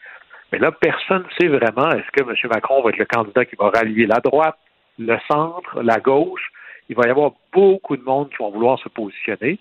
Mais 0.51 0.59
là, 0.59 0.71
personne 0.71 1.23
ne 1.23 1.33
sait 1.39 1.47
vraiment 1.47 1.89
est-ce 1.91 2.11
que 2.11 2.29
M. 2.29 2.35
Macron 2.49 2.81
va 2.81 2.89
être 2.89 2.97
le 2.97 3.05
candidat 3.05 3.45
qui 3.45 3.55
va 3.55 3.69
rallier 3.69 4.05
la 4.05 4.19
droite, 4.19 4.57
le 4.99 5.17
centre, 5.29 5.81
la 5.81 5.99
gauche. 5.99 6.51
Il 6.89 6.95
va 6.95 7.07
y 7.07 7.09
avoir 7.09 7.31
beaucoup 7.53 7.95
de 7.95 8.03
monde 8.03 8.29
qui 8.29 8.37
vont 8.37 8.51
vouloir 8.51 8.77
se 8.79 8.89
positionner. 8.89 9.59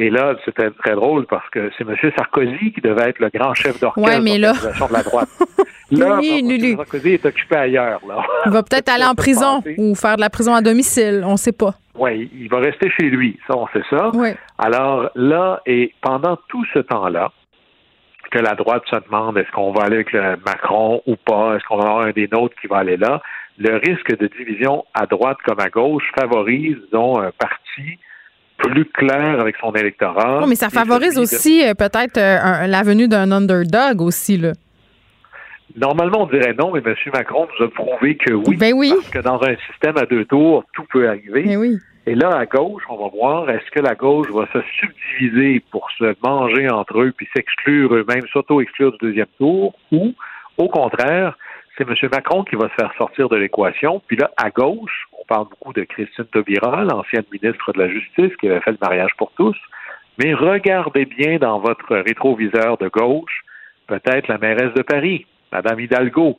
Et 0.00 0.10
là, 0.10 0.36
c'était 0.44 0.70
très 0.70 0.94
drôle 0.94 1.26
parce 1.26 1.48
que 1.50 1.72
c'est 1.76 1.82
M. 1.82 1.96
Sarkozy 2.16 2.72
qui 2.72 2.80
devait 2.80 3.08
être 3.10 3.18
le 3.18 3.30
grand 3.34 3.52
chef 3.52 3.80
d'orchestre 3.80 4.22
de 4.22 4.92
la 4.92 5.02
droite. 5.02 5.28
Là, 5.90 6.20
M. 6.22 6.76
Sarkozy 6.76 7.14
est 7.14 7.26
occupé 7.26 7.56
ailleurs. 7.56 8.00
Là. 8.06 8.22
Il 8.46 8.52
va 8.52 8.62
peut-être 8.62 8.88
aller 8.94 9.04
en 9.04 9.16
prison 9.16 9.60
ou 9.76 9.96
faire 9.96 10.14
de 10.14 10.20
la 10.20 10.30
prison 10.30 10.54
à 10.54 10.60
domicile, 10.62 11.24
on 11.26 11.32
ne 11.32 11.36
sait 11.36 11.52
pas. 11.52 11.74
Oui, 11.96 12.30
il 12.32 12.48
va 12.48 12.58
rester 12.58 12.88
chez 12.90 13.06
lui, 13.06 13.40
ça, 13.48 13.56
on 13.56 13.66
sait 13.68 13.82
ça. 13.90 14.12
Alors 14.56 15.10
là, 15.16 15.60
et 15.66 15.92
pendant 16.00 16.36
tout 16.48 16.64
ce 16.72 16.78
temps-là, 16.78 17.32
que 18.30 18.38
la 18.38 18.54
droite 18.54 18.82
se 18.88 18.96
demande 19.04 19.38
est-ce 19.38 19.50
qu'on 19.50 19.72
va 19.72 19.84
aller 19.84 19.96
avec 19.96 20.12
le 20.12 20.36
Macron 20.46 21.02
ou 21.06 21.16
pas, 21.16 21.56
est-ce 21.56 21.64
qu'on 21.64 21.78
va 21.78 21.88
avoir 21.88 22.00
un 22.06 22.10
des 22.10 22.28
nôtres 22.28 22.54
qui 22.60 22.68
va 22.68 22.78
aller 22.78 22.98
là, 22.98 23.20
le 23.56 23.76
risque 23.78 24.16
de 24.16 24.28
division 24.38 24.84
à 24.94 25.06
droite 25.06 25.38
comme 25.44 25.58
à 25.58 25.70
gauche 25.70 26.04
favorise, 26.16 26.76
disons, 26.84 27.18
un 27.18 27.32
parti 27.32 27.98
plus 28.58 28.84
clair 28.84 29.40
avec 29.40 29.56
son 29.60 29.72
électorat. 29.72 30.44
mais 30.46 30.56
ça 30.56 30.68
favorise 30.68 31.18
aussi 31.18 31.66
euh, 31.66 31.74
peut-être 31.74 32.18
euh, 32.18 32.66
la 32.66 32.82
venue 32.82 33.08
d'un 33.08 33.30
underdog 33.32 34.02
aussi, 34.02 34.36
là. 34.36 34.52
Normalement, 35.76 36.22
on 36.22 36.26
dirait 36.26 36.54
non, 36.58 36.72
mais 36.72 36.80
M. 36.84 36.94
Macron 37.12 37.46
nous 37.58 37.66
a 37.66 37.70
prouvé 37.70 38.16
que 38.16 38.32
oui. 38.32 38.56
Ben 38.56 38.72
oui. 38.74 38.92
Parce 38.96 39.10
que 39.10 39.18
dans 39.20 39.40
un 39.42 39.54
système 39.70 39.96
à 39.96 40.06
deux 40.06 40.24
tours, 40.24 40.64
tout 40.72 40.84
peut 40.90 41.08
arriver. 41.08 41.44
Ben 41.44 41.56
oui. 41.56 41.78
Et 42.06 42.14
là, 42.14 42.30
à 42.30 42.46
gauche, 42.46 42.82
on 42.88 42.96
va 42.96 43.08
voir, 43.10 43.50
est-ce 43.50 43.70
que 43.70 43.80
la 43.80 43.94
gauche 43.94 44.28
va 44.30 44.46
se 44.52 44.58
subdiviser 44.80 45.62
pour 45.70 45.88
se 45.98 46.14
manger 46.22 46.68
entre 46.70 47.00
eux 47.00 47.12
puis 47.14 47.28
s'exclure 47.36 47.94
eux-mêmes, 47.94 48.26
s'auto-exclure 48.32 48.92
du 48.92 48.98
deuxième 49.08 49.26
tour, 49.38 49.74
ou, 49.92 50.14
au 50.56 50.68
contraire, 50.68 51.36
c'est 51.78 51.88
M. 51.88 51.94
Macron 52.12 52.42
qui 52.42 52.56
va 52.56 52.68
se 52.68 52.74
faire 52.74 52.92
sortir 52.98 53.28
de 53.28 53.36
l'équation. 53.36 54.02
Puis 54.06 54.16
là, 54.16 54.30
à 54.36 54.50
gauche, 54.50 55.06
on 55.12 55.24
parle 55.26 55.48
beaucoup 55.48 55.72
de 55.72 55.84
Christine 55.84 56.24
Taubira, 56.26 56.84
l'ancienne 56.84 57.24
ministre 57.32 57.72
de 57.72 57.78
la 57.78 57.88
Justice, 57.88 58.36
qui 58.40 58.48
avait 58.48 58.60
fait 58.60 58.72
le 58.72 58.78
mariage 58.82 59.12
pour 59.16 59.30
tous. 59.32 59.56
Mais 60.18 60.34
regardez 60.34 61.04
bien 61.04 61.38
dans 61.38 61.60
votre 61.60 61.96
rétroviseur 61.96 62.76
de 62.78 62.88
gauche, 62.88 63.44
peut-être 63.86 64.26
la 64.26 64.38
mairesse 64.38 64.74
de 64.74 64.82
Paris, 64.82 65.26
Mme 65.52 65.80
Hidalgo, 65.80 66.36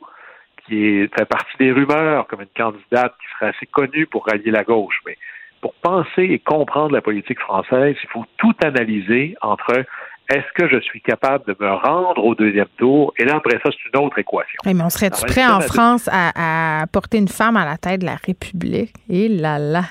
qui 0.66 1.08
fait 1.08 1.24
partie 1.24 1.56
des 1.58 1.72
rumeurs 1.72 2.26
comme 2.26 2.42
une 2.42 2.48
candidate 2.54 3.14
qui 3.18 3.26
serait 3.34 3.52
assez 3.56 3.66
connue 3.66 4.06
pour 4.06 4.26
rallier 4.26 4.50
la 4.50 4.64
gauche. 4.64 5.00
Mais 5.06 5.16
pour 5.62 5.72
penser 5.74 6.24
et 6.24 6.38
comprendre 6.38 6.92
la 6.92 7.00
politique 7.00 7.40
française, 7.40 7.96
il 8.02 8.08
faut 8.10 8.26
tout 8.36 8.54
analyser 8.62 9.34
entre 9.40 9.84
est-ce 10.30 10.52
que 10.54 10.68
je 10.68 10.80
suis 10.80 11.00
capable 11.00 11.44
de 11.46 11.56
me 11.58 11.70
rendre 11.70 12.24
au 12.24 12.34
deuxième 12.34 12.68
tour? 12.78 13.12
Et 13.18 13.24
là, 13.24 13.36
après 13.36 13.58
ça, 13.64 13.70
c'est 13.70 13.98
une 13.98 14.04
autre 14.04 14.18
équation. 14.18 14.58
mais 14.64 14.82
on 14.82 14.90
serait-tu 14.90 15.24
prêt 15.26 15.46
en 15.46 15.60
France 15.60 16.08
à, 16.12 16.84
porter 16.92 17.18
une 17.18 17.28
femme 17.28 17.56
à 17.56 17.64
la 17.64 17.76
tête 17.76 18.00
de 18.00 18.06
la 18.06 18.16
République? 18.16 18.94
Et 19.08 19.28
là 19.28 19.58
là. 19.58 19.82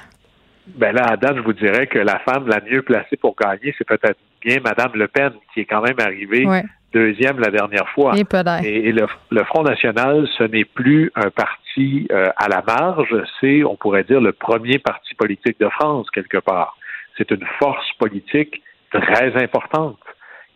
Ben 0.75 0.93
là, 0.93 1.03
à 1.09 1.17
date, 1.17 1.37
je 1.37 1.41
vous 1.41 1.53
dirais 1.53 1.87
que 1.87 1.97
la 1.97 2.19
femme 2.19 2.47
la 2.47 2.61
mieux 2.61 2.83
placée 2.83 3.17
pour 3.17 3.35
gagner, 3.35 3.73
c'est 3.77 3.87
peut-être 3.87 4.19
bien 4.41 4.57
Mme 4.63 4.91
Le 4.93 5.07
Pen, 5.07 5.31
qui 5.53 5.61
est 5.61 5.65
quand 5.65 5.81
même 5.81 5.99
arrivée 5.99 6.45
deuxième 6.93 7.39
la 7.39 7.51
dernière 7.51 7.87
fois. 7.89 8.13
Et, 8.15 8.91
le, 8.91 9.43
Front 9.45 9.63
National, 9.63 10.27
ce 10.37 10.43
n'est 10.43 10.65
plus 10.65 11.11
un 11.15 11.29
parti 11.29 12.07
euh, 12.11 12.27
à 12.35 12.47
la 12.47 12.63
marge, 12.65 13.15
c'est, 13.39 13.63
on 13.63 13.75
pourrait 13.75 14.03
dire, 14.03 14.21
le 14.21 14.31
premier 14.31 14.79
parti 14.79 15.13
politique 15.15 15.59
de 15.59 15.69
France, 15.69 16.07
quelque 16.11 16.39
part. 16.39 16.77
C'est 17.17 17.31
une 17.31 17.45
force 17.59 17.87
politique 17.99 18.61
très 18.91 19.35
importante 19.43 19.99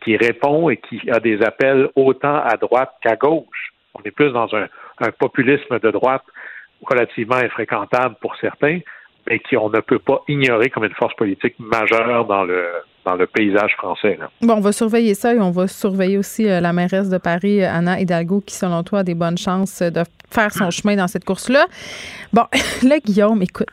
qui 0.04 0.18
répond 0.18 0.70
et 0.70 0.78
qui 0.78 1.02
a 1.10 1.20
des 1.20 1.42
appels 1.42 1.90
autant 1.96 2.42
à 2.44 2.58
droite 2.58 2.94
qu'à 3.02 3.16
gauche. 3.16 3.74
On 3.96 4.02
est 4.04 4.12
plus 4.12 4.32
dans 4.32 4.48
un, 4.56 4.68
populisme 5.20 5.80
de 5.80 5.92
droite 5.92 6.24
relativement 6.82 7.36
infréquentable 7.36 8.16
pour 8.22 8.36
certains, 8.38 8.80
mais 9.28 9.40
qui 9.40 9.58
on 9.58 9.70
ne 9.70 9.80
peut 9.80 10.00
pas 10.00 10.22
ignorer 10.28 10.70
comme 10.70 10.86
une 10.86 10.94
force 10.94 11.16
politique 11.16 11.56
majeure 11.60 12.26
dans 12.26 12.44
le 12.44 12.66
dans 13.06 13.16
le 13.16 13.28
paysage 13.28 13.74
français. 13.74 14.18
Bon, 14.42 14.54
on 14.54 14.60
va 14.62 14.72
surveiller 14.72 15.14
ça 15.14 15.34
et 15.34 15.40
on 15.40 15.52
va 15.52 15.68
surveiller 15.68 16.18
aussi 16.18 16.48
euh, 16.48 16.62
la 16.62 16.72
mairesse 16.72 17.10
de 17.10 17.18
Paris, 17.18 17.62
Anna 17.62 18.00
Hidalgo, 18.00 18.40
qui, 18.40 18.56
selon 18.56 18.82
toi, 18.84 19.00
a 19.00 19.04
des 19.04 19.14
bonnes 19.14 19.38
chances 19.38 19.82
de 19.82 20.04
faire 20.32 20.54
son 20.54 20.72
chemin 20.72 20.96
dans 20.96 21.10
cette 21.10 21.26
course-là. 21.26 21.66
Bon, 22.32 22.46
là, 22.84 23.00
Guillaume, 23.00 23.42
écoute. 23.42 23.68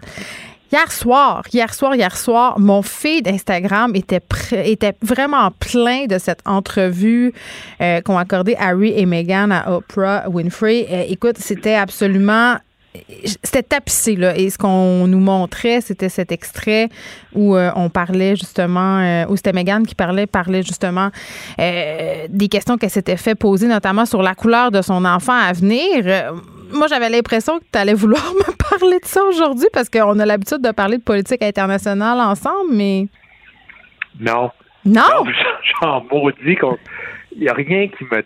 Hier 0.73 0.93
soir, 0.93 1.43
hier 1.53 1.75
soir, 1.75 1.97
hier 1.97 2.17
soir, 2.17 2.57
mon 2.61 2.83
feed 2.83 3.27
Instagram 3.27 3.97
était, 3.97 4.23
était 4.53 4.95
vraiment 5.03 5.51
plein 5.51 6.07
de 6.07 6.17
cette 6.17 6.43
entrevue 6.47 7.33
euh, 7.81 8.01
qu'ont 8.03 8.17
accordé 8.17 8.55
Harry 8.57 8.93
et 8.97 9.05
Meghan 9.05 9.51
à 9.51 9.73
Oprah 9.73 10.29
Winfrey. 10.29 10.87
Euh, 10.89 11.05
écoute, 11.09 11.39
c'était 11.39 11.75
absolument 11.75 12.57
c'était 13.45 13.63
tapissé 13.63 14.17
là 14.17 14.37
et 14.37 14.51
ce 14.51 14.59
qu'on 14.59 15.07
nous 15.07 15.21
montrait 15.21 15.81
c'était 15.81 16.09
cet 16.09 16.33
extrait 16.33 16.89
où 17.37 17.55
euh, 17.55 17.71
on 17.77 17.89
parlait 17.89 18.35
justement 18.35 18.99
euh, 18.99 19.27
où 19.29 19.37
c'était 19.37 19.53
Megan 19.53 19.87
qui 19.87 19.95
parlait 19.95 20.27
parlait 20.27 20.65
justement 20.65 21.11
des 21.57 22.49
questions 22.51 22.77
qu'elle 22.79 22.91
s'était 22.91 23.17
fait 23.17 23.37
poser 23.37 23.69
notamment 23.69 24.07
sur 24.07 24.23
la 24.23 24.35
couleur 24.35 24.73
de 24.73 24.83
son 24.83 25.05
enfant 25.05 25.39
à 25.41 25.53
venir 25.53 26.33
moi 26.73 26.87
j'avais 26.89 27.09
l'impression 27.09 27.59
que 27.59 27.65
tu 27.73 27.79
allais 27.79 27.95
vouloir 27.95 28.23
me 28.35 28.57
parler 28.57 28.99
de 28.99 29.05
ça 29.05 29.23
aujourd'hui 29.25 29.69
parce 29.73 29.89
qu'on 29.89 30.19
a 30.19 30.27
l'habitude 30.27 30.63
de 30.63 30.71
parler 30.71 30.99
de 30.99 31.03
politique 31.03 31.43
internationale 31.43 32.19
ensemble 32.21 32.73
mais 32.73 33.07
non 34.19 34.51
non? 34.85 35.25
J'en 35.83 36.05
maudis 36.11 36.57
il 37.33 37.41
n'y 37.41 37.49
a 37.49 37.55
rien 37.55 37.89
qui 37.89 38.05
me 38.05 38.23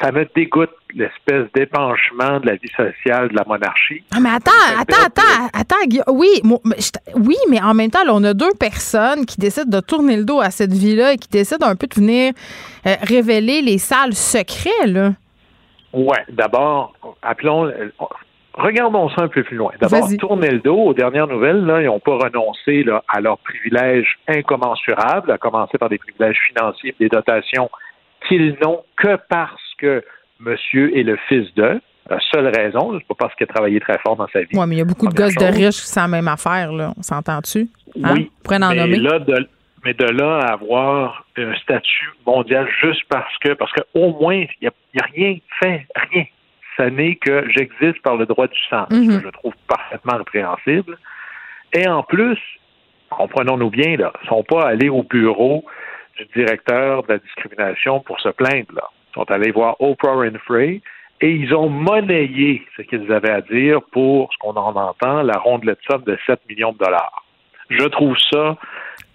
ça 0.00 0.12
me 0.12 0.26
dégoûte 0.34 0.70
l'espèce 0.94 1.46
d'épanchement 1.54 2.40
de 2.40 2.46
la 2.46 2.54
vie 2.54 2.70
sociale 2.76 3.28
de 3.28 3.34
la 3.34 3.44
monarchie. 3.46 4.02
Ah, 4.14 4.20
mais 4.20 4.30
attends, 4.30 4.50
attends, 4.78 5.04
attends, 5.04 5.48
attends, 5.52 6.12
oui, 6.12 6.28
oui, 7.16 7.36
mais 7.50 7.60
en 7.60 7.74
même 7.74 7.90
temps, 7.90 8.00
on 8.08 8.24
a 8.24 8.32
deux 8.32 8.52
personnes 8.58 9.26
qui 9.26 9.38
décident 9.38 9.68
de 9.68 9.80
tourner 9.80 10.16
le 10.16 10.24
dos 10.24 10.40
à 10.40 10.50
cette 10.50 10.72
vie-là 10.72 11.12
et 11.12 11.16
qui 11.16 11.28
décident 11.28 11.66
un 11.66 11.76
peu 11.76 11.86
de 11.86 11.94
venir 11.94 12.32
euh, 12.86 12.94
révéler 13.02 13.60
les 13.60 13.78
salles 13.78 14.14
secrets, 14.14 14.86
là. 14.86 15.12
Oui, 15.94 16.16
d'abord, 16.30 16.92
appelons. 17.22 17.72
Regardons 18.54 19.08
ça 19.10 19.22
un 19.22 19.28
peu 19.28 19.42
plus 19.42 19.56
loin. 19.56 19.72
D'abord, 19.80 20.08
tourner 20.18 20.50
le 20.50 20.60
dos 20.60 20.76
aux 20.76 20.94
dernières 20.94 21.26
nouvelles, 21.26 21.64
là, 21.64 21.80
ils 21.80 21.86
n'ont 21.86 22.00
pas 22.00 22.16
renoncé 22.16 22.84
là, 22.84 23.02
à 23.08 23.20
leurs 23.20 23.38
privilèges 23.38 24.18
incommensurables, 24.28 25.30
à 25.30 25.38
commencer 25.38 25.76
par 25.78 25.88
des 25.88 25.98
privilèges 25.98 26.38
financiers, 26.48 26.94
des 27.00 27.08
dotations 27.08 27.68
qu'ils 28.28 28.56
n'ont 28.62 28.82
que 28.96 29.16
parce 29.28 29.60
que 29.78 30.02
monsieur 30.40 30.96
est 30.96 31.02
le 31.02 31.16
fils 31.28 31.52
de. 31.54 31.80
La 32.10 32.18
seule 32.32 32.52
raison, 32.54 32.98
c'est 32.98 33.06
pas 33.06 33.14
parce 33.18 33.34
qu'il 33.34 33.44
a 33.44 33.52
travaillé 33.52 33.80
très 33.80 33.98
fort 33.98 34.16
dans 34.16 34.28
sa 34.28 34.40
vie. 34.40 34.48
Oui, 34.52 34.64
mais 34.68 34.74
il 34.76 34.78
y 34.78 34.82
a 34.82 34.84
beaucoup 34.84 35.08
de 35.08 35.14
gosses 35.14 35.34
de 35.36 35.46
riches 35.46 35.80
qui 35.80 35.86
sont 35.86 36.00
la 36.00 36.08
même 36.08 36.28
affaire, 36.28 36.70
là. 36.70 36.92
On 36.98 37.02
s'entend-tu? 37.02 37.66
Hein? 38.02 38.14
Oui. 38.14 38.30
mais 38.50 38.58
Là, 38.58 39.18
de, 39.20 39.48
mais 39.84 39.94
de 39.94 40.06
là 40.06 40.38
à 40.38 40.52
avoir 40.52 41.24
un 41.36 41.54
statut 41.56 42.10
mondial 42.26 42.68
juste 42.80 43.02
parce 43.08 43.36
que, 43.38 43.52
parce 43.52 43.72
qu'au 43.72 44.12
moins, 44.20 44.36
il 44.36 44.48
n'y 44.62 44.68
a, 44.68 45.06
rien 45.14 45.36
fait, 45.60 45.86
rien. 46.10 46.24
Ça 46.76 46.90
n'est 46.90 47.16
que 47.16 47.44
j'existe 47.50 48.02
par 48.02 48.16
le 48.16 48.26
droit 48.26 48.48
du 48.48 48.58
sang, 48.68 48.86
ce 48.90 48.96
que 48.96 49.00
mm-hmm. 49.00 49.22
je 49.22 49.28
trouve 49.28 49.54
parfaitement 49.68 50.16
répréhensible. 50.16 50.98
Et 51.72 51.86
en 51.86 52.02
plus, 52.02 52.38
comprenons-nous 53.10 53.70
bien, 53.70 53.96
là, 53.96 54.12
ne 54.22 54.28
sont 54.28 54.42
pas 54.42 54.66
allés 54.66 54.88
au 54.88 55.02
bureau 55.02 55.64
du 56.16 56.24
directeur 56.34 57.02
de 57.04 57.12
la 57.14 57.18
discrimination 57.18 58.00
pour 58.00 58.20
se 58.20 58.28
plaindre. 58.28 58.72
Là. 58.74 58.88
Ils 59.10 59.14
sont 59.14 59.30
allés 59.30 59.52
voir 59.52 59.76
Oprah 59.80 60.16
Winfrey 60.16 60.80
et 61.20 61.30
ils 61.30 61.54
ont 61.54 61.68
monnayé 61.68 62.66
ce 62.76 62.82
qu'ils 62.82 63.10
avaient 63.12 63.30
à 63.30 63.40
dire 63.40 63.80
pour 63.92 64.32
ce 64.32 64.38
qu'on 64.38 64.54
en 64.54 64.74
entend, 64.74 65.22
la 65.22 65.38
rondelette 65.38 65.78
somme 65.88 66.02
de 66.04 66.18
7 66.26 66.40
millions 66.48 66.72
de 66.72 66.78
dollars. 66.78 67.24
Je 67.70 67.84
trouve 67.86 68.16
ça 68.32 68.56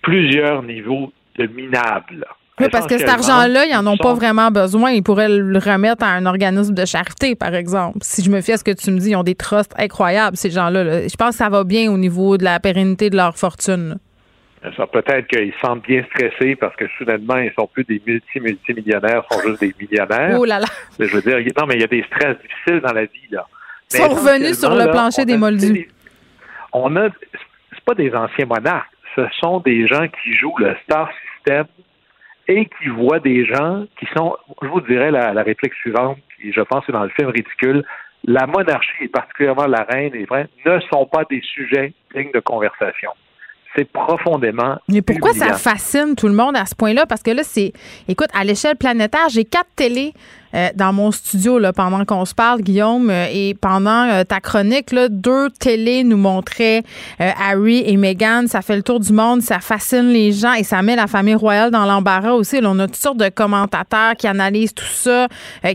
plusieurs 0.02 0.64
niveaux 0.64 1.12
de 1.38 1.48
minable. 1.48 2.26
Oui, 2.60 2.68
parce 2.70 2.88
que 2.88 2.98
cet 2.98 3.08
argent-là, 3.08 3.66
ils 3.66 3.74
n'en 3.74 3.88
ont 3.94 3.98
pas 3.98 4.14
vraiment 4.14 4.52
besoin. 4.52 4.92
Ils 4.92 5.02
pourraient 5.02 5.30
le 5.30 5.60
remettre 5.60 6.04
à 6.04 6.10
un 6.10 6.26
organisme 6.26 6.74
de 6.74 6.86
charité, 6.86 7.36
par 7.36 7.56
exemple. 7.56 8.00
Si 8.02 8.22
je 8.22 8.30
me 8.30 8.42
fie 8.42 8.52
à 8.52 8.58
ce 8.58 8.66
que 8.66 8.72
tu 8.72 8.92
me 8.92 9.00
dis, 9.00 9.12
ils 9.12 9.16
ont 9.16 9.24
des 9.24 9.36
trusts 9.36 9.74
incroyables, 9.78 10.36
ces 10.36 10.50
gens-là. 10.50 11.08
Je 11.08 11.16
pense 11.16 11.30
que 11.30 11.36
ça 11.36 11.48
va 11.48 11.64
bien 11.64 11.90
au 11.90 11.98
niveau 11.98 12.38
de 12.38 12.44
la 12.44 12.60
pérennité 12.60 13.10
de 13.10 13.16
leur 13.16 13.38
fortune. 13.38 13.98
Ça 14.76 14.86
peut-être 14.88 15.28
qu'ils 15.28 15.54
se 15.54 15.60
sentent 15.60 15.84
bien 15.88 16.04
stressés 16.14 16.58
parce 16.58 16.76
que 16.76 16.84
soudainement, 16.98 17.38
ils 17.38 17.54
sont 17.58 17.68
plus 17.68 17.86
des 17.86 18.02
multi-multimillionnaires, 18.06 19.24
ils 19.32 19.34
sont 19.34 19.42
juste 19.48 19.62
des 19.62 19.74
millionnaires. 19.80 20.38
Oh 20.38 20.44
là 20.44 20.60
là! 20.60 20.68
Je 21.00 21.06
veux 21.06 21.22
dire, 21.22 21.38
non, 21.58 21.66
mais 21.66 21.76
il 21.76 21.82
y 21.82 21.86
a 21.86 21.88
des 21.88 22.04
stress 22.04 22.36
difficiles 22.42 22.82
dans 22.86 22.92
la 22.92 23.04
vie, 23.04 23.30
là. 23.32 23.48
Ils 23.94 24.00
sont 24.00 24.10
revenus 24.10 24.60
sur 24.60 24.76
le 24.76 24.92
plancher 24.92 25.24
des 25.24 25.38
moldus. 25.38 25.90
On 26.74 26.94
a, 26.98 27.08
c'est 27.72 27.86
pas 27.86 27.96
des 27.96 28.14
anciens 28.14 28.46
monarques, 28.46 28.92
ce 29.16 29.22
sont 29.42 29.60
des 29.60 29.88
gens 29.88 30.08
qui 30.08 30.34
jouent 30.34 30.58
le 30.58 30.76
star 30.84 31.10
system 31.36 31.66
et 32.48 32.66
qui 32.66 32.88
voient 32.90 33.20
des 33.20 33.46
gens 33.46 33.86
qui 34.00 34.08
sont, 34.16 34.36
je 34.62 34.68
vous 34.68 34.82
dirais 34.82 35.12
la, 35.12 35.34
la 35.34 35.44
réplique 35.44 35.74
suivante, 35.76 36.18
qui 36.38 36.52
je 36.52 36.62
pense 36.62 36.84
c'est 36.86 36.92
dans 36.92 37.04
le 37.04 37.10
film 37.10 37.30
ridicule, 37.30 37.86
la 38.26 38.48
monarchie 38.48 39.04
et 39.04 39.08
particulièrement 39.08 39.68
la 39.68 39.84
reine 39.84 40.14
et 40.16 40.26
vrai, 40.26 40.48
ne 40.66 40.80
sont 40.92 41.06
pas 41.06 41.24
des 41.30 41.42
sujets 41.42 41.94
dignes 42.14 42.32
de 42.34 42.40
conversation 42.40 43.12
c'est 43.76 43.86
profondément. 43.92 44.78
Mais 44.88 45.02
pourquoi 45.02 45.34
ça 45.34 45.54
fascine 45.54 46.16
tout 46.16 46.28
le 46.28 46.34
monde 46.34 46.56
à 46.56 46.66
ce 46.66 46.76
point-là? 46.76 47.06
Parce 47.06 47.22
que 47.22 47.32
là, 47.32 47.44
c'est. 47.44 47.74
Écoute, 48.08 48.30
à 48.34 48.44
l'échelle 48.44 48.76
planétaire, 48.76 49.30
j'ai 49.30 49.46
quatre 49.46 49.70
télés 49.76 50.14
euh, 50.56 50.70
dans 50.76 50.94
mon 50.94 51.12
studio 51.12 51.60
là, 51.60 51.74
pendant 51.74 52.06
qu'on 52.06 52.26
se 52.26 52.34
parle, 52.34 52.62
Guillaume, 52.62 53.10
euh, 53.10 53.28
et 53.32 53.54
pendant 53.54 54.10
euh, 54.10 54.24
ta 54.24 54.40
chronique, 54.40 54.92
là, 54.92 55.08
deux 55.10 55.50
télés 55.52 56.04
nous 56.04 56.18
montraient 56.18 56.84
Harry 57.20 57.84
et 57.86 57.98
Meghan. 57.98 58.46
Ça 58.48 58.62
fait 58.62 58.76
le 58.76 58.84
tour 58.84 59.00
du 59.00 59.14
monde, 59.14 59.42
ça 59.42 59.60
fascine 59.60 60.10
les 60.10 60.32
gens 60.32 60.54
et 60.54 60.64
ça 60.64 60.82
met 60.82 60.96
la 60.96 61.08
famille 61.08 61.36
royale 61.36 61.72
dans 61.72 61.86
l'embarras 61.86 62.32
aussi. 62.32 62.60
On 62.64 62.80
a 62.80 62.88
toutes 62.88 62.96
sortes 62.96 63.18
de 63.18 63.30
commentateurs 63.30 64.16
qui 64.16 64.28
analysent 64.28 64.74
tout 64.74 64.86
ça, 64.86 65.28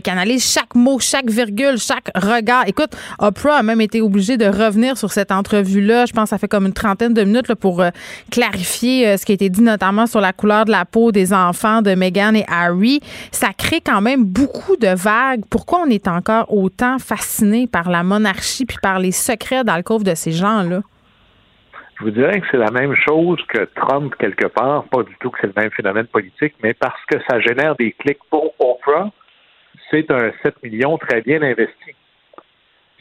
qui 0.03 0.09
analysent 0.09 0.51
chaque 0.51 0.75
mot, 0.75 0.99
chaque 0.99 1.29
virgule, 1.29 1.77
chaque 1.77 2.09
regard. 2.15 2.67
Écoute, 2.67 2.91
Oprah 3.19 3.57
a 3.57 3.63
même 3.63 3.81
été 3.81 4.01
obligée 4.01 4.37
de 4.37 4.45
revenir 4.45 4.97
sur 4.97 5.11
cette 5.11 5.31
entrevue-là. 5.31 6.05
Je 6.05 6.13
pense 6.13 6.25
que 6.25 6.29
ça 6.29 6.37
fait 6.37 6.47
comme 6.47 6.65
une 6.65 6.73
trentaine 6.73 7.13
de 7.13 7.23
minutes 7.23 7.47
là, 7.47 7.55
pour 7.55 7.83
clarifier 8.31 9.17
ce 9.17 9.25
qui 9.25 9.33
a 9.33 9.35
été 9.35 9.49
dit 9.49 9.61
notamment 9.61 10.07
sur 10.07 10.21
la 10.21 10.33
couleur 10.33 10.65
de 10.65 10.71
la 10.71 10.85
peau 10.85 11.11
des 11.11 11.33
enfants 11.33 11.81
de 11.81 11.95
Meghan 11.95 12.33
et 12.33 12.45
Harry. 12.47 12.99
Ça 13.31 13.49
crée 13.57 13.81
quand 13.81 14.01
même 14.01 14.23
beaucoup 14.23 14.64
de 14.79 14.95
vagues. 14.95 15.43
Pourquoi 15.49 15.83
on 15.85 15.89
est 15.89 16.07
encore 16.07 16.51
autant 16.51 16.99
fasciné 16.99 17.67
par 17.67 17.89
la 17.89 18.03
monarchie 18.03 18.65
puis 18.65 18.77
par 18.81 18.99
les 18.99 19.11
secrets 19.11 19.63
d'alcôve 19.63 20.03
de 20.03 20.15
ces 20.15 20.31
gens-là? 20.31 20.81
Je 21.97 22.03
vous 22.03 22.11
dirais 22.11 22.41
que 22.41 22.47
c'est 22.51 22.57
la 22.57 22.71
même 22.71 22.93
chose 22.95 23.39
que 23.47 23.63
Trump, 23.75 24.13
quelque 24.19 24.47
part. 24.47 24.83
Pas 24.85 25.03
du 25.03 25.15
tout 25.19 25.29
que 25.29 25.37
c'est 25.39 25.47
le 25.47 25.53
même 25.55 25.71
phénomène 25.71 26.07
politique, 26.07 26.55
mais 26.61 26.73
parce 26.73 26.99
que 27.09 27.17
ça 27.29 27.39
génère 27.39 27.75
des 27.75 27.93
clics 27.93 28.19
pour 28.29 28.53
Oprah, 28.59 29.11
c'est 29.89 30.09
un 30.11 30.31
7 30.43 30.61
millions 30.63 30.97
très 30.97 31.21
bien 31.21 31.41
investi. 31.41 31.95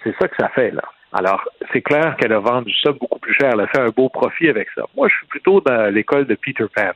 C'est 0.04 0.14
ça 0.20 0.28
que 0.28 0.36
ça 0.38 0.48
fait, 0.50 0.70
là. 0.70 0.82
Alors, 1.12 1.42
c'est 1.72 1.80
clair 1.80 2.16
qu'elle 2.16 2.32
a 2.32 2.40
vendu 2.40 2.72
ça 2.82 2.92
beaucoup 2.92 3.18
plus 3.18 3.34
cher. 3.34 3.50
Elle 3.54 3.60
a 3.60 3.66
fait 3.68 3.80
un 3.80 3.90
beau 3.90 4.08
profit 4.08 4.48
avec 4.48 4.68
ça. 4.74 4.82
Moi, 4.96 5.08
je 5.08 5.14
suis 5.16 5.26
plutôt 5.26 5.60
dans 5.60 5.92
l'école 5.92 6.26
de 6.26 6.34
Peter 6.34 6.66
Pan. 6.74 6.90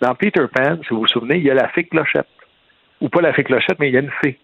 Dans 0.00 0.14
Peter 0.14 0.44
Pan, 0.54 0.78
si 0.82 0.90
vous 0.90 1.00
vous 1.00 1.06
souvenez, 1.08 1.38
il 1.38 1.44
y 1.44 1.50
a 1.50 1.54
la 1.54 1.68
fée 1.68 1.84
clochette 1.84 2.28
ou 3.00 3.08
pas 3.08 3.20
la 3.20 3.32
fée 3.32 3.44
clochette, 3.44 3.78
mais 3.78 3.88
il 3.88 3.94
y 3.94 3.96
a 3.96 4.00
une 4.00 4.10
fée. 4.22 4.38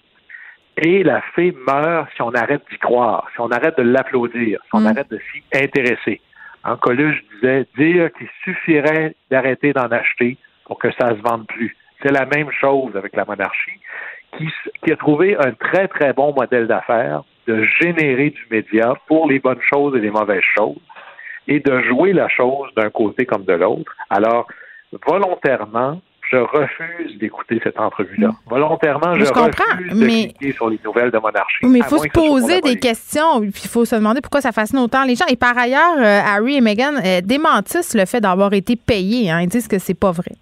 Et 0.77 1.03
la 1.05 1.23
fée 1.35 1.55
meurt 1.67 2.09
si 2.15 2.23
on 2.23 2.31
arrête 2.31 2.63
d'y 2.71 2.79
croire, 2.79 3.29
si 3.35 3.41
on 3.41 3.49
arrête 3.51 3.77
de 3.77 3.83
l'applaudir, 3.83 4.61
si 4.65 4.71
on 4.73 4.81
mm. 4.81 4.87
arrête 4.87 5.11
de 5.11 5.19
s'y 5.33 5.43
intéresser. 5.55 6.21
En 6.65 6.77
Coluche 6.77 7.23
disait 7.35 7.67
dire 7.77 8.11
qu'il 8.13 8.29
suffirait 8.43 9.15
d'arrêter 9.31 9.73
d'en 9.73 9.87
acheter 9.87 10.39
pour 10.65 10.79
que 10.79 10.91
ça 10.93 11.11
se 11.11 11.23
vende 11.23 11.47
plus. 11.47 11.77
C'est 12.03 12.13
la 12.13 12.27
même 12.27 12.51
chose 12.51 12.97
avec 12.97 13.15
la 13.15 13.25
monarchie, 13.25 13.81
qui, 14.37 14.49
qui 14.83 14.93
a 14.93 14.97
trouvé 14.97 15.37
un 15.37 15.53
très, 15.53 15.89
très 15.89 16.13
bon 16.13 16.35
modèle 16.35 16.67
d'affaires 16.67 17.23
de 17.47 17.65
générer 17.81 18.31
du 18.31 18.47
média 18.51 18.95
pour 19.07 19.29
les 19.29 19.39
bonnes 19.39 19.61
choses 19.61 19.95
et 19.97 20.01
les 20.01 20.11
mauvaises 20.11 20.43
choses, 20.57 20.81
et 21.47 21.61
de 21.61 21.83
jouer 21.83 22.13
la 22.13 22.29
chose 22.29 22.71
d'un 22.75 22.91
côté 22.91 23.27
comme 23.27 23.45
de 23.45 23.53
l'autre. 23.53 23.95
Alors, 24.09 24.47
volontairement, 25.07 26.01
je 26.31 26.37
refuse 26.37 27.19
d'écouter 27.19 27.61
cette 27.63 27.79
entrevue-là. 27.79 28.29
Mm. 28.29 28.37
Volontairement, 28.47 29.15
je, 29.15 29.25
refuse 29.25 29.99
de 29.99 30.05
mais... 30.05 30.29
cliquer 30.29 30.53
sur 30.53 30.69
les 30.69 30.79
nouvelles 30.85 31.11
de 31.11 31.19
monarchie. 31.19 31.67
Mais 31.67 31.79
il 31.79 31.85
faut 31.85 31.99
se 31.99 32.09
poser 32.09 32.61
des 32.61 32.79
questions, 32.79 33.41
puis 33.41 33.63
il 33.65 33.71
faut 33.71 33.85
se 33.85 33.95
demander 33.95 34.21
pourquoi 34.21 34.41
ça 34.41 34.53
fascine 34.53 34.79
autant 34.79 35.05
les 35.05 35.15
gens. 35.15 35.27
Et 35.29 35.37
par 35.37 35.57
ailleurs, 35.57 35.99
euh, 35.99 36.21
Harry 36.25 36.57
et 36.57 36.61
Meghan 36.61 36.95
euh, 37.05 37.21
démentissent 37.23 37.95
le 37.95 38.07
fait 38.07 38.21
d'avoir 38.21 38.53
été 38.53 38.77
payés. 38.77 39.31
Hein. 39.31 39.41
Ils 39.41 39.49
disent 39.49 39.69
que 39.69 39.79
c'est 39.79 39.99
pas 39.99 40.13
vrai. 40.13 40.33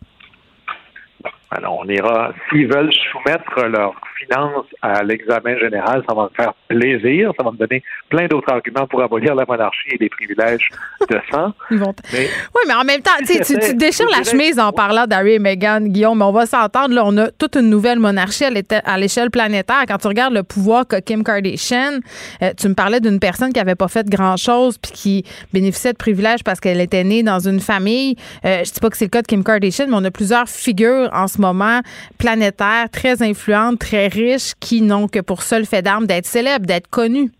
Alors, 1.54 1.82
on 1.84 1.88
ira, 1.88 2.32
s'ils 2.48 2.66
veulent 2.66 2.92
soumettre 3.10 3.66
leurs 3.66 3.94
finances 4.18 4.66
à 4.80 5.02
l'examen 5.02 5.58
général, 5.58 6.02
ça 6.08 6.14
va 6.14 6.24
me 6.24 6.28
faire 6.34 6.54
plaisir, 6.68 7.32
ça 7.36 7.44
va 7.44 7.50
me 7.50 7.58
donner 7.58 7.82
plein 8.08 8.26
d'autres 8.26 8.50
arguments 8.50 8.86
pour 8.86 9.02
abolir 9.02 9.34
la 9.34 9.44
monarchie 9.46 9.90
et 9.90 9.98
les 9.98 10.08
privilèges 10.08 10.70
de 11.10 11.18
sang. 11.30 11.52
oui, 11.70 12.62
mais 12.66 12.74
en 12.74 12.84
même 12.84 13.02
temps, 13.02 13.10
tu, 13.26 13.38
tu 13.40 13.74
déchires 13.74 14.08
la 14.10 14.24
chemise 14.24 14.58
en 14.58 14.72
parlant 14.72 15.06
d'Harry 15.06 15.34
et 15.34 15.38
Meghan, 15.38 15.80
Guillaume, 15.82 16.18
mais 16.18 16.24
on 16.24 16.32
va 16.32 16.46
s'entendre, 16.46 16.94
là, 16.94 17.02
on 17.04 17.16
a 17.18 17.30
toute 17.30 17.56
une 17.56 17.68
nouvelle 17.68 17.98
monarchie 17.98 18.44
à 18.44 18.98
l'échelle 18.98 19.30
planétaire. 19.30 19.84
Quand 19.86 19.98
tu 19.98 20.08
regardes 20.08 20.34
le 20.34 20.42
pouvoir 20.42 20.86
que 20.86 21.00
Kim 21.00 21.22
Kardashian, 21.22 21.98
euh, 22.42 22.52
tu 22.56 22.68
me 22.68 22.74
parlais 22.74 23.00
d'une 23.00 23.20
personne 23.20 23.52
qui 23.52 23.58
n'avait 23.58 23.74
pas 23.74 23.88
fait 23.88 24.08
grand-chose 24.08 24.78
puis 24.78 24.92
qui 24.92 25.24
bénéficiait 25.52 25.92
de 25.92 25.98
privilèges 25.98 26.44
parce 26.44 26.60
qu'elle 26.60 26.80
était 26.80 27.04
née 27.04 27.22
dans 27.22 27.40
une 27.40 27.60
famille. 27.60 28.16
Euh, 28.46 28.64
je 28.64 28.72
dis 28.72 28.80
pas 28.80 28.88
que 28.88 28.96
c'est 28.96 29.06
le 29.06 29.10
cas 29.10 29.20
de 29.20 29.26
Kim 29.26 29.44
Kardashian, 29.44 29.86
mais 29.88 29.96
on 29.96 30.04
a 30.04 30.10
plusieurs 30.10 30.48
figures 30.48 31.10
en 31.12 31.26
ce 31.26 31.41
moment 31.42 31.80
planétaires, 32.18 32.88
très 32.90 33.22
influentes, 33.22 33.78
très 33.78 34.06
riches, 34.08 34.52
qui 34.60 34.80
n'ont 34.80 35.08
que 35.08 35.20
pour 35.20 35.42
seul 35.42 35.66
fait 35.66 35.82
d'arme 35.82 36.06
d'être 36.06 36.26
célèbres, 36.26 36.66
d'être 36.66 36.88
connus. 36.88 37.30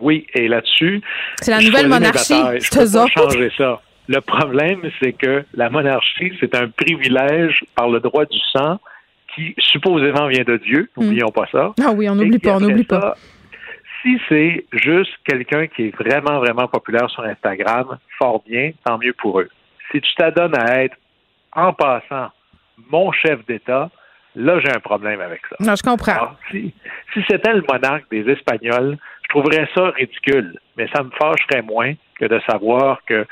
Oui, 0.00 0.26
et 0.34 0.46
là-dessus, 0.48 1.00
c'est 1.40 1.50
la 1.50 1.60
nouvelle 1.60 1.88
monarchie. 1.88 2.34
Je 2.34 2.70
peux 2.70 2.92
pas 2.92 3.06
changer 3.08 3.50
ça. 3.56 3.80
Le 4.08 4.20
problème, 4.20 4.82
c'est 5.00 5.12
que 5.12 5.44
la 5.54 5.68
monarchie, 5.70 6.32
c'est 6.38 6.54
un 6.54 6.68
privilège 6.68 7.64
par 7.74 7.88
le 7.88 7.98
droit 8.00 8.24
du 8.24 8.38
sang 8.52 8.78
qui 9.34 9.54
supposément 9.58 10.28
vient 10.28 10.44
de 10.44 10.56
Dieu. 10.58 10.88
Hmm. 10.96 11.04
N'oublions 11.04 11.30
pas 11.30 11.46
ça. 11.50 11.72
Ah 11.84 11.92
oui, 11.92 12.08
on 12.08 12.14
n'oublie 12.14 12.38
pas, 12.38 12.56
on 12.56 12.60
n'oublie 12.60 12.84
pas. 12.84 13.16
Si 14.02 14.18
c'est 14.28 14.64
juste 14.72 15.12
quelqu'un 15.24 15.66
qui 15.66 15.88
est 15.88 15.96
vraiment, 15.96 16.38
vraiment 16.38 16.68
populaire 16.68 17.10
sur 17.10 17.24
Instagram, 17.24 17.98
fort 18.18 18.42
bien, 18.46 18.70
tant 18.84 18.98
mieux 18.98 19.14
pour 19.14 19.40
eux. 19.40 19.48
Si 19.90 20.00
tu 20.00 20.14
t'adonnes 20.14 20.56
à 20.56 20.84
être, 20.84 20.96
en 21.52 21.72
passant, 21.72 22.28
mon 22.90 23.12
chef 23.12 23.44
d'État, 23.46 23.90
là, 24.34 24.60
j'ai 24.60 24.70
un 24.70 24.80
problème 24.80 25.20
avec 25.20 25.40
ça. 25.48 25.56
Non, 25.60 25.74
je 25.74 25.82
comprends. 25.82 26.36
si, 26.50 26.74
si 27.12 27.20
c'était 27.28 27.54
le 27.54 27.64
monarque 27.70 28.04
des 28.10 28.30
Espagnols, 28.30 28.98
je 29.22 29.28
trouverais 29.28 29.68
ça 29.74 29.90
ridicule, 29.90 30.58
mais 30.76 30.88
ça 30.94 31.02
me 31.02 31.10
fâcherait 31.10 31.62
moins 31.62 31.94
que 32.18 32.26
de 32.26 32.40
savoir 32.48 33.00
que 33.06 33.26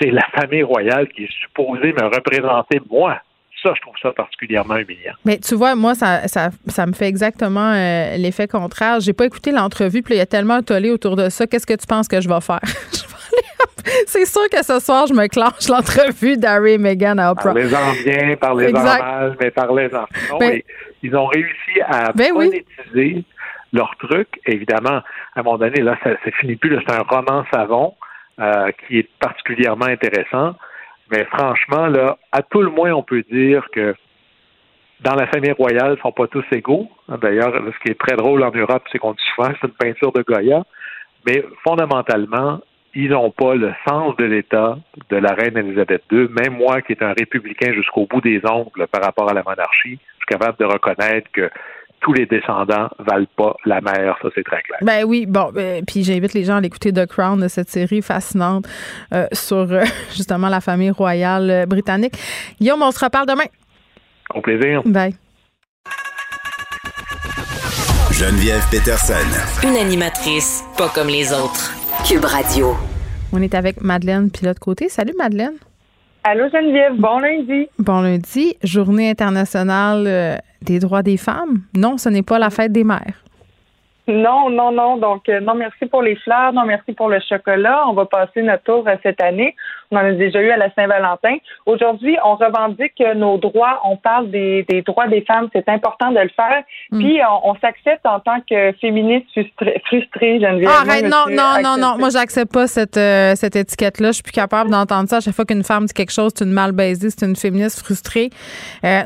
c'est 0.00 0.10
la 0.10 0.26
famille 0.34 0.62
royale 0.62 1.08
qui 1.08 1.24
est 1.24 1.32
supposée 1.42 1.92
me 1.92 2.04
représenter 2.04 2.80
moi. 2.90 3.20
Ça, 3.62 3.72
je 3.76 3.80
trouve 3.80 3.94
ça 4.02 4.10
particulièrement 4.10 4.76
humiliant. 4.76 5.12
Mais 5.24 5.38
tu 5.38 5.54
vois, 5.54 5.76
moi, 5.76 5.94
ça, 5.94 6.26
ça, 6.26 6.50
ça 6.66 6.84
me 6.84 6.92
fait 6.92 7.06
exactement 7.06 7.72
euh, 7.72 8.16
l'effet 8.16 8.48
contraire. 8.48 8.98
J'ai 8.98 9.12
pas 9.12 9.24
écouté 9.24 9.52
l'entrevue, 9.52 10.02
puis 10.02 10.14
il 10.14 10.18
y 10.18 10.20
a 10.20 10.26
tellement 10.26 10.62
tollé 10.62 10.90
autour 10.90 11.14
de 11.14 11.28
ça. 11.28 11.46
Qu'est-ce 11.46 11.66
que 11.66 11.74
tu 11.74 11.86
penses 11.86 12.08
que 12.08 12.20
je 12.20 12.28
vais 12.28 12.40
faire? 12.40 12.60
C'est 14.06 14.24
sûr 14.26 14.48
que 14.50 14.62
ce 14.62 14.78
soir, 14.80 15.06
je 15.06 15.14
me 15.14 15.26
clenche 15.26 15.68
l'entrevue 15.68 16.36
d'Harry 16.36 16.72
et 16.72 16.78
Meghan 16.78 17.18
à 17.18 17.32
Oprah. 17.32 17.52
Parlez-en 17.52 17.92
bien, 18.04 18.36
parlez-en 18.36 18.82
mal, 18.82 19.36
mais 19.40 19.50
parlez-en. 19.50 20.04
Ben 20.38 20.60
ils 21.02 21.16
ont 21.16 21.26
réussi 21.26 21.80
à 21.86 22.12
ben 22.12 22.32
monétiser 22.32 23.24
leur 23.72 23.94
truc. 23.98 24.28
Évidemment, 24.46 25.02
à 25.34 25.40
un 25.40 25.42
moment 25.42 25.58
donné, 25.58 25.80
là, 25.80 25.98
ça, 26.04 26.10
ça 26.24 26.30
finit 26.40 26.56
plus. 26.56 26.78
C'est 26.86 26.94
un 26.94 27.02
roman 27.02 27.44
savon 27.52 27.94
euh, 28.40 28.70
qui 28.86 28.98
est 28.98 29.08
particulièrement 29.18 29.86
intéressant. 29.86 30.54
Mais 31.10 31.24
franchement, 31.24 31.86
là, 31.86 32.18
à 32.30 32.42
tout 32.42 32.62
le 32.62 32.70
moins, 32.70 32.92
on 32.92 33.02
peut 33.02 33.22
dire 33.30 33.66
que 33.72 33.94
dans 35.00 35.14
la 35.14 35.26
famille 35.26 35.52
royale, 35.52 35.92
ils 35.92 35.96
ne 35.96 36.00
sont 36.00 36.12
pas 36.12 36.28
tous 36.28 36.44
égaux. 36.52 36.88
D'ailleurs, 37.20 37.52
ce 37.52 37.84
qui 37.84 37.90
est 37.90 37.98
très 37.98 38.16
drôle 38.16 38.42
en 38.44 38.52
Europe, 38.52 38.84
c'est 38.90 38.98
qu'on 38.98 39.12
dit 39.12 39.22
souvent 39.34 39.50
c'est 39.60 39.66
une 39.66 39.74
peinture 39.74 40.12
de 40.12 40.22
Goya. 40.22 40.64
Mais 41.26 41.44
fondamentalement, 41.64 42.60
ils 42.94 43.10
n'ont 43.10 43.30
pas 43.30 43.54
le 43.54 43.72
sens 43.88 44.16
de 44.16 44.24
l'État 44.24 44.78
de 45.10 45.16
la 45.16 45.34
reine 45.34 45.56
Elisabeth 45.56 46.02
II. 46.10 46.28
Même 46.28 46.56
moi, 46.56 46.82
qui 46.82 46.92
est 46.92 47.02
un 47.02 47.12
républicain 47.12 47.72
jusqu'au 47.72 48.06
bout 48.06 48.20
des 48.20 48.40
ongles 48.44 48.86
par 48.90 49.02
rapport 49.02 49.30
à 49.30 49.34
la 49.34 49.42
monarchie, 49.42 49.98
je 49.98 50.16
suis 50.16 50.38
capable 50.38 50.58
de 50.58 50.64
reconnaître 50.64 51.30
que 51.32 51.50
tous 52.00 52.12
les 52.12 52.26
descendants 52.26 52.88
valent 52.98 53.26
pas 53.36 53.54
la 53.64 53.80
mère, 53.80 54.16
ça 54.20 54.28
c'est 54.34 54.44
très 54.44 54.60
clair. 54.62 54.78
Ben 54.82 55.04
oui, 55.04 55.24
bon, 55.26 55.50
ben, 55.54 55.84
puis 55.84 56.02
j'invite 56.02 56.34
les 56.34 56.44
gens 56.44 56.56
à 56.56 56.60
l'écouter 56.60 56.92
The 56.92 57.06
Crown 57.06 57.40
de 57.40 57.48
cette 57.48 57.68
série 57.68 58.02
fascinante 58.02 58.66
euh, 59.14 59.26
sur 59.32 59.72
euh, 59.72 59.84
justement 60.10 60.48
la 60.48 60.60
famille 60.60 60.90
royale 60.90 61.50
euh, 61.50 61.66
britannique. 61.66 62.14
Guillaume, 62.60 62.82
on 62.82 62.90
se 62.90 63.04
reparle 63.04 63.26
demain. 63.26 63.46
Au 64.34 64.40
plaisir. 64.40 64.82
Bye. 64.84 65.14
Geneviève 68.10 68.62
Peterson. 68.70 69.66
Une 69.66 69.76
animatrice 69.76 70.64
pas 70.76 70.88
comme 70.88 71.08
les 71.08 71.32
autres. 71.32 71.81
Cube 72.08 72.24
Radio. 72.24 72.74
On 73.32 73.40
est 73.40 73.54
avec 73.54 73.80
Madeleine 73.80 74.28
Pilote-Côté. 74.28 74.88
Salut 74.88 75.14
Madeleine. 75.16 75.54
Allô 76.24 76.48
Geneviève, 76.52 76.94
bon 76.96 77.20
lundi. 77.20 77.68
Bon 77.78 78.00
lundi, 78.00 78.56
journée 78.64 79.10
internationale 79.10 80.04
euh, 80.06 80.36
des 80.62 80.80
droits 80.80 81.02
des 81.02 81.16
femmes. 81.16 81.62
Non, 81.76 81.98
ce 81.98 82.08
n'est 82.08 82.22
pas 82.22 82.40
la 82.40 82.50
fête 82.50 82.72
des 82.72 82.82
mères. 82.82 83.22
Non, 84.08 84.50
non, 84.50 84.72
non. 84.72 84.96
Donc, 84.96 85.28
euh, 85.28 85.40
non, 85.40 85.54
merci 85.54 85.86
pour 85.86 86.02
les 86.02 86.16
fleurs, 86.16 86.52
non, 86.52 86.64
merci 86.64 86.92
pour 86.92 87.08
le 87.08 87.20
chocolat. 87.20 87.84
On 87.86 87.92
va 87.92 88.06
passer 88.06 88.42
notre 88.42 88.64
tour 88.64 88.84
cette 89.02 89.22
année. 89.22 89.54
On 89.92 89.96
en 89.96 90.00
a 90.00 90.12
déjà 90.12 90.40
eu 90.40 90.50
à 90.50 90.56
la 90.56 90.72
Saint-Valentin. 90.74 91.36
Aujourd'hui, 91.66 92.16
on 92.24 92.34
revendique 92.34 93.00
nos 93.14 93.38
droits. 93.38 93.80
On 93.84 93.96
parle 93.96 94.30
des, 94.30 94.64
droits 94.84 95.06
des 95.06 95.20
femmes. 95.22 95.48
C'est 95.52 95.68
important 95.68 96.10
de 96.10 96.18
le 96.20 96.30
faire. 96.34 96.64
Mm. 96.90 96.98
Puis, 96.98 97.20
on, 97.44 97.54
s'accepte 97.60 98.04
en 98.04 98.18
tant 98.18 98.40
que 98.48 98.72
féministe 98.80 99.26
frustrée, 99.86 100.40
Geneviève. 100.40 100.70
Ah, 100.72 100.80
arrête, 100.80 101.04
non, 101.04 101.26
non, 101.30 101.62
non, 101.62 101.76
non. 101.78 101.98
Moi, 101.98 102.08
j'accepte 102.10 102.52
pas 102.52 102.66
cette, 102.66 102.96
euh, 102.96 103.34
cette 103.36 103.54
étiquette-là. 103.54 104.08
Je 104.08 104.14
suis 104.14 104.22
plus 104.22 104.32
capable 104.32 104.70
d'entendre 104.70 105.08
ça. 105.08 105.18
À 105.18 105.20
chaque 105.20 105.34
fois 105.34 105.44
qu'une 105.44 105.62
femme 105.62 105.84
dit 105.84 105.92
quelque 105.92 106.12
chose, 106.12 106.32
c'est 106.34 106.44
une 106.44 106.52
mal 106.52 106.72
baisée, 106.72 107.10
c'est 107.10 107.26
une 107.26 107.36
féministe 107.36 107.80
frustrée. 107.84 108.30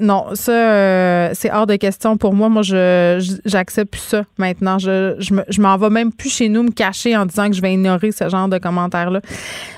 non, 0.00 0.34
ça, 0.34 1.34
c'est 1.34 1.52
hors 1.52 1.66
de 1.66 1.76
question 1.76 2.16
pour 2.16 2.32
moi. 2.32 2.48
Moi, 2.48 2.62
je 2.62 3.18
j'accepte 3.44 3.92
plus 3.92 4.00
ça 4.00 4.22
maintenant 4.38 4.78
je, 4.78 5.60
m'en 5.60 5.76
vais 5.76 5.90
même 5.90 6.12
plus 6.12 6.30
chez 6.30 6.48
nous 6.48 6.62
me 6.62 6.70
cacher 6.70 7.16
en 7.16 7.26
disant 7.26 7.48
que 7.48 7.56
je 7.56 7.62
vais 7.62 7.72
ignorer 7.72 8.12
ce 8.12 8.28
genre 8.28 8.48
de 8.48 8.58
commentaires-là. 8.58 9.20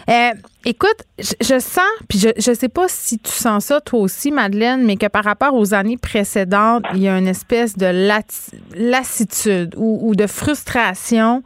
Euh, 0.09 0.31
écoute, 0.65 1.05
je, 1.19 1.59
sens, 1.59 1.83
puis 2.09 2.19
je, 2.19 2.29
je 2.39 2.55
sais 2.55 2.71
pas 2.71 2.87
si 2.89 3.19
tu 3.19 3.31
sens 3.31 3.67
ça 3.67 3.81
toi 3.81 4.01
aussi, 4.01 4.31
Madeleine, 4.31 4.85
mais 4.85 4.97
que 4.97 5.07
par 5.07 5.23
rapport 5.23 5.55
aux 5.55 5.75
années 5.75 5.99
précédentes, 5.99 6.85
il 6.95 7.01
y 7.03 7.09
a 7.09 7.19
une 7.19 7.29
espèce 7.29 7.77
de 7.77 7.87
lassitude 8.75 9.75
ou, 9.77 10.15
de 10.15 10.27
frustration. 10.27 11.43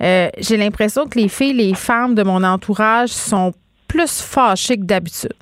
Euh, 0.00 0.30
j'ai 0.38 0.56
l'impression 0.56 1.06
que 1.06 1.18
les 1.18 1.28
filles, 1.28 1.52
les 1.52 1.74
femmes 1.74 2.14
de 2.14 2.22
mon 2.22 2.42
entourage 2.44 3.10
sont 3.10 3.52
plus 3.88 4.22
fâchées 4.22 4.76
que 4.76 4.84
d'habitude. 4.84 5.34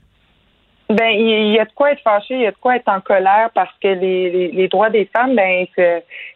Ben, 0.88 1.10
il 1.10 1.52
y 1.52 1.58
a 1.58 1.64
de 1.64 1.72
quoi 1.74 1.92
être 1.92 2.02
fâché, 2.02 2.34
il 2.34 2.42
y 2.42 2.46
a 2.46 2.52
de 2.52 2.56
quoi 2.56 2.76
être 2.76 2.88
en 2.88 3.00
colère 3.00 3.50
parce 3.54 3.72
que 3.82 3.88
les, 3.88 4.52
les, 4.52 4.68
droits 4.68 4.88
des 4.88 5.04
femmes, 5.06 5.34
ben, 5.34 5.66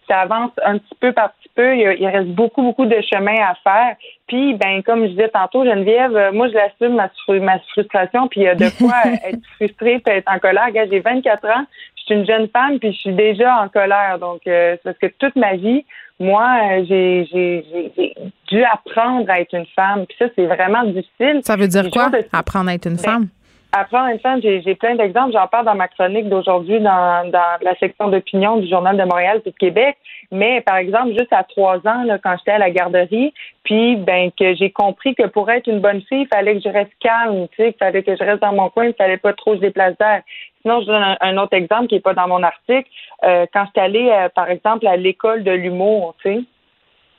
ça 0.08 0.20
avance 0.20 0.50
un 0.64 0.78
petit 0.78 0.94
peu 0.98 1.12
par 1.12 1.32
petit 1.34 1.50
peu. 1.54 1.76
Il, 1.76 2.06
reste 2.06 2.28
beaucoup, 2.28 2.62
beaucoup 2.62 2.86
de 2.86 3.00
chemin 3.02 3.36
à 3.36 3.54
faire. 3.62 3.96
Puis, 4.26 4.54
ben, 4.54 4.82
comme 4.82 5.04
je 5.04 5.10
disais 5.10 5.28
tantôt, 5.28 5.64
Geneviève, 5.64 6.16
euh, 6.16 6.32
moi, 6.32 6.48
je 6.48 6.54
l'assume 6.54 6.96
ma, 6.96 7.10
ma 7.38 7.58
frustration. 7.70 8.28
Puis, 8.28 8.40
il 8.40 8.44
y 8.44 8.48
a 8.48 8.54
de 8.54 8.68
quoi 8.78 8.94
être 9.24 9.40
frustrée, 9.56 10.02
être 10.04 10.30
en 10.30 10.38
colère. 10.38 10.66
Regarde, 10.66 10.88
j'ai 10.90 11.00
24 11.00 11.44
ans, 11.46 11.66
je 11.96 12.02
suis 12.02 12.14
une 12.14 12.26
jeune 12.26 12.48
femme, 12.48 12.78
puis 12.78 12.92
je 12.92 12.98
suis 12.98 13.12
déjà 13.12 13.62
en 13.62 13.68
colère. 13.68 14.18
Donc, 14.18 14.40
euh, 14.46 14.76
c'est 14.76 14.82
parce 14.82 14.98
que 14.98 15.06
toute 15.18 15.36
ma 15.36 15.54
vie, 15.54 15.84
moi, 16.18 16.48
euh, 16.72 16.84
j'ai, 16.88 17.28
j'ai, 17.32 18.14
dû 18.48 18.64
apprendre 18.64 19.30
à 19.30 19.40
être 19.40 19.54
une 19.54 19.66
femme. 19.74 20.06
Puis 20.06 20.16
ça, 20.18 20.26
c'est 20.36 20.46
vraiment 20.46 20.84
difficile. 20.84 21.40
Ça 21.42 21.56
veut 21.56 21.68
dire 21.68 21.88
quoi, 21.90 22.10
apprendre 22.32 22.68
à 22.68 22.74
être 22.74 22.86
une 22.86 22.96
ben, 22.96 23.02
femme? 23.02 23.28
Après, 23.72 23.98
en 23.98 24.06
même 24.06 24.18
temps, 24.18 24.36
j'ai 24.42 24.74
plein 24.74 24.96
d'exemples. 24.96 25.32
J'en 25.32 25.46
parle 25.46 25.64
dans 25.64 25.76
ma 25.76 25.86
chronique 25.86 26.28
d'aujourd'hui 26.28 26.80
dans, 26.80 27.30
dans 27.30 27.58
la 27.62 27.76
section 27.76 28.08
d'opinion 28.08 28.56
du 28.56 28.68
Journal 28.68 28.96
de 28.96 29.04
Montréal 29.04 29.40
et 29.44 29.50
de 29.50 29.56
Québec. 29.56 29.96
Mais 30.32 30.60
par 30.60 30.76
exemple, 30.76 31.10
juste 31.10 31.32
à 31.32 31.44
trois 31.44 31.76
ans, 31.86 32.02
là, 32.04 32.18
quand 32.18 32.36
j'étais 32.38 32.52
à 32.52 32.58
la 32.58 32.70
garderie, 32.70 33.32
puis 33.62 33.96
ben 33.96 34.30
que 34.38 34.54
j'ai 34.56 34.70
compris 34.70 35.14
que 35.14 35.26
pour 35.26 35.50
être 35.50 35.68
une 35.68 35.80
bonne 35.80 36.02
fille, 36.02 36.22
il 36.22 36.28
fallait 36.28 36.54
que 36.54 36.62
je 36.64 36.68
reste 36.68 36.90
calme, 37.00 37.46
tu 37.48 37.56
sais, 37.56 37.68
il 37.70 37.78
fallait 37.78 38.02
que 38.02 38.16
je 38.16 38.24
reste 38.24 38.40
dans 38.40 38.52
mon 38.52 38.70
coin, 38.70 38.86
il 38.86 38.94
fallait 38.94 39.18
pas 39.18 39.32
trop 39.34 39.52
que 39.52 39.58
je 39.58 39.62
déplace 39.62 39.96
d'air. 39.98 40.22
Sinon, 40.62 40.80
je 40.80 40.86
donne 40.86 41.16
un, 41.20 41.38
autre 41.38 41.54
exemple 41.54 41.86
qui 41.86 41.94
est 41.96 42.00
pas 42.00 42.14
dans 42.14 42.28
mon 42.28 42.42
article. 42.42 42.88
Euh, 43.24 43.46
quand 43.52 43.64
j'étais 43.66 43.80
allée, 43.80 44.10
euh, 44.10 44.28
par 44.28 44.50
exemple, 44.50 44.86
à 44.86 44.96
l'école 44.96 45.44
de 45.44 45.52
l'humour, 45.52 46.16
tu 46.22 46.34
sais, 46.34 46.42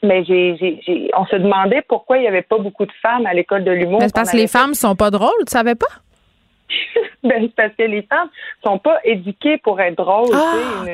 mais 0.03 0.23
j'ai, 0.25 0.57
j'ai, 0.59 1.11
on 1.15 1.25
se 1.25 1.35
demandait 1.35 1.81
pourquoi 1.87 2.17
il 2.17 2.23
y 2.23 2.27
avait 2.27 2.41
pas 2.41 2.57
beaucoup 2.57 2.85
de 2.85 2.91
femmes 3.01 3.25
à 3.25 3.33
l'école 3.33 3.63
de 3.63 3.71
l'humour. 3.71 3.99
Parce 4.13 4.31
que 4.31 4.37
les 4.37 4.47
femmes 4.47 4.73
sont 4.73 4.95
pas 4.95 5.11
drôles, 5.11 5.45
tu 5.47 5.51
savais 5.51 5.75
pas? 5.75 5.87
ben, 7.23 7.49
parce 7.55 7.73
que 7.77 7.83
les 7.83 8.03
femmes 8.03 8.29
sont 8.63 8.77
pas 8.77 8.99
éduquées 9.03 9.57
pour 9.57 9.79
être 9.79 9.95
drôles. 9.95 10.33
Ah, 10.33 10.85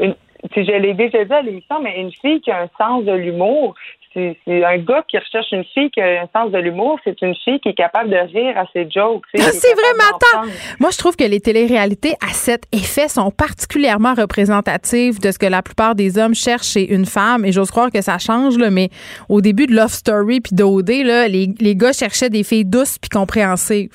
une, 0.00 0.14
je 0.56 0.60
l'ai 0.60 0.94
déjà 0.94 1.24
dit 1.24 1.32
à 1.32 1.42
l'émission, 1.42 1.80
mais 1.82 2.00
une 2.00 2.12
fille 2.12 2.40
qui 2.40 2.50
a 2.50 2.62
un 2.62 2.70
sens 2.78 3.04
de 3.04 3.12
l'humour, 3.12 3.74
c'est 4.14 4.36
un 4.46 4.78
gars 4.78 5.04
qui 5.08 5.16
recherche 5.16 5.52
une 5.52 5.64
fille 5.64 5.90
qui 5.90 6.00
a 6.00 6.22
un 6.22 6.28
sens 6.34 6.52
de 6.52 6.58
l'humour, 6.58 6.98
c'est 7.04 7.20
une 7.22 7.34
fille 7.34 7.58
qui 7.60 7.70
est 7.70 7.74
capable 7.74 8.10
de 8.10 8.16
rire 8.16 8.58
à 8.58 8.66
ses 8.72 8.88
jokes. 8.90 9.24
Ah, 9.38 9.50
c'est 9.52 9.72
vrai, 9.72 9.82
Attends. 10.02 10.48
Moi, 10.80 10.90
je 10.90 10.98
trouve 10.98 11.16
que 11.16 11.24
les 11.24 11.40
téléréalités 11.40 12.14
à 12.20 12.32
cet 12.32 12.64
effet 12.72 13.08
sont 13.08 13.30
particulièrement 13.30 14.14
représentatives 14.14 15.20
de 15.20 15.30
ce 15.30 15.38
que 15.38 15.46
la 15.46 15.62
plupart 15.62 15.94
des 15.94 16.18
hommes 16.18 16.34
cherchent 16.34 16.72
chez 16.72 16.92
une 16.92 17.06
femme. 17.06 17.44
Et 17.44 17.52
j'ose 17.52 17.70
croire 17.70 17.90
que 17.90 18.02
ça 18.02 18.18
change, 18.18 18.58
là, 18.58 18.70
mais 18.70 18.90
au 19.28 19.40
début 19.40 19.66
de 19.66 19.74
Love 19.74 19.92
Story 19.92 20.40
puis 20.40 20.54
d'OD, 20.54 20.88
les, 20.88 21.48
les 21.58 21.76
gars 21.76 21.92
cherchaient 21.92 22.30
des 22.30 22.42
filles 22.42 22.64
douces 22.64 22.98
puis 22.98 23.08
compréhensives. 23.08 23.90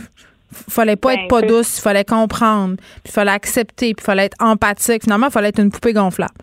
Fallait 0.51 0.95
pas 0.95 1.13
être 1.13 1.21
ben, 1.21 1.27
pas 1.27 1.41
douce, 1.41 1.79
il 1.79 1.81
fallait 1.81 2.05
comprendre, 2.05 2.77
puis 2.77 3.03
il 3.07 3.11
fallait 3.11 3.31
accepter, 3.31 3.93
puis 3.93 4.01
il 4.01 4.05
fallait 4.05 4.25
être 4.25 4.37
empathique. 4.39 5.03
Finalement, 5.03 5.27
il 5.27 5.33
fallait 5.33 5.49
être 5.49 5.59
une 5.59 5.71
poupée 5.71 5.93
gonflable. 5.93 6.33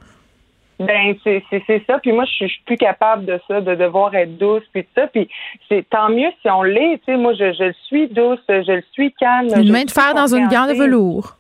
Ben 0.79 1.15
c'est 1.23 1.43
ça. 1.87 1.99
Puis 2.01 2.13
moi, 2.13 2.25
je 2.25 2.47
suis 2.47 2.63
plus 2.67 2.77
capable 2.77 3.25
de 3.27 3.41
ça, 3.47 3.61
de 3.61 3.75
devoir 3.75 4.15
être 4.15 4.37
douce, 4.37 4.63
puis 4.73 4.83
tout 4.83 4.91
ça. 4.97 5.07
Puis 5.07 5.29
c'est 5.69 5.89
tant 5.89 6.09
mieux 6.09 6.31
si 6.43 6.51
on 6.51 6.63
l'est. 6.63 6.99
Tu 6.99 7.13
sais, 7.13 7.17
moi, 7.17 7.33
je, 7.35 7.53
je 7.53 7.73
suis 7.87 8.09
douce, 8.09 8.41
je 8.49 8.73
le 8.73 8.83
suis 8.93 9.13
calme. 9.13 9.49
Une 9.57 9.73
main 9.73 9.85
de 9.85 9.91
fer 9.91 10.15
dans 10.15 10.35
une 10.35 10.49
gare 10.49 10.67
de 10.67 10.75
velours. 10.75 11.37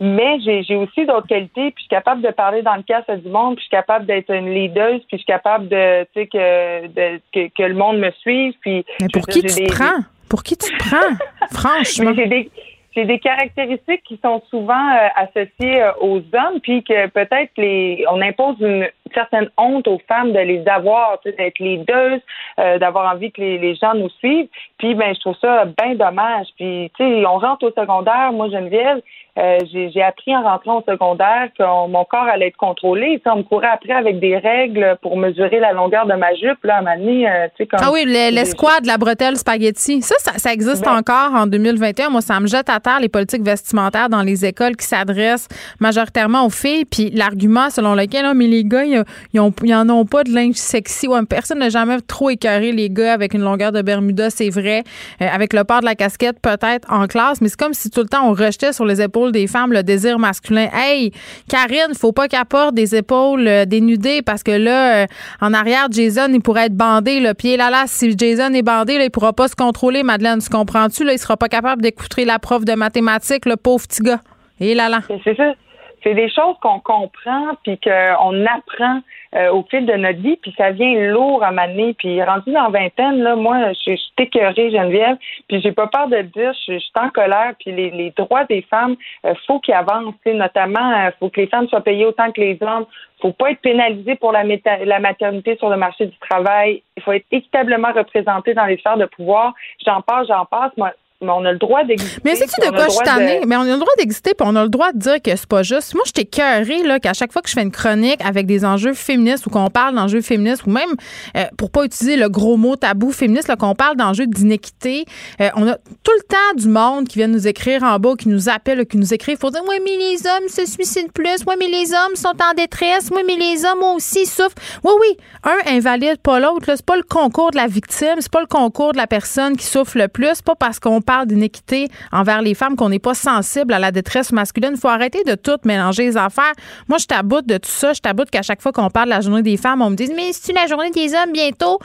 Mais 0.00 0.38
j'ai 0.40 0.76
aussi 0.76 1.06
d'autres 1.06 1.26
qualités, 1.26 1.72
puis 1.72 1.74
je 1.76 1.82
suis 1.82 1.88
capable 1.88 2.22
de 2.22 2.30
parler 2.30 2.62
dans 2.62 2.76
le 2.76 2.82
casque 2.82 3.10
du 3.10 3.28
monde, 3.28 3.56
puis 3.56 3.64
je 3.64 3.68
suis 3.68 3.76
capable 3.76 4.06
d'être 4.06 4.30
une 4.30 4.54
leader, 4.54 4.90
puis 4.90 5.06
je 5.12 5.16
suis 5.16 5.26
capable 5.26 5.68
de, 5.68 6.04
tu 6.14 6.20
sais, 6.20 6.26
que, 6.28 6.86
de, 6.86 7.20
que, 7.32 7.48
que, 7.52 7.62
le 7.64 7.74
monde 7.74 7.98
me 7.98 8.10
suive. 8.20 8.54
Puis 8.60 8.84
Mais 9.00 9.08
pour 9.12 9.26
qui 9.26 9.42
tu 9.42 9.48
te 9.48 9.72
prends? 9.72 10.04
Pour 10.28 10.42
qui 10.42 10.56
tu 10.56 10.70
te 10.70 10.78
prends? 10.78 11.16
Franchement? 11.52 12.12
j'ai 12.14 12.26
des, 12.26 12.50
c'est 12.94 13.04
des 13.04 13.18
caractéristiques 13.18 14.02
qui 14.04 14.18
sont 14.22 14.42
souvent 14.50 14.88
euh, 14.90 15.08
associées 15.16 15.82
euh, 15.82 15.92
aux 16.00 16.18
hommes, 16.18 16.60
puis 16.62 16.82
que 16.82 17.06
peut-être 17.08 17.52
les 17.56 18.04
on 18.10 18.20
impose 18.20 18.56
une 18.60 18.88
certaine 19.14 19.48
honte 19.56 19.88
aux 19.88 20.00
femmes 20.08 20.32
de 20.32 20.38
les 20.38 20.66
avoir, 20.68 21.18
d'être 21.24 21.58
leaders, 21.58 22.20
euh, 22.58 22.78
d'avoir 22.78 23.14
envie 23.14 23.32
que 23.32 23.40
les, 23.40 23.58
les, 23.58 23.74
gens 23.74 23.94
nous 23.94 24.10
suivent. 24.18 24.48
Puis 24.78 24.94
ben 24.94 25.14
je 25.14 25.20
trouve 25.20 25.36
ça 25.40 25.64
bien 25.64 25.94
dommage. 25.94 26.46
Puis 26.56 26.90
tu 26.96 27.04
sais, 27.04 27.26
on 27.26 27.38
rentre 27.38 27.66
au 27.66 27.70
secondaire, 27.70 28.32
moi 28.32 28.48
Geneviève, 28.48 29.00
euh, 29.38 29.58
j'ai 29.70 30.02
appris 30.02 30.34
en 30.34 30.42
rentrant 30.42 30.78
au 30.78 30.82
secondaire 30.90 31.48
que 31.56 31.62
mon 31.62 32.04
corps 32.04 32.26
allait 32.26 32.48
être 32.48 32.56
contrôlé. 32.56 33.22
on 33.26 33.36
me 33.36 33.42
courait 33.42 33.68
après 33.68 33.92
avec 33.92 34.18
des 34.18 34.36
règles 34.36 34.96
pour 35.00 35.16
mesurer 35.16 35.60
la 35.60 35.72
longueur 35.72 36.06
de 36.06 36.14
ma 36.14 36.34
jupe. 36.34 36.64
Là, 36.64 36.78
à 36.78 36.82
ma 36.82 36.96
euh, 36.96 37.46
comme 37.70 37.80
ah 37.80 37.90
oui, 37.92 38.04
l'escouade, 38.04 38.84
la 38.84 38.98
bretelle 38.98 39.36
spaghetti. 39.36 40.02
Ça, 40.02 40.16
ça, 40.36 40.52
existe 40.52 40.84
ben 40.84 40.96
encore 40.96 41.34
en 41.34 41.46
2021. 41.46 42.10
Moi, 42.10 42.20
ça 42.20 42.40
me 42.40 42.48
jette 42.48 42.68
à 42.68 42.80
terre 42.80 42.98
les 42.98 43.08
politiques 43.08 43.42
vestimentaires 43.42 44.08
dans 44.08 44.22
les 44.22 44.44
écoles 44.44 44.74
qui 44.74 44.86
s'adressent 44.86 45.46
majoritairement 45.78 46.44
aux 46.44 46.50
filles. 46.50 46.84
Puis 46.84 47.10
l'argument 47.10 47.70
selon 47.70 47.94
lequel, 47.94 48.26
mais 48.34 48.46
les 48.46 48.64
gars, 48.64 48.84
ils, 48.84 48.97
ils, 49.32 49.40
en 49.74 49.88
ont 49.90 50.04
pas 50.04 50.24
de 50.24 50.32
linge 50.32 50.56
sexy. 50.56 51.08
Personne 51.28 51.58
n'a 51.58 51.68
jamais 51.68 52.00
trop 52.00 52.30
écœuré 52.30 52.72
les 52.72 52.90
gars 52.90 53.12
avec 53.12 53.34
une 53.34 53.42
longueur 53.42 53.72
de 53.72 53.82
Bermuda, 53.82 54.30
c'est 54.30 54.50
vrai. 54.50 54.84
Euh, 55.22 55.26
avec 55.30 55.52
le 55.52 55.64
port 55.64 55.80
de 55.80 55.84
la 55.84 55.94
casquette, 55.94 56.40
peut-être 56.40 56.90
en 56.92 57.06
classe. 57.06 57.40
Mais 57.40 57.48
c'est 57.48 57.58
comme 57.58 57.74
si 57.74 57.90
tout 57.90 58.00
le 58.00 58.08
temps 58.08 58.28
on 58.28 58.32
rejetait 58.32 58.72
sur 58.72 58.84
les 58.84 59.00
épaules 59.00 59.32
des 59.32 59.46
femmes 59.46 59.72
le 59.72 59.82
désir 59.82 60.18
masculin. 60.18 60.68
Hey, 60.72 61.12
Karine, 61.48 61.94
faut 61.94 62.12
pas 62.12 62.28
qu'elle 62.28 62.44
porte 62.44 62.74
des 62.74 62.94
épaules 62.94 63.46
euh, 63.46 63.64
dénudées 63.64 64.22
parce 64.22 64.42
que 64.42 64.52
là, 64.52 65.02
euh, 65.02 65.06
en 65.40 65.52
arrière, 65.54 65.88
Jason, 65.90 66.28
il 66.32 66.40
pourrait 66.40 66.66
être 66.66 66.76
bandé. 66.76 67.20
Le 67.20 67.34
pied 67.34 67.56
là 67.56 67.70
là, 67.70 67.84
si 67.86 68.16
Jason 68.16 68.52
est 68.54 68.62
bandé, 68.62 68.98
là, 68.98 69.04
il 69.04 69.10
pourra 69.10 69.32
pas 69.32 69.48
se 69.48 69.56
contrôler. 69.56 70.02
Madeleine, 70.02 70.40
tu 70.40 70.48
comprends-tu 70.48 71.04
Là, 71.04 71.12
il 71.12 71.18
sera 71.18 71.36
pas 71.36 71.48
capable 71.48 71.82
d'écouter 71.82 72.24
la 72.24 72.38
prof 72.38 72.64
de 72.64 72.74
mathématiques, 72.74 73.46
le 73.46 73.56
pauvre 73.56 73.86
petit 73.86 74.02
gars. 74.02 74.20
Et 74.60 74.74
là 74.74 74.88
là. 74.88 75.00
C'est 75.24 75.36
ça. 75.36 75.54
C'est 76.02 76.14
des 76.14 76.30
choses 76.30 76.56
qu'on 76.60 76.80
comprend 76.80 77.54
puis 77.64 77.78
qu'on 77.78 78.46
apprend 78.46 79.00
euh, 79.34 79.52
au 79.52 79.62
fil 79.64 79.84
de 79.84 79.92
notre 79.92 80.20
vie, 80.20 80.36
puis 80.36 80.54
ça 80.56 80.70
vient 80.70 80.94
lourd 81.12 81.42
à 81.42 81.50
m'amener. 81.50 81.94
Puis 81.94 82.22
rendu 82.22 82.52
dans 82.52 82.70
vingtaine, 82.70 83.22
là, 83.22 83.36
moi, 83.36 83.72
je, 83.72 83.96
suis 83.96 84.12
écœurée, 84.18 84.70
Geneviève, 84.70 85.16
puis 85.48 85.60
j'ai 85.60 85.72
pas 85.72 85.86
peur 85.86 86.08
de 86.08 86.22
dire, 86.22 86.52
je, 86.66 86.78
suis 86.78 86.92
en 86.98 87.10
colère, 87.10 87.52
puis 87.58 87.72
les, 87.72 87.90
les 87.90 88.10
droits 88.16 88.44
des 88.44 88.62
femmes, 88.62 88.96
euh, 89.26 89.34
faut 89.46 89.60
qu'ils 89.60 89.74
avancent, 89.74 90.14
notamment, 90.26 90.92
euh, 90.92 91.10
faut 91.18 91.28
que 91.28 91.40
les 91.40 91.46
femmes 91.46 91.68
soient 91.68 91.82
payées 91.82 92.06
autant 92.06 92.30
que 92.32 92.40
les 92.40 92.58
hommes, 92.62 92.86
faut 93.20 93.32
pas 93.32 93.50
être 93.50 93.60
pénalisé 93.60 94.14
pour 94.14 94.32
la, 94.32 94.44
la 94.44 94.98
maternité 95.00 95.56
sur 95.56 95.68
le 95.68 95.76
marché 95.76 96.06
du 96.06 96.16
travail, 96.18 96.82
il 96.96 97.02
faut 97.02 97.12
être 97.12 97.26
équitablement 97.32 97.92
représenté 97.92 98.54
dans 98.54 98.66
les 98.66 98.78
sphères 98.78 98.96
de 98.96 99.06
pouvoir. 99.06 99.54
J'en 99.84 100.00
passe, 100.02 100.28
j'en 100.28 100.44
passe. 100.44 100.72
Moi, 100.76 100.92
mais 101.20 101.32
on 101.32 101.44
a 101.44 101.50
le 101.50 101.58
droit 101.58 101.82
d'exister. 101.82 102.20
Mais 102.24 102.36
c'est-tu 102.36 102.60
de 102.60 102.70
quoi 102.70 102.86
je 102.86 102.92
suis 102.92 103.46
Mais 103.46 103.56
on 103.56 103.62
a 103.62 103.64
le 103.64 103.78
droit 103.78 103.92
d'exister, 103.98 104.34
puis 104.34 104.46
on 104.48 104.54
a 104.54 104.62
le 104.62 104.68
droit 104.68 104.92
de 104.92 104.98
dire 104.98 105.20
que 105.20 105.34
c'est 105.34 105.48
pas 105.48 105.64
juste. 105.64 105.94
Moi, 105.94 106.04
j'étais 106.06 106.24
cœurée, 106.24 106.84
là, 106.84 107.00
qu'à 107.00 107.12
chaque 107.12 107.32
fois 107.32 107.42
que 107.42 107.48
je 107.48 107.54
fais 107.54 107.62
une 107.62 107.72
chronique 107.72 108.20
avec 108.24 108.46
des 108.46 108.64
enjeux 108.64 108.94
féministes 108.94 109.44
ou 109.46 109.50
qu'on 109.50 109.68
parle 109.68 109.96
d'enjeux 109.96 110.20
féministes, 110.20 110.64
ou 110.66 110.70
même, 110.70 110.90
euh, 111.36 111.44
pour 111.56 111.70
pas 111.70 111.84
utiliser 111.84 112.16
le 112.16 112.28
gros 112.28 112.56
mot 112.56 112.76
tabou 112.76 113.10
féministe, 113.10 113.52
qu'on 113.56 113.74
parle 113.74 113.96
d'enjeux 113.96 114.28
d'inéquité, 114.28 115.06
euh, 115.40 115.48
on 115.56 115.66
a 115.66 115.74
tout 115.74 116.12
le 116.16 116.22
temps 116.28 116.56
du 116.56 116.68
monde 116.68 117.08
qui 117.08 117.18
vient 117.18 117.26
nous 117.26 117.48
écrire 117.48 117.82
en 117.82 117.98
bas, 117.98 118.14
qui 118.16 118.28
nous 118.28 118.48
appelle, 118.48 118.86
qui 118.86 118.96
nous 118.96 119.12
écrit. 119.12 119.32
Il 119.32 119.38
faut 119.38 119.50
dire, 119.50 119.62
oui, 119.68 119.76
mais 119.84 119.96
les 119.96 120.24
hommes 120.24 120.48
se 120.48 120.66
suicident 120.66 121.10
plus. 121.12 121.42
Oui, 121.48 121.54
mais 121.58 121.66
les 121.66 121.92
hommes 121.94 122.14
sont 122.14 122.28
en 122.28 122.54
détresse. 122.56 123.10
Oui, 123.12 123.22
mais 123.26 123.36
les 123.36 123.64
hommes 123.64 123.82
aussi 123.96 124.24
souffrent. 124.24 124.54
Oui, 124.84 124.92
oui, 125.00 125.16
un 125.42 125.76
invalide, 125.76 126.18
pas 126.18 126.38
l'autre. 126.38 126.66
C'est 126.68 126.86
pas 126.86 126.96
le 126.96 127.02
concours 127.02 127.50
de 127.50 127.56
la 127.56 127.66
victime, 127.66 128.16
c'est 128.20 128.30
pas 128.30 128.40
le 128.40 128.46
concours 128.46 128.92
de 128.92 128.98
la 128.98 129.08
personne 129.08 129.56
qui 129.56 129.66
souffre 129.66 129.98
le 129.98 130.06
plus. 130.06 130.42
pas 130.42 130.54
parce 130.54 130.78
qu'on 130.78 131.00
parle 131.08 131.26
d'inéquité 131.26 131.88
envers 132.12 132.42
les 132.42 132.52
femmes, 132.52 132.76
qu'on 132.76 132.90
n'est 132.90 132.98
pas 132.98 133.14
sensible 133.14 133.72
à 133.72 133.78
la 133.78 133.90
détresse 133.90 134.30
masculine. 134.30 134.72
Il 134.74 134.78
faut 134.78 134.88
arrêter 134.88 135.24
de 135.24 135.34
tout 135.36 135.56
mélanger 135.64 136.02
les 136.04 136.16
affaires. 136.18 136.52
Moi, 136.86 136.98
je 136.98 137.06
taboute 137.06 137.46
de 137.46 137.56
tout 137.56 137.70
ça. 137.70 137.94
Je 137.94 138.00
taboute 138.00 138.28
qu'à 138.28 138.42
chaque 138.42 138.60
fois 138.60 138.72
qu'on 138.72 138.90
parle 138.90 139.06
de 139.06 139.14
la 139.14 139.22
journée 139.22 139.40
des 139.42 139.56
femmes, 139.56 139.80
on 139.80 139.88
me 139.88 139.96
dit 139.96 140.10
Mais 140.14 140.32
c'est 140.34 140.52
la 140.52 140.66
journée 140.66 140.90
des 140.90 141.14
hommes 141.14 141.32
bientôt? 141.32 141.78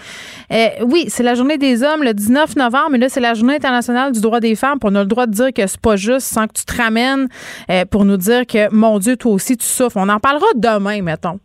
Euh, 0.52 0.68
oui, 0.86 1.06
c'est 1.08 1.24
la 1.24 1.36
journée 1.36 1.58
des 1.58 1.84
hommes 1.84 2.04
le 2.04 2.14
19 2.14 2.58
novembre, 2.58 2.90
mais 2.92 2.98
là, 2.98 3.08
c'est 3.08 3.22
la 3.22 3.34
journée 3.34 3.56
internationale 3.56 4.12
du 4.12 4.20
droit 4.20 4.42
des 4.42 4.56
femmes. 4.56 4.78
On 4.84 4.94
a 4.94 5.00
le 5.00 5.08
droit 5.08 5.26
de 5.26 5.32
dire 5.32 5.54
que 5.54 5.66
c'est 5.66 5.80
pas 5.80 5.96
juste 5.96 6.28
sans 6.28 6.48
que 6.48 6.54
tu 6.54 6.66
te 6.66 6.76
ramènes 6.76 7.30
euh, 7.70 7.86
pour 7.86 8.04
nous 8.04 8.18
dire 8.18 8.46
que, 8.46 8.74
mon 8.76 9.00
Dieu, 9.00 9.16
toi 9.16 9.32
aussi, 9.32 9.56
tu 9.56 9.66
souffres. 9.66 9.96
On 9.96 10.10
en 10.10 10.20
parlera 10.20 10.48
demain, 10.56 11.02
mettons. 11.02 11.40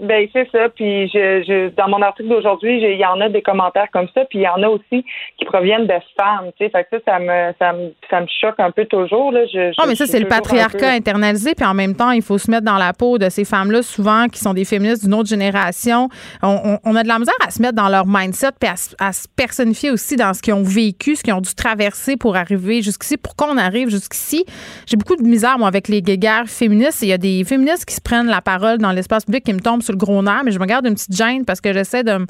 Ben 0.00 0.26
c'est 0.32 0.48
ça. 0.50 0.68
Puis 0.74 1.08
je, 1.08 1.42
je, 1.46 1.68
dans 1.76 1.88
mon 1.88 2.00
article 2.00 2.28
d'aujourd'hui, 2.28 2.80
il 2.80 2.98
y 2.98 3.04
en 3.04 3.20
a 3.20 3.28
des 3.28 3.42
commentaires 3.42 3.88
comme 3.92 4.08
ça, 4.14 4.24
puis 4.24 4.38
il 4.38 4.42
y 4.42 4.48
en 4.48 4.62
a 4.62 4.68
aussi 4.68 5.04
qui 5.38 5.44
proviennent 5.44 5.86
de 5.86 5.94
femmes. 6.18 6.50
Tu 6.58 6.64
sais, 6.64 6.70
fait 6.70 6.84
que 6.84 6.98
ça, 6.98 7.12
ça 7.12 7.18
me, 7.18 7.52
ça 7.58 7.72
me, 7.72 7.92
ça 8.08 8.20
me 8.20 8.26
choque 8.40 8.58
un 8.58 8.70
peu 8.70 8.86
toujours. 8.86 9.30
Là. 9.32 9.40
Je, 9.52 9.72
oh, 9.78 9.84
mais 9.86 9.94
ça, 9.94 10.06
c'est 10.06 10.20
le 10.20 10.28
patriarcat 10.28 10.90
internalisé. 10.90 11.54
Puis 11.54 11.66
en 11.66 11.74
même 11.74 11.94
temps, 11.94 12.12
il 12.12 12.22
faut 12.22 12.38
se 12.38 12.50
mettre 12.50 12.64
dans 12.64 12.78
la 12.78 12.92
peau 12.92 13.18
de 13.18 13.28
ces 13.28 13.44
femmes-là, 13.44 13.82
souvent 13.82 14.26
qui 14.28 14.40
sont 14.40 14.54
des 14.54 14.64
féministes 14.64 15.04
d'une 15.04 15.14
autre 15.14 15.28
génération. 15.28 16.08
On, 16.42 16.78
on, 16.84 16.96
a 16.96 17.02
de 17.02 17.08
la 17.08 17.18
misère 17.18 17.34
à 17.46 17.50
se 17.50 17.60
mettre 17.60 17.74
dans 17.74 17.88
leur 17.88 18.06
mindset, 18.06 18.52
puis 18.58 18.70
à, 18.98 19.12
se 19.12 19.26
personnifier 19.36 19.90
aussi 19.90 20.16
dans 20.16 20.32
ce 20.32 20.40
qu'ils 20.40 20.54
ont 20.54 20.62
vécu, 20.62 21.16
ce 21.16 21.22
qu'ils 21.22 21.34
ont 21.34 21.40
dû 21.40 21.54
traverser 21.54 22.16
pour 22.16 22.36
arriver 22.36 22.80
jusqu'ici. 22.80 23.16
Pourquoi 23.16 23.48
on 23.50 23.58
arrive 23.58 23.90
jusqu'ici 23.90 24.44
J'ai 24.86 24.96
beaucoup 24.96 25.16
de 25.16 25.22
misère 25.22 25.58
moi 25.58 25.68
avec 25.68 25.88
les 25.88 26.00
guerres 26.00 26.48
féministes. 26.48 27.02
Il 27.02 27.08
y 27.08 27.12
a 27.12 27.18
des 27.18 27.44
féministes 27.44 27.84
qui 27.84 27.94
se 27.94 28.00
prennent 28.00 28.28
la 28.28 28.40
parole 28.40 28.78
dans 28.78 28.92
l'espace 28.92 29.24
public 29.24 29.44
qui 29.44 29.52
me 29.52 29.60
tombent 29.60 29.82
le 29.90 29.96
gros 29.96 30.22
nerf, 30.22 30.42
mais 30.44 30.50
je 30.50 30.58
me 30.58 30.66
garde 30.66 30.86
une 30.86 30.94
petite 30.94 31.16
gêne 31.16 31.44
parce 31.44 31.60
que 31.60 31.72
j'essaie 31.72 32.02
de 32.02 32.12
me, 32.12 32.26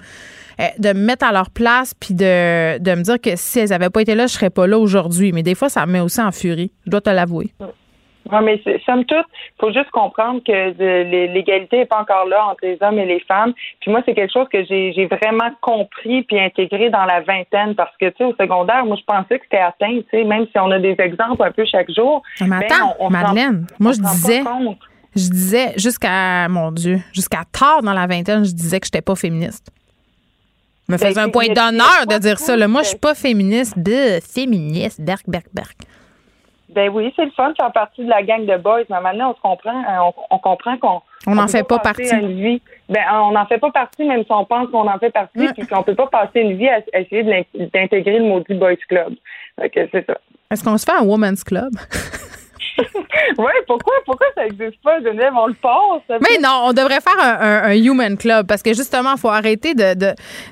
euh, 0.61 0.65
de 0.78 0.89
me 0.89 1.05
mettre 1.05 1.27
à 1.27 1.32
leur 1.32 1.51
place 1.51 1.95
puis 1.95 2.15
de, 2.15 2.78
de 2.78 2.95
me 2.95 3.03
dire 3.03 3.20
que 3.20 3.31
si 3.37 3.61
elles 3.61 3.70
n'avaient 3.70 3.91
pas 3.91 4.03
été 4.03 4.15
là, 4.15 4.27
je 4.27 4.32
serais 4.32 4.51
pas 4.51 4.66
là 4.66 4.78
aujourd'hui. 4.78 5.32
Mais 5.32 5.43
des 5.43 5.55
fois, 5.55 5.69
ça 5.69 5.87
me 5.87 5.93
met 5.93 6.01
aussi 6.01 6.20
en 6.20 6.32
furie. 6.32 6.73
Je 6.87 6.91
dois 6.91 7.01
te 7.01 7.11
l'avouer. 7.11 7.53
Oui, 8.31 8.39
mais 8.43 8.62
somme 8.85 9.05
toute, 9.05 9.27
il 9.27 9.61
faut 9.61 9.73
juste 9.73 9.91
comprendre 9.91 10.41
que 10.47 10.73
l'égalité 11.32 11.78
n'est 11.78 11.87
pas 11.87 12.01
encore 12.01 12.27
là 12.27 12.47
entre 12.51 12.61
les 12.62 12.78
hommes 12.81 12.99
et 12.99 13.07
les 13.07 13.20
femmes. 13.20 13.53
Puis 13.81 13.91
moi, 13.91 14.03
c'est 14.05 14.15
quelque 14.15 14.32
chose 14.32 14.47
que 14.53 14.65
j'ai 14.65 15.07
vraiment 15.07 15.51
compris 15.61 16.23
puis 16.23 16.39
intégré 16.39 16.91
dans 16.91 17.05
la 17.05 17.20
vingtaine 17.20 17.74
parce 17.74 17.97
que, 17.97 18.07
tu 18.11 18.16
sais, 18.19 18.24
au 18.24 18.35
secondaire, 18.35 18.85
moi, 18.85 18.97
je 18.97 19.05
pensais 19.05 19.39
que 19.39 19.45
c'était 19.45 19.62
atteint, 19.62 20.01
tu 20.01 20.05
sais, 20.11 20.24
même 20.24 20.47
si 20.47 20.59
on 20.59 20.70
a 20.70 20.78
des 20.78 20.97
exemples 20.99 21.43
un 21.43 21.51
peu 21.51 21.65
chaque 21.65 21.91
jour. 21.91 22.23
Mais 22.41 22.49
ben, 22.49 22.62
attends, 22.70 23.11
Madeleine, 23.11 23.66
moi, 23.78 23.93
je 23.93 24.01
disais 24.01 24.43
je 25.15 25.28
disais 25.28 25.73
jusqu'à, 25.77 26.49
mon 26.49 26.70
Dieu, 26.70 27.01
jusqu'à 27.12 27.43
tard 27.51 27.82
dans 27.82 27.93
la 27.93 28.07
vingtaine, 28.07 28.45
je 28.45 28.53
disais 28.53 28.81
que 28.81 28.87
je 28.87 28.91
n'étais 28.91 29.03
pas 29.03 29.16
féministe. 29.16 29.70
me 30.89 30.97
ben, 30.97 31.09
faisait 31.09 31.20
un 31.20 31.31
point 31.31 31.49
d'honneur 31.49 32.07
de 32.09 32.19
dire 32.19 32.39
ça. 32.39 32.57
Moi, 32.69 32.82
je 32.82 32.89
suis 32.89 32.99
pas 32.99 33.15
féministe. 33.15 33.78
De 33.78 34.20
féministe, 34.20 35.01
berk, 35.01 35.23
berk, 35.27 35.47
berk. 35.53 35.77
Ben 36.74 36.89
oui, 36.89 37.12
c'est 37.16 37.24
le 37.24 37.31
fun 37.32 37.51
de 37.51 37.57
faire 37.57 37.73
partie 37.73 38.05
de 38.05 38.09
la 38.09 38.23
gang 38.23 38.47
de 38.47 38.57
boys, 38.57 38.85
mais 38.89 39.01
maintenant 39.01 39.32
on 39.32 39.35
se 39.35 39.41
comprend, 39.41 39.77
euh, 39.77 40.11
on, 40.31 40.39
comprend 40.39 40.78
qu'on 40.78 41.01
on 41.27 41.35
n'en 41.35 41.49
fait 41.49 41.65
pas, 41.65 41.81
partie. 41.81 42.09
Une 42.15 42.61
ben 42.89 43.03
on 43.12 43.32
n'en 43.32 43.45
fait 43.47 43.59
pas 43.59 43.73
partie, 43.73 44.05
même 44.05 44.23
si 44.23 44.31
on 44.31 44.45
pense 44.45 44.70
qu'on 44.70 44.87
en 44.87 44.99
fait 44.99 45.11
partie, 45.11 45.49
puis 45.53 45.66
qu'on 45.66 45.82
peut 45.82 45.97
pas 45.97 46.07
passer 46.07 46.41
une 46.41 46.57
vie 46.57 46.69
à, 46.69 46.78
essayer 46.93 47.24
d'intégrer 47.74 48.20
le 48.20 48.24
maudit 48.24 48.55
boys 48.55 48.77
club. 48.89 49.15
c'est 49.59 50.07
ça. 50.07 50.16
Est-ce 50.53 50.62
qu'on 50.62 50.78
se 50.78 50.85
fait 50.85 50.97
un 50.97 51.05
women's 51.05 51.43
club? 51.43 51.73
oui, 53.39 53.52
pourquoi, 53.66 53.94
pourquoi 54.05 54.27
ça 54.35 54.44
n'existe 54.44 54.82
pas, 54.82 55.01
Geneviève? 55.01 55.32
On 55.36 55.47
le 55.47 55.55
passe. 55.55 56.20
Mais 56.20 56.39
non, 56.40 56.65
on 56.66 56.73
devrait 56.73 57.01
faire 57.01 57.19
un, 57.19 57.74
human 57.74 58.16
club 58.16 58.47
parce 58.47 58.62
que 58.62 58.74
justement, 58.74 59.12
il 59.15 59.20
faut 59.20 59.28
arrêter 59.28 59.74
de, 59.74 59.94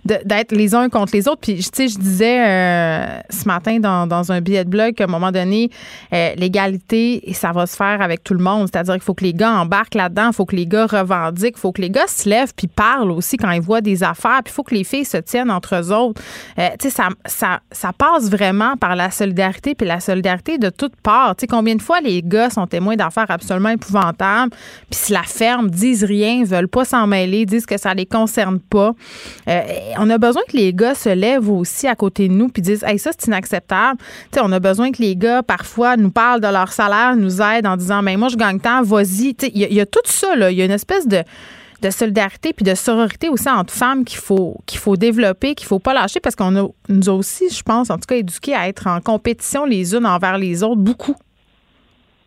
d'être 0.04 0.52
les 0.52 0.74
uns 0.74 0.88
contre 0.88 1.12
les 1.14 1.28
autres. 1.28 1.40
Puis, 1.40 1.56
tu 1.56 1.62
sais, 1.72 1.88
je 1.88 1.98
disais 1.98 2.40
euh, 2.40 3.20
ce 3.30 3.46
matin 3.46 3.78
dans, 3.78 4.32
un 4.32 4.40
billet 4.40 4.64
de 4.64 4.70
blog 4.70 4.94
qu'à 4.94 5.04
un 5.04 5.08
moment 5.08 5.32
donné, 5.32 5.70
euh, 6.12 6.34
l'égalité, 6.36 7.22
ça 7.32 7.52
va 7.52 7.66
se 7.66 7.76
faire 7.76 8.02
avec 8.02 8.24
tout 8.24 8.34
le 8.34 8.42
monde. 8.42 8.68
C'est-à-dire 8.72 8.94
qu'il 8.94 9.02
faut 9.02 9.14
que 9.14 9.24
les 9.24 9.34
gars 9.34 9.52
embarquent 9.52 9.94
là-dedans, 9.94 10.28
il 10.28 10.34
faut 10.34 10.46
que 10.46 10.56
les 10.56 10.66
gars 10.66 10.86
revendiquent, 10.86 11.54
il 11.56 11.60
faut 11.60 11.72
que 11.72 11.80
les 11.80 11.90
gars 11.90 12.06
se 12.06 12.28
lèvent 12.28 12.52
puis 12.54 12.66
parlent 12.66 13.10
aussi 13.10 13.36
quand 13.36 13.50
ils 13.50 13.60
voient 13.60 13.80
des 13.80 14.02
affaires. 14.02 14.40
Puis, 14.44 14.52
il 14.52 14.54
faut 14.54 14.64
que 14.64 14.74
les 14.74 14.84
filles 14.84 15.04
se 15.04 15.18
tiennent 15.18 15.50
entre 15.50 15.76
eux 15.76 15.92
autres. 15.92 16.20
Euh, 16.58 16.68
tu 16.78 16.88
sais, 16.88 16.90
ça, 16.90 17.08
ça, 17.26 17.60
ça 17.70 17.92
passe 17.92 18.30
vraiment 18.30 18.76
par 18.76 18.96
la 18.96 19.10
solidarité 19.10 19.74
puis 19.74 19.86
la 19.86 20.00
solidarité 20.00 20.58
de 20.58 20.70
toutes 20.70 20.96
parts. 20.96 21.36
Tu 21.36 21.42
sais, 21.42 21.46
combien 21.46 21.74
de 21.74 21.82
fois 21.82 22.00
les 22.00 22.17
gars 22.22 22.38
gars 22.38 22.50
sont 22.50 22.66
témoins 22.66 22.96
d'affaires 22.96 23.30
absolument 23.30 23.70
épouvantables. 23.70 24.52
Puis 24.90 25.00
si 25.00 25.12
la 25.12 25.22
ferme 25.22 25.70
disent 25.70 26.04
rien, 26.04 26.44
veulent 26.44 26.68
pas 26.68 26.84
s'en 26.84 27.06
mêler, 27.06 27.46
disent 27.46 27.66
que 27.66 27.78
ça 27.78 27.94
les 27.94 28.06
concerne 28.06 28.60
pas. 28.60 28.92
Euh, 29.48 29.60
on 29.98 30.08
a 30.10 30.18
besoin 30.18 30.42
que 30.48 30.56
les 30.56 30.72
gars 30.72 30.94
se 30.94 31.08
lèvent 31.08 31.50
aussi 31.50 31.88
à 31.88 31.96
côté 31.96 32.28
de 32.28 32.34
nous 32.34 32.48
puis 32.48 32.62
disent 32.62 32.84
Hey, 32.84 32.98
ça, 32.98 33.10
c'est 33.16 33.26
inacceptable. 33.26 33.98
on 34.40 34.52
a 34.52 34.60
besoin 34.60 34.92
que 34.92 35.02
les 35.02 35.16
gars, 35.16 35.42
parfois, 35.42 35.96
nous 35.96 36.10
parlent 36.10 36.40
de 36.40 36.48
leur 36.48 36.72
salaire, 36.72 37.16
nous 37.16 37.40
aident 37.40 37.66
en 37.66 37.76
disant 37.76 38.02
Mais 38.02 38.14
ben, 38.14 38.20
moi, 38.20 38.28
je 38.28 38.36
gagne 38.36 38.60
tant, 38.60 38.82
vas-y. 38.82 39.34
Il 39.54 39.74
y, 39.74 39.80
a 39.80 39.86
tout 39.86 40.00
ça. 40.04 40.28
Il 40.50 40.56
y 40.56 40.62
a 40.62 40.64
une 40.64 40.70
espèce 40.70 41.06
de 41.08 41.24
solidarité 41.90 42.52
puis 42.52 42.64
de 42.64 42.74
sororité 42.74 43.28
aussi 43.28 43.48
entre 43.48 43.72
femmes 43.72 44.04
qu'il 44.04 44.18
faut 44.18 44.56
qu'il 44.66 44.78
faut 44.78 44.96
développer, 44.96 45.54
qu'il 45.54 45.66
faut 45.66 45.78
pas 45.78 45.94
lâcher 45.94 46.20
parce 46.20 46.36
qu'on 46.36 46.50
nous 46.50 47.08
a 47.08 47.12
aussi, 47.12 47.48
je 47.50 47.62
pense, 47.62 47.90
en 47.90 47.96
tout 47.96 48.06
cas, 48.08 48.16
éduqués 48.16 48.54
à 48.54 48.68
être 48.68 48.86
en 48.86 49.00
compétition 49.00 49.64
les 49.64 49.94
unes 49.94 50.06
envers 50.06 50.38
les 50.38 50.62
autres 50.62 50.80
beaucoup. 50.80 51.16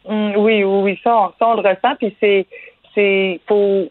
Mmh, 0.07 0.35
oui, 0.37 0.63
oui, 0.63 0.81
oui, 0.83 0.99
ça, 1.03 1.31
ça 1.37 1.47
on 1.47 1.61
le 1.61 1.67
ressent 1.67 1.95
puis 1.99 2.15
c'est 2.19 2.45
c'est 2.95 3.39
faut 3.47 3.89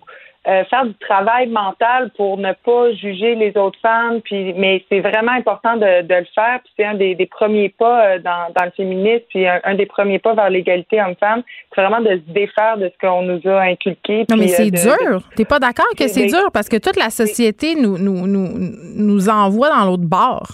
euh, 0.48 0.64
faire 0.70 0.86
du 0.86 0.94
travail 0.94 1.48
mental 1.48 2.10
pour 2.16 2.38
ne 2.38 2.54
pas 2.64 2.92
juger 2.94 3.34
les 3.34 3.54
autres 3.58 3.78
femmes. 3.80 4.22
Puis, 4.22 4.54
mais 4.54 4.82
c'est 4.88 5.00
vraiment 5.00 5.32
important 5.32 5.76
de, 5.76 6.00
de 6.00 6.14
le 6.14 6.26
faire. 6.34 6.60
Puis 6.64 6.72
c'est 6.78 6.84
un 6.86 6.94
des, 6.94 7.14
des, 7.14 7.26
premiers 7.26 7.68
pas 7.68 8.06
euh, 8.06 8.18
dans, 8.20 8.50
dans 8.56 8.64
le 8.64 8.70
féminisme, 8.70 9.24
puis 9.28 9.46
un, 9.46 9.74
des 9.74 9.84
premiers 9.84 10.18
pas 10.18 10.32
vers 10.32 10.48
l'égalité 10.48 10.98
homme-femme. 10.98 11.42
C'est 11.74 11.82
vraiment 11.82 12.00
de 12.00 12.16
se 12.16 12.32
défaire 12.32 12.78
de 12.78 12.90
ce 12.90 13.06
qu'on 13.06 13.20
nous 13.20 13.40
a 13.50 13.60
inculqué. 13.64 14.24
Non, 14.30 14.38
mais 14.38 14.48
c'est 14.48 14.74
euh, 14.74 14.96
dur. 14.96 15.20
T'es 15.36 15.44
pas 15.44 15.58
d'accord 15.58 15.90
que 15.94 16.08
c'est 16.08 16.26
dur 16.26 16.50
parce 16.54 16.70
que 16.70 16.78
toute 16.78 16.96
la 16.96 17.10
société 17.10 17.74
nous, 17.74 17.98
nous, 17.98 18.26
nous, 18.26 18.48
nous 18.96 19.28
envoie 19.28 19.68
dans 19.68 19.84
l'autre 19.84 20.06
bord. 20.06 20.52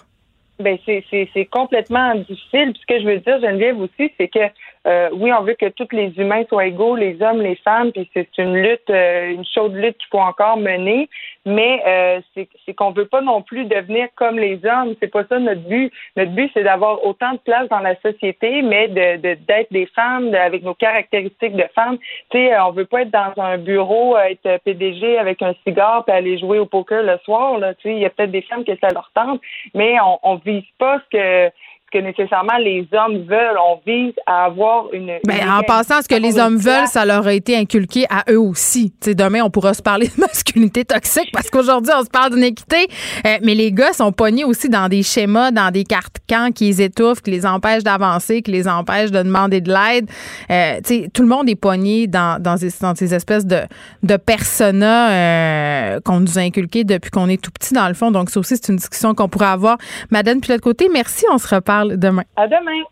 Ben 0.58 0.78
c'est, 0.84 1.04
c'est, 1.10 1.28
c'est 1.32 1.44
complètement 1.44 2.14
difficile. 2.14 2.72
Puis 2.72 2.80
ce 2.80 2.86
que 2.86 3.00
je 3.00 3.06
veux 3.06 3.18
dire, 3.18 3.40
Geneviève 3.40 3.78
aussi, 3.78 4.10
c'est 4.18 4.28
que 4.28 4.40
euh, 4.86 5.08
oui, 5.12 5.32
on 5.32 5.42
veut 5.42 5.54
que 5.54 5.68
tous 5.68 5.88
les 5.90 6.12
humains 6.16 6.44
soient 6.48 6.66
égaux, 6.66 6.94
les 6.94 7.20
hommes, 7.20 7.40
les 7.40 7.56
femmes, 7.56 7.90
puis 7.90 8.08
c'est 8.14 8.28
une 8.38 8.54
lutte, 8.54 8.88
euh, 8.88 9.32
une 9.32 9.44
chaude 9.44 9.74
lutte 9.74 9.98
qu'il 9.98 10.08
faut 10.10 10.20
encore 10.20 10.56
mener. 10.56 11.08
Mais 11.44 11.82
euh, 11.86 12.20
c'est 12.34 12.74
qu'on 12.74 12.90
veut 12.90 13.06
pas 13.06 13.20
non 13.20 13.42
plus 13.42 13.66
devenir 13.66 14.08
comme 14.16 14.36
les 14.38 14.60
hommes. 14.64 14.94
C'est 15.00 15.08
pas 15.08 15.24
ça 15.28 15.38
notre 15.38 15.60
but. 15.60 15.92
Notre 16.16 16.32
but, 16.32 16.50
c'est 16.54 16.64
d'avoir 16.64 17.04
autant 17.04 17.32
de 17.32 17.38
place 17.38 17.68
dans 17.68 17.80
la 17.80 17.94
société, 18.00 18.62
mais 18.62 18.88
de 18.88 19.16
d'être 19.16 19.72
des 19.72 19.86
femmes 19.86 20.34
avec 20.34 20.62
nos 20.62 20.74
caractéristiques 20.74 21.54
de 21.54 21.66
femmes. 21.74 21.98
Tu 22.30 22.38
sais, 22.38 22.58
on 22.58 22.72
veut 22.72 22.84
pas 22.84 23.02
être 23.02 23.10
dans 23.10 23.32
un 23.42 23.58
bureau, 23.58 24.16
être 24.18 24.60
PDG 24.64 25.18
avec 25.18 25.40
un 25.42 25.54
cigare 25.64 26.04
puis 26.04 26.14
aller 26.14 26.38
jouer 26.38 26.58
au 26.58 26.66
poker 26.66 27.02
le 27.02 27.18
soir. 27.24 27.58
Tu 27.78 27.90
sais, 27.90 27.94
il 27.94 28.00
y 28.00 28.06
a 28.06 28.10
peut-être 28.10 28.32
des 28.32 28.42
femmes 28.42 28.64
que 28.64 28.76
ça 28.80 28.88
leur 28.88 29.10
tente, 29.14 29.40
mais 29.74 29.96
on, 30.00 30.18
on 30.22 30.34
vise 30.36 30.64
pas 30.78 30.98
ce 30.98 31.16
que 31.16 31.52
que 31.92 31.98
nécessairement 31.98 32.56
les 32.58 32.86
hommes 32.92 33.24
veulent. 33.26 33.58
On 33.58 33.80
vise 33.86 34.14
à 34.26 34.44
avoir 34.44 34.92
une. 34.92 35.18
Ben, 35.24 35.48
en 35.48 35.62
passant, 35.62 36.02
ce 36.02 36.08
que 36.08 36.14
les 36.14 36.38
hommes 36.38 36.56
veulent, 36.56 36.86
ça 36.86 37.04
leur 37.04 37.26
a 37.26 37.32
été 37.32 37.56
inculqué 37.56 38.06
à 38.10 38.24
eux 38.30 38.40
aussi. 38.40 38.92
sais, 39.00 39.14
demain, 39.14 39.42
on 39.42 39.50
pourra 39.50 39.74
se 39.74 39.82
parler 39.82 40.08
de 40.08 40.12
masculinité 40.20 40.84
toxique 40.84 41.30
parce 41.32 41.48
qu'aujourd'hui, 41.50 41.92
on 41.96 42.04
se 42.04 42.10
parle 42.10 42.34
d'inéquité. 42.34 42.88
Euh, 43.26 43.38
mais 43.42 43.54
les 43.54 43.72
gars 43.72 43.92
sont 43.92 44.12
pognés 44.12 44.44
aussi 44.44 44.68
dans 44.68 44.88
des 44.88 45.02
schémas, 45.02 45.50
dans 45.50 45.70
des 45.70 45.84
cartes 45.84 46.18
camps 46.28 46.50
qui 46.52 46.64
les 46.66 46.82
étouffent, 46.82 47.22
qui 47.22 47.30
les 47.30 47.46
empêchent 47.46 47.84
d'avancer, 47.84 48.42
qui 48.42 48.50
les 48.50 48.66
empêchent 48.66 49.12
de 49.12 49.22
demander 49.22 49.60
de 49.60 49.72
l'aide. 49.72 50.10
Euh, 50.50 50.80
tout 51.12 51.22
le 51.22 51.28
monde 51.28 51.48
est 51.48 51.56
pogné 51.56 52.06
dans, 52.06 52.42
dans, 52.42 52.56
ces, 52.56 52.70
dans 52.80 52.94
ces 52.94 53.14
espèces 53.14 53.46
de, 53.46 53.60
de 54.02 54.16
personas 54.16 55.10
euh, 55.10 56.00
qu'on 56.00 56.20
nous 56.20 56.38
a 56.38 56.42
inculqués 56.42 56.84
depuis 56.84 57.10
qu'on 57.10 57.28
est 57.28 57.40
tout 57.40 57.50
petit, 57.50 57.74
dans 57.74 57.88
le 57.88 57.94
fond. 57.94 58.10
Donc, 58.10 58.30
ça 58.30 58.40
aussi, 58.40 58.56
c'est 58.56 58.70
une 58.70 58.76
discussion 58.76 59.14
qu'on 59.14 59.28
pourrait 59.28 59.46
avoir. 59.46 59.78
Madame, 60.10 60.40
puis 60.40 60.48
de 60.48 60.54
l'autre 60.54 60.64
côté, 60.64 60.88
merci. 60.92 61.24
On 61.30 61.38
se 61.38 61.54
reparle 61.54 61.75
demain. 61.84 62.24
À 62.36 62.46
demain. 62.46 62.82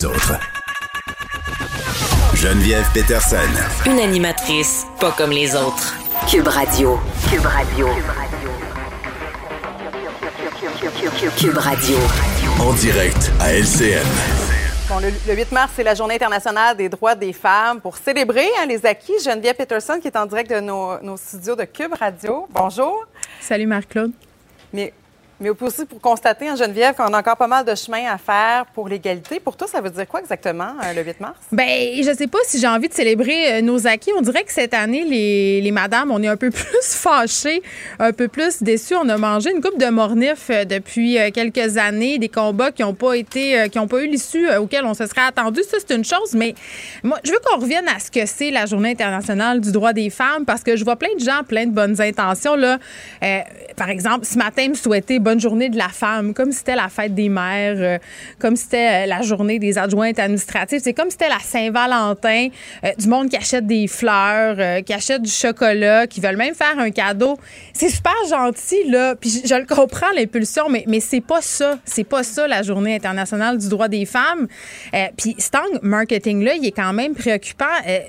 D'autres. 0.00 0.38
Geneviève 2.34 2.86
Peterson. 2.94 3.36
Une 3.86 3.98
animatrice 3.98 4.86
pas 4.98 5.12
comme 5.12 5.30
les 5.30 5.54
autres. 5.54 5.94
Cube 6.28 6.48
Radio. 6.48 6.98
Cube 7.28 7.44
Radio. 7.44 7.88
Cube 11.36 11.58
Radio. 11.58 11.96
En 12.60 12.72
direct 12.74 13.30
à 13.40 13.52
LCN. 13.52 14.06
Bon, 14.88 14.98
le, 14.98 15.34
8 15.34 15.52
mars, 15.52 15.72
c'est 15.76 15.82
la 15.82 15.94
Journée 15.94 16.14
internationale 16.14 16.76
des 16.76 16.88
droits 16.88 17.14
des 17.14 17.32
femmes. 17.32 17.80
Pour 17.80 17.96
célébrer 17.96 18.48
hein, 18.58 18.66
les 18.66 18.84
acquis, 18.86 19.12
Geneviève 19.24 19.54
Peterson, 19.54 19.98
qui 20.00 20.08
est 20.08 20.16
en 20.16 20.26
direct 20.26 20.50
de 20.50 20.60
nos, 20.60 21.00
nos 21.02 21.16
studios 21.16 21.56
de 21.56 21.64
Cube 21.64 21.92
Radio. 21.92 22.46
Bonjour. 22.50 23.04
Salut, 23.40 23.66
Marc-Claude. 23.66 24.12
Mais 24.72 24.92
mais 25.40 25.48
aussi 25.48 25.86
pour 25.86 26.00
constater, 26.00 26.50
en 26.50 26.56
Geneviève, 26.56 26.94
qu'on 26.94 27.14
a 27.14 27.18
encore 27.18 27.36
pas 27.36 27.46
mal 27.46 27.64
de 27.64 27.74
chemin 27.74 28.04
à 28.12 28.18
faire 28.18 28.66
pour 28.74 28.88
l'égalité. 28.88 29.40
Pour 29.40 29.56
toi, 29.56 29.66
ça 29.66 29.80
veut 29.80 29.88
dire 29.88 30.06
quoi 30.06 30.20
exactement, 30.20 30.72
euh, 30.84 30.92
le 30.92 31.02
8 31.02 31.20
mars? 31.20 31.38
Bien, 31.50 31.66
je 32.02 32.14
sais 32.14 32.26
pas 32.26 32.38
si 32.44 32.60
j'ai 32.60 32.66
envie 32.66 32.88
de 32.88 32.92
célébrer 32.92 33.54
euh, 33.54 33.62
nos 33.62 33.86
acquis. 33.86 34.10
On 34.16 34.20
dirait 34.20 34.44
que 34.44 34.52
cette 34.52 34.74
année, 34.74 35.02
les, 35.04 35.62
les 35.62 35.70
madames, 35.70 36.10
on 36.10 36.22
est 36.22 36.28
un 36.28 36.36
peu 36.36 36.50
plus 36.50 36.94
fâchées, 36.94 37.62
un 37.98 38.12
peu 38.12 38.28
plus 38.28 38.62
déçues. 38.62 38.96
On 38.96 39.08
a 39.08 39.16
mangé 39.16 39.50
une 39.50 39.62
coupe 39.62 39.78
de 39.78 39.88
mornif 39.88 40.50
euh, 40.50 40.66
depuis 40.66 41.16
quelques 41.32 41.78
années, 41.78 42.18
des 42.18 42.28
combats 42.28 42.70
qui 42.70 42.82
n'ont 42.82 42.94
pas 42.94 43.14
été, 43.14 43.68
qui 43.70 43.78
n'ont 43.78 43.88
pas 43.88 44.02
eu 44.02 44.08
l'issue 44.08 44.46
auquel 44.56 44.84
on 44.84 44.92
se 44.92 45.06
serait 45.06 45.22
attendu. 45.22 45.62
Ça, 45.62 45.78
c'est 45.80 45.94
une 45.96 46.04
chose, 46.04 46.34
mais 46.34 46.54
moi, 47.02 47.18
je 47.24 47.32
veux 47.32 47.38
qu'on 47.44 47.58
revienne 47.58 47.88
à 47.88 47.98
ce 47.98 48.10
que 48.10 48.26
c'est 48.26 48.50
la 48.50 48.66
Journée 48.66 48.90
internationale 48.90 49.60
du 49.60 49.72
droit 49.72 49.94
des 49.94 50.10
femmes 50.10 50.44
parce 50.44 50.62
que 50.62 50.76
je 50.76 50.84
vois 50.84 50.96
plein 50.96 51.14
de 51.18 51.24
gens, 51.24 51.42
plein 51.48 51.66
de 51.66 51.72
bonnes 51.72 52.00
intentions. 52.00 52.56
Là. 52.56 52.78
par 53.76 53.88
exemple, 53.88 54.26
ce 54.26 54.36
matin, 54.36 54.68
me 54.68 54.74
souhaiter 54.74 55.18
bonne 55.18 55.29
journée 55.38 55.68
de 55.68 55.76
la 55.76 55.88
femme, 55.88 56.34
comme 56.34 56.50
si 56.50 56.58
c'était 56.58 56.74
la 56.74 56.88
fête 56.88 57.14
des 57.14 57.28
mères, 57.28 57.76
euh, 57.78 57.98
comme 58.38 58.56
si 58.56 58.64
c'était 58.64 59.04
euh, 59.04 59.06
la 59.06 59.22
journée 59.22 59.58
des 59.58 59.78
adjointes 59.78 60.18
administratives. 60.18 60.80
C'est 60.82 60.94
comme 60.94 61.10
si 61.10 61.12
c'était 61.12 61.28
la 61.28 61.38
Saint-Valentin, 61.38 62.48
euh, 62.84 62.88
du 62.98 63.08
monde 63.08 63.28
qui 63.28 63.36
achète 63.36 63.66
des 63.66 63.86
fleurs, 63.86 64.82
qui 64.84 64.92
achète 64.92 65.22
du 65.22 65.30
chocolat, 65.30 66.06
qui 66.06 66.20
veulent 66.20 66.36
même 66.36 66.54
faire 66.54 66.78
un 66.78 66.90
cadeau. 66.90 67.36
C'est 67.72 67.90
super 67.90 68.12
gentil, 68.28 68.88
là. 68.88 69.14
Puis 69.14 69.42
je, 69.44 69.54
le 69.54 69.66
comprends, 69.66 70.10
l'impulsion, 70.16 70.68
mais, 70.68 70.84
mais 70.88 71.00
c'est 71.00 71.20
pas 71.20 71.42
ça. 71.42 71.78
C'est 71.84 72.04
pas 72.04 72.22
ça, 72.22 72.48
la 72.48 72.62
journée 72.62 72.94
internationale 72.94 73.58
du 73.58 73.68
droit 73.68 73.88
des 73.88 74.06
femmes. 74.06 74.48
puis 75.16 75.36
Stang 75.38 75.78
Marketing-là, 75.82 76.54
il 76.54 76.66
est 76.66 76.72
quand 76.72 76.92
même 76.92 77.14
préoccupant. 77.14 77.64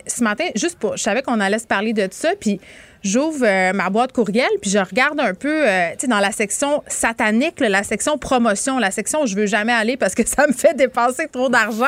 ce 0.08 0.24
matin, 0.24 0.46
juste 0.56 0.80
pour. 0.80 0.98
Je 0.98 1.04
savais 1.04 1.22
qu'on 1.22 1.40
allait 1.40 1.60
se 1.60 1.68
parler 1.68 1.94
de 1.94 2.08
ça, 2.10 2.30
puis 2.40 2.60
j'ouvre 3.04 3.46
euh, 3.46 3.74
ma 3.74 3.90
boîte 3.90 4.12
courriel, 4.12 4.50
puis 4.62 4.70
je 4.70 4.78
regarde 4.78 5.20
un 5.20 5.34
peu, 5.34 5.68
euh, 5.68 5.92
tu 5.92 6.02
sais, 6.02 6.08
dans 6.08 6.20
la 6.20 6.32
section 6.32 6.84
satanique, 6.88 7.60
la 7.60 7.84
section 7.84 8.18
promotion, 8.18 8.80
la 8.80 8.92
section 8.92 9.24
où 9.24 9.28
je 9.28 9.36
veux 9.36 9.46
jamais 9.46 9.74
aller 9.74 9.98
parce 9.98 10.16
que 10.16 10.26
ça 10.28 10.48
me 10.48 10.54
fait 10.54 10.76
dépenser 10.76 11.28
trop 11.28 11.50
d'argent 11.50 11.86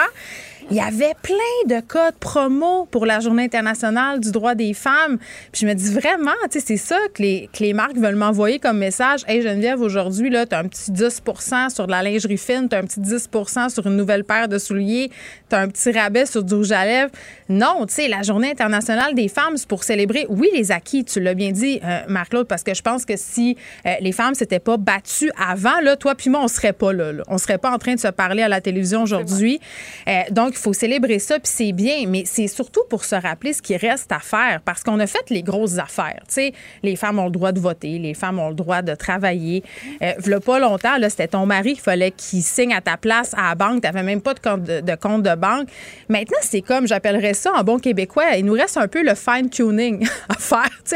il 0.73 0.77
y 0.77 0.81
avait 0.81 1.13
plein 1.21 1.35
de 1.67 1.81
codes 1.85 2.15
promo 2.19 2.87
pour 2.89 3.05
la 3.05 3.19
Journée 3.19 3.43
internationale 3.43 4.19
du 4.19 4.31
droit 4.31 4.55
des 4.55 4.73
femmes. 4.73 5.19
Puis 5.51 5.61
je 5.61 5.67
me 5.67 5.75
dis 5.75 5.93
vraiment, 5.93 6.31
tu 6.51 6.59
sais, 6.59 6.65
c'est 6.65 6.77
ça 6.77 6.97
que 7.13 7.21
les, 7.21 7.47
que 7.53 7.59
les 7.63 7.73
marques 7.73 7.95
veulent 7.95 8.15
m'envoyer 8.15 8.57
comme 8.57 8.79
message. 8.79 9.21
Hey 9.27 9.43
Geneviève, 9.43 9.81
aujourd'hui, 9.81 10.31
là, 10.31 10.47
tu 10.47 10.55
as 10.55 10.59
un 10.59 10.67
petit 10.67 10.91
10% 10.91 11.69
sur 11.69 11.85
de 11.85 11.91
la 11.91 12.01
lingerie 12.01 12.39
fine, 12.39 12.67
tu 12.69 12.75
as 12.75 12.79
un 12.79 12.85
petit 12.85 13.01
10% 13.01 13.69
sur 13.69 13.85
une 13.85 13.95
nouvelle 13.95 14.23
paire 14.23 14.47
de 14.47 14.57
souliers, 14.57 15.11
tu 15.47 15.55
as 15.55 15.59
un 15.59 15.67
petit 15.67 15.91
rabais 15.91 16.25
sur 16.25 16.43
du 16.43 16.55
rouge 16.55 16.71
à 16.71 16.85
lèvres. 16.85 17.11
Non, 17.49 17.85
tu 17.85 17.93
sais, 17.93 18.07
la 18.07 18.23
Journée 18.23 18.49
internationale 18.49 19.13
des 19.13 19.27
femmes, 19.27 19.57
c'est 19.57 19.67
pour 19.67 19.83
célébrer, 19.83 20.25
oui, 20.27 20.49
les 20.55 20.71
acquis, 20.71 21.05
tu 21.05 21.19
l'as 21.19 21.35
bien 21.35 21.51
dit, 21.51 21.81
euh, 21.83 21.99
Marc-Claude, 22.07 22.47
parce 22.47 22.63
que 22.63 22.73
je 22.73 22.81
pense 22.81 23.05
que 23.05 23.13
si 23.15 23.57
euh, 23.85 23.91
les 24.01 24.11
femmes 24.11 24.33
s'étaient 24.33 24.57
pas 24.57 24.77
battues 24.77 25.31
avant, 25.37 25.79
là, 25.83 25.97
toi 25.97 26.15
puis 26.15 26.31
moi, 26.31 26.41
on 26.43 26.47
serait 26.47 26.73
pas 26.73 26.93
là, 26.93 27.13
là. 27.13 27.21
On 27.27 27.37
serait 27.37 27.59
pas 27.59 27.69
en 27.69 27.77
train 27.77 27.93
de 27.93 27.99
se 27.99 28.07
parler 28.07 28.41
à 28.41 28.47
la 28.47 28.59
télévision 28.59 29.03
aujourd'hui. 29.03 29.59
Euh, 30.07 30.21
donc, 30.31 30.53
il 30.55 30.62
faut 30.63 30.73
célébrer 30.73 31.19
ça, 31.19 31.39
puis 31.39 31.51
c'est 31.53 31.73
bien, 31.73 32.05
mais 32.07 32.23
c'est 32.25 32.47
surtout 32.47 32.83
pour 32.89 33.03
se 33.03 33.15
rappeler 33.15 33.53
ce 33.53 33.61
qui 33.61 33.75
reste 33.75 34.11
à 34.11 34.19
faire, 34.19 34.61
parce 34.63 34.81
qu'on 34.81 34.99
a 34.99 35.07
fait 35.07 35.29
les 35.29 35.43
grosses 35.43 35.77
affaires. 35.77 36.21
Sais, 36.27 36.53
les 36.81 36.95
femmes 36.95 37.19
ont 37.19 37.25
le 37.25 37.31
droit 37.31 37.51
de 37.51 37.59
voter, 37.59 37.99
les 37.99 38.13
femmes 38.13 38.39
ont 38.39 38.49
le 38.49 38.55
droit 38.55 38.81
de 38.81 38.95
travailler. 38.95 39.63
Euh, 40.01 40.13
voilà 40.19 40.39
pas 40.39 40.59
longtemps, 40.59 40.95
c'était 41.09 41.27
ton 41.27 41.45
mari 41.45 41.73
qu'il 41.73 41.81
fallait 41.81 42.11
qu'il 42.11 42.41
signe 42.41 42.73
à 42.73 42.81
ta 42.81 42.97
place 42.97 43.33
à 43.33 43.49
la 43.49 43.55
banque. 43.55 43.81
Tu 43.81 43.87
n'avais 43.87 44.03
même 44.03 44.21
pas 44.21 44.33
de 44.33 44.39
compte 44.39 44.63
de, 44.63 45.35
banque. 45.35 45.67
Maintenant, 46.07 46.37
c'est 46.41 46.61
comme, 46.61 46.87
j'appellerais 46.87 47.33
ça 47.33 47.51
en 47.53 47.63
bon 47.63 47.79
québécois, 47.79 48.35
il 48.37 48.45
nous 48.45 48.53
reste 48.53 48.77
un 48.77 48.87
peu 48.87 49.03
le 49.03 49.15
fine-tuning 49.15 50.07
à 50.29 50.35
faire, 50.35 50.69
tu 50.85 50.95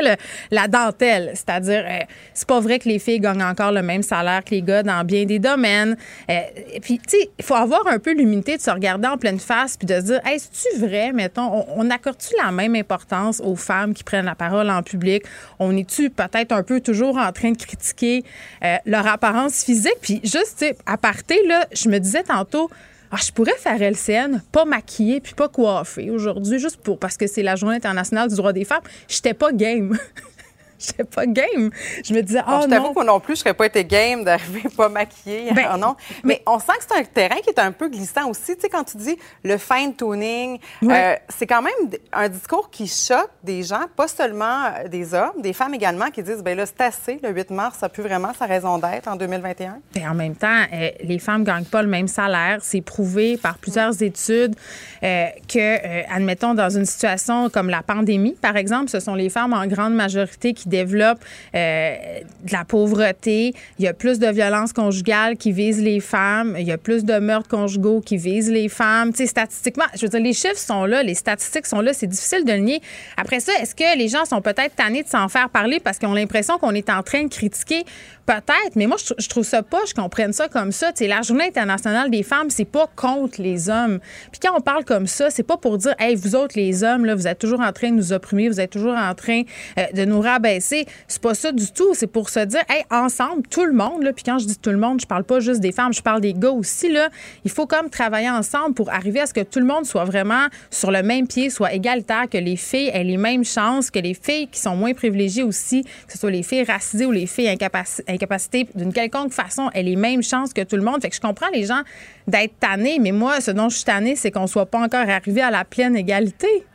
la 0.52 0.68
dentelle. 0.68 1.31
C'est-à-dire, 1.34 1.84
euh, 1.85 1.99
c'est 2.34 2.48
pas 2.48 2.60
vrai 2.60 2.80
que 2.80 2.88
les 2.88 2.99
filles 2.99 3.19
gagnent 3.19 3.44
encore 3.44 3.72
le 3.72 3.81
même 3.81 4.03
salaire 4.03 4.44
que 4.44 4.52
les 4.52 4.61
gars 4.61 4.84
dans 4.84 5.03
bien 5.03 5.26
des 5.26 5.39
domaines. 5.39 5.98
Euh, 6.30 6.39
puis, 6.81 6.99
tu 6.99 7.18
sais, 7.18 7.30
il 7.38 7.44
faut 7.44 7.56
avoir 7.56 7.85
un 7.88 7.99
peu 7.99 8.14
l'humilité 8.14 8.56
de 8.56 8.61
se 8.61 8.69
regarder 8.69 9.07
en 9.07 9.18
pleine 9.18 9.39
face 9.48 9.78
puis 9.78 9.88
de 9.88 9.95
se 9.95 10.02
dire, 10.02 10.22
est-ce 10.28 10.80
vrai, 10.80 11.11
mettons, 11.14 11.65
on, 11.76 11.90
accorde-tu 11.90 12.36
la 12.44 12.52
même 12.52 12.76
importance 12.76 13.40
aux 13.40 13.56
femmes 13.56 13.94
qui 13.94 14.03
prennent 14.03 14.26
la 14.26 14.36
parole 14.36 14.69
en 14.69 14.84
public? 14.84 15.24
On 15.60 15.76
est-tu 15.76 16.10
peut-être 16.10 16.52
un 16.52 16.64
peu 16.64 16.82
toujours 16.82 17.18
en 17.18 17.32
train 17.32 17.52
de 17.52 17.57
critiquer 17.57 18.24
euh, 18.64 18.76
leur 18.86 19.07
apparence 19.07 19.64
physique? 19.64 19.98
Puis 20.02 20.19
juste, 20.24 20.65
à 20.86 20.98
partir, 20.98 21.38
là, 21.48 21.65
je 21.72 21.90
me 21.90 21.99
disais 21.99 22.24
tantôt, 22.24 22.69
ah, 23.11 23.18
je 23.26 23.32
pourrais 23.32 23.56
faire 23.57 23.82
LCN, 23.82 24.41
pas 24.52 24.65
maquiller 24.65 25.22
puis 25.22 25.34
pas 25.34 25.48
coiffer 25.48 26.10
aujourd'hui, 26.10 26.60
juste 26.60 26.78
pour 26.78 26.99
parce 26.99 27.15
que 27.15 27.26
c'est 27.26 27.44
la 27.44 27.56
Journée 27.56 27.78
internationale 27.78 28.30
du 28.30 28.36
droit 28.36 28.52
des 28.52 28.65
femmes. 28.65 28.84
J'étais 29.07 29.34
pas 29.34 29.52
game. 29.53 29.98
j'étais 30.80 31.04
pas 31.04 31.26
game. 31.26 31.70
Je 32.04 32.14
me 32.14 32.22
disais, 32.22 32.41
oh 32.48 32.60
je 32.64 32.68
t'avoue 32.68 32.94
que 32.94 33.04
non 33.04 33.20
plus, 33.20 33.36
je 33.36 33.40
serais 33.40 33.54
pas 33.54 33.66
été 33.66 33.84
game 33.84 34.24
d'arriver 34.24 34.64
pas 34.78 34.90
maquillée. 34.90 35.52
Ben, 35.54 35.70
oh 35.74 35.78
non. 35.78 35.95
Mais, 36.24 36.41
on 36.45 36.60
sent 36.60 36.74
que 36.80 36.86
c'est 36.88 36.99
un 36.99 37.04
terrain 37.04 37.38
qui 37.38 37.49
est 37.49 37.60
un 37.60 37.72
peu 37.72 37.90
glissant 37.90 38.30
aussi. 38.30 38.56
Tu 38.56 38.62
sais, 38.62 38.70
quand 38.70 38.84
tu 38.84 38.98
dis 38.98 39.18
le 39.44 39.58
fine 39.58 39.95
tuning, 39.95 40.60
euh, 40.84 41.16
c'est 41.30 41.48
quand 41.48 41.62
même 41.62 41.74
un 42.14 42.30
discours 42.30 42.70
qui 42.70 42.88
choque 42.88 43.32
des 43.44 43.64
gens, 43.64 43.86
pas 43.95 44.08
seulement 44.08 44.66
euh, 44.66 44.88
des 44.88 45.14
hommes, 45.14 45.41
des 45.41 45.54
femmes 45.54 45.74
également, 45.74 46.08
qui 46.08 46.24
disent, 46.24 46.44
ben 46.44 46.56
là, 46.56 46.66
c'est 46.66 46.82
assez, 46.82 47.20
le 47.24 47.30
8 47.30 47.52
mars, 47.52 47.78
ça 47.80 47.88
a 47.88 47.90
plus 47.90 48.04
vraiment 48.04 48.34
sa 48.38 48.45
raison 48.45 48.78
d'être 48.78 49.08
en 49.08 49.16
2021. 49.16 49.80
Ben, 49.94 50.10
en 50.10 50.14
même 50.14 50.36
temps, 50.36 50.64
euh, 50.74 50.90
les 51.02 51.20
femmes 51.20 51.44
gagnent 51.44 51.66
pas 51.66 51.82
le 51.82 51.90
même 51.90 52.08
salaire. 52.08 52.60
C'est 52.62 52.82
prouvé 52.82 53.38
par 53.38 53.58
plusieurs 53.58 54.02
études 54.02 54.56
que, 55.02 56.14
admettons, 56.14 56.54
dans 56.54 56.70
une 56.70 56.86
situation 56.86 57.49
comme 57.49 57.70
la 57.70 57.82
pandémie, 57.82 58.36
par 58.41 58.56
exemple, 58.58 58.90
ce 58.90 58.99
sont 58.99 59.16
les 59.16 59.30
femmes 59.30 59.54
en 59.54 59.66
grande 59.68 59.94
majorité 59.94 60.54
qui 60.54 60.66
développent 60.68 61.23
euh, 61.56 61.95
de 62.44 62.52
la 62.52 62.65
pauvreté. 62.65 63.53
Il 63.80 63.85
y 63.85 63.88
a 63.88 63.94
plus 63.94 64.19
de 64.19 64.27
violences 64.27 64.73
conjugales 64.73 65.38
qui 65.38 65.52
visent 65.52 65.81
les 65.81 65.99
femmes. 65.99 66.56
Il 66.60 66.68
y 66.68 66.72
a 66.72 66.77
plus 66.77 67.03
de 67.03 67.19
meurtres 67.19 67.49
conjugaux 67.49 68.02
qui 68.02 68.18
visent 68.18 68.52
les 68.52 68.69
femmes. 68.69 69.11
Tu 69.11 69.18
sais, 69.19 69.27
statistiquement, 69.27 69.85
je 69.95 70.02
veux 70.02 70.10
dire, 70.10 70.19
les 70.19 70.34
chiffres 70.34 70.57
sont 70.57 70.85
là, 70.85 71.03
les 71.03 71.15
statistiques 71.15 71.65
sont 71.65 71.81
là. 71.81 71.94
C'est 71.94 72.07
difficile 72.07 72.45
de 72.45 72.52
le 72.52 72.60
nier. 72.60 72.81
Après 73.18 73.39
ça, 73.39 73.52
est-ce 73.61 73.76
que 73.76 73.98
les 73.98 74.07
gens 74.07 74.26
sont 74.26 74.41
peut-être 74.41 74.76
tannés 74.76 75.03
de 75.03 75.10
s'en 75.10 75.27
faire 75.27 75.49
parler 75.49 75.80
parce 75.80 75.98
qu'ils 75.98 76.10
ont 76.10 76.14
l'impression 76.14 76.57
qu'on 76.57 76.73
est 76.73 76.89
en 76.89 77.03
train 77.03 77.23
de 77.23 77.30
critiquer? 77.30 77.84
Peut-être, 78.26 78.76
mais 78.76 78.88
moi, 78.88 78.98
je, 78.98 79.30
trouve 79.30 79.45
ça 79.45 79.64
pas, 79.64 79.80
je 79.88 79.94
comprenne 79.94 80.34
ça 80.34 80.49
comme 80.49 80.73
ça. 80.73 80.91
Tu 80.91 81.06
sais, 81.06 81.07
la 81.07 81.22
Journée 81.22 81.45
internationale 81.45 82.11
des 82.11 82.23
femmes, 82.23 82.49
c'est 82.49 82.65
pas 82.65 82.89
contre 82.94 83.41
les 83.41 83.69
hommes. 83.69 83.99
Puis 84.31 84.41
quand 84.41 84.53
on 84.53 84.60
parle 84.60 84.84
comme 84.84 85.07
ça, 85.07 85.30
c'est 85.30 85.44
pas 85.44 85.56
pour 85.56 85.77
dire, 85.77 85.95
hey, 85.98 86.15
vous 86.15 86.35
autres, 86.35 86.56
les 86.57 86.84
hommes, 86.84 87.06
là, 87.06 87.15
vous 87.15 87.26
êtes 87.26 87.39
toujours 87.39 87.61
en 87.61 87.72
train 87.72 87.89
de 87.89 87.95
nous 87.95 88.11
opprimer, 88.11 88.49
vous 88.49 88.60
êtes 88.60 88.72
toujours 88.72 88.95
en 88.98 89.15
train 89.15 89.44
euh, 89.80 89.84
de 89.94 90.03
nous 90.03 90.19
rabaisser. 90.19 90.57
C'est 90.60 90.86
pas 91.22 91.34
ça 91.34 91.52
du 91.52 91.72
tout. 91.72 91.94
C'est 91.94 92.08
pour 92.08 92.30
se 92.30 92.40
dire, 92.42 92.62
hey, 92.70 92.84
ensemble, 92.92 93.44
tout 93.48 93.66
le 93.66 93.74
monde, 93.74 94.04
là, 94.04 94.14
puis 94.14 94.24
quand 94.24 94.40
je 94.40 94.46
dis 94.46 94.58
tout 94.58 94.70
le 94.70 94.78
monde, 94.78 95.02
je 95.02 95.08
parle 95.08 95.24
pas 95.24 95.40
juste 95.40 95.62
des 95.62 95.72
femmes, 95.72 95.94
je 95.94 96.02
parle 96.02 96.22
des 96.22 96.34
gars 96.34 96.52
aussi, 96.52 96.92
là. 96.92 97.10
Il 97.46 97.52
faut 97.52 97.66
comme 97.66 97.90
travailler 97.90 98.30
ensemble 98.30 98.74
pour 98.74 98.92
arriver 98.92 99.22
à 99.22 99.26
ce 99.26 99.34
que 99.34 99.42
tout 99.42 99.60
le 99.60 99.66
monde 99.66 99.86
soit 99.86 100.06
vraiment 100.06 100.48
sur 100.70 100.92
le 100.92 101.04
même 101.04 101.28
pied, 101.28 101.50
soit 101.50 101.74
égalitaire, 101.74 102.30
que 102.30 102.38
les 102.38 102.56
filles 102.56 102.92
aient 102.94 103.04
les 103.04 103.18
mêmes 103.18 103.44
chances, 103.44 103.90
que 103.90 104.00
les 104.00 104.14
filles 104.14 104.48
qui 104.48 104.60
sont 104.60 104.76
moins 104.76 104.94
privilégiées 104.94 105.44
aussi, 105.44 105.84
que 105.84 106.14
ce 106.14 106.18
soit 106.18 106.32
les 106.32 106.44
filles 106.44 106.64
racisées 106.64 107.06
ou 107.06 107.12
les 107.12 107.26
filles 107.26 107.50
incapacitées 107.50 108.28
capacité 108.28 108.68
d'une 108.76 108.94
quelconque 108.94 109.32
façon 109.32 109.70
ait 109.74 109.84
les 109.84 109.96
mêmes 109.96 110.24
chances 110.24 110.54
que 110.54 110.62
tout 110.62 110.76
le 110.76 110.84
monde. 110.84 111.02
Fait 111.02 111.10
que 111.10 111.16
je 111.16 111.22
comprends 111.22 111.50
les 111.54 111.66
gens 111.66 111.82
d'être 112.28 112.60
tannés, 112.60 113.00
mais 113.00 113.12
moi, 113.12 113.42
ce 113.42 113.52
dont 113.52 113.70
je 113.70 113.78
suis 113.78 113.86
tannée, 113.86 114.16
c'est 114.16 114.32
qu'on 114.32 114.48
soit 114.48 114.66
pas 114.66 114.80
encore 114.80 115.10
arrivé 115.10 115.42
à 115.42 115.52
la 115.52 115.64
pleine 115.64 115.96
égalité. 115.96 116.66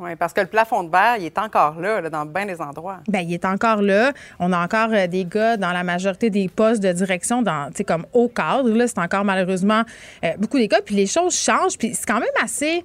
Oui, 0.00 0.16
parce 0.16 0.32
que 0.32 0.40
le 0.40 0.46
plafond 0.46 0.82
de 0.82 0.90
verre, 0.90 1.16
il 1.18 1.26
est 1.26 1.36
encore 1.36 1.78
là, 1.78 2.00
dans 2.08 2.24
bien 2.24 2.46
des 2.46 2.58
endroits. 2.62 3.00
Bien, 3.06 3.20
il 3.20 3.34
est 3.34 3.44
encore 3.44 3.82
là. 3.82 4.12
On 4.38 4.50
a 4.50 4.58
encore 4.58 4.88
euh, 4.92 5.06
des 5.06 5.26
gars 5.26 5.58
dans 5.58 5.72
la 5.72 5.84
majorité 5.84 6.30
des 6.30 6.48
postes 6.48 6.82
de 6.82 6.90
direction, 6.90 7.42
dans, 7.42 7.70
comme 7.86 8.06
haut 8.14 8.28
cadre. 8.28 8.70
Là, 8.70 8.88
c'est 8.88 8.98
encore 8.98 9.26
malheureusement 9.26 9.82
euh, 10.24 10.30
beaucoup 10.38 10.56
des 10.56 10.68
cas. 10.68 10.80
Puis 10.80 10.94
les 10.94 11.06
choses 11.06 11.38
changent. 11.38 11.76
Puis 11.76 11.94
c'est 11.94 12.06
quand 12.06 12.18
même 12.18 12.28
assez 12.42 12.82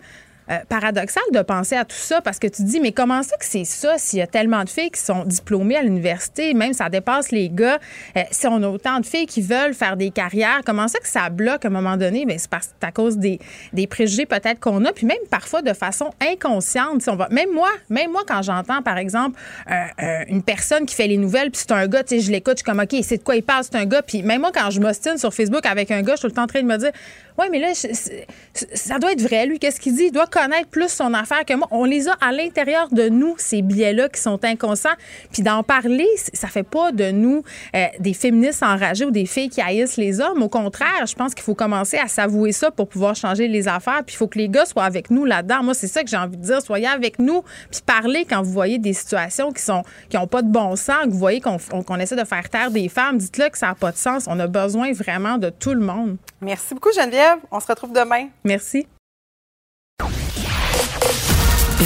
euh, 0.49 0.57
paradoxal 0.69 1.23
de 1.31 1.41
penser 1.41 1.75
à 1.75 1.85
tout 1.85 1.95
ça 1.95 2.21
parce 2.21 2.39
que 2.39 2.47
tu 2.47 2.63
dis, 2.63 2.79
mais 2.79 2.91
comment 2.91 3.23
ça 3.23 3.35
que 3.37 3.45
c'est 3.45 3.65
ça 3.65 3.97
s'il 3.97 4.19
y 4.19 4.21
a 4.21 4.27
tellement 4.27 4.63
de 4.63 4.69
filles 4.69 4.91
qui 4.91 5.01
sont 5.01 5.23
diplômées 5.25 5.77
à 5.77 5.81
l'université, 5.81 6.53
même 6.53 6.73
ça 6.73 6.89
dépasse 6.89 7.31
les 7.31 7.49
gars, 7.49 7.79
euh, 8.15 8.21
si 8.31 8.47
on 8.47 8.61
a 8.63 8.67
autant 8.67 8.99
de 8.99 9.05
filles 9.05 9.25
qui 9.25 9.41
veulent 9.41 9.73
faire 9.73 9.97
des 9.97 10.11
carrières, 10.11 10.61
comment 10.65 10.87
ça 10.87 10.99
que 10.99 11.07
ça 11.07 11.29
bloque 11.29 11.65
à 11.65 11.67
un 11.67 11.71
moment 11.71 11.97
donné? 11.97 12.25
Bien, 12.25 12.37
c'est 12.37 12.49
parce 12.49 12.69
à 12.81 12.91
cause 12.91 13.17
des, 13.17 13.39
des 13.73 13.87
préjugés 13.87 14.25
peut-être 14.25 14.59
qu'on 14.59 14.85
a, 14.85 14.93
puis 14.93 15.05
même 15.05 15.17
parfois 15.31 15.61
de 15.61 15.73
façon 15.73 16.11
inconsciente. 16.21 17.01
Si 17.01 17.09
on 17.09 17.15
va, 17.15 17.27
même 17.29 17.51
moi, 17.51 17.69
même 17.89 18.11
moi, 18.11 18.21
quand 18.27 18.43
j'entends, 18.43 18.81
par 18.83 18.97
exemple, 18.97 19.39
euh, 19.71 20.23
une 20.27 20.43
personne 20.43 20.85
qui 20.85 20.93
fait 20.93 21.07
les 21.07 21.17
nouvelles, 21.17 21.49
puis 21.49 21.61
c'est 21.61 21.71
un 21.71 21.87
gars, 21.87 22.03
tu 22.03 22.15
sais, 22.15 22.21
je 22.21 22.31
l'écoute, 22.31 22.57
je 22.57 22.63
suis 22.63 22.63
comme, 22.63 22.79
OK, 22.79 22.95
c'est 23.03 23.17
de 23.17 23.23
quoi 23.23 23.35
il 23.35 23.43
parle, 23.43 23.63
c'est 23.63 23.75
un 23.75 23.85
gars, 23.85 24.03
puis 24.03 24.21
même 24.21 24.41
moi, 24.41 24.51
quand 24.53 24.69
je 24.69 24.79
m'ostine 24.79 25.17
sur 25.17 25.33
Facebook 25.33 25.65
avec 25.65 25.89
un 25.91 26.01
gars, 26.01 26.13
je 26.13 26.19
suis 26.19 26.21
tout 26.21 26.27
le 26.27 26.33
temps 26.33 26.43
en 26.43 26.47
train 26.47 26.61
de 26.61 26.67
me 26.67 26.77
dire, 26.77 26.91
oui, 27.37 27.47
mais 27.51 27.59
là, 27.59 27.73
ça 27.73 28.99
doit 28.99 29.11
être 29.11 29.21
vrai, 29.21 29.45
lui. 29.45 29.59
Qu'est-ce 29.59 29.79
qu'il 29.79 29.93
dit? 29.93 30.05
Il 30.05 30.11
doit 30.11 30.27
connaître 30.35 30.67
plus 30.67 30.89
son 30.89 31.13
affaire 31.13 31.45
que 31.45 31.53
moi. 31.53 31.67
On 31.71 31.85
les 31.85 32.09
a 32.09 32.13
à 32.19 32.33
l'intérieur 32.33 32.89
de 32.89 33.07
nous, 33.07 33.35
ces 33.37 33.61
biais-là 33.61 34.09
qui 34.09 34.19
sont 34.19 34.43
inconscients. 34.43 34.95
Puis 35.31 35.43
d'en 35.43 35.63
parler, 35.63 36.07
ça 36.33 36.49
fait 36.49 36.63
pas 36.63 36.91
de 36.91 37.11
nous 37.11 37.43
euh, 37.75 37.85
des 37.99 38.13
féministes 38.13 38.61
enragées 38.61 39.05
ou 39.05 39.11
des 39.11 39.25
filles 39.25 39.49
qui 39.49 39.61
haïssent 39.61 39.95
les 39.95 40.19
hommes. 40.19 40.43
Au 40.43 40.49
contraire, 40.49 41.05
je 41.07 41.15
pense 41.15 41.33
qu'il 41.33 41.43
faut 41.43 41.55
commencer 41.55 41.97
à 41.97 42.07
s'avouer 42.07 42.51
ça 42.51 42.69
pour 42.69 42.89
pouvoir 42.89 43.15
changer 43.15 43.47
les 43.47 43.67
affaires. 43.67 44.03
Puis 44.05 44.15
il 44.15 44.17
faut 44.17 44.27
que 44.27 44.37
les 44.37 44.49
gars 44.49 44.65
soient 44.65 44.83
avec 44.83 45.09
nous 45.09 45.23
là-dedans. 45.23 45.63
Moi, 45.63 45.73
c'est 45.73 45.87
ça 45.87 46.03
que 46.03 46.09
j'ai 46.09 46.17
envie 46.17 46.37
de 46.37 46.43
dire. 46.43 46.61
Soyez 46.61 46.87
avec 46.87 47.17
nous, 47.19 47.43
puis 47.71 47.81
parlez 47.85 48.25
quand 48.25 48.41
vous 48.41 48.51
voyez 48.51 48.77
des 48.77 48.93
situations 48.93 49.53
qui 49.53 49.61
sont 49.61 49.83
qui 50.09 50.17
ont 50.17 50.27
pas 50.27 50.41
de 50.41 50.51
bon 50.51 50.75
sens, 50.75 51.05
que 51.05 51.11
vous 51.11 51.17
voyez 51.17 51.39
qu'on 51.39 51.99
essaie 51.99 52.15
de 52.15 52.25
faire 52.25 52.49
taire 52.49 52.71
des 52.71 52.89
femmes. 52.89 53.17
Dites-le 53.17 53.49
que 53.49 53.57
ça 53.57 53.67
n'a 53.67 53.75
pas 53.75 53.91
de 53.91 53.97
sens. 53.97 54.25
On 54.27 54.39
a 54.39 54.47
besoin 54.47 54.91
vraiment 54.91 55.37
de 55.37 55.49
tout 55.49 55.73
le 55.73 55.81
monde. 55.81 56.17
Merci 56.41 56.73
beaucoup, 56.73 56.91
Geneviève. 56.93 57.37
On 57.51 57.59
se 57.59 57.67
retrouve 57.67 57.93
demain. 57.93 58.27
Merci. 58.43 58.85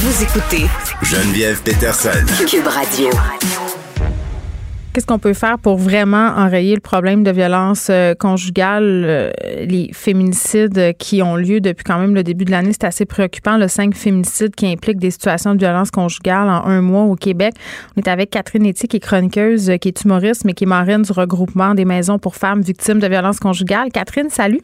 Vous 0.02 0.24
écoutez 0.24 0.66
Geneviève 1.04 1.62
Peterson. 1.62 2.26
Cube 2.48 2.68
Radio. 2.68 3.10
Qu'est-ce 4.94 5.06
qu'on 5.06 5.20
peut 5.20 5.34
faire 5.34 5.60
pour 5.60 5.76
vraiment 5.78 6.28
enrayer 6.38 6.74
le 6.74 6.80
problème 6.80 7.22
de 7.26 7.32
violence 7.32 7.88
euh, 7.90 8.14
conjugale, 8.16 9.04
euh, 9.06 9.32
les 9.66 9.90
féminicides 9.92 10.96
qui 10.98 11.22
ont 11.22 11.36
lieu 11.36 11.60
depuis 11.60 11.84
quand 11.84 12.00
même 12.00 12.16
le 12.16 12.24
début 12.24 12.46
de 12.46 12.52
l'année, 12.52 12.72
c'est 12.72 12.86
assez 12.86 13.04
préoccupant. 13.04 13.58
Le 13.58 13.68
cinq 13.68 13.94
féminicides 13.94 14.56
qui 14.56 14.68
impliquent 14.68 15.00
des 15.00 15.12
situations 15.12 15.54
de 15.54 15.60
violence 15.60 15.92
conjugale 15.92 16.48
en 16.48 16.64
un 16.66 16.80
mois 16.80 17.04
au 17.04 17.16
Québec. 17.16 17.56
On 17.98 18.00
est 18.00 18.08
avec 18.08 18.30
Catherine 18.30 18.70
Etier, 18.70 18.88
qui 18.88 18.98
est 18.98 19.02
chroniqueuse, 19.02 19.70
qui 19.82 19.90
est 19.90 20.02
humoriste, 20.06 20.46
mais 20.46 20.54
qui 20.54 20.64
est 20.64 20.68
marraine 20.68 21.02
du 21.02 21.12
regroupement 21.12 21.76
des 21.76 21.84
maisons 21.84 22.20
pour 22.20 22.38
femmes 22.38 22.62
victimes 22.62 23.00
de 23.00 23.08
violence 23.08 23.42
conjugale. 23.42 23.90
Catherine, 23.92 24.30
salut. 24.30 24.62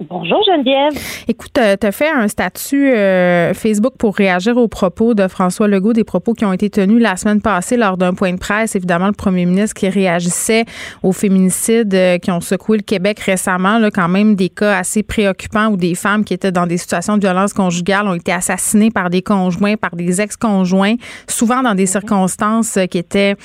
Bonjour 0.00 0.42
Geneviève. 0.44 0.92
Écoute, 1.28 1.56
euh, 1.58 1.76
tu 1.80 1.86
as 1.86 1.92
fait 1.92 2.10
un 2.10 2.26
statut 2.26 2.92
euh, 2.92 3.54
Facebook 3.54 3.94
pour 3.98 4.16
réagir 4.16 4.56
aux 4.56 4.66
propos 4.66 5.14
de 5.14 5.28
François 5.28 5.68
Legault, 5.68 5.92
des 5.92 6.02
propos 6.02 6.34
qui 6.34 6.44
ont 6.44 6.52
été 6.52 6.70
tenus 6.70 7.00
la 7.00 7.16
semaine 7.16 7.40
passée 7.40 7.76
lors 7.76 7.96
d'un 7.96 8.12
point 8.14 8.32
de 8.32 8.38
presse. 8.38 8.74
Évidemment, 8.74 9.06
le 9.06 9.12
premier 9.12 9.46
ministre 9.46 9.74
qui 9.74 9.88
réagissait 9.88 10.64
aux 11.02 11.12
féminicides 11.12 11.94
euh, 11.94 12.18
qui 12.18 12.30
ont 12.30 12.40
secoué 12.40 12.78
le 12.78 12.82
Québec 12.82 13.20
récemment, 13.20 13.78
là, 13.78 13.90
quand 13.90 14.08
même 14.08 14.34
des 14.34 14.48
cas 14.48 14.78
assez 14.78 15.02
préoccupants 15.02 15.68
où 15.68 15.76
des 15.76 15.94
femmes 15.94 16.24
qui 16.24 16.34
étaient 16.34 16.52
dans 16.52 16.66
des 16.66 16.78
situations 16.78 17.16
de 17.16 17.20
violence 17.20 17.52
conjugale 17.52 18.08
ont 18.08 18.14
été 18.14 18.32
assassinées 18.32 18.90
par 18.90 19.08
des 19.08 19.22
conjoints, 19.22 19.76
par 19.76 19.94
des 19.94 20.20
ex-conjoints, 20.20 20.94
souvent 21.28 21.62
dans 21.62 21.74
des 21.74 21.86
circonstances 21.86 22.78
qui 22.90 22.98
étaient 22.98 23.36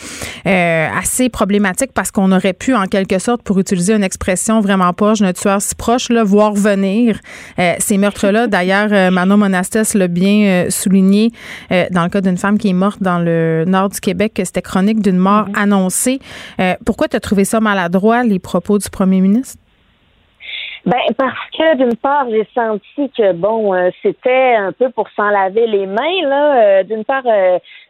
assez 0.46 1.30
problématiques 1.30 1.92
parce 1.94 2.12
qu'on 2.12 2.32
aurait 2.32 2.54
pu, 2.54 2.74
en 2.74 2.86
quelque 2.86 3.20
sorte, 3.20 3.44
pour 3.44 3.60
utiliser 3.60 3.94
une 3.94 4.04
expression 4.04 4.60
vraiment 4.62 4.94
proche 4.94 5.20
d'un 5.20 5.34
tueur 5.34 5.62
si 5.62 5.76
proche, 5.76 6.10
là, 6.10 6.24
voir 6.24 6.47
revenir 6.52 7.20
euh, 7.60 7.74
ces 7.80 7.98
meurtres-là. 7.98 8.48
D'ailleurs, 8.58 8.90
euh, 8.92 9.12
Manon 9.12 9.38
Monastès 9.38 9.94
l'a 9.94 10.08
bien 10.08 10.66
euh, 10.66 10.70
souligné 10.70 11.32
dans 11.92 12.04
le 12.04 12.10
cas 12.10 12.22
d'une 12.22 12.38
femme 12.38 12.58
qui 12.58 12.70
est 12.70 12.74
morte 12.74 13.02
dans 13.02 13.20
le 13.20 13.66
nord 13.68 13.90
du 13.90 14.00
Québec, 14.00 14.34
que 14.36 14.46
c'était 14.46 14.62
chronique 14.62 15.02
d'une 15.02 15.18
mort 15.18 15.48
mm-hmm. 15.50 15.62
annoncée. 15.62 16.20
pourquoi 16.86 17.08
tu 17.08 17.16
as 17.16 17.20
trouvé 17.20 17.46
ça 17.46 17.60
maladroit, 17.60 18.24
les 18.24 18.40
propos 18.40 18.78
du 18.78 18.90
premier 18.90 19.22
ministre? 19.22 19.58
Ben 20.88 20.98
parce 21.18 21.50
que 21.56 21.78
d'une 21.78 21.96
part 21.98 22.28
j'ai 22.30 22.48
senti 22.56 23.12
que 23.16 23.34
bon 23.34 23.74
c'était 24.02 24.56
un 24.56 24.72
peu 24.72 24.90
pour 24.90 25.08
s'en 25.16 25.30
laver 25.30 25.68
les 25.68 25.86
mains 25.86 26.22
là. 26.24 26.84
d'une 26.84 27.04
part, 27.04 27.24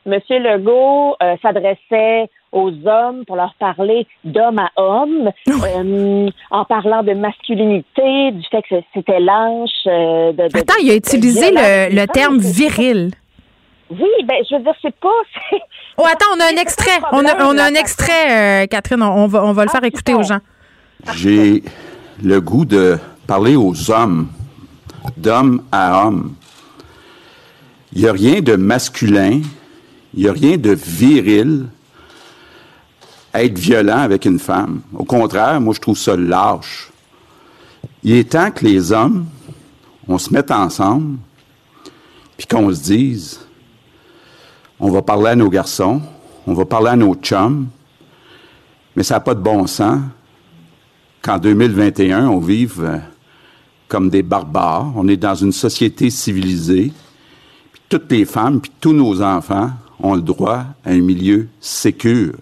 Monsieur 0.06 0.40
Legault 0.40 1.15
s'adressait 1.41 2.28
aux 2.52 2.72
hommes 2.86 3.26
pour 3.26 3.36
leur 3.36 3.53
parler 3.60 4.07
d'homme 4.24 4.60
à 4.60 4.69
homme, 4.78 5.32
euh, 5.48 6.30
en 6.52 6.65
parlant 6.65 7.03
de 7.03 7.14
masculinité, 7.14 8.32
du 8.32 8.44
fait 8.49 8.64
que 8.69 8.76
c'était 8.94 9.19
lâche. 9.19 9.69
Euh, 9.86 10.32
de, 10.32 10.44
Attends, 10.57 10.80
il 10.82 10.91
a 10.91 10.95
utilisé 10.95 11.52
le, 11.52 12.06
terme 12.07 12.40
viril. 12.40 13.11
Oui, 13.90 14.10
ben 14.26 14.38
je 14.49 14.56
veux 14.56 14.64
dire, 14.64 14.76
c'est 14.82 14.95
pas. 14.95 15.10
Oh, 15.99 16.03
attends, 16.06 16.28
on 16.36 16.40
a 16.40 16.53
un 16.53 16.61
extrait. 16.61 16.99
On 17.11 17.26
a, 17.26 17.44
on 17.45 17.57
a 17.57 17.64
un 17.64 17.74
extrait, 17.74 18.64
euh, 18.64 18.68
Catherine. 18.68 19.02
On 19.02 19.26
va, 19.26 19.44
on 19.44 19.52
va 19.52 19.64
le 19.64 19.69
faire 19.69 19.80
ah, 19.82 19.88
écouter 19.88 20.14
aux 20.14 20.22
gens. 20.22 20.38
J'ai 21.15 21.64
le 22.22 22.41
goût 22.41 22.65
de 22.65 22.98
parler 23.26 23.56
aux 23.56 23.91
hommes, 23.91 24.27
d'homme 25.18 25.61
à 25.72 26.06
homme. 26.06 26.34
Il 27.94 28.02
n'y 28.02 28.07
a 28.07 28.11
rien 28.11 28.41
de 28.41 28.56
masculin, 28.56 29.41
il 30.14 30.23
n'y 30.23 30.27
a 30.27 30.34
rien 30.34 30.57
de 30.57 30.72
viril 30.72 31.68
être 33.34 33.57
violent 33.57 33.99
avec 33.99 34.26
une 34.26 34.39
femme. 34.39 34.81
Au 34.94 35.03
contraire, 35.03 35.61
moi, 35.61 35.73
je 35.73 35.80
trouve 35.80 35.98
ça 35.98 36.15
lâche. 36.15 36.89
Il 38.03 38.14
est 38.14 38.31
temps 38.31 38.52
que 38.52 38.65
les 38.65 38.91
hommes, 38.91 39.26
on 40.07 40.18
se 40.18 40.34
mette 40.34 40.52
ensemble, 40.52 41.18
puis 42.38 42.48
qu'on 42.48 42.73
se 42.73 42.81
dise, 42.81 43.39
on 44.80 44.91
va 44.91 45.02
parler 45.02 45.30
à 45.30 45.35
nos 45.35 45.49
garçons, 45.49 46.02
on 46.45 46.53
va 46.53 46.65
parler 46.65 46.89
à 46.89 46.95
nos 46.95 47.15
chums, 47.15 47.68
mais 48.95 49.03
ça 49.03 49.15
n'a 49.15 49.19
pas 49.19 49.35
de 49.35 49.41
bon 49.41 49.68
sens 49.68 49.99
qu'en 51.22 51.38
2021, 51.38 52.27
on 52.27 52.39
vive 52.39 52.84
euh, 52.84 52.98
comme 53.88 54.10
des 54.10 54.23
barbares. 54.23 54.91
On 54.95 55.07
est 55.07 55.18
dans 55.18 55.35
une 55.35 55.52
société 55.52 56.10
civilisée, 56.10 56.91
toutes 57.89 58.11
les 58.11 58.26
femmes, 58.26 58.61
puis 58.61 58.72
tous 58.80 58.94
nos 58.94 59.22
enfants 59.22 59.72
ont 59.99 60.15
le 60.15 60.22
droit 60.22 60.65
à 60.85 60.91
un 60.91 61.02
milieu 61.02 61.48
sécur. 61.60 62.34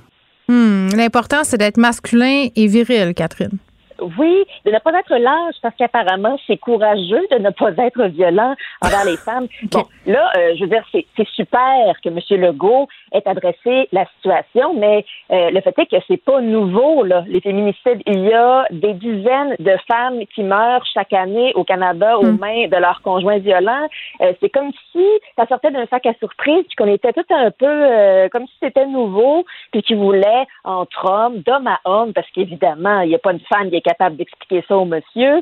Hmm, 0.47 0.89
l'important, 0.95 1.43
c'est 1.43 1.57
d'être 1.57 1.77
masculin 1.77 2.47
et 2.55 2.67
viril, 2.67 3.13
Catherine 3.15 3.57
oui, 4.01 4.45
de 4.65 4.71
ne 4.71 4.79
pas 4.79 4.91
être 4.99 5.15
lâche 5.15 5.55
parce 5.61 5.75
qu'apparemment 5.75 6.37
c'est 6.47 6.57
courageux 6.57 7.25
de 7.31 7.37
ne 7.37 7.49
pas 7.49 7.71
être 7.77 8.05
violent 8.05 8.55
envers 8.81 9.05
les 9.05 9.17
femmes. 9.17 9.47
Bon, 9.75 9.83
là, 10.05 10.31
euh, 10.37 10.53
je 10.55 10.63
veux 10.63 10.69
dire, 10.69 10.85
c'est 10.91 11.27
super 11.29 11.93
que 12.01 12.09
M. 12.09 12.19
Legault 12.41 12.87
ait 13.11 13.27
adressé 13.27 13.89
la 13.91 14.05
situation, 14.15 14.73
mais 14.73 15.03
euh, 15.31 15.49
le 15.49 15.59
fait 15.61 15.77
est 15.77 15.85
que 15.87 15.97
c'est 16.07 16.23
pas 16.23 16.39
nouveau, 16.39 17.03
là, 17.03 17.23
les 17.27 17.41
féminicides. 17.41 18.01
Il 18.05 18.21
y 18.21 18.33
a 18.33 18.65
des 18.71 18.93
dizaines 18.93 19.55
de 19.59 19.75
femmes 19.87 20.25
qui 20.33 20.43
meurent 20.43 20.85
chaque 20.93 21.11
année 21.13 21.51
au 21.55 21.63
Canada 21.63 22.17
aux 22.19 22.25
hmm. 22.25 22.39
mains 22.39 22.67
de 22.67 22.77
leurs 22.77 23.01
conjoints 23.01 23.39
violents. 23.39 23.87
Euh, 24.21 24.33
c'est 24.39 24.49
comme 24.49 24.71
si 24.91 25.05
ça 25.35 25.45
sortait 25.47 25.71
d'un 25.71 25.85
sac 25.87 26.05
à 26.05 26.13
surprise, 26.19 26.63
puis 26.67 26.75
qu'on 26.77 26.91
était 26.91 27.11
tout 27.11 27.25
un 27.31 27.51
peu 27.51 28.29
comme 28.31 28.45
si 28.47 28.53
c'était 28.61 28.85
nouveau, 28.85 29.45
puis 29.71 29.81
qu'ils 29.81 29.97
voulaient 29.97 30.45
entre 30.63 31.05
hommes, 31.05 31.39
d'homme 31.39 31.67
à 31.67 31.79
homme, 31.85 32.13
parce 32.13 32.29
qu'évidemment, 32.31 33.01
il 33.01 33.09
n'y 33.09 33.15
a 33.15 33.19
pas 33.19 33.33
une 33.33 33.39
femme 33.41 33.69
qui 33.69 33.75
est 33.75 33.84
capable 33.85 34.17
d'expliquer 34.17 34.63
ça 34.67 34.77
au 34.77 34.85
monsieur. 34.85 35.41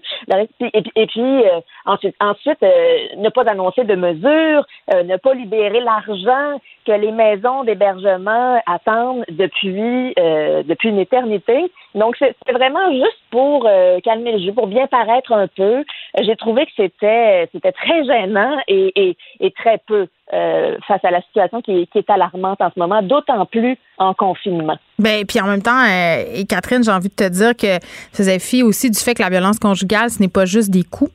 Et, 0.60 1.08
puis, 1.08 1.22
euh, 1.22 1.62
ensuite, 1.86 2.16
ensuite 2.20 2.62
euh, 2.64 2.98
ne 3.18 3.30
pas 3.30 3.44
annoncer 3.50 3.84
de 3.84 3.96
mesures, 3.96 4.66
euh, 4.94 5.04
ne 5.04 5.18
pas 5.18 5.34
libérer 5.34 5.80
l'argent 5.80 6.60
que 6.86 6.92
les 6.92 7.12
maisons 7.12 7.64
d'hébergement 7.64 8.62
attendent 8.66 9.24
depuis 9.30 10.14
depuis 10.68 10.90
une 10.90 11.00
éternité. 11.00 11.72
Donc, 11.96 12.18
c'est 12.20 12.36
vraiment 12.52 12.92
juste 12.92 13.20
pour 13.32 13.70
calmer 14.04 14.34
le 14.34 14.40
jeu, 14.40 14.52
pour 14.52 14.68
bien 14.68 14.88
paraître 14.88 15.32
un 15.32 15.48
peu. 15.48 15.86
J'ai 16.20 16.36
trouvé 16.36 16.66
que 16.66 16.72
c'était 16.76 17.48
c'était 17.54 17.72
très 17.72 18.04
gênant 18.04 18.58
et, 18.68 19.16
et, 19.40 19.52
très 19.52 19.78
peu 19.78 20.08
face 20.30 21.04
à 21.06 21.12
la 21.12 21.22
situation 21.22 21.62
qui, 21.62 21.88
qui 21.88 22.00
est 22.00 22.10
alarmante 22.10 22.60
en 22.60 22.70
ce 22.70 22.78
moment, 22.80 23.02
d'autant 23.02 23.46
plus 23.46 23.78
en 23.98 24.14
confinement. 24.14 24.78
Ben, 25.00 25.26
puis 25.26 25.40
en 25.42 25.48
même 25.48 25.62
temps, 25.62 25.84
euh, 25.84 26.24
et 26.34 26.46
Catherine, 26.46 26.84
j'ai 26.84 26.92
envie 26.92 27.10
de 27.10 27.16
te 27.16 27.28
dire 27.28 27.56
que 27.56 27.74
ça 27.74 28.24
faisait 28.24 28.40
fi 28.40 28.64
aussi 28.64 28.90
du 28.90 29.00
fait 29.00 29.14
que 29.14 29.22
la 29.22 29.30
violence 29.30 29.60
conjugale, 29.60 30.10
ce 30.10 30.22
n'est 30.22 30.30
pas 30.30 30.46
juste 30.46 30.70
des 30.70 30.84
coups. 30.84 31.12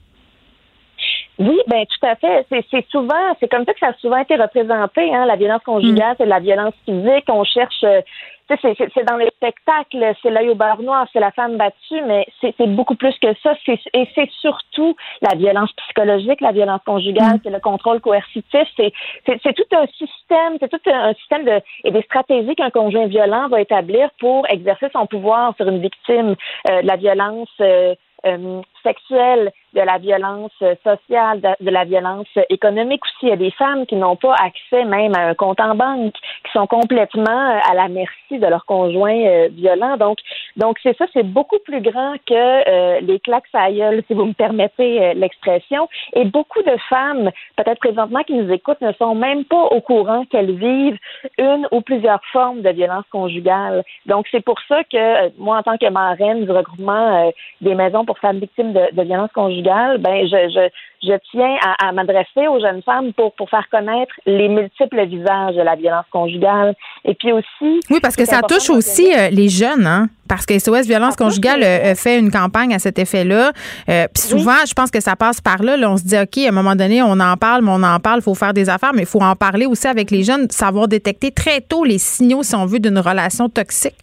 Oui, 1.38 1.60
ben 1.68 1.84
tout 1.86 2.06
à 2.06 2.16
fait. 2.16 2.46
C'est 2.70 2.86
souvent, 2.88 3.36
c'est 3.38 3.48
comme 3.48 3.64
ça 3.64 3.72
que 3.72 3.78
ça 3.78 3.88
a 3.88 3.94
souvent 3.94 4.18
été 4.18 4.34
représenté. 4.34 5.14
Hein, 5.14 5.24
la 5.24 5.36
violence 5.36 5.62
conjugale, 5.62 6.12
mm. 6.12 6.16
c'est 6.18 6.26
la 6.26 6.40
violence 6.40 6.74
physique. 6.84 7.24
On 7.28 7.44
cherche, 7.44 7.84
euh, 7.84 8.00
c'est 8.48 9.04
dans 9.04 9.16
les 9.16 9.30
spectacles, 9.36 10.14
c'est 10.20 10.30
l'œil 10.30 10.48
au 10.48 10.56
beurre 10.56 10.82
noir, 10.82 11.06
c'est 11.12 11.20
la 11.20 11.30
femme 11.30 11.56
battue, 11.56 12.02
mais 12.06 12.26
c'est 12.40 12.66
beaucoup 12.66 12.96
plus 12.96 13.16
que 13.20 13.28
ça. 13.42 13.52
Et 13.68 14.08
c'est 14.16 14.30
surtout 14.40 14.96
la 15.22 15.36
violence 15.36 15.70
psychologique, 15.72 16.40
la 16.40 16.52
violence 16.52 16.80
conjugale, 16.84 17.36
mm. 17.36 17.40
c'est 17.44 17.50
le 17.50 17.60
contrôle 17.60 18.00
coercitif. 18.00 18.66
C'est 18.76 19.54
tout 19.54 19.76
un 19.76 19.86
système, 19.86 20.56
c'est 20.58 20.70
tout 20.70 20.90
un, 20.90 21.14
système 21.14 21.44
de 21.44 21.60
et 21.84 21.92
des 21.92 22.02
stratégies 22.02 22.56
qu'un 22.56 22.70
conjoint 22.70 23.06
violent 23.06 23.48
va 23.48 23.60
établir 23.60 24.10
pour 24.18 24.44
exercer 24.50 24.88
son 24.92 25.06
pouvoir 25.06 25.54
sur 25.56 25.68
une 25.68 25.80
victime 25.80 26.34
euh, 26.68 26.82
de 26.82 26.86
la 26.86 26.96
violence. 26.96 27.50
Euh, 27.60 27.94
euh, 28.26 28.62
sexuelle, 28.82 29.52
de 29.74 29.80
la 29.80 29.98
violence 29.98 30.52
sociale, 30.82 31.40
de, 31.60 31.70
la 31.70 31.84
violence 31.84 32.26
économique 32.48 33.02
aussi. 33.04 33.26
Il 33.26 33.28
y 33.28 33.32
a 33.32 33.36
des 33.36 33.50
femmes 33.50 33.86
qui 33.86 33.96
n'ont 33.96 34.16
pas 34.16 34.34
accès 34.34 34.84
même 34.84 35.14
à 35.14 35.28
un 35.28 35.34
compte 35.34 35.60
en 35.60 35.74
banque, 35.74 36.14
qui 36.44 36.52
sont 36.52 36.66
complètement 36.66 37.50
euh, 37.50 37.58
à 37.70 37.74
la 37.74 37.88
merci 37.88 38.38
de 38.38 38.46
leur 38.46 38.64
conjoint 38.64 39.20
euh, 39.26 39.48
violent. 39.52 39.96
Donc, 39.96 40.18
donc 40.56 40.78
c'est 40.82 40.96
ça, 40.96 41.06
c'est 41.12 41.22
beaucoup 41.22 41.58
plus 41.64 41.80
grand 41.80 42.14
que 42.26 42.34
euh, 42.34 43.00
les 43.00 43.20
claques 43.20 43.44
à 43.52 43.70
gueule, 43.70 44.02
si 44.06 44.14
vous 44.14 44.26
me 44.26 44.32
permettez 44.32 45.14
l'expression. 45.14 45.88
Et 46.14 46.24
beaucoup 46.24 46.62
de 46.62 46.76
femmes, 46.88 47.30
peut-être 47.56 47.78
présentement 47.78 48.22
qui 48.22 48.34
nous 48.34 48.50
écoutent, 48.50 48.80
ne 48.80 48.92
sont 48.92 49.14
même 49.14 49.44
pas 49.44 49.64
au 49.64 49.80
courant 49.80 50.24
qu'elles 50.26 50.52
vivent 50.52 50.98
une 51.38 51.66
ou 51.72 51.80
plusieurs 51.80 52.20
formes 52.32 52.62
de 52.62 52.70
violence 52.70 53.04
conjugale. 53.10 53.82
Donc, 54.06 54.26
c'est 54.30 54.44
pour 54.44 54.58
ça 54.68 54.82
que 54.84 55.30
moi, 55.38 55.58
en 55.58 55.62
tant 55.62 55.76
que 55.76 55.88
marraine 55.88 56.44
du 56.44 56.50
regroupement 56.50 57.32
des 57.60 57.74
maisons 57.74 58.04
pour 58.04 58.18
femmes 58.18 58.38
victimes 58.38 58.67
de, 58.72 58.94
de 58.94 59.02
violence 59.02 59.30
conjugale, 59.34 59.98
ben 59.98 60.26
je, 60.26 60.48
je, 60.48 60.68
je 61.02 61.12
tiens 61.30 61.56
à, 61.78 61.92
m'adresser 61.92 62.48
aux 62.48 62.60
jeunes 62.60 62.82
femmes 62.82 63.12
pour, 63.12 63.32
pour 63.34 63.48
faire 63.48 63.66
connaître 63.70 64.12
les 64.26 64.48
multiples 64.48 65.06
visages 65.06 65.54
de 65.54 65.62
la 65.62 65.76
violence 65.76 66.06
conjugale. 66.10 66.74
Et 67.04 67.14
puis 67.14 67.32
aussi. 67.32 67.80
Oui, 67.90 67.98
parce 68.02 68.16
que 68.16 68.24
ça 68.24 68.42
touche 68.42 68.70
aussi 68.70 69.12
euh, 69.16 69.30
les 69.30 69.48
jeunes, 69.48 69.86
hein? 69.86 70.08
Parce 70.28 70.44
que 70.44 70.58
SOS 70.58 70.86
Violence 70.86 71.16
conjugale 71.16 71.62
euh, 71.62 71.94
fait 71.94 72.18
une 72.18 72.30
campagne 72.30 72.74
à 72.74 72.78
cet 72.78 72.98
effet-là. 72.98 73.52
Euh, 73.88 74.06
puis 74.12 74.22
souvent, 74.22 74.66
je 74.68 74.74
pense 74.74 74.90
que 74.90 75.00
ça 75.00 75.16
passe 75.16 75.40
par 75.40 75.62
là, 75.62 75.76
là. 75.76 75.90
On 75.90 75.96
se 75.96 76.04
dit, 76.04 76.18
OK, 76.18 76.38
à 76.38 76.48
un 76.48 76.52
moment 76.52 76.76
donné, 76.76 77.00
on 77.00 77.18
en 77.18 77.36
parle, 77.36 77.64
mais 77.64 77.70
on 77.72 77.82
en 77.82 77.98
parle, 77.98 78.18
il 78.18 78.22
faut 78.22 78.34
faire 78.34 78.52
des 78.52 78.68
affaires, 78.68 78.92
mais 78.92 79.02
il 79.02 79.08
faut 79.08 79.22
en 79.22 79.36
parler 79.36 79.64
aussi 79.64 79.86
avec 79.86 80.10
les 80.10 80.24
jeunes, 80.24 80.50
savoir 80.50 80.88
détecter 80.88 81.30
très 81.30 81.60
tôt 81.60 81.84
les 81.84 81.98
signaux, 81.98 82.42
si 82.42 82.54
on 82.54 82.66
veut, 82.66 82.78
d'une 82.78 82.98
relation 82.98 83.48
toxique. 83.48 83.94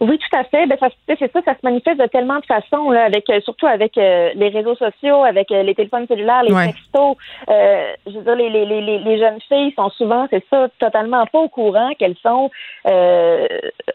Oui, 0.00 0.18
tout 0.18 0.36
à 0.36 0.44
fait. 0.44 0.66
Ben, 0.66 0.76
c'est 1.06 1.32
ça, 1.32 1.40
ça 1.44 1.54
se 1.54 1.60
manifeste 1.62 2.00
de 2.00 2.06
tellement 2.06 2.38
de 2.38 2.46
façons, 2.46 2.90
là, 2.90 3.04
avec 3.04 3.28
euh, 3.30 3.40
surtout 3.40 3.66
avec 3.66 3.96
euh, 3.96 4.30
les 4.34 4.48
réseaux 4.48 4.74
sociaux, 4.74 5.24
avec 5.24 5.50
euh, 5.50 5.62
les 5.62 5.74
téléphones 5.74 6.06
cellulaires, 6.06 6.42
les 6.42 6.54
textos. 6.54 7.16
je 7.48 8.12
veux 8.12 8.22
dire, 8.22 8.36
les, 8.36 8.50
les, 8.50 8.66
les, 8.66 8.98
les, 8.98 9.18
jeunes 9.18 9.40
filles 9.48 9.72
sont 9.74 9.90
souvent, 9.90 10.26
c'est 10.30 10.44
ça, 10.50 10.68
totalement 10.78 11.24
pas 11.26 11.38
au 11.38 11.48
courant 11.48 11.92
qu'elles 11.98 12.16
sont 12.22 12.50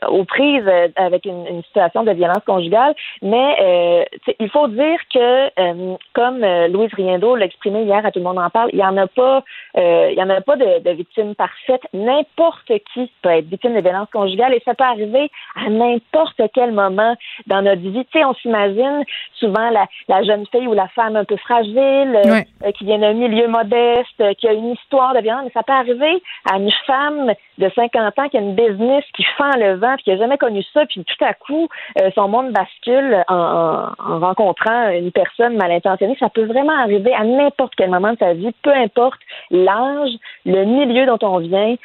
aux 0.08 0.26
prises 0.26 0.70
avec 0.96 1.26
une, 1.26 1.46
une, 1.48 1.64
situation 1.64 2.04
de 2.04 2.12
violence 2.12 2.44
conjugale. 2.46 2.94
Mais 3.22 4.08
il 4.40 4.50
faut 4.50 4.68
dire 4.68 5.00
que, 5.14 5.96
comme 6.14 6.40
Louise 6.72 6.94
Riendo 6.94 7.36
l'a 7.36 7.46
exprimé 7.46 7.84
hier 7.84 8.06
à 8.06 8.12
Tout 8.12 8.20
le 8.20 8.26
monde 8.26 8.40
en 8.40 8.50
parle, 8.50 8.70
il 8.74 8.80
y 8.80 8.84
en 8.84 8.98
a 8.98 9.08
pas, 9.08 9.44
il 9.76 10.16
y 10.16 10.22
en 10.22 10.30
a 10.30 10.42
pas 10.42 10.56
de, 10.56 10.80
de 10.80 10.92
victimes 10.92 11.36
parfaites. 11.36 11.84
N'importe 11.94 12.72
qui 12.94 13.12
peut 13.22 13.30
être 13.30 13.46
victime 13.46 13.76
de 13.76 13.82
violence 13.82 14.10
conjugale 14.12 14.54
et 14.54 14.62
ça 14.66 14.74
peut 14.74 14.84
arriver 14.84 15.30
à 15.56 15.70
n'importe 15.70 15.91
n'importe 15.94 16.42
quel 16.54 16.72
moment 16.72 17.16
dans 17.48 17.62
notre 17.62 17.82
vie. 17.82 18.06
Tu 18.12 18.20
sais, 18.20 18.26
on 18.26 18.34
s'imagine 18.36 19.04
souvent 19.36 19.70
la, 19.70 20.24
jeune 20.24 20.46
fille 20.52 20.68
ou 20.68 20.74
la 20.74 20.88
femme 20.90 21.16
un 21.16 21.26
peu 21.26 21.38
fragile, 21.38 22.20
euh, 22.26 22.72
qui 22.72 22.86
vient 22.86 23.00
d'un 23.00 23.14
milieu 23.14 23.48
modeste, 23.48 24.22
euh, 24.22 24.34
qui 24.34 24.48
a 24.48 24.54
une 24.54 24.72
histoire 24.72 25.14
de 25.14 25.20
violence, 25.20 25.44
mais 25.46 25.52
ça 25.52 25.64
peut 25.64 25.74
arriver 25.74 26.22
à 26.50 26.58
une 26.58 26.72
femme 26.86 27.34
de 27.58 27.72
50 27.74 28.20
ans 28.20 28.30
qui 28.30 28.38
a 28.38 28.42
une 28.42 28.56
business 28.56 29.04
qui 29.16 29.24
fend 29.38 29.52
le 29.58 29.76
vent, 29.76 29.96
puis 29.96 30.04
qui 30.06 30.10
n'a 30.12 30.18
jamais 30.18 30.38
connu 30.38 30.64
ça, 30.74 30.86
puis 30.86 31.04
tout 31.04 31.26
à 31.26 31.34
coup, 31.34 31.68
euh, 32.00 32.12
son 32.16 32.28
monde 32.28 32.52
bascule 32.52 33.24
en, 33.28 33.90
rencontrant 33.98 34.90
une 34.90 35.12
personne 35.12 35.58
mal 35.58 35.72
intentionnée. 35.72 36.16
Ça 36.20 36.30
peut 36.30 36.46
vraiment 36.46 36.78
arriver 36.78 37.14
à 37.14 37.24
n'importe 37.24 37.74
quel 37.76 37.90
moment 37.90 38.14
de 38.14 38.18
sa 38.18 38.34
vie, 38.34 38.52
peu 38.62 38.74
importe 38.74 39.20
l'âge, 39.50 40.12
le 40.46 40.66
milieu 40.66 41.06
dont 41.06 41.20
on 41.22 41.40
vient 41.40 41.76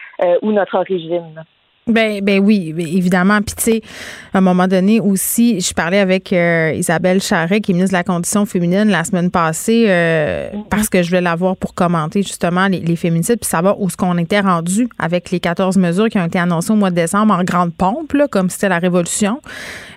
ou 0.42 0.52
notre 0.52 0.76
origine. 0.76 1.44
Ben, 1.88 2.20
ben 2.20 2.40
oui, 2.40 2.74
évidemment. 2.76 3.40
Puis 3.42 3.54
tu 3.54 3.62
sais, 3.62 3.82
à 4.34 4.38
un 4.38 4.40
moment 4.40 4.66
donné 4.66 4.98
aussi, 4.98 5.60
je 5.60 5.72
parlais 5.72 6.00
avec 6.00 6.32
euh, 6.32 6.72
Isabelle 6.74 7.22
Charret, 7.22 7.60
qui 7.60 7.70
est 7.70 7.74
ministre 7.74 7.92
de 7.92 7.98
la 7.98 8.02
Condition 8.02 8.44
féminine 8.44 8.88
la 8.88 9.04
semaine 9.04 9.30
passée, 9.30 9.86
euh, 9.88 10.50
mm-hmm. 10.50 10.68
parce 10.68 10.88
que 10.88 11.04
je 11.04 11.08
voulais 11.10 11.20
la 11.20 11.36
voir 11.36 11.56
pour 11.56 11.74
commenter 11.74 12.24
justement 12.24 12.66
les, 12.66 12.80
les 12.80 12.96
féminicides, 12.96 13.38
puis 13.38 13.48
savoir 13.48 13.80
où 13.80 13.88
ce 13.88 13.96
qu'on 13.96 14.18
était 14.18 14.40
rendu 14.40 14.88
avec 14.98 15.30
les 15.30 15.38
14 15.38 15.76
mesures 15.76 16.08
qui 16.08 16.18
ont 16.18 16.26
été 16.26 16.40
annoncées 16.40 16.72
au 16.72 16.76
mois 16.76 16.90
de 16.90 16.96
décembre 16.96 17.34
en 17.34 17.44
grande 17.44 17.72
pompe, 17.72 18.14
là, 18.14 18.26
comme 18.26 18.50
c'était 18.50 18.68
la 18.68 18.80
révolution. 18.80 19.40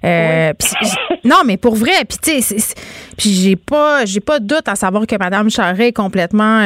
Euh, 0.04 0.54
non, 1.24 1.38
mais 1.46 1.58
pour 1.58 1.76
vrai, 1.76 1.92
puis 2.08 2.18
tu 2.22 2.42
sais, 2.42 2.58
puis 3.18 3.34
j'ai 3.34 3.56
pas, 3.56 4.06
j'ai 4.06 4.22
pas 4.22 4.40
de 4.40 4.46
doute 4.46 4.68
à 4.68 4.76
savoir 4.76 5.06
que 5.06 5.16
Mme 5.18 5.50
Charret 5.50 5.90
est 5.90 5.94
complètement 5.94 6.60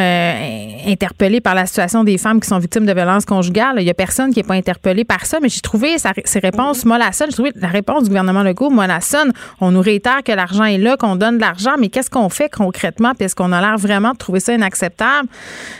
interpellée 0.85 1.41
par 1.41 1.55
la 1.55 1.65
situation 1.65 2.03
des 2.03 2.17
femmes 2.17 2.39
qui 2.39 2.47
sont 2.47 2.59
victimes 2.59 2.85
de 2.85 2.93
violences 2.93 3.25
conjugales. 3.25 3.77
Il 3.79 3.85
y 3.85 3.89
a 3.89 3.93
personne 3.95 4.33
qui 4.33 4.39
est 4.39 4.47
pas 4.47 4.53
interpellé 4.53 5.03
par 5.03 5.25
ça, 5.25 5.39
mais 5.41 5.49
j'ai 5.49 5.61
trouvé 5.61 5.95
ses 5.97 6.39
réponses 6.39 6.85
mollassonnes. 6.85 7.29
J'ai 7.29 7.35
trouvé 7.35 7.51
la 7.55 7.69
réponse 7.69 8.03
du 8.03 8.09
gouvernement 8.09 8.43
Legault 8.43 8.69
mollassonne. 8.69 9.33
On 9.61 9.71
nous 9.71 9.81
réitère 9.81 10.21
que 10.23 10.31
l'argent 10.31 10.65
est 10.65 10.77
là, 10.77 10.95
qu'on 10.95 11.15
donne 11.15 11.37
de 11.37 11.41
l'argent, 11.41 11.73
mais 11.79 11.89
qu'est-ce 11.89 12.11
qu'on 12.11 12.29
fait 12.29 12.49
concrètement? 12.49 13.13
Puis 13.15 13.25
est-ce 13.25 13.35
qu'on 13.35 13.51
a 13.51 13.59
l'air 13.59 13.77
vraiment 13.77 14.11
de 14.11 14.17
trouver 14.17 14.39
ça 14.39 14.53
inacceptable? 14.53 15.27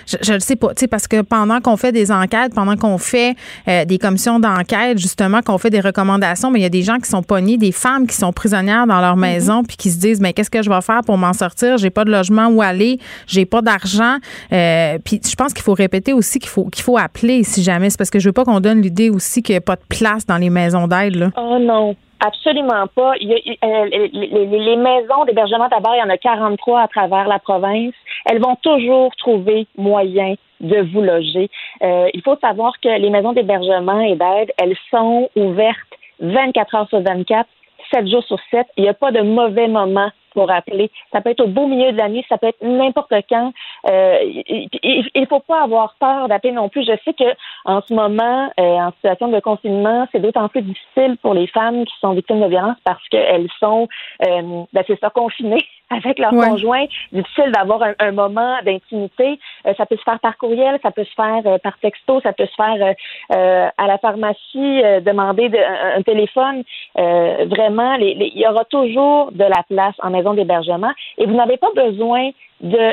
Je 0.08 0.34
ne 0.34 0.40
sais 0.40 0.56
pas, 0.56 0.70
parce 0.90 1.08
que 1.08 1.22
pendant 1.22 1.62
qu'on 1.62 1.78
fait 1.78 1.92
des 1.92 2.12
enquêtes, 2.12 2.54
pendant 2.56 2.78
qu'on 2.78 2.98
fait 2.98 3.36
euh, 3.68 3.86
des 3.86 4.00
commissions 4.00 4.40
d'enquête, 4.40 4.98
justement, 4.98 5.42
qu'on 5.42 5.58
fait 5.58 5.70
des 5.70 5.82
recommandations, 5.82 6.50
mais 6.50 6.60
il 6.60 6.64
y 6.64 6.66
a 6.66 6.70
des 6.70 6.82
gens 6.82 6.98
qui 6.98 7.10
sont 7.10 7.22
pognés, 7.22 7.58
des 7.58 7.72
femmes 7.72 8.08
qui 8.08 8.16
sont 8.16 8.34
prisonnières 8.34 8.63
dans 8.64 9.02
leur 9.02 9.16
mm-hmm. 9.16 9.20
maison, 9.20 9.64
puis 9.64 9.78
qui 9.78 9.90
se 9.90 10.00
disent, 10.00 10.22
mais 10.22 10.34
qu'est-ce 10.34 10.50
que 10.50 10.62
je 10.62 10.70
vais 10.70 10.82
faire 10.82 11.02
pour 11.06 11.18
m'en 11.18 11.34
sortir? 11.34 11.78
J'ai 11.78 11.90
pas 11.90 12.06
de 12.06 12.12
logement 12.12 12.48
où 12.48 12.62
aller, 12.62 13.00
j'ai 13.28 13.46
pas 13.46 13.62
d'argent. 13.62 14.18
Euh, 14.52 14.98
puis 15.04 15.22
je 15.24 15.36
pense 15.36 15.54
qu'il 15.54 15.64
faut 15.64 15.74
répéter 15.74 16.14
aussi 16.14 16.40
qu'il 16.40 16.50
faut 16.50 16.66
qu'il 16.66 16.84
faut 16.84 16.98
appeler 16.98 17.44
si 17.44 17.64
jamais. 17.64 17.90
C'est 17.90 17.98
parce 17.98 18.10
que 18.10 18.20
je 18.20 18.30
veux 18.30 18.34
pas 18.34 18.46
qu'on 18.46 18.60
donne 18.60 18.82
l'idée 18.82 19.10
aussi 19.10 19.42
qu'il 19.42 19.54
n'y 19.54 19.58
a 19.58 19.62
pas 19.62 19.76
de 19.76 19.86
place 19.88 20.26
dans 20.26 20.38
les 20.38 20.50
maisons 20.50 20.88
d'aide. 20.88 21.32
Oh 21.38 21.58
non. 21.60 21.96
Absolument 22.26 22.88
pas. 22.96 23.16
Euh, 23.16 23.86
les, 23.92 24.78
maisons 24.78 25.26
d'hébergement 25.26 25.68
d'abord, 25.68 25.94
il 25.96 26.00
y 26.00 26.04
en 26.04 26.10
a 26.10 26.18
43 26.18 26.82
à 26.82 26.88
travers 26.88 27.28
la 27.28 27.38
province. 27.40 27.94
Elles 28.26 28.40
vont 28.40 28.56
toujours 28.62 29.14
trouver 29.18 29.68
moyen 29.78 30.36
de 30.62 30.90
vous 30.94 31.02
loger. 31.02 31.50
Euh, 31.84 32.08
il 32.14 32.22
faut 32.22 32.38
savoir 32.40 32.72
que 32.82 32.88
les 32.88 33.10
maisons 33.10 33.34
d'hébergement 33.34 34.00
et 34.00 34.16
d'aide, 34.16 34.54
elles 34.58 34.78
sont 34.90 35.30
ouvertes 35.36 35.78
24 36.22 36.76
heures 36.76 36.90
sur 36.90 37.02
24, 37.02 37.46
7 37.94 38.08
jours 38.08 38.24
sur 38.24 38.40
7. 38.52 38.68
Il 38.78 38.84
n'y 38.84 38.90
a 38.90 38.94
pas 38.94 39.12
de 39.12 39.22
mauvais 39.22 39.68
moment 39.68 40.10
pour 40.34 40.50
appeler. 40.52 40.92
Ça 41.12 41.22
peut 41.22 41.30
être 41.30 41.42
au 41.42 41.48
beau 41.48 41.68
milieu 41.68 41.92
de 41.92 41.98
l'année, 41.98 42.26
ça 42.28 42.38
peut 42.38 42.48
être 42.48 42.64
n'importe 42.64 43.14
quand. 43.30 43.54
Euh, 43.90 44.18
il 44.24 45.12
ne 45.16 45.26
faut 45.26 45.40
pas 45.40 45.62
avoir 45.62 45.96
peur 46.00 46.28
d'appeler 46.28 46.54
non 46.54 46.70
plus. 46.70 46.84
Je 46.86 46.94
sais 47.06 47.14
que 47.14 47.36
en 47.66 47.82
ce 47.82 47.94
moment, 47.94 48.52
euh, 48.60 48.64
en 48.64 48.92
situation 48.94 49.28
de 49.28 49.40
confinement, 49.40 50.08
c'est 50.12 50.20
d'autant 50.20 50.50
plus 50.50 50.64
difficile 50.64 51.18
pour 51.22 51.34
les 51.34 51.48
femmes 51.48 51.86
qui 51.86 51.94
sont 52.02 52.14
victimes 52.14 52.42
de 52.42 52.48
violence 52.48 52.78
parce 52.84 53.08
qu'elles 53.10 53.50
sont, 53.60 53.88
euh, 54.26 54.64
ben 54.74 54.84
c'est 54.88 55.00
ça, 55.00 55.10
confinées 55.10 55.66
avec 55.94 56.20
leur 56.20 56.32
conjoint. 56.32 56.86
Difficile 57.12 57.52
d'avoir 57.52 57.82
un, 58.00 58.12
moment 58.12 58.58
d'intimité. 58.64 59.40
Euh, 59.66 59.74
ça 59.78 59.86
peut 59.86 59.98
se 59.98 60.04
faire 60.04 60.20
par 60.20 60.38
courriel, 60.38 60.80
ça 60.84 60.92
peut 60.92 61.04
se 61.04 61.14
faire 61.14 61.42
euh, 61.46 61.58
par 61.58 61.78
texto, 61.80 62.22
ça 62.22 62.34
peut 62.34 62.46
se 62.46 62.56
faire 62.56 62.96
euh, 63.32 63.70
à 63.78 63.88
la 63.88 63.98
pharmacie, 63.98 64.82
demander 65.02 65.50
un, 65.96 66.02
téléphone. 66.02 66.64
vraiment, 66.96 67.96
il 67.96 68.38
y 68.38 68.48
aura 68.48 68.66
toujours 68.66 69.32
de 69.32 69.44
la 69.44 69.64
place 69.70 69.96
en 70.02 70.10
maison 70.10 70.34
d'hébergement 70.34 70.92
et 71.18 71.26
vous 71.26 71.36
n'avez 71.36 71.58
pas 71.58 71.72
besoin 71.76 72.32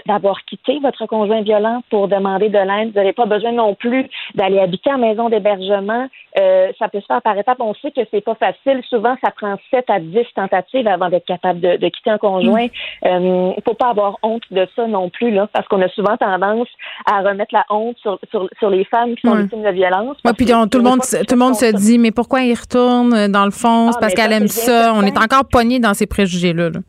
d'avoir 0.07 0.45
quitté 0.45 0.79
votre 0.81 1.07
conjoint 1.07 1.43
violent 1.43 1.83
pour 1.91 2.09
demander 2.09 2.49
de 2.49 2.59
l'aide. 2.59 2.89
Vous 2.89 2.99
n'avez 2.99 3.13
pas 3.13 3.27
besoin 3.27 3.53
non 3.53 3.75
plus 3.75 4.07
d'aller 4.35 4.59
habiter 4.59 4.93
en 4.93 4.99
maison 4.99 5.29
d'hébergement. 5.29 6.09
Euh, 6.39 6.73
ça 6.79 6.89
peut 6.89 7.01
se 7.01 7.07
faire 7.07 7.23
par 7.23 7.39
étapes. 7.39 7.59
On 7.61 7.75
sait 7.75 7.91
que 7.91 8.01
c'est 8.11 8.21
pas 8.21 8.35
facile. 8.35 8.83
Souvent, 8.89 9.17
ça 9.23 9.31
prend 9.31 9.57
7 9.71 9.85
à 9.89 10.01
10 10.01 10.19
tentatives 10.35 10.87
avant 10.89 11.09
d'être 11.09 11.27
capable 11.27 11.61
de, 11.61 11.89
quitter 11.89 12.11
un 12.11 12.19
conjoint. 12.19 12.67
Il 13.05 13.11
mm. 13.11 13.23
ne 13.23 13.51
euh, 13.51 13.53
faut 13.65 13.75
pas 13.75 13.91
avoir 13.91 14.17
honte 14.23 14.43
de 14.51 14.67
ça 14.75 14.87
non 14.87 15.09
plus, 15.09 15.31
là, 15.31 15.49
parce 15.53 15.67
qu'on 15.69 15.81
a 15.83 15.89
souvent 15.89 16.17
tendance 16.17 16.69
à 17.07 17.21
remettre 17.21 17.55
la 17.55 17.65
honte 17.71 17.97
sur, 17.99 18.19
sur, 18.31 18.71
les 18.71 18.85
femmes 18.85 19.15
qui 19.15 19.27
sont 19.27 19.35
victimes 19.35 19.63
de 19.63 19.71
violence. 19.71 20.17
puis 20.37 20.47
tout 20.47 20.79
le 20.79 20.83
monde, 20.83 21.01
tout 21.01 21.35
le 21.35 21.39
monde 21.39 21.55
se 21.55 21.77
dit, 21.77 21.99
mais 21.99 22.11
pourquoi 22.11 22.43
il 22.43 22.55
retourne 22.55 23.15
euh, 23.15 23.29
dans 23.29 23.45
le 23.45 23.51
fond? 23.51 23.91
ah, 23.95 23.99
parce 24.01 24.15
qu'elle 24.15 24.33
aime 24.33 24.49
ça. 24.49 24.93
On 24.95 25.03
est 25.03 25.17
encore 25.17 25.45
pogné 25.51 25.79
dans 25.79 25.95
ces 25.95 26.07
préjugés-là. 26.07 26.71
là 26.71 26.81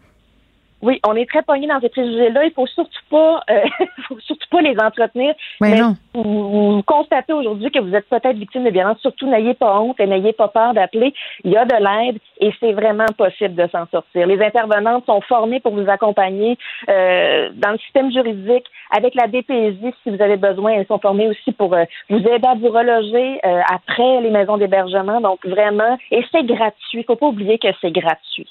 oui, 0.82 1.00
on 1.06 1.16
est 1.16 1.30
très 1.30 1.44
pogné 1.44 1.68
dans 1.68 1.80
ces 1.80 1.90
préjugés-là. 1.90 2.46
Il 2.46 2.52
faut 2.52 2.68
surtout 2.68 3.02
pas, 3.10 3.42
euh, 3.50 3.64
faut 4.08 4.20
surtout 4.20 4.48
pas 4.50 4.62
les 4.62 4.78
entretenir. 4.80 5.34
Mais, 5.60 5.80
non. 5.80 5.96
Vous, 6.14 6.82
constatez 6.86 7.34
aujourd'hui 7.34 7.72
que 7.72 7.80
vous 7.80 7.94
êtes 7.94 8.10
peut-être 8.10 8.38
victime 8.38 8.64
de 8.64 8.72
violence. 8.72 9.00
Surtout, 9.00 9.28
n'ayez 9.28 9.54
pas 9.54 9.80
honte 9.80 10.00
et 10.00 10.08
n'ayez 10.08 10.34
pas 10.34 10.48
peur 10.48 10.74
d'appeler. 10.74 11.14
Il 11.44 11.52
y 11.52 11.58
a 11.58 11.66
de 11.66 11.76
l'aide 11.76 12.18
et 12.40 12.52
c'est 12.60 12.74
vraiment 12.74 13.06
possible 13.18 13.56
de 13.56 13.68
s'en 13.72 13.86
sortir. 13.88 14.26
Les 14.28 14.42
intervenantes 14.44 15.06
sont 15.06 15.22
formées 15.22 15.60
pour 15.60 15.74
vous 15.74 15.90
accompagner 15.90 16.58
euh, 16.90 17.50
dans 17.54 17.72
le 17.72 17.78
système 17.80 18.12
juridique. 18.12 18.66
Avec 18.96 19.16
la 19.16 19.28
DPJ, 19.28 19.94
si 20.04 20.10
vous 20.10 20.22
avez 20.22 20.38
besoin, 20.38 20.72
elles 20.72 20.88
sont 20.88 21.00
formées 21.00 21.28
aussi 21.28 21.52
pour 21.52 21.74
euh, 21.74 21.86
vous 22.10 22.20
aider 22.20 22.48
à 22.48 22.56
vous 22.56 22.70
reloger 22.70 23.40
euh, 23.46 23.62
après 23.72 24.22
les 24.22 24.32
maisons 24.32 24.58
d'hébergement. 24.58 25.22
Donc 25.22 25.46
vraiment, 25.46 25.98
et 26.10 26.26
c'est 26.32 26.46
gratuit. 26.46 27.00
Il 27.00 27.04
faut 27.06 27.16
pas 27.16 27.28
oublier 27.28 27.58
que 27.60 27.68
c'est 27.80 27.92
gratuit. 27.92 28.48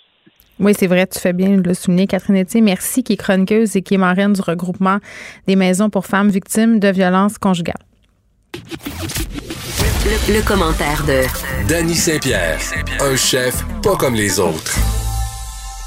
Oui, 0.60 0.74
c'est 0.78 0.86
vrai, 0.86 1.06
tu 1.06 1.18
fais 1.18 1.32
bien 1.32 1.56
de 1.56 1.66
le 1.66 1.72
souligner. 1.72 2.06
Catherine 2.06 2.36
Etier, 2.36 2.60
merci, 2.60 3.02
qui 3.02 3.14
est 3.14 3.16
chroniqueuse 3.16 3.76
et 3.76 3.82
qui 3.82 3.94
est 3.94 3.98
marraine 3.98 4.34
du 4.34 4.42
regroupement 4.42 4.98
des 5.46 5.56
maisons 5.56 5.88
pour 5.88 6.04
femmes 6.04 6.28
victimes 6.28 6.78
de 6.78 6.88
violences 6.88 7.38
conjugales. 7.38 7.74
Le, 10.28 10.46
commentaire 10.46 11.04
de 11.06 11.22
Danny 11.66 11.94
Saint-Pierre, 11.94 12.58
un 13.00 13.16
chef 13.16 13.64
pas 13.82 13.96
comme 13.96 14.14
les 14.14 14.38
autres. 14.38 14.76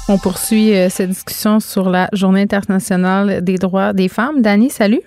On 0.08 0.18
poursuit 0.18 0.74
euh, 0.74 0.88
cette 0.90 1.10
discussion 1.10 1.60
sur 1.60 1.88
la 1.88 2.08
Journée 2.12 2.42
internationale 2.42 3.44
des 3.44 3.58
droits 3.58 3.92
des 3.92 4.08
femmes. 4.08 4.42
Danny, 4.42 4.70
salut. 4.70 5.02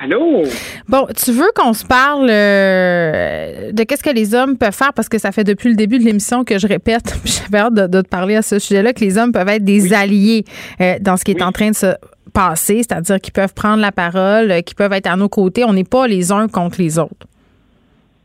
Allô? 0.00 0.44
Bon, 0.88 1.08
tu 1.16 1.32
veux 1.32 1.50
qu'on 1.56 1.72
se 1.72 1.84
parle 1.84 2.28
euh, 2.30 3.72
de 3.72 3.82
qu'est-ce 3.82 4.02
que 4.04 4.10
les 4.14 4.32
hommes 4.32 4.56
peuvent 4.56 4.74
faire? 4.74 4.92
Parce 4.92 5.08
que 5.08 5.18
ça 5.18 5.32
fait 5.32 5.42
depuis 5.42 5.70
le 5.70 5.74
début 5.74 5.98
de 5.98 6.04
l'émission 6.04 6.44
que 6.44 6.56
je 6.56 6.68
répète, 6.68 7.16
j'avais 7.24 7.58
hâte 7.58 7.74
de, 7.74 8.00
te 8.00 8.08
parler 8.08 8.36
à 8.36 8.42
ce 8.42 8.60
sujet-là, 8.60 8.92
que 8.92 9.00
les 9.00 9.18
hommes 9.18 9.32
peuvent 9.32 9.48
être 9.48 9.64
des 9.64 9.92
alliés 9.92 10.44
euh, 10.80 10.98
dans 11.00 11.16
ce 11.16 11.24
qui 11.24 11.32
est 11.32 11.42
en 11.42 11.50
train 11.50 11.70
de 11.70 11.74
se 11.74 11.94
passer, 12.32 12.76
c'est-à-dire 12.76 13.20
qu'ils 13.20 13.32
peuvent 13.32 13.54
prendre 13.54 13.80
la 13.80 13.90
parole, 13.90 14.52
euh, 14.52 14.60
qu'ils 14.60 14.76
peuvent 14.76 14.92
être 14.92 15.08
à 15.08 15.16
nos 15.16 15.28
côtés. 15.28 15.64
On 15.64 15.72
n'est 15.72 15.82
pas 15.82 16.06
les 16.06 16.30
uns 16.30 16.46
contre 16.46 16.80
les 16.80 17.00
autres. 17.00 17.26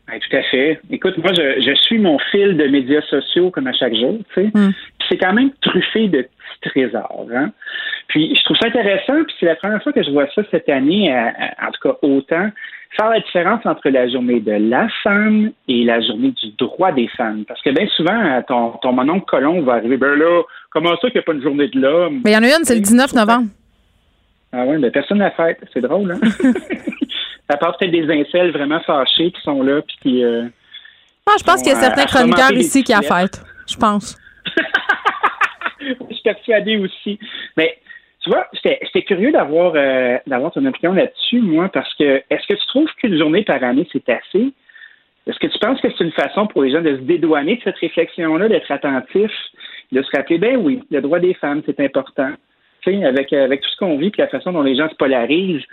Tout 0.06 0.36
à 0.36 0.42
fait. 0.42 0.80
Écoute, 0.90 1.18
moi, 1.18 1.32
je, 1.34 1.74
suis 1.82 1.98
mon 1.98 2.18
fil 2.30 2.56
de 2.56 2.66
médias 2.66 3.02
sociaux 3.02 3.50
comme 3.50 3.66
à 3.66 3.72
chaque 3.72 3.94
jour, 3.94 4.18
tu 4.34 4.42
sais. 4.42 4.50
Hmm. 4.54 4.70
C'est 5.08 5.18
quand 5.18 5.32
même 5.32 5.50
truffé 5.60 6.08
de 6.08 6.22
petits 6.22 6.70
trésors. 6.70 7.26
Hein? 7.34 7.52
Puis 8.08 8.34
je 8.34 8.44
trouve 8.44 8.56
ça 8.56 8.68
intéressant, 8.68 9.24
puis 9.24 9.34
c'est 9.40 9.46
la 9.46 9.56
première 9.56 9.82
fois 9.82 9.92
que 9.92 10.02
je 10.02 10.10
vois 10.10 10.26
ça 10.34 10.42
cette 10.50 10.68
année, 10.68 11.12
en 11.14 11.70
tout 11.72 11.88
cas 11.88 11.96
autant, 12.02 12.50
faire 12.96 13.10
la 13.10 13.20
différence 13.20 13.64
entre 13.66 13.88
la 13.90 14.08
journée 14.08 14.40
de 14.40 14.52
la 14.52 14.88
femme 15.02 15.50
et 15.68 15.84
la 15.84 16.00
journée 16.00 16.30
du 16.30 16.52
droit 16.58 16.92
des 16.92 17.08
femmes. 17.08 17.44
Parce 17.46 17.60
que 17.62 17.70
bien 17.70 17.86
souvent, 17.96 18.42
ton, 18.46 18.70
ton 18.82 18.92
mononcle 18.92 19.26
colon 19.26 19.62
va 19.62 19.74
arriver, 19.74 19.96
ben 19.96 20.14
là, 20.14 20.42
comment 20.70 20.96
ça 20.96 21.10
qu'il 21.10 21.14
n'y 21.14 21.20
a 21.20 21.22
pas 21.22 21.32
une 21.32 21.42
journée 21.42 21.68
de 21.68 21.80
l'homme? 21.80 22.20
Mais 22.24 22.32
il 22.32 22.34
y 22.34 22.36
en 22.36 22.42
a 22.42 22.46
une, 22.46 22.64
c'est 22.64 22.74
le 22.74 22.80
19 22.80 23.14
novembre. 23.14 23.48
Ah 24.52 24.64
oui, 24.66 24.76
mais 24.78 24.90
personne 24.90 25.18
n'a 25.18 25.32
fait. 25.32 25.58
C'est 25.72 25.80
drôle, 25.80 26.12
hein? 26.12 26.20
à 27.48 27.56
part 27.56 27.76
peut-être 27.76 27.90
des 27.90 28.10
incels 28.10 28.50
vraiment 28.52 28.80
fâchés 28.80 29.30
qui 29.30 29.40
sont 29.42 29.62
là, 29.62 29.82
puis 29.82 29.96
qui... 30.02 30.24
Euh, 30.24 30.44
ah, 31.26 31.32
je 31.38 31.44
pense 31.44 31.62
qu'il 31.62 31.72
y 31.72 31.74
a 31.74 31.80
certains 31.80 32.04
chroniqueurs 32.04 32.52
ici 32.52 32.84
qui 32.84 32.92
a 32.92 33.02
fait. 33.02 33.40
Je 33.66 33.76
pense. 33.76 34.16
je 35.80 36.14
suis 36.14 36.22
persuadée 36.22 36.76
aussi. 36.76 37.18
Mais 37.56 37.78
tu 38.22 38.30
vois, 38.30 38.46
j'étais 38.52 39.02
curieux 39.02 39.32
d'avoir 39.32 39.72
euh, 39.74 40.18
d'avoir 40.26 40.52
ton 40.52 40.64
opinion 40.64 40.92
là-dessus, 40.92 41.40
moi, 41.40 41.68
parce 41.68 41.92
que 41.94 42.22
est-ce 42.30 42.46
que 42.46 42.54
tu 42.54 42.66
trouves 42.68 42.90
qu'une 42.96 43.18
journée 43.18 43.42
par 43.42 43.62
année, 43.62 43.86
c'est 43.92 44.08
assez? 44.08 44.52
Est-ce 45.26 45.38
que 45.38 45.46
tu 45.46 45.58
penses 45.58 45.80
que 45.80 45.88
c'est 45.90 46.04
une 46.04 46.12
façon 46.12 46.46
pour 46.46 46.62
les 46.62 46.70
gens 46.70 46.82
de 46.82 46.96
se 46.96 47.00
dédouaner 47.02 47.56
de 47.56 47.62
cette 47.62 47.78
réflexion-là, 47.78 48.48
d'être 48.48 48.70
attentif, 48.70 49.30
de 49.92 50.02
se 50.02 50.10
rappeler, 50.14 50.38
ben 50.38 50.56
oui, 50.56 50.82
le 50.90 51.00
droit 51.00 51.18
des 51.18 51.34
femmes, 51.34 51.62
c'est 51.64 51.80
important. 51.80 52.30
Tu 52.82 52.92
sais, 52.92 53.04
avec, 53.04 53.32
avec 53.32 53.62
tout 53.62 53.70
ce 53.70 53.76
qu'on 53.76 53.96
vit, 53.96 54.10
puis 54.10 54.20
la 54.20 54.28
façon 54.28 54.52
dont 54.52 54.62
les 54.62 54.76
gens 54.76 54.88
se 54.90 54.94
polarisent, 54.96 55.64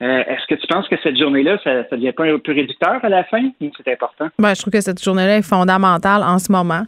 euh, 0.00 0.22
est-ce 0.28 0.46
que 0.46 0.60
tu 0.60 0.66
penses 0.68 0.86
que 0.88 0.94
cette 1.02 1.18
journée-là, 1.18 1.58
ça 1.64 1.74
ne 1.74 1.82
devient 1.90 2.12
pas 2.12 2.24
un 2.24 2.38
peu 2.38 2.52
réducteur 2.52 3.00
à 3.02 3.08
la 3.08 3.24
fin 3.24 3.42
ou 3.60 3.70
c'est 3.76 3.92
important? 3.92 4.28
Ben, 4.38 4.54
je 4.54 4.60
trouve 4.60 4.72
que 4.72 4.80
cette 4.80 5.02
journée-là 5.02 5.38
est 5.38 5.42
fondamentale 5.42 6.22
en 6.22 6.38
ce 6.38 6.52
moment. 6.52 6.84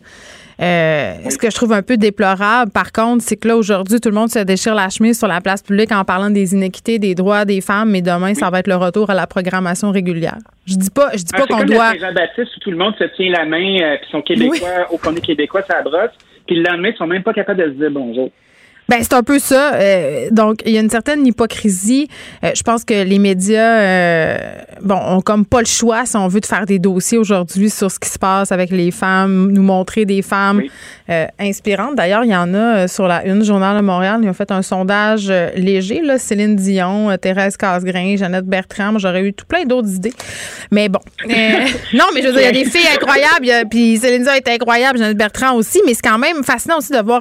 Euh, 0.62 1.14
ce 1.28 1.36
que 1.36 1.50
je 1.50 1.54
trouve 1.56 1.72
un 1.72 1.82
peu 1.82 1.96
déplorable, 1.96 2.70
par 2.70 2.92
contre, 2.92 3.24
c'est 3.24 3.36
que 3.36 3.48
là, 3.48 3.56
aujourd'hui, 3.56 3.98
tout 3.98 4.10
le 4.10 4.14
monde 4.14 4.28
se 4.28 4.38
déchire 4.40 4.76
la 4.76 4.90
chemise 4.90 5.18
sur 5.18 5.26
la 5.26 5.40
place 5.40 5.62
publique 5.62 5.90
en 5.90 6.04
parlant 6.04 6.30
des 6.30 6.54
inéquités, 6.54 7.00
des 7.00 7.16
droits 7.16 7.44
des 7.44 7.60
femmes, 7.60 7.90
mais 7.90 8.02
demain, 8.02 8.34
ça 8.34 8.48
va 8.48 8.60
être 8.60 8.68
le 8.68 8.76
retour 8.76 9.10
à 9.10 9.14
la 9.14 9.26
programmation 9.26 9.90
régulière. 9.90 10.38
Je 10.66 10.76
dis 10.76 10.90
pas, 10.90 11.10
je 11.12 11.24
dis 11.24 11.32
pas 11.32 11.46
ah, 11.50 11.52
qu'on 11.52 11.64
doit. 11.64 11.96
Jean-Baptiste 11.96 12.58
où 12.58 12.60
tout 12.60 12.70
le 12.70 12.76
monde 12.76 12.94
se 12.96 13.04
tient 13.16 13.30
la 13.30 13.44
main, 13.44 13.80
euh, 13.80 13.96
puis 14.00 14.10
sont 14.10 14.22
québécois, 14.22 14.86
au 14.92 14.98
qu'on 14.98 15.16
est 15.16 15.24
québécois, 15.24 15.62
ça 15.62 15.82
brosse, 15.82 16.12
puis 16.46 16.56
le 16.56 16.62
lendemain, 16.62 16.90
ils 16.90 16.96
sont 16.96 17.08
même 17.08 17.24
pas 17.24 17.32
capables 17.32 17.60
de 17.60 17.72
se 17.72 17.76
dire 17.76 17.90
bonjour. 17.90 18.30
Ben 18.90 18.98
c'est 19.02 19.14
un 19.14 19.22
peu 19.22 19.38
ça. 19.38 19.74
Euh, 19.74 20.30
donc 20.32 20.62
il 20.66 20.72
y 20.72 20.76
a 20.76 20.80
une 20.80 20.90
certaine 20.90 21.24
hypocrisie. 21.24 22.08
Euh, 22.42 22.50
je 22.56 22.62
pense 22.64 22.84
que 22.84 23.04
les 23.04 23.20
médias, 23.20 23.78
euh, 23.78 24.36
bon, 24.82 24.96
ont 24.96 25.20
comme 25.20 25.46
pas 25.46 25.60
le 25.60 25.66
choix 25.66 26.06
si 26.06 26.16
on 26.16 26.26
veut 26.26 26.40
de 26.40 26.46
faire 26.46 26.66
des 26.66 26.80
dossiers 26.80 27.16
aujourd'hui 27.16 27.70
sur 27.70 27.88
ce 27.88 28.00
qui 28.00 28.08
se 28.08 28.18
passe 28.18 28.50
avec 28.50 28.70
les 28.70 28.90
femmes, 28.90 29.52
nous 29.52 29.62
montrer 29.62 30.06
des 30.06 30.22
femmes 30.22 30.62
inspirantes. 31.38 31.96
D'ailleurs, 31.96 32.24
il 32.24 32.30
y 32.30 32.36
en 32.36 32.54
a 32.54 32.88
sur 32.88 33.06
la 33.06 33.24
une 33.24 33.44
journal 33.44 33.76
de 33.76 33.82
Montréal. 33.82 34.20
Ils 34.22 34.28
ont 34.28 34.34
fait 34.34 34.50
un 34.50 34.62
sondage 34.62 35.32
léger. 35.56 36.00
Là, 36.02 36.18
Céline 36.18 36.56
Dion, 36.56 37.16
Thérèse 37.20 37.56
Casgrain, 37.56 38.16
Jeannette 38.16 38.46
Bertrand. 38.46 38.98
J'aurais 38.98 39.22
eu 39.22 39.32
tout 39.32 39.46
plein 39.46 39.64
d'autres 39.64 39.90
idées. 39.94 40.12
Mais 40.70 40.88
bon, 40.88 41.00
non, 41.28 42.04
mais 42.14 42.22
je 42.22 42.26
veux 42.28 42.32
dire, 42.32 42.40
il 42.40 42.44
y 42.44 42.46
a 42.46 42.52
des 42.52 42.64
filles 42.64 42.88
incroyables. 42.94 43.68
Puis 43.70 43.98
Céline 43.98 44.22
Dion 44.22 44.32
est 44.32 44.48
incroyable, 44.48 44.98
Jeannette 44.98 45.18
Bertrand 45.18 45.54
aussi. 45.54 45.80
Mais 45.86 45.94
c'est 45.94 46.08
quand 46.08 46.18
même 46.18 46.42
fascinant 46.42 46.78
aussi 46.78 46.92
de 46.92 47.02
voir 47.02 47.20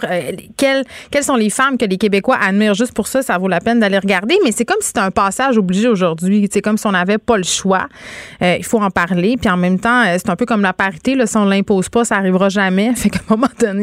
quelles 0.58 0.84
quelles 1.12 1.24
sont 1.24 1.36
les 1.36 1.50
que 1.78 1.86
les 1.86 1.98
Québécois 1.98 2.38
admirent. 2.42 2.74
Juste 2.74 2.94
pour 2.94 3.08
ça, 3.08 3.22
ça 3.22 3.38
vaut 3.38 3.48
la 3.48 3.60
peine 3.60 3.80
d'aller 3.80 3.98
regarder. 3.98 4.38
Mais 4.44 4.52
c'est 4.52 4.66
comme 4.66 4.80
si 4.82 4.88
c'était 4.88 5.00
un 5.00 5.12
passage 5.12 5.58
obligé 5.58 5.88
aujourd'hui. 5.88 6.48
C'est 6.52 6.62
comme 6.62 6.78
si 6.78 6.88
on 6.88 6.92
n'avait 6.92 7.18
pas 7.18 7.38
le 7.38 7.44
choix. 7.44 7.88
Euh, 8.42 8.56
il 8.58 8.64
faut 8.64 8.80
en 8.80 8.90
parler. 8.90 9.36
Puis 9.40 9.50
en 9.50 9.58
même 9.58 9.80
temps, 9.80 10.04
euh, 10.06 10.16
c'est 10.18 10.30
un 10.30 10.36
peu 10.36 10.46
comme 10.46 10.62
la 10.62 10.74
parité. 10.74 11.16
Là, 11.16 11.26
si 11.26 11.38
on 11.38 11.46
ne 11.46 11.50
l'impose 11.50 11.90
pas, 11.90 12.06
ça 12.06 12.16
n'arrivera 12.16 12.50
jamais. 12.50 12.94
Fait 12.96 13.10
qu'à 13.10 13.20
un 13.20 13.36
moment 13.36 13.52
donné, 13.60 13.79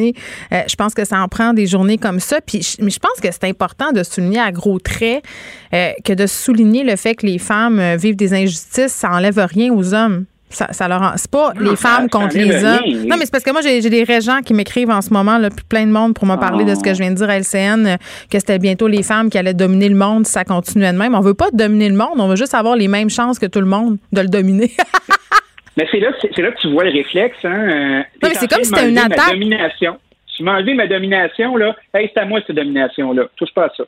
euh, 0.52 0.62
je 0.68 0.76
pense 0.76 0.94
que 0.94 1.04
ça 1.04 1.20
en 1.20 1.28
prend 1.28 1.52
des 1.52 1.66
journées 1.66 1.98
comme 1.98 2.20
ça. 2.20 2.40
Puis, 2.40 2.76
mais 2.80 2.90
je 2.90 2.98
pense 2.98 3.20
que 3.22 3.28
c'est 3.30 3.44
important 3.44 3.92
de 3.92 4.02
souligner 4.02 4.40
à 4.40 4.52
gros 4.52 4.78
traits 4.78 5.24
que 5.72 6.12
de 6.14 6.26
souligner 6.26 6.84
le 6.84 6.96
fait 6.96 7.14
que 7.14 7.26
les 7.26 7.38
femmes 7.38 7.96
vivent 7.96 8.16
des 8.16 8.32
injustices, 8.32 8.92
ça 8.92 9.10
enlève 9.10 9.38
rien 9.38 9.72
aux 9.72 9.92
hommes. 9.92 10.24
Ça, 10.48 10.68
ça 10.70 10.86
leur 10.86 11.14
c'est 11.16 11.30
pas 11.30 11.52
les 11.58 11.74
femmes 11.74 12.08
contre 12.08 12.36
les 12.36 12.64
hommes. 12.64 13.06
Non, 13.06 13.16
mais 13.18 13.24
c'est 13.24 13.32
parce 13.32 13.42
que 13.42 13.50
moi, 13.50 13.62
j'ai 13.62 13.80
des 13.80 14.04
régents 14.04 14.42
qui 14.42 14.54
m'écrivent 14.54 14.90
en 14.90 15.02
ce 15.02 15.12
moment, 15.12 15.38
là, 15.38 15.48
plein 15.68 15.86
de 15.86 15.90
monde 15.90 16.14
pour 16.14 16.26
me 16.26 16.36
parler 16.36 16.64
de 16.64 16.74
ce 16.74 16.80
que 16.80 16.94
je 16.94 17.00
viens 17.00 17.10
de 17.10 17.16
dire 17.16 17.28
à 17.28 17.38
LCN, 17.38 17.86
euh, 17.86 17.96
que 18.30 18.38
c'était 18.38 18.58
bientôt 18.58 18.86
les 18.86 19.02
femmes 19.02 19.28
qui 19.28 19.38
allaient 19.38 19.54
dominer 19.54 19.88
le 19.88 19.96
monde 19.96 20.24
si 20.24 20.32
ça 20.32 20.44
continuait 20.44 20.92
de 20.92 20.98
même. 20.98 21.14
On 21.14 21.20
veut 21.20 21.34
pas 21.34 21.50
dominer 21.52 21.88
le 21.88 21.96
monde, 21.96 22.18
on 22.18 22.28
veut 22.28 22.36
juste 22.36 22.54
avoir 22.54 22.76
les 22.76 22.88
mêmes 22.88 23.10
chances 23.10 23.38
que 23.38 23.46
tout 23.46 23.60
le 23.60 23.66
monde 23.66 23.98
de 24.12 24.20
le 24.20 24.28
dominer. 24.28 24.72
mais 25.76 25.86
c'est 25.90 26.00
là, 26.00 26.10
c'est 26.20 26.42
là 26.42 26.52
que 26.52 26.60
tu 26.60 26.70
vois 26.70 26.84
le 26.84 26.90
réflexe. 26.90 27.36
Hein? 27.44 28.02
Euh, 28.22 28.28
c'est 28.34 28.50
comme 28.50 28.64
si 28.64 28.70
c'était 28.70 28.88
une 28.88 28.98
attaque. 28.98 29.32
Domination. 29.32 29.98
Tu 30.36 30.42
m'as 30.42 30.56
enlevé 30.56 30.74
ma 30.74 30.86
domination, 30.86 31.56
là. 31.56 31.74
Hey, 31.94 32.10
c'est 32.12 32.20
à 32.20 32.26
moi 32.26 32.40
cette 32.46 32.56
domination-là. 32.56 33.24
Touche 33.36 33.52
pas 33.54 33.66
à 33.66 33.70
ça. 33.76 33.84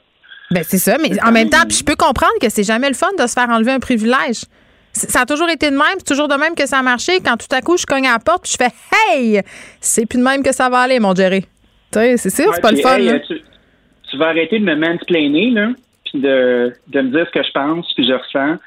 Ben, 0.50 0.62
c'est 0.62 0.78
ça, 0.78 0.96
mais 0.98 1.10
en 1.22 1.30
même 1.30 1.50
temps, 1.50 1.64
je 1.68 1.84
peux 1.84 1.96
comprendre 1.96 2.32
que 2.40 2.48
c'est 2.48 2.62
jamais 2.62 2.88
le 2.88 2.94
fun 2.94 3.08
de 3.18 3.26
se 3.26 3.34
faire 3.34 3.50
enlever 3.50 3.72
un 3.72 3.80
privilège. 3.80 4.44
Ça 4.92 5.20
a 5.20 5.26
toujours 5.26 5.50
été 5.50 5.70
de 5.70 5.76
même, 5.76 5.98
c'est 5.98 6.06
toujours 6.06 6.28
de 6.28 6.34
même 6.34 6.54
que 6.54 6.66
ça 6.66 6.78
a 6.78 6.82
marché. 6.82 7.20
Quand 7.24 7.36
tout 7.36 7.54
à 7.54 7.60
coup, 7.60 7.76
je 7.76 7.84
cogne 7.84 8.06
à 8.06 8.12
la 8.12 8.18
porte, 8.18 8.48
je 8.50 8.56
fais 8.56 8.70
Hey! 9.12 9.42
C'est 9.80 10.06
plus 10.06 10.18
de 10.18 10.24
même 10.24 10.42
que 10.42 10.52
ça 10.52 10.70
va 10.70 10.78
aller, 10.80 10.98
mon 11.00 11.14
Jerry. 11.14 11.42
Tu 11.92 11.98
sais, 11.98 12.16
c'est 12.16 12.30
sûr, 12.30 12.52
c'est 12.54 12.60
pas 12.60 12.72
le 12.72 12.78
fun. 12.78 12.98
tu 14.10 14.16
vas 14.16 14.28
arrêter 14.28 14.58
de 14.58 14.64
me 14.64 14.74
mansplainer, 14.74 15.50
là, 15.50 15.68
puis 16.04 16.20
de, 16.20 16.72
de 16.88 17.00
me 17.00 17.10
dire 17.10 17.26
ce 17.26 17.38
que 17.38 17.44
je 17.44 17.52
pense, 17.52 17.92
puis 17.94 18.06
je 18.06 18.14
ressens. 18.14 18.58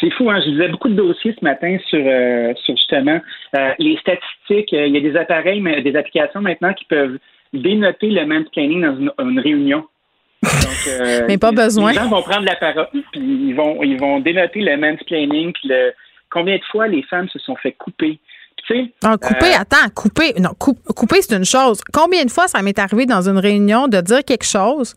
C'est 0.00 0.10
fou, 0.10 0.30
hein? 0.30 0.40
Je 0.44 0.50
lisais 0.50 0.68
beaucoup 0.68 0.88
de 0.88 0.94
dossiers 0.94 1.34
ce 1.38 1.44
matin 1.44 1.76
sur, 1.88 2.02
euh, 2.04 2.52
sur 2.64 2.76
justement 2.76 3.20
euh, 3.56 3.70
les 3.78 3.96
statistiques. 3.98 4.72
Il 4.72 4.94
y 4.94 4.96
a 4.96 5.00
des 5.00 5.16
appareils, 5.16 5.62
des 5.82 5.96
applications 5.96 6.40
maintenant 6.40 6.72
qui 6.74 6.84
peuvent 6.84 7.18
dénoter 7.52 8.08
le 8.08 8.26
mansplaining 8.26 8.82
dans 8.82 8.96
une, 8.96 9.12
une 9.18 9.40
réunion. 9.40 9.84
Donc, 10.42 10.98
Mais 11.28 11.38
pas 11.38 11.52
besoin. 11.52 11.92
Les 11.92 11.98
gens 11.98 12.08
vont 12.08 12.22
prendre 12.22 12.44
la 12.44 12.56
parole, 12.56 12.88
puis 12.92 13.02
ils 13.14 13.54
vont, 13.54 13.82
ils 13.82 13.98
vont 13.98 14.20
dénoter 14.20 14.60
le 14.60 14.76
mansplaining, 14.76 15.52
puis 15.52 15.68
le, 15.68 15.92
combien 16.30 16.56
de 16.56 16.64
fois 16.70 16.88
les 16.88 17.02
femmes 17.02 17.28
se 17.28 17.38
sont 17.38 17.56
fait 17.56 17.72
couper 17.72 18.18
ah, 19.04 19.16
couper, 19.16 19.54
euh, 19.54 19.60
attends, 19.60 19.88
couper. 19.94 20.34
Non, 20.38 20.50
couper, 20.58 21.22
c'est 21.22 21.36
une 21.36 21.44
chose. 21.44 21.80
Combien 21.92 22.24
de 22.24 22.30
fois 22.30 22.48
ça 22.48 22.62
m'est 22.62 22.78
arrivé 22.78 23.06
dans 23.06 23.28
une 23.28 23.38
réunion 23.38 23.88
de 23.88 24.00
dire 24.00 24.24
quelque 24.24 24.44
chose 24.44 24.94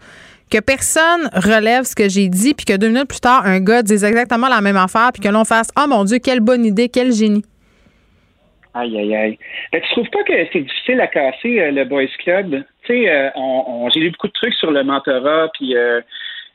que 0.49 0.59
personne 0.59 1.29
relève 1.33 1.83
ce 1.83 1.95
que 1.95 2.09
j'ai 2.09 2.27
dit, 2.27 2.53
puis 2.53 2.65
que 2.65 2.77
deux 2.77 2.87
minutes 2.87 3.07
plus 3.07 3.19
tard, 3.19 3.45
un 3.45 3.59
gars 3.59 3.83
dise 3.83 4.03
exactement 4.03 4.47
la 4.47 4.61
même 4.61 4.77
affaire, 4.77 5.11
puis 5.13 5.21
que 5.21 5.29
l'on 5.29 5.45
fasse 5.45 5.69
Oh 5.77 5.87
mon 5.87 6.03
Dieu, 6.03 6.19
quelle 6.23 6.39
bonne 6.39 6.65
idée, 6.65 6.89
quel 6.89 7.11
génie. 7.11 7.43
Aïe, 8.73 8.97
aïe, 8.97 9.15
aïe. 9.15 9.37
Tu 9.73 9.81
tu 9.81 9.89
trouves 9.91 10.09
pas 10.09 10.23
que 10.23 10.33
c'est 10.53 10.61
difficile 10.61 11.01
à 11.01 11.07
casser 11.07 11.59
euh, 11.59 11.71
le 11.71 11.85
Boys 11.85 12.07
Club? 12.23 12.63
Tu 12.85 12.93
sais, 12.93 13.09
euh, 13.09 13.29
j'ai 13.93 13.99
lu 13.99 14.11
beaucoup 14.11 14.27
de 14.27 14.33
trucs 14.33 14.53
sur 14.53 14.71
le 14.71 14.83
mentorat, 14.83 15.49
puis 15.53 15.75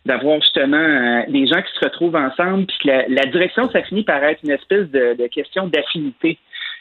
d'avoir 0.07 0.41
justement 0.41 1.25
des 1.29 1.47
gens 1.47 1.63
qui 1.63 1.73
se 1.79 1.85
retrouvent 1.85 2.17
ensemble, 2.17 2.67
puis 2.67 2.77
que 2.85 2.89
la, 3.09 3.25
direction, 3.27 3.71
ça 3.71 3.83
finit 3.83 4.05
par 4.05 4.23
être 4.23 4.41
une 4.45 4.51
espèce 4.51 4.91
de, 4.91 5.27
question 5.29 5.67
d'affinité. 5.67 6.39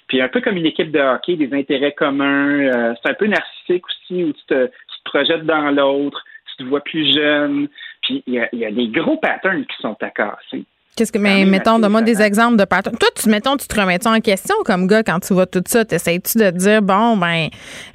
Puis 0.07 0.22
un 0.22 0.27
peu 0.27 0.41
comme 0.41 0.57
une 0.57 0.65
équipe 0.65 0.91
de 0.91 0.99
hockey, 0.99 1.35
des 1.35 1.53
intérêts 1.53 1.94
communs. 1.94 2.60
Euh, 2.60 2.94
c'est 3.02 3.11
un 3.11 3.14
peu 3.14 3.27
narcissique 3.27 3.84
aussi, 3.88 4.23
où 4.23 4.34
tu 4.34 4.45
te, 4.48 4.69
projettes 5.06 5.45
dans 5.45 5.69
l'autre, 5.72 6.23
tu 6.58 6.64
te 6.64 6.70
vois 6.70 6.82
plus 6.82 7.14
jeune. 7.14 7.68
Puis 8.02 8.24
il 8.28 8.34
y 8.34 8.66
a, 8.66 8.72
des 8.72 8.88
gros 8.88 9.18
patterns 9.18 9.66
qui 9.66 9.82
sont 9.82 9.96
à 10.02 10.10
casser. 10.10 10.66
Qu'est-ce 10.96 11.12
que, 11.12 11.18
mais 11.18 11.46
mettons, 11.46 11.80
donne-moi 11.80 12.04
des 12.04 12.22
exemples 12.22 12.56
de 12.56 12.66
patterns. 12.66 12.98
Toi, 12.98 13.10
tu, 13.16 13.28
mettons, 13.28 13.58
tu 13.58 13.68
te 13.68 13.80
remets 13.80 14.06
en 14.06 14.20
question 14.20 14.56
comme 14.64 14.86
gars 14.86 15.02
quand 15.02 15.20
tu 15.22 15.34
vois 15.34 15.48
tout 15.48 15.64
ça? 15.66 15.84
T'essayes-tu 15.86 16.38
de 16.38 16.52
dire, 16.52 16.84
bon, 16.84 17.18
ben, 17.18 17.48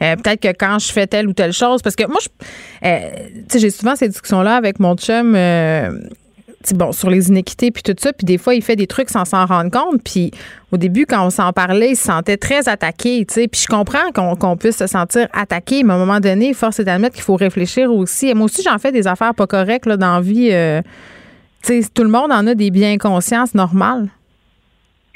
euh, 0.02 0.16
peut-être 0.16 0.40
que 0.40 0.48
quand 0.48 0.80
je 0.80 0.92
fais 0.92 1.06
telle 1.06 1.28
ou 1.28 1.32
telle 1.32 1.52
chose, 1.52 1.80
parce 1.80 1.94
que 1.94 2.08
moi, 2.08 2.18
je, 2.20 2.28
euh, 2.88 3.10
tu 3.34 3.44
sais, 3.50 3.58
j'ai 3.60 3.70
souvent 3.70 3.94
ces 3.94 4.08
discussions-là 4.08 4.56
avec 4.56 4.80
mon 4.80 4.96
chum, 4.96 5.36
bon, 6.72 6.92
sur 6.92 7.10
les 7.10 7.28
inéquités 7.28 7.70
puis 7.70 7.82
tout 7.82 7.94
ça, 7.98 8.12
puis 8.12 8.24
des 8.24 8.38
fois, 8.38 8.54
il 8.54 8.62
fait 8.62 8.76
des 8.76 8.86
trucs 8.86 9.10
sans 9.10 9.24
s'en 9.24 9.46
rendre 9.46 9.70
compte. 9.70 10.02
Puis 10.04 10.30
au 10.72 10.76
début, 10.76 11.06
quand 11.06 11.24
on 11.24 11.30
s'en 11.30 11.52
parlait, 11.52 11.90
il 11.90 11.96
se 11.96 12.04
sentait 12.04 12.36
très 12.36 12.68
attaqué, 12.68 13.24
tu 13.26 13.34
sais. 13.34 13.48
Puis 13.48 13.62
je 13.62 13.66
comprends 13.66 14.12
qu'on 14.12 14.56
puisse 14.56 14.78
se 14.78 14.86
sentir 14.86 15.28
attaqué, 15.32 15.82
mais 15.84 15.92
à 15.92 15.96
un 15.96 15.98
moment 15.98 16.20
donné, 16.20 16.52
force 16.54 16.80
est 16.80 16.84
d'admettre 16.84 17.14
qu'il 17.14 17.24
faut 17.24 17.36
réfléchir 17.36 17.92
aussi. 17.92 18.28
Et 18.28 18.34
moi 18.34 18.46
aussi, 18.46 18.62
j'en 18.62 18.78
fais 18.78 18.92
des 18.92 19.06
affaires 19.06 19.34
pas 19.34 19.46
correctes 19.46 19.86
là, 19.86 19.96
dans 19.96 20.14
la 20.14 20.20
vie. 20.20 20.50
Euh, 20.52 20.82
tu 21.64 21.82
sais, 21.82 21.90
tout 21.94 22.02
le 22.02 22.10
monde 22.10 22.32
en 22.32 22.46
a 22.46 22.54
des 22.54 22.70
biens 22.70 22.98
consciences 22.98 23.54
normales. 23.54 24.08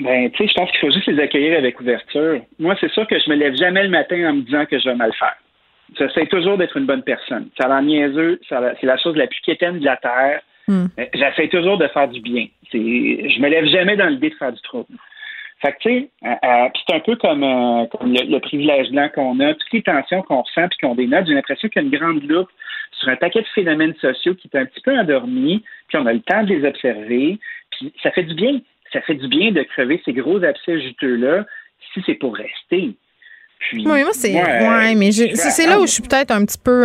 Ben, 0.00 0.30
tu 0.30 0.38
sais, 0.38 0.48
je 0.48 0.54
pense 0.54 0.70
qu'il 0.70 0.80
faut 0.80 0.90
juste 0.90 1.06
les 1.06 1.22
accueillir 1.22 1.58
avec 1.58 1.80
ouverture. 1.80 2.40
Moi, 2.58 2.74
c'est 2.80 2.90
sûr 2.90 3.06
que 3.06 3.18
je 3.18 3.30
me 3.30 3.36
lève 3.36 3.54
jamais 3.54 3.84
le 3.84 3.90
matin 3.90 4.30
en 4.30 4.34
me 4.34 4.42
disant 4.42 4.64
que 4.66 4.78
je 4.78 4.88
vais 4.88 4.96
mal 4.96 5.12
faire. 5.18 5.36
J'essaie 5.98 6.26
toujours 6.26 6.56
d'être 6.56 6.76
une 6.76 6.86
bonne 6.86 7.02
personne. 7.02 7.48
Ça 7.60 7.66
a 7.66 7.68
l'air 7.68 7.82
niaiseux, 7.82 8.40
c'est 8.48 8.86
la 8.86 8.96
chose 8.96 9.14
la 9.16 9.26
plus 9.26 9.40
quétaine 9.44 9.78
de 9.78 9.84
la 9.84 9.96
Terre. 9.98 10.40
Hmm. 10.68 10.86
Euh, 10.98 11.06
j'essaie 11.14 11.48
toujours 11.48 11.78
de 11.78 11.88
faire 11.88 12.08
du 12.08 12.20
bien. 12.20 12.46
C'est, 12.70 12.78
je 12.78 13.40
me 13.40 13.48
lève 13.48 13.66
jamais 13.66 13.96
dans 13.96 14.06
l'idée 14.06 14.30
de 14.30 14.34
faire 14.34 14.52
du 14.52 14.60
trouble. 14.62 14.94
Fait 15.60 15.72
que, 15.72 15.78
tu 15.78 15.88
sais, 15.88 16.08
euh, 16.24 16.28
euh, 16.44 16.68
c'est 16.74 16.96
un 16.96 17.00
peu 17.00 17.16
comme, 17.16 17.40
le, 17.42 18.38
privilège 18.40 18.90
blanc 18.90 19.08
qu'on 19.14 19.38
a, 19.40 19.54
toutes 19.54 19.72
les 19.72 19.82
tensions 19.82 20.22
qu'on 20.22 20.42
ressent 20.42 20.68
puis 20.68 20.78
qu'on 20.80 20.94
dénote, 20.94 21.26
j'ai 21.26 21.34
l'impression 21.34 21.68
qu'il 21.68 21.82
y 21.82 21.84
a 21.84 21.88
une 21.88 21.96
grande 21.96 22.22
loupe 22.24 22.50
sur 22.98 23.08
un 23.08 23.16
paquet 23.16 23.42
de 23.42 23.46
phénomènes 23.54 23.94
sociaux 24.00 24.34
qui 24.34 24.50
est 24.52 24.58
un 24.58 24.66
petit 24.66 24.80
peu 24.80 24.96
endormis, 24.96 25.62
puis 25.88 25.98
on 25.98 26.06
a 26.06 26.12
le 26.12 26.20
temps 26.20 26.42
de 26.42 26.48
les 26.48 26.66
observer, 26.66 27.38
puis 27.70 27.92
ça 28.02 28.10
fait 28.10 28.24
du 28.24 28.34
bien. 28.34 28.60
Ça 28.92 29.00
fait 29.02 29.14
du 29.14 29.26
bien 29.28 29.52
de 29.52 29.62
crever 29.62 30.02
ces 30.04 30.12
gros 30.12 30.42
abcès 30.44 30.80
juteux-là 30.80 31.46
si 31.94 32.02
c'est 32.04 32.14
pour 32.14 32.36
rester. 32.36 32.94
Puis, 33.58 33.86
oui, 33.86 34.02
moi, 34.02 34.10
c'est. 34.12 34.34
ouais, 34.34 34.94
mais 34.96 35.12
c'est 35.12 35.66
là 35.66 35.78
où 35.80 35.86
je 35.86 35.92
suis 35.92 36.02
peut-être 36.02 36.32
un 36.32 36.44
petit 36.44 36.58
peu 36.58 36.84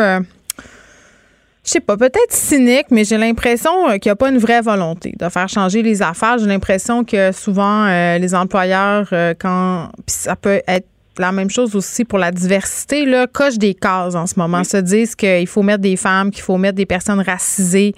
je 1.67 1.73
sais 1.73 1.79
pas, 1.81 1.97
peut-être 1.97 2.31
cynique, 2.31 2.85
mais 2.91 3.03
j'ai 3.03 3.17
l'impression 3.17 3.89
euh, 3.89 3.97
qu'il 3.97 4.09
n'y 4.09 4.13
a 4.13 4.15
pas 4.15 4.29
une 4.29 4.37
vraie 4.37 4.61
volonté 4.61 5.13
de 5.19 5.27
faire 5.27 5.49
changer 5.49 5.83
les 5.83 6.01
affaires. 6.01 6.37
J'ai 6.37 6.45
l'impression 6.45 7.03
que 7.03 7.33
souvent, 7.33 7.85
euh, 7.85 8.17
les 8.17 8.33
employeurs, 8.33 9.09
euh, 9.11 9.33
quand. 9.37 9.89
Puis 10.05 10.15
ça 10.15 10.37
peut 10.37 10.61
être 10.65 10.87
la 11.17 11.33
même 11.33 11.49
chose 11.49 11.75
aussi 11.75 12.05
pour 12.05 12.19
la 12.19 12.31
diversité, 12.31 13.03
là, 13.03 13.27
coche 13.27 13.57
des 13.57 13.73
cases 13.73 14.15
en 14.15 14.27
ce 14.27 14.35
moment. 14.37 14.63
Se 14.63 14.77
disent 14.77 15.15
qu'il 15.15 15.47
faut 15.47 15.63
mettre 15.63 15.81
des 15.81 15.97
femmes, 15.97 16.31
qu'il 16.31 16.43
faut 16.43 16.57
mettre 16.57 16.75
des 16.75 16.85
personnes 16.85 17.21
racisées 17.21 17.95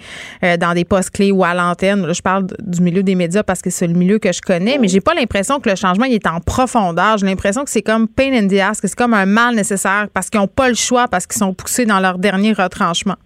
dans 0.58 0.72
des 0.72 0.86
postes 0.86 1.10
clés 1.10 1.30
ou 1.30 1.44
à 1.44 1.52
l'antenne. 1.52 2.10
je 2.14 2.22
parle 2.22 2.46
du 2.60 2.80
milieu 2.80 3.02
des 3.02 3.14
médias 3.14 3.42
parce 3.42 3.60
que 3.60 3.68
c'est 3.68 3.86
le 3.86 3.92
milieu 3.92 4.18
que 4.18 4.32
je 4.32 4.40
connais, 4.40 4.78
mais 4.78 4.88
j'ai 4.88 5.02
pas 5.02 5.12
l'impression 5.12 5.60
que 5.60 5.68
le 5.68 5.76
changement 5.76 6.06
est 6.06 6.26
en 6.26 6.40
profondeur. 6.40 7.18
J'ai 7.18 7.26
l'impression 7.26 7.62
que 7.62 7.70
c'est 7.70 7.82
comme 7.82 8.08
pain 8.08 8.32
in 8.32 8.48
the 8.48 8.58
ass, 8.58 8.80
que 8.80 8.88
c'est 8.88 8.96
comme 8.96 9.12
un 9.12 9.26
mal 9.26 9.54
nécessaire 9.54 10.08
parce 10.14 10.30
qu'ils 10.30 10.40
n'ont 10.40 10.48
pas 10.48 10.70
le 10.70 10.74
choix, 10.74 11.06
parce 11.06 11.26
qu'ils 11.26 11.40
sont 11.40 11.52
poussés 11.52 11.84
dans 11.84 12.00
leur 12.00 12.16
dernier 12.16 12.54
retranchement. 12.54 13.16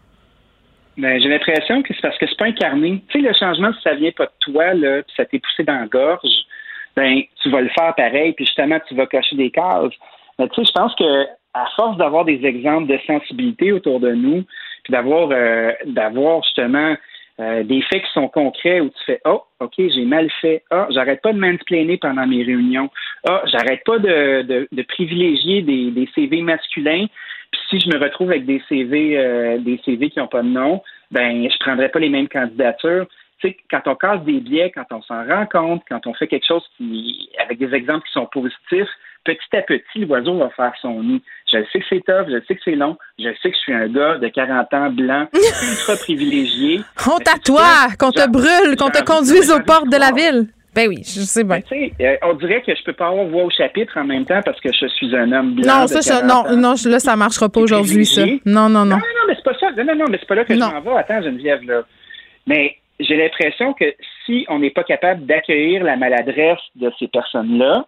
Ben, 0.96 1.20
j'ai 1.20 1.28
l'impression 1.28 1.82
que 1.82 1.92
c'est 1.92 2.00
parce 2.00 2.16
que 2.18 2.26
c'est 2.26 2.38
pas 2.38 2.46
incarné. 2.46 3.02
Tu 3.08 3.20
sais, 3.20 3.26
le 3.26 3.34
changement, 3.34 3.72
si 3.72 3.82
ça 3.82 3.94
vient 3.94 4.12
pas 4.12 4.26
de 4.26 4.32
toi, 4.40 4.74
là, 4.74 5.02
puis 5.02 5.14
ça 5.16 5.24
t'est 5.24 5.40
poussé 5.40 5.64
dans 5.64 5.80
la 5.80 5.86
gorge, 5.86 6.30
ben, 6.96 7.22
tu 7.42 7.50
vas 7.50 7.62
le 7.62 7.70
faire 7.70 7.94
pareil, 7.96 8.32
puis 8.32 8.46
justement, 8.46 8.78
tu 8.86 8.94
vas 8.94 9.06
cocher 9.06 9.34
des 9.34 9.50
cases. 9.50 9.92
Mais 10.38 10.48
tu 10.48 10.54
sais, 10.56 10.64
je 10.66 10.72
pense 10.72 10.94
que 10.94 11.26
à 11.54 11.66
force 11.76 11.96
d'avoir 11.96 12.24
des 12.24 12.44
exemples 12.44 12.88
de 12.88 12.98
sensibilité 13.06 13.72
autour 13.72 14.00
de 14.00 14.10
nous, 14.12 14.44
puis 14.82 14.92
d'avoir 14.92 15.28
euh, 15.32 15.72
d'avoir 15.86 16.42
justement 16.42 16.96
euh, 17.40 17.62
des 17.64 17.82
faits 17.82 18.02
qui 18.02 18.12
sont 18.12 18.28
concrets 18.28 18.80
où 18.80 18.90
tu 18.90 19.04
fais 19.06 19.20
Oh, 19.24 19.42
OK, 19.60 19.74
j'ai 19.76 20.04
mal 20.04 20.30
fait. 20.40 20.62
Ah, 20.70 20.86
j'arrête 20.90 21.22
pas 21.22 21.32
de 21.32 21.38
mansplainer 21.38 21.96
pendant 21.96 22.26
mes 22.26 22.42
réunions. 22.44 22.90
Ah, 23.28 23.42
j'arrête 23.46 23.82
pas 23.84 23.98
de, 23.98 24.42
de, 24.42 24.68
de 24.70 24.82
privilégier 24.82 25.62
des, 25.62 25.90
des 25.90 26.08
CV 26.14 26.42
masculins 26.42 27.06
si 27.68 27.81
je 27.81 27.89
me 27.89 27.98
retrouve 27.98 28.31
avec 28.31 28.47
des 28.47 28.62
CV, 28.68 29.18
euh, 29.18 29.59
des 29.59 29.81
CV 29.85 30.10
qui 30.10 30.18
n'ont 30.18 30.28
pas 30.28 30.43
de 30.43 30.48
nom, 30.48 30.82
ben 31.10 31.48
je 31.51 31.59
prendrai 31.59 31.89
pas 31.89 31.98
les 31.98 32.09
mêmes 32.09 32.28
candidatures. 32.28 33.06
Tu 33.40 33.48
sais, 33.48 33.56
quand 33.70 33.82
on 33.86 33.94
casse 33.94 34.22
des 34.24 34.40
biais, 34.40 34.72
quand 34.74 34.86
on 34.90 35.02
s'en 35.02 35.26
rend 35.26 35.47
compte, 35.47 35.82
quand 35.89 36.06
on 36.06 36.14
fait 36.14 36.28
quelque 36.28 36.47
chose 36.47 36.64
qui, 36.76 37.28
avec 37.43 37.59
des 37.59 37.74
exemples 37.74 38.06
qui 38.06 38.12
sont 38.12 38.26
positifs, 38.26 38.89
petit 39.24 39.56
à 39.56 39.62
petit, 39.62 40.05
l'oiseau 40.05 40.39
va 40.39 40.51
faire 40.51 40.72
son 40.81 41.02
nid. 41.02 41.22
Je 41.51 41.59
sais 41.72 41.81
que 41.81 41.86
c'est 41.89 42.05
tough, 42.05 42.28
je 42.28 42.40
sais 42.47 42.55
que 42.55 42.60
c'est 42.64 42.76
long, 42.76 42.97
je 43.18 43.28
sais 43.43 43.51
que 43.51 43.56
je 43.56 43.60
suis 43.60 43.74
un 43.74 43.89
gars 43.89 44.18
de 44.18 44.28
40 44.28 44.74
ans, 44.74 44.90
blanc, 44.90 45.26
ultra 45.35 45.97
privilégié. 45.97 46.81
Honte 47.06 47.28
à 47.28 47.39
toi, 47.39 47.89
qu'on 47.98 48.12
te 48.12 48.28
brûle, 48.28 48.76
qu'on 48.76 48.90
te 48.90 49.02
conduise 49.02 49.51
aux 49.51 49.60
portes 49.60 49.89
de 49.89 49.97
la 49.97 50.12
ville. 50.12 50.48
Ben 50.74 50.88
oui, 50.88 51.02
je 51.05 51.20
sais 51.20 51.44
bien. 51.44 51.60
Euh, 52.01 52.16
on 52.22 52.34
dirait 52.34 52.62
que 52.62 52.74
je 52.74 52.82
peux 52.82 52.92
pas 52.92 53.09
avoir 53.09 53.26
voix 53.26 53.44
au 53.44 53.51
chapitre 53.51 53.96
en 53.96 54.05
même 54.05 54.24
temps 54.24 54.40
parce 54.44 54.60
que 54.60 54.70
je 54.72 54.86
suis 54.88 55.14
un 55.14 55.30
homme 55.32 55.55
blanc. 55.55 55.80
Non, 55.80 55.86
ça, 55.86 56.22
non, 56.22 56.56
non, 56.56 56.74
là, 56.86 56.98
ça 56.98 57.16
marchera 57.16 57.48
pas 57.48 57.60
aujourd'hui, 57.60 58.05
ça. 58.06 58.24
Non, 58.44 58.68
non, 58.68 58.84
non. 58.84 58.96
Non, 58.96 58.96
non, 58.96 59.24
mais 59.28 59.34
c'est 59.36 59.44
pas 59.44 59.59
ça. 59.59 59.70
Non, 59.70 59.94
non, 59.94 60.06
mais 60.10 60.18
c'est 60.18 60.26
pas 60.28 60.34
là 60.34 60.44
que 60.44 60.55
je 60.55 60.59
m'en 60.59 60.80
vais. 60.80 60.98
Attends, 60.98 61.22
Geneviève, 61.22 61.62
là. 61.62 61.82
Mais 62.46 62.76
j'ai 63.01 63.16
l'impression 63.16 63.72
que 63.74 63.84
si 64.26 64.44
on 64.48 64.59
n'est 64.59 64.70
pas 64.70 64.84
capable 64.84 65.26
d'accueillir 65.26 65.84
la 65.84 65.96
maladresse 65.96 66.59
de 66.76 66.90
ces 66.98 67.09
personnes-là, 67.09 67.86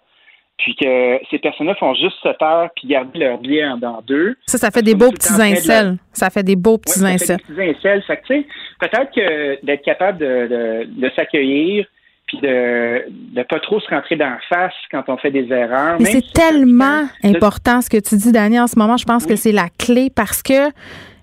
puis 0.58 0.74
que 0.74 1.18
ces 1.30 1.38
personnes-là 1.38 1.74
font 1.74 1.94
juste 1.94 2.16
se 2.22 2.28
taire 2.38 2.70
puis 2.74 2.88
garder 2.88 3.18
leur 3.18 3.38
biais 3.38 3.66
en 3.66 3.76
dans 3.76 4.00
deux. 4.06 4.36
Ça, 4.46 4.56
ça 4.56 4.70
fait 4.70 4.82
des 4.82 4.94
beaux 4.94 5.10
petits 5.10 5.40
incels. 5.40 5.96
Ça 6.12 6.30
fait 6.30 6.42
des 6.42 6.56
beaux 6.56 6.78
petits 6.78 7.04
incels. 7.04 7.36
des 7.48 7.54
petits 7.54 7.60
incels. 7.78 8.02
Fait 8.06 8.16
que, 8.16 8.26
tu 8.26 8.34
sais, 8.40 8.46
peut-être 8.80 9.14
que 9.14 9.66
d'être 9.66 9.84
capable 9.84 10.18
de, 10.18 10.24
de, 10.24 11.00
de 11.00 11.10
s'accueillir, 11.14 11.86
puis 12.26 12.38
de 12.40 13.04
ne 13.34 13.42
pas 13.44 13.60
trop 13.60 13.78
se 13.80 13.88
rentrer 13.88 14.16
dans 14.16 14.30
la 14.30 14.40
face 14.48 14.74
quand 14.90 15.04
on 15.08 15.16
fait 15.16 15.30
des 15.30 15.50
erreurs. 15.52 15.96
Mais 16.00 16.06
c'est 16.06 16.32
tellement 16.32 17.04
important 17.22 17.80
ce 17.80 17.88
que 17.88 17.98
tu 17.98 18.16
dis, 18.16 18.32
Dani, 18.32 18.58
en 18.58 18.66
ce 18.66 18.78
moment. 18.78 18.96
Je 18.96 19.04
pense 19.04 19.26
que 19.26 19.36
c'est 19.36 19.52
la 19.52 19.68
clé 19.78 20.10
parce 20.14 20.42
que 20.42 20.70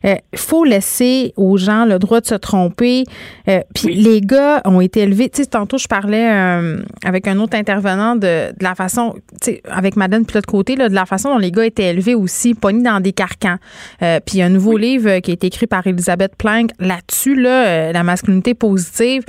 il 0.04 0.10
euh, 0.10 0.16
faut 0.36 0.64
laisser 0.64 1.34
aux 1.38 1.58
gens 1.58 1.86
le 1.86 2.00
droit 2.00 2.22
de 2.22 2.26
se 2.26 2.36
tromper. 2.36 3.06
Euh, 3.48 3.62
puis 3.74 3.94
les 3.96 4.22
gars 4.22 4.62
ont 4.66 4.82
été 4.82 5.02
élevés. 5.02 5.30
Tu 5.30 5.44
sais, 5.44 5.48
tantôt, 5.48 5.78
je 5.78 5.88
parlais 5.88 6.30
euh, 6.32 6.82
avec 7.06 7.28
un 7.28 7.40
autre 7.40 7.58
intervenant 7.58 8.16
de, 8.16 8.52
de 8.52 8.64
la 8.64 8.76
façon, 8.76 9.16
tu 9.42 9.52
sais, 9.52 9.62
avec 9.70 9.96
puis 9.96 10.36
l'autre 10.36 10.42
côté, 10.48 10.76
là, 10.76 10.90
de 10.90 10.94
la 10.94 11.06
façon 11.06 11.30
dont 11.30 11.38
les 11.38 11.52
gars 11.52 11.66
étaient 11.66 11.92
élevés 11.92 12.16
aussi, 12.16 12.54
pognés 12.54 12.84
dans 12.84 13.00
des 13.00 13.14
carcans. 13.14 13.58
puis 14.00 14.34
il 14.34 14.38
y 14.38 14.42
a 14.42 14.46
un 14.46 14.50
nouveau 14.50 14.78
livre 14.78 15.20
qui 15.20 15.32
a 15.32 15.34
été 15.34 15.48
écrit 15.48 15.68
par 15.68 15.86
Elisabeth 15.88 16.36
Plank 16.36 16.72
là-dessus, 16.80 17.36
là, 17.36 17.92
la 17.92 18.04
masculinité 18.04 18.54
positive. 18.54 19.24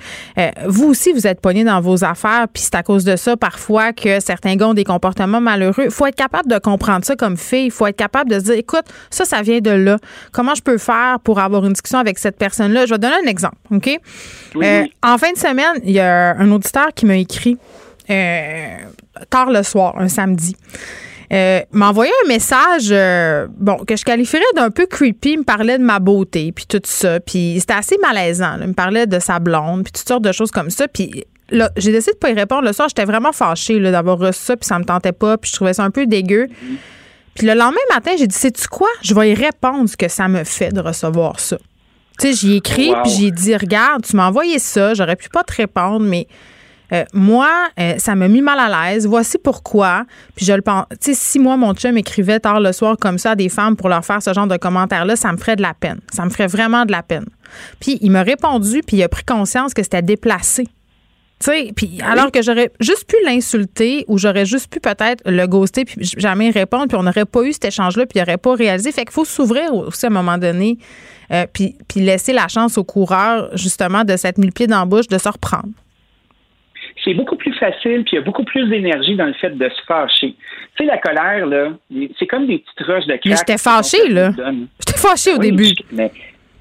vous 0.66 0.88
aussi, 0.88 1.12
vous 1.12 1.26
êtes 1.26 1.40
pognés 1.40 1.64
dans 1.64 1.80
vos 1.80 2.04
affaires, 2.04 2.46
puis 2.52 2.62
c'est 2.62 2.74
à 2.74 2.82
cause 2.82 3.04
de 3.04 3.16
ça, 3.16 3.36
parfois, 3.36 3.92
que 3.92 4.20
certains 4.20 4.56
gars 4.56 4.68
ont 4.68 4.74
des 4.74 4.84
comportements 4.84 5.40
malheureux. 5.40 5.84
Il 5.84 5.90
faut 5.90 6.06
être 6.06 6.16
capable 6.16 6.50
de 6.50 6.58
comprendre 6.58 7.04
ça 7.04 7.16
comme 7.16 7.36
fille. 7.36 7.66
Il 7.66 7.70
faut 7.70 7.86
être 7.86 7.96
capable 7.96 8.30
de 8.30 8.38
se 8.38 8.44
dire, 8.44 8.54
écoute, 8.54 8.84
ça, 9.10 9.24
ça 9.24 9.42
vient 9.42 9.60
de 9.60 9.70
là. 9.70 9.98
Comment 10.32 10.54
je 10.54 10.62
peux 10.64 10.78
faire 10.78 11.18
pour 11.22 11.38
avoir 11.38 11.64
une 11.64 11.72
discussion 11.74 11.98
avec 11.98 12.18
cette 12.18 12.36
personne-là? 12.38 12.86
Je 12.86 12.94
vais 12.94 12.98
donner 12.98 13.16
un 13.24 13.28
exemple, 13.28 13.56
OK? 13.70 13.88
Euh, 14.56 14.84
en 15.02 15.18
fin 15.18 15.32
de 15.32 15.38
semaine, 15.38 15.80
il 15.84 15.92
y 15.92 16.00
a 16.00 16.34
un 16.36 16.50
auditeur 16.50 16.88
qui 16.94 17.06
m'a 17.06 17.16
écrit 17.16 17.56
euh, 18.10 18.76
tard 19.30 19.50
le 19.50 19.62
soir, 19.62 19.94
un 19.98 20.08
samedi. 20.08 20.56
euh, 21.32 21.60
m'a 21.72 21.88
envoyé 21.88 22.12
un 22.24 22.28
message, 22.28 22.88
euh, 22.90 23.46
bon, 23.56 23.76
que 23.78 23.96
je 23.96 24.04
qualifierais 24.04 24.42
d'un 24.56 24.70
peu 24.70 24.86
creepy. 24.86 25.32
Il 25.32 25.38
me 25.38 25.44
parlait 25.44 25.78
de 25.78 25.84
ma 25.84 25.98
beauté, 25.98 26.52
puis 26.52 26.66
tout 26.66 26.80
ça. 26.84 27.20
Puis 27.20 27.56
c'était 27.60 27.74
assez 27.74 27.96
malaisant. 27.98 28.58
Il 28.60 28.68
me 28.68 28.72
parlait 28.74 29.06
de 29.06 29.18
sa 29.18 29.38
blonde, 29.38 29.84
puis 29.84 29.92
toutes 29.92 30.08
sortes 30.08 30.24
de 30.24 30.32
choses 30.32 30.50
comme 30.50 30.70
ça. 30.70 30.86
Puis 30.86 31.24
là, 31.50 31.70
j'ai 31.76 31.92
décidé 31.92 32.12
de 32.12 32.18
pas 32.18 32.30
y 32.30 32.34
répondre. 32.34 32.62
Le 32.62 32.72
soir, 32.72 32.88
j'étais 32.88 33.04
vraiment 33.04 33.32
fâchée 33.32 33.80
d'avoir 33.80 34.18
reçu 34.18 34.40
ça, 34.40 34.56
puis 34.56 34.66
ça 34.66 34.78
me 34.78 34.84
tentait 34.84 35.12
pas, 35.12 35.38
puis 35.38 35.50
je 35.50 35.56
trouvais 35.56 35.72
ça 35.72 35.82
un 35.84 35.90
peu 35.90 36.06
dégueu. 36.06 36.48
Puis 37.34 37.46
le 37.46 37.54
lendemain 37.54 37.80
matin, 37.92 38.12
j'ai 38.18 38.26
dit, 38.26 38.36
sais-tu 38.36 38.68
quoi? 38.68 38.88
Je 39.02 39.14
vais 39.14 39.32
y 39.32 39.34
répondre 39.34 39.88
ce 39.88 39.96
que 39.96 40.08
ça 40.08 40.28
me 40.28 40.44
fait 40.44 40.72
de 40.72 40.80
recevoir 40.80 41.40
ça. 41.40 41.58
Tu 42.18 42.28
sais, 42.28 42.32
j'y 42.32 42.52
ai 42.52 42.56
écrit, 42.56 42.92
puis 43.02 43.12
j'ai 43.18 43.30
dit, 43.30 43.56
regarde, 43.56 44.04
tu 44.04 44.14
m'as 44.14 44.28
envoyé 44.28 44.58
ça, 44.58 44.94
j'aurais 44.94 45.16
pu 45.16 45.28
pas 45.28 45.42
te 45.42 45.52
répondre, 45.54 46.06
mais 46.06 46.28
euh, 46.92 47.04
moi, 47.12 47.50
euh, 47.80 47.94
ça 47.98 48.14
m'a 48.14 48.28
mis 48.28 48.40
mal 48.40 48.58
à 48.58 48.92
l'aise. 48.92 49.06
Voici 49.06 49.38
pourquoi. 49.38 50.04
Puis 50.36 50.44
je 50.44 50.52
le 50.52 50.62
pense. 50.62 50.84
Tu 50.90 50.96
sais, 51.00 51.14
si 51.14 51.38
moi, 51.38 51.56
mon 51.56 51.74
chum 51.74 51.96
écrivait 51.96 52.38
tard 52.38 52.60
le 52.60 52.72
soir 52.72 52.96
comme 53.00 53.18
ça 53.18 53.32
à 53.32 53.34
des 53.34 53.48
femmes 53.48 53.74
pour 53.74 53.88
leur 53.88 54.04
faire 54.04 54.22
ce 54.22 54.32
genre 54.32 54.46
de 54.46 54.56
commentaires-là, 54.56 55.16
ça 55.16 55.32
me 55.32 55.36
ferait 55.36 55.56
de 55.56 55.62
la 55.62 55.74
peine. 55.74 56.00
Ça 56.12 56.24
me 56.24 56.30
ferait 56.30 56.46
vraiment 56.46 56.84
de 56.84 56.92
la 56.92 57.02
peine. 57.02 57.26
Puis 57.80 57.98
il 58.00 58.10
m'a 58.10 58.22
répondu, 58.22 58.82
puis 58.86 58.98
il 58.98 59.02
a 59.02 59.08
pris 59.08 59.24
conscience 59.24 59.74
que 59.74 59.82
c'était 59.82 60.02
déplacé. 60.02 60.68
Tu 61.44 61.50
sais, 61.50 61.72
puis 61.76 61.98
alors 62.02 62.32
que 62.32 62.40
j'aurais 62.40 62.70
juste 62.80 63.06
pu 63.06 63.16
l'insulter 63.26 64.06
ou 64.08 64.16
j'aurais 64.16 64.46
juste 64.46 64.72
pu 64.72 64.80
peut-être 64.80 65.22
le 65.26 65.46
ghoster 65.46 65.84
puis 65.84 65.96
jamais 66.16 66.48
répondre 66.48 66.88
puis 66.88 66.96
on 66.96 67.02
n'aurait 67.02 67.26
pas 67.26 67.42
eu 67.42 67.52
cet 67.52 67.66
échange-là 67.66 68.06
puis 68.06 68.18
il 68.18 68.20
n'aurait 68.20 68.38
pas 68.38 68.54
réalisé. 68.54 68.92
Fait 68.92 69.04
qu'il 69.04 69.12
faut 69.12 69.26
s'ouvrir 69.26 69.74
aussi 69.74 70.06
à 70.06 70.08
un 70.08 70.12
moment 70.12 70.38
donné 70.38 70.78
euh, 71.32 71.44
puis, 71.52 71.74
puis 71.86 72.00
laisser 72.00 72.32
la 72.32 72.48
chance 72.48 72.78
au 72.78 72.84
coureur 72.84 73.54
justement 73.56 74.04
de 74.04 74.16
cette 74.16 74.38
mille 74.38 74.52
pieds 74.52 74.66
d'embauche 74.66 75.06
de 75.08 75.18
se 75.18 75.28
reprendre 75.28 75.68
c'est 77.04 77.14
beaucoup 77.14 77.36
plus 77.36 77.52
facile, 77.54 78.02
puis 78.04 78.12
il 78.12 78.14
y 78.14 78.18
a 78.18 78.22
beaucoup 78.22 78.44
plus 78.44 78.66
d'énergie 78.68 79.14
dans 79.14 79.26
le 79.26 79.34
fait 79.34 79.50
de 79.50 79.68
se 79.68 79.84
fâcher. 79.86 80.34
Tu 80.76 80.78
sais, 80.78 80.84
la 80.84 80.96
colère, 80.96 81.46
là, 81.46 81.72
c'est 82.18 82.26
comme 82.26 82.46
des 82.46 82.58
petites 82.58 82.86
roches 82.86 83.04
de 83.04 83.16
crack. 83.16 83.26
Mais 83.26 83.36
j'étais 83.36 83.58
fâchée, 83.58 84.08
là. 84.08 84.30
J'étais 84.80 84.98
fâchée 84.98 85.32
au 85.34 85.38
début. 85.38 85.74
Mais, 85.92 86.10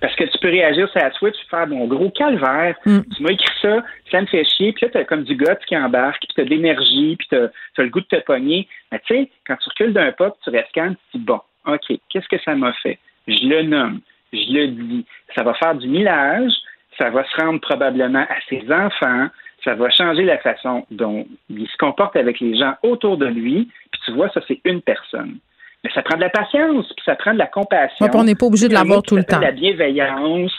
parce 0.03 0.17
que 0.17 0.25
tu 0.25 0.37
peux 0.39 0.49
réagir 0.49 0.89
sur 0.89 0.99
la 0.99 1.13
Switch, 1.13 1.37
faire 1.49 1.65
mon 1.65 1.87
gros 1.87 2.09
calvaire. 2.09 2.75
Mm. 2.85 2.99
Tu 3.15 3.23
m'as 3.23 3.31
écrit 3.31 3.55
ça, 3.61 3.81
ça 4.11 4.19
me 4.19 4.25
fait 4.25 4.43
chier. 4.43 4.73
Puis 4.73 4.85
là, 4.85 4.91
t'as 4.91 5.05
comme 5.05 5.23
du 5.23 5.33
gars 5.33 5.55
qui 5.65 5.77
embarque, 5.77 6.19
puis 6.19 6.33
t'as 6.35 6.43
de 6.43 6.49
l'énergie, 6.49 7.15
puis 7.15 7.25
t'as 7.29 7.45
as 7.45 7.83
le 7.83 7.87
goût 7.87 8.01
de 8.01 8.07
te 8.07 8.19
pogner. 8.25 8.67
Mais 8.91 8.99
tu 9.07 9.15
sais, 9.15 9.29
quand 9.47 9.55
tu 9.55 9.69
recules 9.69 9.93
d'un 9.93 10.11
pas, 10.11 10.35
tu 10.43 10.49
restes 10.49 10.73
calme, 10.73 10.97
tu 11.09 11.19
dis, 11.19 11.23
bon, 11.23 11.39
OK, 11.65 11.97
qu'est-ce 12.09 12.27
que 12.27 12.37
ça 12.43 12.53
m'a 12.53 12.73
fait? 12.83 12.99
Je 13.29 13.47
le 13.47 13.61
nomme, 13.61 14.01
je 14.33 14.51
le 14.51 14.67
dis. 14.67 15.05
Ça 15.37 15.43
va 15.43 15.53
faire 15.53 15.75
du 15.75 15.87
millage, 15.87 16.51
ça 16.97 17.09
va 17.09 17.23
se 17.23 17.41
rendre 17.41 17.61
probablement 17.61 18.25
à 18.29 18.41
ses 18.49 18.61
enfants, 18.73 19.29
ça 19.63 19.73
va 19.73 19.89
changer 19.89 20.25
la 20.25 20.37
façon 20.39 20.85
dont 20.91 21.25
il 21.49 21.65
se 21.65 21.77
comporte 21.77 22.17
avec 22.17 22.41
les 22.41 22.57
gens 22.57 22.73
autour 22.83 23.15
de 23.15 23.27
lui. 23.27 23.69
Puis 23.93 24.01
tu 24.03 24.11
vois, 24.11 24.27
ça, 24.31 24.41
c'est 24.49 24.59
une 24.65 24.81
personne. 24.81 25.37
Mais 25.83 25.91
ça 25.93 26.01
prend 26.01 26.15
de 26.15 26.21
la 26.21 26.29
patience, 26.29 26.85
puis 26.87 27.03
ça 27.05 27.15
prend 27.15 27.33
de 27.33 27.39
la 27.39 27.47
compassion. 27.47 28.07
on 28.13 28.23
n'est 28.23 28.35
pas 28.35 28.45
obligé 28.45 28.67
de 28.67 28.73
l'avoir 28.73 29.01
tout 29.01 29.15
le 29.15 29.23
temps. 29.23 29.39
De 29.39 29.43
la 29.43 29.51
bienveillance. 29.51 30.51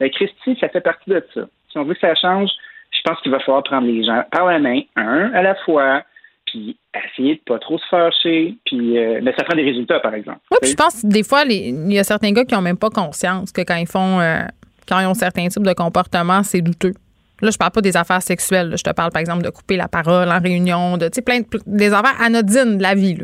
Ben, 0.00 0.10
Christy, 0.10 0.56
ça 0.60 0.68
fait 0.68 0.80
partie 0.80 1.10
de 1.10 1.24
ça. 1.32 1.42
Si 1.70 1.78
on 1.78 1.84
veut 1.84 1.94
que 1.94 2.00
ça 2.00 2.14
change, 2.14 2.50
je 2.90 3.00
pense 3.04 3.20
qu'il 3.20 3.30
va 3.30 3.38
falloir 3.40 3.62
prendre 3.62 3.86
les 3.86 4.04
gens 4.04 4.24
par 4.30 4.46
la 4.46 4.58
main, 4.58 4.80
un 4.96 5.32
à 5.32 5.42
la 5.42 5.54
fois, 5.64 6.02
puis 6.46 6.76
essayer 6.94 7.36
de 7.36 7.40
pas 7.46 7.58
trop 7.58 7.78
se 7.78 7.86
fâcher, 7.88 8.56
puis 8.66 8.98
euh, 8.98 9.20
mais 9.22 9.32
ça 9.38 9.44
prend 9.44 9.56
des 9.56 9.62
résultats, 9.62 10.00
par 10.00 10.14
exemple. 10.14 10.40
Oui, 10.50 10.58
puis 10.60 10.70
je 10.70 10.76
pense 10.76 11.04
des 11.04 11.22
fois, 11.22 11.44
il 11.48 11.92
y 11.92 11.98
a 11.98 12.04
certains 12.04 12.32
gars 12.32 12.44
qui 12.44 12.54
n'ont 12.54 12.60
même 12.60 12.76
pas 12.76 12.90
conscience 12.90 13.52
que 13.52 13.62
quand 13.62 13.76
ils 13.76 13.86
font, 13.86 14.20
euh, 14.20 14.42
quand 14.88 14.98
ils 15.00 15.06
ont 15.06 15.14
certains 15.14 15.48
types 15.48 15.62
de 15.62 15.72
comportements, 15.72 16.42
c'est 16.42 16.60
douteux. 16.60 16.92
Là, 17.40 17.50
je 17.50 17.58
parle 17.58 17.72
pas 17.72 17.80
des 17.80 17.96
affaires 17.96 18.22
sexuelles. 18.22 18.74
Je 18.76 18.82
te 18.84 18.90
parle, 18.90 19.10
par 19.10 19.20
exemple, 19.20 19.42
de 19.42 19.50
couper 19.50 19.76
la 19.76 19.88
parole 19.88 20.28
en 20.28 20.38
réunion, 20.38 20.96
de, 20.96 21.08
plein 21.24 21.40
de, 21.40 21.46
des 21.66 21.92
affaires 21.92 22.20
anodines 22.20 22.78
de 22.78 22.82
la 22.82 22.94
vie, 22.94 23.18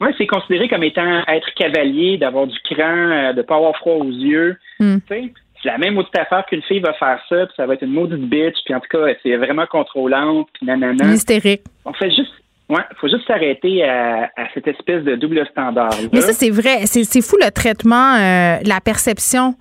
Oui, 0.00 0.08
c'est 0.16 0.26
considéré 0.26 0.68
comme 0.68 0.82
étant 0.82 1.22
être 1.28 1.52
cavalier, 1.54 2.16
d'avoir 2.16 2.46
du 2.46 2.58
cran, 2.60 2.82
euh, 2.82 3.32
de 3.32 3.38
ne 3.38 3.42
pas 3.42 3.56
avoir 3.56 3.76
froid 3.76 3.94
aux 3.94 4.10
yeux. 4.10 4.56
Hmm. 4.78 4.98
c'est 5.08 5.32
la 5.64 5.78
même 5.78 5.94
maudite 5.94 6.16
affaire 6.16 6.44
qu'une 6.46 6.62
fille 6.62 6.80
va 6.80 6.94
faire 6.94 7.20
ça, 7.28 7.46
puis 7.46 7.54
ça 7.56 7.66
va 7.66 7.74
être 7.74 7.82
une 7.82 7.92
maudite 7.92 8.28
bitch, 8.28 8.56
puis 8.64 8.74
en 8.74 8.80
tout 8.80 8.88
cas, 8.90 9.12
c'est 9.22 9.36
vraiment 9.36 9.66
contrôlante, 9.66 10.48
puis 10.54 10.66
nanana. 10.66 11.12
Hystérique. 11.12 11.62
On 11.84 11.92
fait 11.92 12.10
juste 12.10 12.32
Ouais, 12.70 12.82
faut 13.00 13.08
juste 13.08 13.26
s'arrêter 13.26 13.82
à, 13.82 14.30
cette 14.54 14.68
espèce 14.68 15.02
de 15.02 15.16
double 15.16 15.44
standard. 15.50 15.90
-là. 15.90 16.08
Mais 16.12 16.20
ça, 16.20 16.32
c'est 16.32 16.50
vrai. 16.50 16.86
C'est 16.86 17.20
fou 17.20 17.36
le 17.36 17.50
traitement, 17.50 18.14
euh, 18.14 18.58
la 18.64 18.80
perception. 18.80 19.56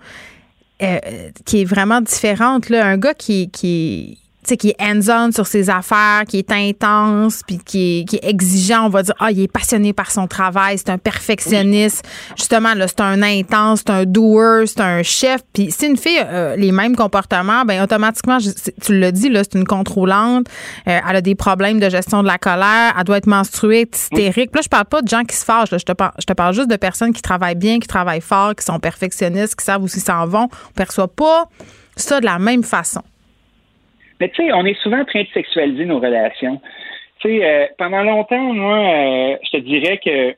Euh, 0.81 0.97
qui 1.45 1.61
est 1.61 1.65
vraiment 1.65 1.99
différente. 1.99 2.69
Là. 2.69 2.85
Un 2.85 2.97
gars 2.97 3.13
qui, 3.13 3.51
qui, 3.51 4.17
qui 4.57 4.69
est 4.69 4.81
hands-on 4.81 5.31
sur 5.31 5.47
ses 5.47 5.69
affaires, 5.69 6.23
qui 6.27 6.39
est 6.39 6.51
intense, 6.51 7.41
puis 7.45 7.59
qui 7.63 8.05
est, 8.11 8.23
exigeant, 8.23 8.85
on 8.85 8.89
va 8.89 9.03
dire, 9.03 9.13
ah, 9.19 9.31
il 9.31 9.41
est 9.41 9.51
passionné 9.51 9.93
par 9.93 10.11
son 10.11 10.27
travail, 10.27 10.77
c'est 10.77 10.89
un 10.89 10.97
perfectionniste. 10.97 12.07
Justement, 12.37 12.73
là, 12.73 12.87
c'est 12.87 13.01
un 13.01 13.21
intense, 13.21 13.79
c'est 13.79 13.91
un 13.91 14.05
doer, 14.05 14.65
c'est 14.67 14.81
un 14.81 15.03
chef. 15.03 15.41
Puis 15.53 15.71
si 15.71 15.87
une 15.87 15.97
fille 15.97 16.19
a 16.19 16.55
les 16.55 16.71
mêmes 16.71 16.95
comportements, 16.95 17.65
ben 17.65 17.81
automatiquement, 17.81 18.37
tu 18.81 18.99
l'as 18.99 19.11
dit, 19.11 19.29
là, 19.29 19.43
c'est 19.43 19.57
une 19.57 19.65
contrôlante. 19.65 20.47
Euh, 20.87 20.99
elle 21.07 21.15
a 21.15 21.21
des 21.21 21.35
problèmes 21.35 21.79
de 21.79 21.89
gestion 21.89 22.21
de 22.21 22.27
la 22.27 22.37
colère, 22.37 22.93
elle 22.97 23.03
doit 23.03 23.17
être 23.17 23.27
menstruée, 23.27 23.89
hystérique. 23.91 24.51
Puis 24.51 24.59
là, 24.59 24.61
je 24.63 24.69
parle 24.69 24.85
pas 24.85 25.01
de 25.01 25.07
gens 25.07 25.23
qui 25.23 25.35
se 25.35 25.45
fâchent, 25.45 25.71
là, 25.71 25.77
je, 25.77 25.85
te 25.85 25.93
parle, 25.93 26.11
je 26.19 26.25
te 26.25 26.33
parle 26.33 26.53
juste 26.53 26.69
de 26.69 26.75
personnes 26.75 27.13
qui 27.13 27.21
travaillent 27.21 27.55
bien, 27.55 27.79
qui 27.79 27.87
travaillent 27.87 28.21
fort, 28.21 28.55
qui 28.55 28.65
sont 28.65 28.79
perfectionnistes, 28.79 29.55
qui 29.55 29.65
savent 29.65 29.83
où 29.83 29.87
ils 29.87 30.01
s'en 30.01 30.25
vont. 30.25 30.49
On 30.69 30.73
perçoit 30.75 31.07
pas 31.07 31.49
ça 31.95 32.19
de 32.19 32.25
la 32.25 32.39
même 32.39 32.63
façon. 32.63 33.01
Mais 34.19 34.29
tu 34.29 34.43
sais, 34.43 34.53
on 34.53 34.65
est 34.65 34.79
souvent 34.81 34.99
en 34.99 35.05
train 35.05 35.23
de 35.23 35.27
sexualiser 35.33 35.85
nos 35.85 35.99
relations. 35.99 36.61
Tu 37.19 37.29
sais, 37.29 37.45
euh, 37.45 37.67
pendant 37.77 38.03
longtemps, 38.03 38.53
moi, 38.53 38.77
euh, 38.77 39.37
je 39.43 39.49
te 39.51 39.57
dirais 39.57 39.99
que 40.03 40.35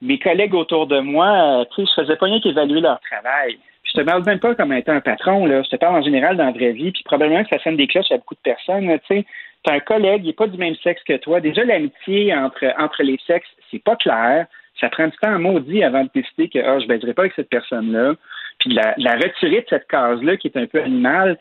mes 0.00 0.18
collègues 0.18 0.54
autour 0.54 0.86
de 0.86 1.00
moi, 1.00 1.60
euh, 1.60 1.64
tu 1.74 1.82
sais, 1.82 1.92
je 1.96 2.02
faisais 2.02 2.16
pas 2.16 2.26
rien 2.26 2.40
qu'évaluer 2.40 2.80
leur 2.80 3.00
travail. 3.00 3.58
je 3.84 4.00
te 4.00 4.04
parle 4.04 4.24
même 4.24 4.40
pas 4.40 4.54
comme 4.54 4.72
étant 4.72 4.92
un 4.92 5.00
patron, 5.00 5.46
là. 5.46 5.62
Je 5.62 5.68
te 5.68 5.76
parle 5.76 5.96
en 5.96 6.02
général 6.02 6.36
dans 6.36 6.46
la 6.46 6.52
vraie 6.52 6.72
vie, 6.72 6.92
puis 6.92 7.02
probablement 7.04 7.42
que 7.44 7.50
ça 7.50 7.62
sonne 7.62 7.76
des 7.76 7.86
cloches 7.86 8.10
à 8.10 8.16
beaucoup 8.16 8.34
de 8.34 8.40
personnes, 8.40 8.88
tu 9.08 9.16
sais. 9.16 9.26
T'as 9.64 9.74
un 9.74 9.80
collègue, 9.80 10.22
il 10.24 10.28
n'est 10.28 10.32
pas 10.32 10.48
du 10.48 10.58
même 10.58 10.74
sexe 10.82 11.02
que 11.04 11.16
toi. 11.18 11.40
Déjà, 11.40 11.64
l'amitié 11.64 12.34
entre, 12.34 12.64
entre 12.78 13.02
les 13.04 13.18
sexes, 13.26 13.48
c'est 13.70 13.82
pas 13.82 13.94
clair. 13.94 14.46
Ça 14.80 14.88
prend 14.88 15.06
du 15.06 15.16
temps 15.18 15.34
à 15.34 15.38
maudit 15.38 15.84
avant 15.84 16.02
de 16.02 16.10
décider 16.12 16.48
que 16.48 16.58
oh, 16.58 16.80
je 16.80 16.86
baiserai 16.88 17.14
pas 17.14 17.22
avec 17.22 17.34
cette 17.34 17.48
personne-là. 17.48 18.14
Puis 18.58 18.74
la, 18.74 18.94
la 18.96 19.12
retirer 19.12 19.60
de 19.60 19.66
cette 19.68 19.86
case-là 19.86 20.36
qui 20.36 20.48
est 20.48 20.56
un 20.56 20.66
peu 20.66 20.82
animale, 20.82 21.38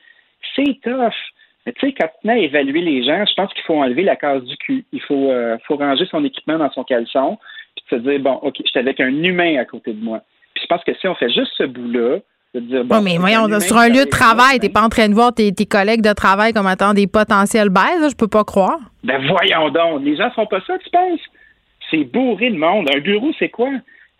c'est 0.56 0.80
tough. 0.84 1.14
Mais 1.66 1.74
tu 1.74 1.88
sais, 1.88 1.94
quand 1.94 2.10
tu 2.22 2.30
à 2.30 2.38
évaluer 2.38 2.82
les 2.82 3.04
gens, 3.04 3.24
je 3.26 3.34
pense 3.36 3.54
qu'il 3.54 3.64
faut 3.64 3.76
enlever 3.76 4.04
la 4.04 4.16
case 4.16 4.44
du 4.44 4.58
cul. 4.58 4.84
Il 4.92 5.02
faut, 5.02 5.30
euh, 5.30 5.58
faut 5.68 5.76
ranger 5.76 6.06
son 6.10 6.26
équipement 6.26 6.58
dans 6.58 6.72
son 6.72 6.84
caleçon, 6.84 7.38
puis 7.76 7.86
se 7.90 7.96
dire, 7.98 8.20
bon, 8.20 8.40
OK, 8.42 8.56
j'étais 8.66 8.80
avec 8.80 9.00
un 9.00 9.10
humain 9.24 9.58
à 9.58 9.66
côté 9.66 9.94
de 9.94 10.04
moi. 10.04 10.22
Puis 10.56 10.64
je 10.64 10.68
pense 10.68 10.84
que 10.84 10.94
si 10.96 11.08
on 11.08 11.16
fait 11.16 11.30
juste 11.30 11.52
ce 11.58 11.64
bout-là, 11.64 12.18
de 12.54 12.60
dire, 12.60 12.84
bon, 12.84 13.02
mais 13.02 13.18
voyons, 13.18 13.48
sur 13.60 13.78
un 13.78 13.88
lieu 13.90 14.06
de 14.06 14.10
travail, 14.10 14.60
t'es 14.60 14.70
pas 14.70 14.82
en 14.82 14.90
train 14.90 15.08
de 15.08 15.14
voir 15.14 15.34
tes, 15.34 15.54
tes 15.54 15.66
collègues 15.66 16.02
de 16.02 16.14
travail 16.14 16.52
comme 16.52 16.68
étant 16.68 16.94
des 16.94 17.08
potentiels 17.08 17.70
baises, 17.70 18.10
je 18.10 18.16
peux 18.16 18.28
pas 18.28 18.44
croire. 18.44 18.80
Ben 19.04 19.22
voyons 19.26 19.70
donc, 19.70 20.04
les 20.04 20.18
gens 20.18 20.30
font 20.32 20.48
pas 20.48 20.60
ça, 20.68 20.78
tu 20.80 20.90
penses? 20.90 21.22
C'est 21.90 22.04
bourré 22.04 22.50
de 22.50 22.58
monde. 22.58 22.90
Un 22.94 23.00
bureau, 23.00 23.32
c'est 23.40 23.50
quoi? 23.50 23.70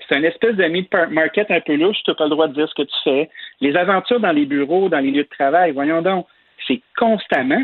C'est 0.08 0.16
un 0.16 0.24
espèce 0.24 0.56
de 0.56 0.66
meat 0.66 0.90
market 1.10 1.50
un 1.52 1.60
peu 1.62 1.76
louche, 1.76 1.98
tu 2.04 2.12
n'as 2.12 2.16
pas 2.16 2.24
le 2.26 2.30
droit 2.30 2.48
de 2.48 2.54
dire 2.54 2.70
ce 2.70 2.76
que 2.76 2.88
tu 2.88 2.96
fais. 3.04 3.30
Les 3.62 3.76
aventures 3.76 4.20
dans 4.20 4.32
les 4.32 4.46
bureaux, 4.46 4.90
dans 4.90 5.00
les 5.00 5.12
lieux 5.12 5.24
de 5.24 5.30
travail, 5.38 5.72
voyons 5.72 6.02
donc 6.02 6.26
c'est 6.68 6.82
constamment. 6.98 7.64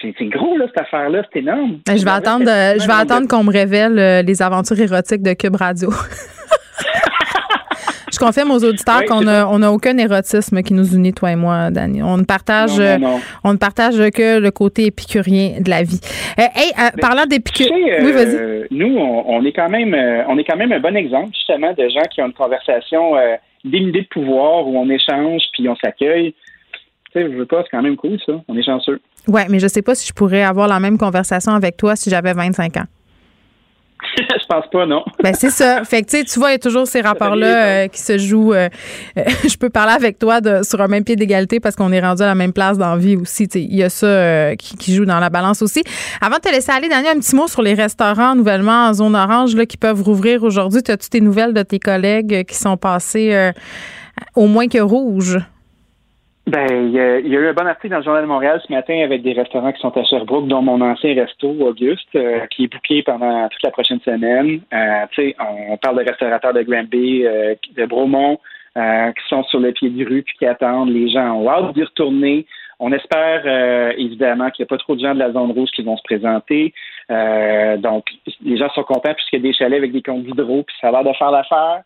C'est 0.00 0.14
gros, 0.28 0.56
là, 0.56 0.64
cette 0.68 0.80
affaire-là. 0.80 1.22
C'est 1.30 1.40
énorme. 1.40 1.80
Ben, 1.84 1.98
je 1.98 2.04
vais 2.04 2.10
attendre, 2.10 2.46
je 2.46 2.86
vais 2.86 2.92
attendre 2.92 3.28
qu'on 3.28 3.44
me 3.44 3.52
révèle 3.52 3.98
euh, 3.98 4.22
les 4.22 4.40
aventures 4.40 4.80
érotiques 4.80 5.22
de 5.22 5.34
Cube 5.34 5.56
Radio. 5.56 5.90
Confirme 8.20 8.50
aux 8.50 8.62
auditeurs 8.64 9.04
qu'on 9.06 9.22
n'a 9.22 9.48
on 9.48 9.62
a 9.62 9.70
aucun 9.70 9.96
érotisme 9.96 10.62
qui 10.62 10.74
nous 10.74 10.94
unit, 10.94 11.12
toi 11.12 11.32
et 11.32 11.36
moi, 11.36 11.70
Dani. 11.70 12.02
On 12.02 12.18
ne 12.18 12.24
partage, 12.24 12.80
On 13.42 13.52
ne 13.52 13.58
partage 13.58 13.96
que 14.10 14.38
le 14.38 14.50
côté 14.50 14.86
épicurien 14.86 15.60
de 15.60 15.70
la 15.70 15.82
vie. 15.82 16.00
Euh, 16.38 16.42
hey, 16.54 16.70
euh, 16.78 16.90
parlant 17.00 17.26
d'épicurien, 17.26 17.74
oui, 18.02 18.12
vas-y. 18.12 18.66
Nous, 18.70 18.96
on, 18.96 19.44
est 19.44 19.52
quand 19.52 19.68
même, 19.68 19.96
on 20.28 20.38
est 20.38 20.44
quand 20.44 20.56
même 20.56 20.72
un 20.72 20.80
bon 20.80 20.94
exemple, 20.96 21.30
justement, 21.34 21.72
de 21.72 21.88
gens 21.88 22.06
qui 22.12 22.20
ont 22.20 22.26
une 22.26 22.32
conversation 22.32 23.14
dénudée 23.64 24.02
de 24.02 24.08
pouvoir 24.08 24.66
où 24.66 24.78
on 24.78 24.88
échange 24.88 25.42
puis 25.52 25.68
on 25.68 25.76
s'accueille. 25.76 26.34
Tu 27.12 27.20
sais, 27.20 27.30
je 27.30 27.36
veux 27.36 27.46
pas, 27.46 27.62
c'est 27.62 27.70
quand 27.70 27.82
même 27.82 27.96
cool, 27.96 28.18
ça. 28.24 28.32
On 28.46 28.56
est 28.56 28.62
chanceux. 28.62 29.00
Ouais, 29.26 29.46
mais 29.48 29.58
je 29.58 29.66
sais 29.66 29.82
pas 29.82 29.94
si 29.94 30.06
je 30.06 30.12
pourrais 30.12 30.42
avoir 30.42 30.68
la 30.68 30.78
même 30.78 30.96
conversation 30.96 31.52
avec 31.52 31.76
toi 31.76 31.96
si 31.96 32.08
j'avais 32.08 32.32
25 32.32 32.76
ans. 32.76 32.84
je 34.18 34.46
pense 34.46 34.64
pas, 34.70 34.86
non. 34.86 35.04
ben, 35.22 35.34
c'est 35.34 35.50
ça. 35.50 35.84
Fait 35.84 36.02
que, 36.02 36.24
tu 36.24 36.38
vois, 36.38 36.50
il 36.50 36.52
y 36.52 36.56
a 36.56 36.58
toujours 36.58 36.86
ces 36.86 37.00
rapports-là 37.00 37.64
euh, 37.64 37.88
qui 37.88 38.00
se 38.00 38.18
jouent. 38.18 38.52
Euh, 38.52 38.68
euh, 39.16 39.22
je 39.48 39.56
peux 39.56 39.70
parler 39.70 39.92
avec 39.92 40.18
toi 40.18 40.40
de, 40.40 40.62
sur 40.62 40.80
un 40.80 40.88
même 40.88 41.04
pied 41.04 41.16
d'égalité 41.16 41.60
parce 41.60 41.76
qu'on 41.76 41.92
est 41.92 42.00
rendu 42.00 42.22
à 42.22 42.26
la 42.26 42.34
même 42.34 42.52
place 42.52 42.78
dans 42.78 42.90
la 42.90 42.96
vie 42.96 43.16
aussi. 43.16 43.44
Il 43.54 43.74
y 43.74 43.82
a 43.82 43.88
ça 43.88 44.56
qui, 44.56 44.94
joue 44.94 45.04
dans 45.04 45.20
la 45.20 45.30
balance 45.30 45.62
aussi. 45.62 45.82
Avant 46.20 46.36
de 46.36 46.40
te 46.40 46.48
laisser 46.48 46.72
aller, 46.72 46.88
Daniel, 46.88 47.16
un 47.16 47.20
petit 47.20 47.36
mot 47.36 47.48
sur 47.48 47.62
les 47.62 47.74
restaurants 47.74 48.34
nouvellement 48.34 48.88
en 48.88 48.94
zone 48.94 49.14
orange 49.14 49.54
là, 49.54 49.66
qui 49.66 49.76
peuvent 49.76 50.02
rouvrir 50.02 50.42
aujourd'hui. 50.42 50.80
As-tu 50.88 51.08
tes 51.08 51.20
nouvelles 51.20 51.54
de 51.54 51.62
tes 51.62 51.78
collègues 51.78 52.44
qui 52.46 52.56
sont 52.56 52.76
passés 52.76 53.52
au 54.34 54.46
moins 54.46 54.68
que 54.68 54.78
rouge? 54.78 55.38
Ben, 56.46 56.66
il 56.70 56.90
y, 56.90 56.98
a, 56.98 57.18
eu 57.20 57.48
un 57.48 57.52
bon 57.52 57.66
article 57.66 57.90
dans 57.90 57.98
le 57.98 58.02
Journal 58.02 58.22
de 58.22 58.28
Montréal 58.28 58.60
ce 58.66 58.72
matin 58.72 58.98
avec 59.04 59.22
des 59.22 59.34
restaurants 59.34 59.72
qui 59.72 59.80
sont 59.80 59.96
à 59.96 60.02
Sherbrooke, 60.04 60.48
dont 60.48 60.62
mon 60.62 60.80
ancien 60.80 61.14
resto, 61.14 61.48
Auguste, 61.48 62.08
euh, 62.16 62.46
qui 62.46 62.64
est 62.64 62.66
booké 62.66 63.02
pendant 63.02 63.48
toute 63.48 63.62
la 63.62 63.70
prochaine 63.70 64.00
semaine. 64.00 64.60
Euh, 64.72 65.06
tu 65.12 65.22
sais, 65.22 65.36
on 65.38 65.76
parle 65.76 66.02
de 66.02 66.08
restaurateurs 66.08 66.54
de 66.54 66.62
Granby, 66.62 67.26
euh, 67.26 67.54
de 67.76 67.84
Bromont, 67.84 68.38
qui 68.74 69.28
sont 69.28 69.44
sur 69.44 69.60
le 69.60 69.72
pied 69.72 69.90
du 69.90 70.04
rue 70.04 70.22
puis 70.22 70.34
qui 70.38 70.46
attendent. 70.46 70.90
Les 70.90 71.10
gens 71.10 71.34
ont 71.34 71.48
hâte 71.48 71.74
d'y 71.74 71.84
retourner. 71.84 72.46
On 72.78 72.90
espère 72.92 73.46
évidemment 73.98 74.50
qu'il 74.50 74.62
n'y 74.62 74.68
a 74.68 74.70
pas 74.70 74.78
trop 74.78 74.94
de 74.96 75.00
gens 75.00 75.12
de 75.12 75.18
la 75.18 75.32
zone 75.32 75.50
rouge 75.50 75.68
qui 75.74 75.82
vont 75.82 75.98
se 75.98 76.02
présenter. 76.02 76.72
donc, 77.78 78.06
les 78.42 78.56
gens 78.56 78.70
sont 78.70 78.84
contents 78.84 79.12
puisqu'il 79.12 79.36
y 79.36 79.40
a 79.40 79.42
des 79.42 79.52
chalets 79.52 79.78
avec 79.78 79.92
des 79.92 80.02
comptes 80.02 80.22
d'hydro, 80.22 80.62
puis 80.62 80.74
ça 80.80 80.88
a 80.88 80.92
l'air 80.92 81.04
de 81.04 81.12
faire 81.16 81.30
l'affaire. 81.30 81.82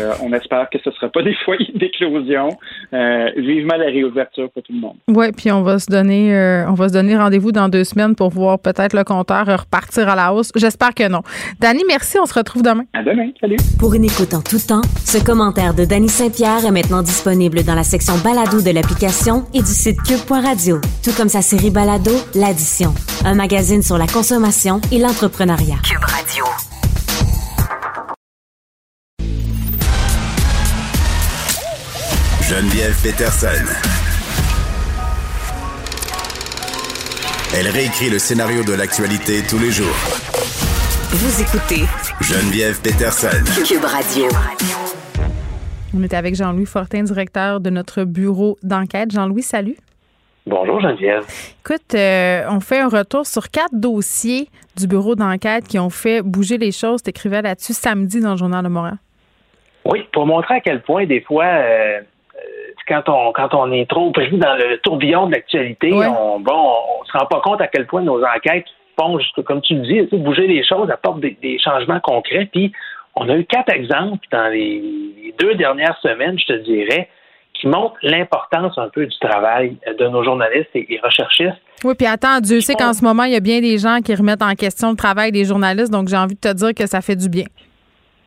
Euh, 0.00 0.12
on 0.22 0.32
espère 0.32 0.68
que 0.70 0.78
ce 0.82 0.90
ne 0.90 0.94
sera 0.94 1.08
pas 1.08 1.22
des 1.24 1.34
foyers 1.44 1.72
d'éclosion. 1.74 2.50
Euh, 2.92 3.30
vivement 3.36 3.76
la 3.76 3.86
réouverture 3.86 4.50
pour 4.50 4.62
tout 4.62 4.72
le 4.72 4.80
monde. 4.80 4.96
Oui, 5.08 5.32
puis 5.32 5.50
on 5.52 5.62
va 5.62 5.78
se 5.78 5.90
donner 5.90 6.34
euh, 6.34 6.68
on 6.68 6.74
va 6.74 6.88
se 6.88 6.92
donner 6.92 7.16
rendez-vous 7.16 7.52
dans 7.52 7.68
deux 7.68 7.84
semaines 7.84 8.14
pour 8.14 8.30
voir 8.30 8.58
peut-être 8.58 8.94
le 8.94 9.04
compteur 9.04 9.46
repartir 9.46 10.08
à 10.08 10.14
la 10.14 10.32
hausse. 10.32 10.50
J'espère 10.54 10.94
que 10.94 11.08
non. 11.08 11.22
Dani, 11.60 11.82
merci. 11.88 12.18
On 12.20 12.26
se 12.26 12.34
retrouve 12.34 12.62
demain. 12.62 12.84
À 12.92 13.02
demain. 13.02 13.30
Salut. 13.40 13.56
Pour 13.78 13.94
une 13.94 14.04
écoute 14.04 14.34
en 14.34 14.42
tout 14.42 14.58
temps, 14.58 14.82
ce 15.04 15.22
commentaire 15.24 15.74
de 15.74 15.84
Dani 15.84 16.08
Saint-Pierre 16.08 16.64
est 16.66 16.72
maintenant 16.72 17.02
disponible 17.02 17.62
dans 17.64 17.74
la 17.74 17.84
section 17.84 18.14
balado 18.18 18.60
de 18.60 18.70
l'application 18.70 19.44
et 19.54 19.60
du 19.60 19.66
site 19.66 19.98
cube.radio. 20.02 20.80
Tout 21.02 21.12
comme 21.16 21.28
sa 21.28 21.42
série 21.42 21.70
balado, 21.70 22.12
L'Addition. 22.34 22.92
Un 23.24 23.34
magazine 23.34 23.82
sur 23.82 23.98
la 23.98 24.06
consommation 24.06 24.80
et 24.92 24.98
l'entrepreneuriat. 24.98 25.76
Cube 25.84 26.04
Radio. 26.04 26.44
Geneviève 32.54 32.94
Peterson. 33.02 33.66
Elle 37.58 37.66
réécrit 37.66 38.10
le 38.10 38.20
scénario 38.20 38.62
de 38.62 38.74
l'actualité 38.74 39.42
tous 39.42 39.58
les 39.58 39.72
jours. 39.72 39.96
Vous 41.10 41.42
écoutez 41.42 41.82
Geneviève 42.20 42.80
Peterson. 42.80 43.42
Cube 43.66 43.84
Radio. 43.84 44.26
On 45.96 46.04
est 46.04 46.14
avec 46.14 46.36
Jean-Louis 46.36 46.66
Fortin, 46.66 47.02
directeur 47.02 47.58
de 47.58 47.70
notre 47.70 48.04
bureau 48.04 48.56
d'enquête. 48.62 49.10
Jean-Louis, 49.10 49.42
salut. 49.42 49.76
Bonjour 50.46 50.80
Geneviève. 50.80 51.24
Écoute, 51.66 51.92
euh, 51.96 52.44
on 52.50 52.60
fait 52.60 52.78
un 52.78 52.88
retour 52.88 53.26
sur 53.26 53.50
quatre 53.50 53.74
dossiers 53.74 54.48
du 54.76 54.86
bureau 54.86 55.16
d'enquête 55.16 55.66
qui 55.66 55.80
ont 55.80 55.90
fait 55.90 56.22
bouger 56.22 56.58
les 56.58 56.70
choses. 56.70 57.02
Tu 57.02 57.10
écrivais 57.10 57.42
là-dessus 57.42 57.72
samedi 57.72 58.20
dans 58.20 58.30
le 58.30 58.36
Journal 58.36 58.62
de 58.62 58.68
Montréal. 58.68 58.98
Oui, 59.86 60.06
pour 60.12 60.24
montrer 60.24 60.54
à 60.54 60.60
quel 60.60 60.82
point 60.82 61.04
des 61.04 61.20
fois 61.20 61.46
euh, 61.46 62.00
quand 62.88 63.08
on 63.08 63.32
quand 63.32 63.54
on 63.54 63.72
est 63.72 63.88
trop 63.88 64.10
pris 64.10 64.36
dans 64.36 64.54
le 64.54 64.78
tourbillon 64.78 65.26
de 65.26 65.32
l'actualité, 65.32 65.92
on 65.92 66.40
bon, 66.40 66.72
on, 67.00 67.04
se 67.04 67.16
rend 67.16 67.26
pas 67.26 67.40
compte 67.40 67.60
à 67.60 67.68
quel 67.68 67.86
point 67.86 68.02
nos 68.02 68.22
enquêtes 68.22 68.66
font, 68.98 69.18
comme 69.44 69.60
tu 69.60 69.74
le 69.74 69.82
dis, 69.82 70.16
bouger 70.16 70.46
les 70.46 70.64
choses, 70.64 70.90
apportent 70.90 71.20
des, 71.20 71.36
des 71.42 71.58
changements 71.58 72.00
concrets. 72.00 72.48
Puis 72.52 72.72
on 73.16 73.28
a 73.28 73.36
eu 73.36 73.44
quatre 73.44 73.72
exemples 73.72 74.26
dans 74.30 74.48
les 74.52 75.34
deux 75.38 75.54
dernières 75.54 75.98
semaines, 76.00 76.38
je 76.38 76.54
te 76.54 76.58
dirais, 76.64 77.08
qui 77.54 77.68
montrent 77.68 77.96
l'importance 78.02 78.76
un 78.76 78.88
peu 78.88 79.06
du 79.06 79.18
travail 79.18 79.76
de 79.98 80.06
nos 80.08 80.24
journalistes 80.24 80.70
et, 80.74 81.00
recherchistes. 81.02 81.60
Oui, 81.84 81.94
puis 81.96 82.06
attends, 82.06 82.40
Dieu 82.40 82.60
sait 82.60 82.74
qu'en 82.74 82.92
ce 82.92 83.04
moment, 83.04 83.24
il 83.24 83.32
y 83.32 83.36
a 83.36 83.40
bien 83.40 83.60
des 83.60 83.78
gens 83.78 84.00
qui 84.04 84.14
remettent 84.14 84.42
en 84.42 84.54
question 84.54 84.90
le 84.90 84.96
travail 84.96 85.32
des 85.32 85.44
journalistes, 85.44 85.92
donc 85.92 86.08
j'ai 86.08 86.16
envie 86.16 86.34
de 86.34 86.40
te 86.40 86.52
dire 86.52 86.74
que 86.74 86.86
ça 86.86 87.00
fait 87.00 87.16
du 87.16 87.28
bien. 87.28 87.44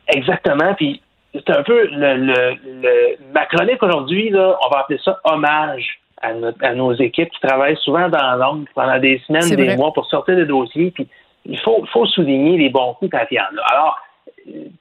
Exactement. 0.08 0.74
Puis 0.74 1.02
c'est 1.46 1.56
un 1.56 1.62
peu 1.62 1.86
le, 1.86 2.16
le, 2.16 3.32
ma 3.32 3.46
chronique 3.46 3.82
aujourd'hui, 3.82 4.32
on 4.34 4.68
va 4.70 4.80
appeler 4.80 4.98
ça 5.04 5.18
hommage 5.24 6.00
à, 6.22 6.32
à 6.62 6.74
nos 6.74 6.92
équipes 6.94 7.30
qui 7.30 7.40
travaillent 7.40 7.76
souvent 7.78 8.08
dans 8.08 8.36
l'ombre 8.36 8.68
pendant 8.74 8.98
des 8.98 9.20
semaines, 9.26 9.54
des 9.54 9.76
mois 9.76 9.92
pour 9.92 10.06
sortir 10.06 10.36
des 10.36 10.46
dossiers. 10.46 10.90
Puis 10.90 11.06
il 11.46 11.58
faut, 11.60 11.84
faut 11.92 12.06
souligner 12.06 12.58
les 12.58 12.68
bons 12.70 12.94
coups 12.94 13.10
quand 13.10 13.24
il 13.30 13.36
y 13.36 13.40
en 13.40 13.44
a. 13.44 13.72
Alors, 13.72 13.98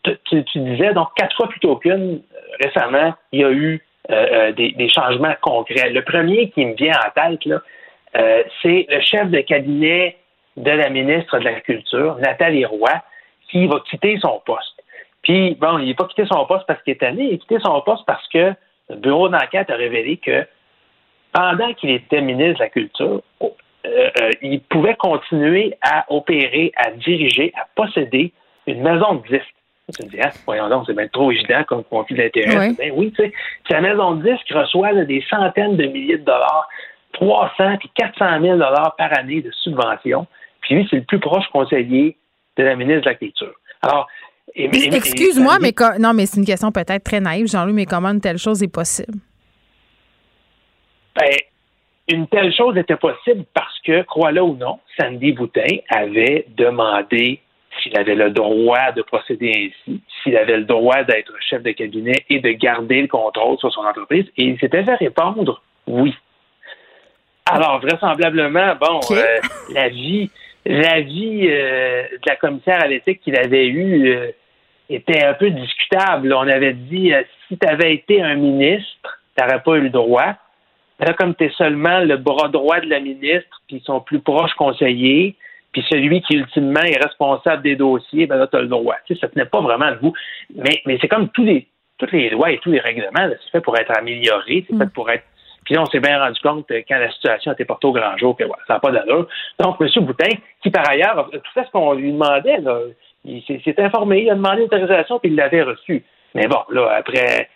tu, 0.04 0.44
tu 0.46 0.60
disais 0.60 0.94
donc 0.94 1.10
quatre 1.16 1.36
fois 1.36 1.48
plutôt 1.50 1.76
qu'une 1.78 2.16
euh, 2.16 2.64
récemment, 2.64 3.14
il 3.32 3.42
y 3.42 3.44
a 3.44 3.52
eu 3.52 3.84
euh, 4.10 4.14
euh, 4.32 4.52
des, 4.54 4.72
des, 4.72 4.88
changements 4.88 5.36
concrets. 5.42 5.90
Le 5.90 6.02
premier 6.02 6.50
qui 6.52 6.66
me 6.66 6.76
vient 6.76 6.94
en 6.94 7.12
tête, 7.12 7.44
là, 7.44 7.62
euh, 8.16 8.44
c'est 8.62 8.88
le 8.90 9.02
chef 9.02 9.30
de 9.30 9.42
cabinet 9.42 10.16
de 10.56 10.72
la 10.72 10.90
ministre 10.90 11.38
de 11.40 11.44
la 11.44 11.60
Culture, 11.60 12.16
Nathalie 12.20 12.64
Roy, 12.64 12.90
qui 13.50 13.68
va 13.68 13.82
quitter 13.90 14.18
son 14.22 14.42
poste. 14.46 14.77
Puis, 15.28 15.56
bon, 15.56 15.78
il 15.80 15.90
n'a 15.90 15.94
pas 15.94 16.06
quitté 16.06 16.26
son 16.26 16.46
poste 16.46 16.66
parce 16.68 16.82
qu'il 16.84 16.92
est 16.92 17.04
allé, 17.04 17.24
il 17.26 17.34
a 17.34 17.38
quitté 17.38 17.60
son 17.60 17.82
poste 17.82 18.06
parce 18.06 18.26
que 18.30 18.54
le 18.90 18.96
bureau 18.96 19.28
d'enquête 19.28 19.70
a 19.70 19.76
révélé 19.76 20.16
que 20.16 20.48
pendant 21.34 21.74
qu'il 21.74 21.90
était 21.90 22.22
ministre 22.22 22.60
de 22.60 22.64
la 22.64 22.70
Culture, 22.70 23.22
euh, 23.42 23.48
euh, 23.86 24.30
il 24.42 24.62
pouvait 24.62 24.96
continuer 24.96 25.78
à 25.82 26.06
opérer, 26.08 26.72
à 26.78 26.92
diriger, 26.92 27.52
à 27.58 27.68
posséder 27.76 28.32
une 28.68 28.82
maison 28.82 29.16
de 29.16 29.28
disques. 29.28 29.54
Tu 29.94 30.06
me 30.06 30.10
dis, 30.10 30.18
ah, 30.22 30.32
voyons 30.46 30.70
donc, 30.70 30.86
c'est 30.88 30.96
bien 30.96 31.10
trop 31.10 31.30
évident 31.30 31.62
comme 31.66 31.84
conflit 31.84 32.16
d'intérêt. 32.16 32.72
Ben 32.78 32.94
oui, 32.96 33.12
tu 33.12 33.24
sais, 33.24 33.34
sa 33.70 33.82
maison 33.82 34.16
de 34.16 34.32
disques 34.32 34.50
reçoit 34.54 34.94
des 34.94 35.22
centaines 35.30 35.76
de 35.76 35.88
milliers 35.88 36.20
de 36.20 36.24
dollars, 36.24 36.70
300 37.14 37.78
puis 37.80 37.92
400 37.96 38.42
000 38.42 38.54
dollars 38.54 38.96
par 38.98 39.18
année 39.18 39.42
de 39.42 39.52
subventions. 39.52 40.26
Puis 40.62 40.76
lui, 40.76 40.88
c'est 40.90 40.98
le 40.98 41.04
plus 41.04 41.20
proche 41.20 41.48
conseiller 41.52 42.16
de 42.56 42.64
la 42.64 42.78
ministre 42.78 43.02
de 43.02 43.10
la 43.10 43.16
Culture. 43.16 43.54
Alors, 43.82 44.08
Excuse-moi, 44.56 45.58
mais 45.62 45.74
non, 46.00 46.14
mais 46.14 46.26
c'est 46.26 46.40
une 46.40 46.46
question 46.46 46.72
peut-être 46.72 47.04
très 47.04 47.20
naïve, 47.20 47.48
Jean-Louis, 47.48 47.74
mais 47.74 47.86
comment 47.86 48.10
une 48.10 48.22
telle 48.22 48.38
chose 48.38 48.64
est 48.64 48.72
possible? 48.72 49.14
Ben, 51.16 51.36
une 52.08 52.28
telle 52.28 52.54
chose 52.54 52.78
était 52.78 52.96
possible 52.96 53.46
parce 53.54 53.78
que, 53.86 54.04
crois-le 54.04 54.42
ou 54.42 54.56
non, 54.56 54.80
Sandy 54.98 55.34
Boutin 55.34 55.78
avait 55.90 56.46
demandé 56.56 57.42
s'il 57.82 57.98
avait 57.98 58.16
le 58.16 58.32
droit 58.32 58.92
de 58.96 59.02
procéder 59.02 59.72
ainsi, 59.88 60.02
s'il 60.24 60.38
avait 60.38 60.58
le 60.58 60.64
droit 60.64 61.04
d'être 61.04 61.34
chef 61.42 61.62
de 61.62 61.72
cabinet 61.72 62.26
et 62.30 62.40
de 62.40 62.52
garder 62.52 63.02
le 63.02 63.08
contrôle 63.08 63.58
sur 63.60 63.72
son 63.72 63.82
entreprise, 63.82 64.26
et 64.38 64.44
il 64.46 64.60
s'était 64.60 64.84
fait 64.84 64.96
répondre 64.96 65.62
oui. 65.88 66.14
Alors, 67.46 67.80
vraisemblablement, 67.80 68.76
bon, 68.76 69.00
euh, 69.12 69.24
la 69.70 69.88
vie, 69.88 70.30
l'avis 70.68 71.48
euh, 71.50 72.04
de 72.04 72.30
la 72.30 72.36
commissaire 72.36 72.84
à 72.84 72.88
l'éthique 72.88 73.22
qu'il 73.22 73.38
avait 73.38 73.68
eu 73.68 74.10
euh, 74.10 74.32
était 74.90 75.24
un 75.24 75.34
peu 75.34 75.50
discutable. 75.50 76.34
On 76.34 76.48
avait 76.48 76.74
dit 76.74 77.14
euh, 77.14 77.24
si 77.48 77.58
tu 77.58 77.68
avais 77.68 77.94
été 77.94 78.22
un 78.22 78.36
ministre, 78.36 79.20
tu 79.36 79.44
n'aurais 79.44 79.62
pas 79.62 79.76
eu 79.76 79.82
le 79.82 79.90
droit. 79.90 80.36
Là, 81.00 81.14
comme 81.14 81.36
tu 81.36 81.46
es 81.46 81.52
seulement 81.52 82.00
le 82.00 82.18
bras 82.18 82.50
droit 82.50 82.80
de 82.80 82.90
la 82.90 83.00
ministre, 83.00 83.62
puis 83.68 83.82
son 83.86 84.02
plus 84.02 84.20
proche 84.20 84.54
conseiller, 84.54 85.36
puis 85.72 85.86
celui 85.90 86.22
qui 86.22 86.36
ultimement 86.36 86.82
est 86.82 87.02
responsable 87.02 87.62
des 87.62 87.76
dossiers, 87.76 88.26
ben 88.26 88.38
là, 88.38 88.48
tu 88.48 88.58
as 88.58 88.62
le 88.62 88.68
droit. 88.68 88.96
Tu 89.06 89.14
sais, 89.14 89.20
ça 89.22 89.28
tenait 89.28 89.46
pas 89.46 89.62
vraiment 89.62 89.92
de 89.92 89.98
vous. 90.02 90.14
Mais, 90.56 90.82
mais 90.86 90.98
c'est 91.00 91.08
comme 91.08 91.30
tous 91.30 91.44
les, 91.44 91.68
toutes 92.00 92.12
les 92.12 92.32
lois 92.32 92.52
et 92.52 92.58
tous 92.60 92.72
les 92.72 92.80
règlements, 92.80 93.30
c'est 93.30 93.52
fait 93.52 93.62
pour 93.62 93.78
être 93.78 93.96
amélioré, 93.96 94.66
c'est 94.68 94.76
fait 94.76 94.86
mm. 94.86 94.90
pour 94.90 95.10
être 95.12 95.26
puis 95.68 95.76
là, 95.76 95.82
on 95.82 95.86
s'est 95.88 96.00
bien 96.00 96.18
rendu 96.18 96.40
compte 96.40 96.72
euh, 96.72 96.82
quand 96.88 96.98
la 96.98 97.12
situation 97.12 97.52
était 97.52 97.66
portée 97.66 97.88
au 97.88 97.92
grand 97.92 98.16
jour 98.16 98.38
que 98.38 98.46
ça 98.68 98.76
n'a 98.76 98.80
pas 98.80 98.90
d'allure. 98.90 99.28
Donc, 99.60 99.76
M. 99.82 100.06
Boutin, 100.06 100.30
qui 100.64 100.70
par 100.70 100.90
ailleurs, 100.90 101.30
tout 101.30 101.52
ça, 101.54 101.66
ce 101.66 101.72
qu'on 101.72 101.92
lui 101.92 102.14
demandait, 102.14 102.60
là, 102.60 102.80
il 103.26 103.44
s'est 103.44 103.76
informé, 103.84 104.22
il 104.22 104.30
a 104.30 104.36
demandé 104.36 104.62
l'autorisation, 104.62 105.20
puis 105.20 105.30
il 105.30 105.36
l'avait 105.36 105.64
reçu. 105.64 106.06
Mais 106.36 106.48
bon, 106.48 106.60
là, 106.70 106.94
après 106.96 107.50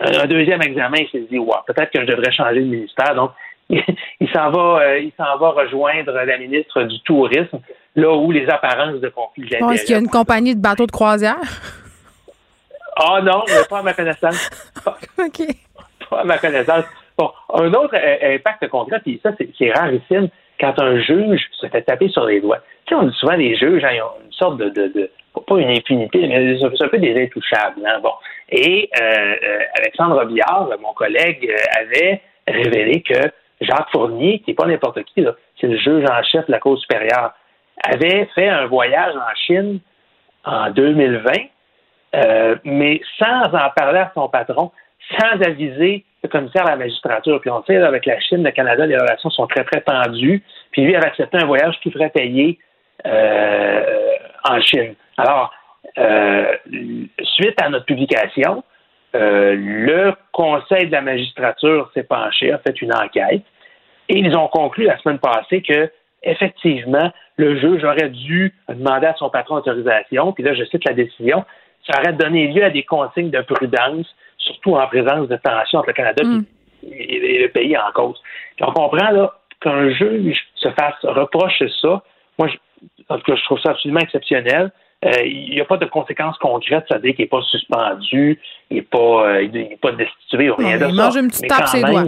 un, 0.00 0.26
deuxième 0.26 0.60
examen, 0.60 0.98
il 0.98 1.08
s'est 1.10 1.26
dit, 1.30 1.38
ouais, 1.38 1.56
peut-être 1.64 1.92
que 1.92 2.00
je 2.00 2.06
devrais 2.06 2.32
changer 2.32 2.62
de 2.62 2.66
ministère. 2.66 3.14
Donc, 3.14 3.30
il, 3.70 4.28
s'en 4.34 4.50
va, 4.50 4.80
euh, 4.80 4.98
il 4.98 5.12
s'en 5.16 5.38
va 5.38 5.50
rejoindre 5.50 6.10
la 6.10 6.38
ministre 6.38 6.82
du 6.82 7.00
Tourisme, 7.02 7.60
là 7.94 8.12
où 8.12 8.32
les 8.32 8.48
apparences 8.48 9.00
de 9.00 9.08
conflit 9.08 9.48
d'intérêt. 9.48 9.74
Est-ce 9.74 9.84
qu'il 9.84 9.92
y 9.92 9.98
a 9.98 10.00
une 10.00 10.08
compagnie 10.08 10.56
de 10.56 10.60
bateaux 10.60 10.86
de 10.86 10.90
croisière? 10.90 11.38
Ah 12.96 13.20
non, 13.22 13.44
pas 13.70 13.78
à 13.78 13.82
ma 13.82 13.94
connaissance. 13.94 14.50
OK. 15.16 15.46
Pas 16.10 16.20
à 16.22 16.24
ma 16.24 16.38
connaissance. 16.38 16.86
Bon, 17.18 17.30
un 17.52 17.72
autre 17.74 17.94
euh, 17.94 18.36
impact 18.36 18.68
concret, 18.68 19.00
puis 19.00 19.20
ça, 19.22 19.30
c'est 19.36 19.72
rarissime, 19.72 20.28
quand 20.60 20.80
un 20.80 20.98
juge 21.00 21.40
se 21.52 21.66
fait 21.66 21.82
taper 21.82 22.08
sur 22.08 22.24
les 22.24 22.40
doigts. 22.40 22.60
Tu 22.86 22.94
sais, 22.94 23.00
on 23.00 23.04
dit 23.04 23.16
souvent 23.16 23.34
les 23.34 23.56
juges, 23.56 23.84
hein, 23.84 23.90
ils 23.92 24.02
ont 24.02 24.24
une 24.24 24.32
sorte 24.32 24.58
de, 24.58 25.10
pas 25.46 25.58
une 25.58 25.70
impunité, 25.70 26.26
mais 26.26 26.58
c'est 26.58 26.84
un 26.84 26.88
peu 26.88 26.98
des 26.98 27.22
intouchables. 27.22 27.80
Hein, 27.84 28.00
bon. 28.02 28.12
Et 28.50 28.88
euh, 29.00 29.34
euh, 29.42 29.58
Alexandre 29.78 30.24
Billard, 30.24 30.68
mon 30.80 30.92
collègue, 30.92 31.50
avait 31.78 32.20
révélé 32.46 33.02
que 33.02 33.30
Jacques 33.60 33.90
Fournier, 33.92 34.40
qui 34.40 34.50
n'est 34.50 34.54
pas 34.54 34.66
n'importe 34.66 35.02
qui, 35.04 35.24
c'est 35.60 35.66
le 35.66 35.78
juge 35.78 36.04
en 36.10 36.22
chef 36.22 36.46
de 36.46 36.52
la 36.52 36.58
Cour 36.58 36.78
supérieure, 36.78 37.32
avait 37.84 38.28
fait 38.34 38.48
un 38.48 38.66
voyage 38.66 39.14
en 39.16 39.34
Chine 39.46 39.80
en 40.44 40.70
2020, 40.70 41.32
mais 42.64 43.00
sans 43.18 43.44
en 43.44 43.70
parler 43.74 44.00
à 44.00 44.12
son 44.14 44.28
patron, 44.28 44.70
sans 45.18 45.40
aviser 45.42 46.04
le 46.22 46.28
commissaire 46.28 46.66
à 46.66 46.70
la 46.70 46.76
magistrature. 46.76 47.40
Puis 47.40 47.50
on 47.50 47.62
sait, 47.64 47.76
avec 47.76 48.06
la 48.06 48.18
Chine, 48.20 48.42
le 48.44 48.50
Canada, 48.50 48.86
les 48.86 48.96
relations 48.96 49.30
sont 49.30 49.46
très, 49.46 49.64
très 49.64 49.80
tendues. 49.80 50.42
Puis 50.70 50.82
lui 50.82 50.94
avait 50.94 51.06
accepté 51.06 51.38
un 51.38 51.46
voyage 51.46 51.78
qui 51.82 51.90
ferait 51.90 52.10
payer 52.10 52.58
euh, 53.06 53.82
en 54.44 54.60
Chine. 54.60 54.94
Alors, 55.16 55.52
euh, 55.98 56.56
suite 57.22 57.60
à 57.60 57.68
notre 57.68 57.86
publication, 57.86 58.62
euh, 59.14 59.54
le 59.56 60.14
conseil 60.32 60.86
de 60.86 60.92
la 60.92 61.02
magistrature 61.02 61.90
s'est 61.92 62.04
penché, 62.04 62.50
a 62.50 62.58
fait 62.58 62.80
une 62.80 62.94
enquête, 62.94 63.42
et 64.08 64.18
ils 64.18 64.36
ont 64.36 64.48
conclu 64.48 64.84
la 64.84 64.98
semaine 64.98 65.18
passée 65.18 65.62
que 65.62 65.90
effectivement, 66.22 67.12
le 67.36 67.58
juge 67.58 67.84
aurait 67.84 68.08
dû 68.08 68.54
demander 68.68 69.06
à 69.06 69.14
son 69.14 69.28
patron 69.28 69.56
d'autorisation, 69.56 70.32
puis 70.32 70.44
là, 70.44 70.54
je 70.54 70.64
cite 70.64 70.84
la 70.86 70.94
décision, 70.94 71.44
ça 71.86 72.00
aurait 72.00 72.12
donné 72.12 72.46
lieu 72.48 72.64
à 72.64 72.70
des 72.70 72.84
consignes 72.84 73.30
de 73.30 73.40
prudence, 73.40 74.06
surtout 74.42 74.76
en 74.76 74.86
présence 74.86 75.28
de 75.28 75.36
tensions 75.36 75.80
entre 75.80 75.88
le 75.88 75.94
Canada 75.94 76.24
mm. 76.24 76.44
et, 76.92 77.42
le 77.42 77.48
pays 77.48 77.76
en 77.76 77.90
cause. 77.94 78.20
Puis 78.56 78.64
on 78.66 78.72
comprend 78.72 79.10
là 79.10 79.34
qu'un 79.60 79.90
juge 79.90 80.38
se 80.56 80.68
fasse 80.70 80.96
reprocher 81.02 81.70
ça. 81.80 82.02
Moi, 82.38 82.48
je, 82.48 82.56
en 83.08 83.16
tout 83.18 83.24
cas, 83.24 83.36
je 83.36 83.44
trouve 83.44 83.60
ça 83.60 83.70
absolument 83.70 84.00
exceptionnel. 84.00 84.72
Euh, 85.04 85.10
il 85.24 85.50
n'y 85.50 85.60
a 85.60 85.64
pas 85.64 85.78
de 85.78 85.86
conséquences 85.86 86.38
concrètes, 86.38 86.84
c'est-à-dire 86.88 87.14
qu'il 87.14 87.24
n'est 87.24 87.28
pas 87.28 87.42
suspendu, 87.42 88.40
il 88.70 88.76
n'est 88.76 88.82
pas, 88.82 89.26
euh, 89.26 89.48
pas 89.80 89.92
destitué 89.92 90.50
ou 90.50 90.54
rien 90.54 90.76
de 90.76 90.84
ça. 90.84 90.88
Il 90.88 90.94
mange 90.94 91.16
une 91.16 91.28
petite 91.28 91.48
tape 91.48 91.66
ses 91.66 91.82
doigts. 91.82 92.04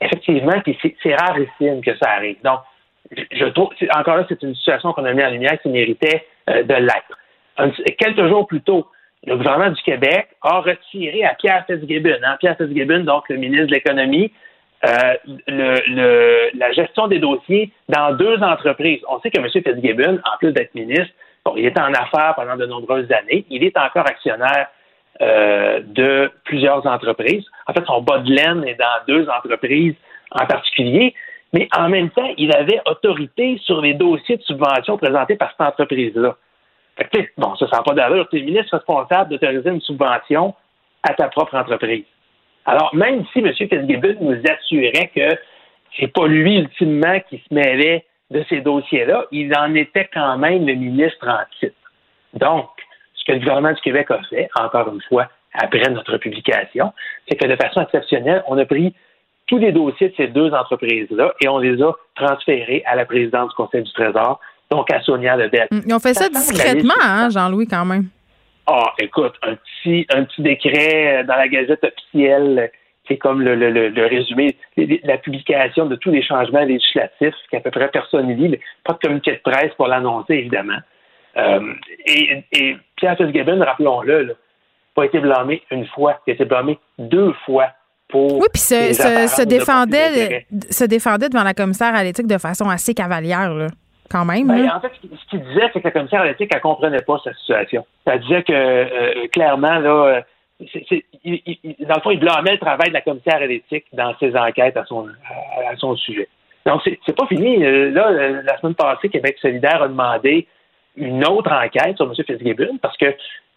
Effectivement, 0.00 0.60
puis 0.64 0.78
c'est 1.02 1.14
rarissime 1.14 1.80
que 1.80 1.96
ça 1.96 2.10
arrive. 2.10 2.36
Donc, 2.44 2.60
je 3.10 3.44
trouve, 3.46 3.70
encore 3.94 4.16
là, 4.16 4.24
c'est 4.28 4.42
une 4.42 4.54
situation 4.54 4.92
qu'on 4.92 5.04
a 5.04 5.12
mis 5.12 5.22
en 5.22 5.30
lumière 5.30 5.60
qui 5.60 5.68
méritait 5.68 6.26
euh, 6.48 6.62
de 6.62 6.74
l'être. 6.74 7.18
Quelques 7.98 8.28
jours 8.28 8.46
plus 8.46 8.62
tôt, 8.62 8.86
le 9.26 9.36
gouvernement 9.36 9.70
du 9.70 9.82
Québec 9.82 10.28
a 10.42 10.60
retiré 10.60 11.24
à 11.24 11.34
Pierre 11.34 11.64
Fitzgibbon, 11.66 12.18
hein, 12.24 12.36
Pierre 12.40 12.56
Fitzgibbon, 12.56 13.00
donc 13.00 13.28
le 13.28 13.36
ministre 13.36 13.66
de 13.66 13.72
l'Économie, 13.72 14.32
euh, 14.84 15.14
le, 15.46 16.58
la 16.58 16.72
gestion 16.72 17.06
des 17.06 17.20
dossiers 17.20 17.70
dans 17.88 18.12
deux 18.14 18.36
entreprises. 18.42 19.00
On 19.08 19.20
sait 19.20 19.30
que 19.30 19.38
M. 19.38 19.48
Fitzgibbon, 19.48 20.20
en 20.24 20.38
plus 20.38 20.52
d'être 20.52 20.74
ministre, 20.74 21.14
bon, 21.44 21.54
il 21.56 21.66
était 21.66 21.80
en 21.80 21.92
affaires 21.94 22.34
pendant 22.34 22.56
de 22.56 22.66
nombreuses 22.66 23.10
années. 23.12 23.44
Il 23.48 23.62
est 23.62 23.76
encore 23.76 24.06
actionnaire 24.06 24.68
euh, 25.20 25.80
de 25.84 26.30
plusieurs 26.44 26.84
entreprises. 26.84 27.44
En 27.68 27.74
fait, 27.74 27.84
son 27.86 28.02
bas 28.02 28.18
de 28.18 28.32
laine 28.32 28.64
est 28.64 28.74
dans 28.74 29.04
deux 29.06 29.28
entreprises 29.28 29.94
en 30.32 30.46
particulier. 30.46 31.14
Mais 31.52 31.68
en 31.76 31.88
même 31.88 32.10
temps, 32.10 32.32
il 32.38 32.52
avait 32.52 32.80
autorité 32.86 33.60
sur 33.62 33.82
les 33.82 33.94
dossiers 33.94 34.38
de 34.38 34.42
subvention 34.42 34.96
présentés 34.96 35.36
par 35.36 35.50
cette 35.50 35.60
entreprise-là. 35.60 36.36
Bon, 37.38 37.56
ça 37.56 37.64
ne 37.66 37.70
sent 37.70 37.82
pas 37.84 37.94
d'allure. 37.94 38.28
Tu 38.28 38.38
es 38.38 38.42
ministre 38.42 38.76
responsable 38.76 39.30
d'autoriser 39.30 39.70
une 39.70 39.80
subvention 39.80 40.54
à 41.02 41.14
ta 41.14 41.28
propre 41.28 41.54
entreprise. 41.56 42.04
Alors, 42.66 42.94
même 42.94 43.24
si 43.32 43.40
M. 43.40 43.52
Fitzgibbon 43.52 44.16
nous 44.20 44.40
assurait 44.48 45.10
que 45.14 45.36
c'est 45.98 46.12
pas 46.12 46.26
lui 46.26 46.58
ultimement 46.58 47.18
qui 47.28 47.38
se 47.38 47.54
mêlait 47.54 48.04
de 48.30 48.44
ces 48.48 48.60
dossiers-là, 48.60 49.26
il 49.30 49.54
en 49.56 49.74
était 49.74 50.08
quand 50.12 50.38
même 50.38 50.66
le 50.66 50.74
ministre 50.74 51.28
en 51.28 51.40
titre. 51.58 51.76
Donc, 52.34 52.68
ce 53.14 53.24
que 53.24 53.32
le 53.32 53.38
gouvernement 53.40 53.72
du 53.72 53.80
Québec 53.80 54.10
a 54.10 54.20
fait, 54.30 54.48
encore 54.58 54.88
une 54.92 55.02
fois, 55.02 55.28
après 55.54 55.90
notre 55.90 56.16
publication, 56.16 56.92
c'est 57.28 57.36
que 57.36 57.46
de 57.46 57.56
façon 57.56 57.82
exceptionnelle, 57.82 58.42
on 58.46 58.56
a 58.56 58.64
pris 58.64 58.94
tous 59.46 59.58
les 59.58 59.72
dossiers 59.72 60.08
de 60.08 60.14
ces 60.16 60.28
deux 60.28 60.52
entreprises-là 60.52 61.34
et 61.42 61.48
on 61.48 61.58
les 61.58 61.82
a 61.82 61.92
transférés 62.14 62.82
à 62.86 62.96
la 62.96 63.04
présidente 63.04 63.50
du 63.50 63.54
Conseil 63.54 63.82
du 63.82 63.92
Trésor, 63.92 64.40
donc 64.72 64.90
à 64.90 65.00
Sonia 65.02 65.36
Lebel. 65.36 65.68
Mm, 65.70 65.80
ils 65.86 65.94
ont 65.94 65.98
fait 65.98 66.14
ça, 66.14 66.28
discrètement, 66.28 66.94
hein, 67.02 67.28
Jean-Louis, 67.28 67.66
quand 67.66 67.84
même. 67.84 68.06
Ah, 68.66 68.92
écoute, 68.98 69.34
un 69.42 69.56
petit, 69.56 70.06
un 70.14 70.24
petit 70.24 70.42
décret 70.42 71.24
dans 71.24 71.36
la 71.36 71.48
Gazette 71.48 71.84
officielle 71.84 72.70
qui 73.04 73.14
est 73.14 73.18
comme 73.18 73.42
le, 73.42 73.56
le, 73.56 73.88
le, 73.88 74.06
résumé, 74.06 74.56
la 74.76 75.18
publication 75.18 75.86
de 75.86 75.96
tous 75.96 76.10
les 76.10 76.22
changements 76.22 76.62
législatifs 76.62 77.34
qu'à 77.50 77.58
peu 77.60 77.72
près 77.72 77.88
personne 77.88 78.28
ne 78.28 78.34
lit, 78.34 78.58
pas 78.84 78.92
de 78.92 78.98
communiqué 78.98 79.32
de 79.32 79.40
presse 79.50 79.74
pour 79.76 79.88
l'annoncer, 79.88 80.34
évidemment. 80.34 80.78
Euh, 81.36 81.74
et, 82.06 82.44
et, 82.52 82.76
Pierre 82.96 83.16
Fitzgibbon, 83.16 83.58
rappelons-le, 83.58 84.26
n'a 84.26 84.34
pas 84.94 85.04
été 85.04 85.18
blâmé 85.18 85.62
une 85.72 85.86
fois, 85.88 86.20
il 86.26 86.30
a 86.30 86.34
été 86.34 86.44
blâmé 86.44 86.78
deux 86.98 87.32
fois 87.44 87.70
pour. 88.08 88.38
Oui, 88.38 88.46
puis 88.52 88.62
se, 88.62 88.92
se, 88.92 89.42
défendait, 89.42 90.46
se 90.70 90.84
défendait 90.84 91.28
devant 91.28 91.42
la 91.42 91.54
commissaire 91.54 91.94
à 91.94 92.04
l'éthique 92.04 92.28
de 92.28 92.38
façon 92.38 92.70
assez 92.70 92.94
cavalière, 92.94 93.52
là 93.52 93.66
quand 94.12 94.24
même. 94.24 94.46
Ben, 94.46 94.70
en 94.70 94.80
fait, 94.80 94.92
ce 95.02 95.30
qu'il 95.30 95.40
disait, 95.40 95.70
c'est 95.72 95.80
que 95.80 95.88
la 95.88 95.90
commissaire 95.90 96.20
à 96.20 96.26
l'éthique, 96.26 96.50
elle 96.52 96.58
ne 96.58 96.62
comprenait 96.62 97.02
pas 97.02 97.18
cette 97.24 97.36
situation. 97.36 97.86
Elle 98.04 98.20
disait 98.20 98.42
que, 98.42 98.52
euh, 98.52 99.26
clairement, 99.32 99.78
là, 99.78 99.90
euh, 100.06 100.20
dans 100.60 101.94
le 101.96 102.00
fond, 102.02 102.10
il 102.10 102.20
blâmait 102.20 102.52
le 102.52 102.58
travail 102.58 102.88
de 102.88 102.94
la 102.94 103.00
commissaire 103.00 103.36
à 103.36 103.46
l'éthique 103.46 103.86
dans 103.92 104.14
ses 104.20 104.36
enquêtes 104.36 104.76
à 104.76 104.84
son, 104.84 105.08
à, 105.08 105.76
son 105.76 105.96
sujet. 105.96 106.28
Donc, 106.66 106.82
c'est 106.84 107.16
pas 107.16 107.26
fini. 107.26 107.64
Euh, 107.64 107.90
là, 107.90 108.10
la 108.42 108.58
semaine 108.58 108.74
passée, 108.74 109.08
Québec 109.08 109.36
solidaire 109.40 109.82
a 109.82 109.88
demandé 109.88 110.46
une 110.96 111.26
autre 111.26 111.50
enquête 111.50 111.96
sur 111.96 112.06
M. 112.06 112.14
Fitzgibbon 112.14 112.78
parce 112.80 112.96
que 112.98 113.06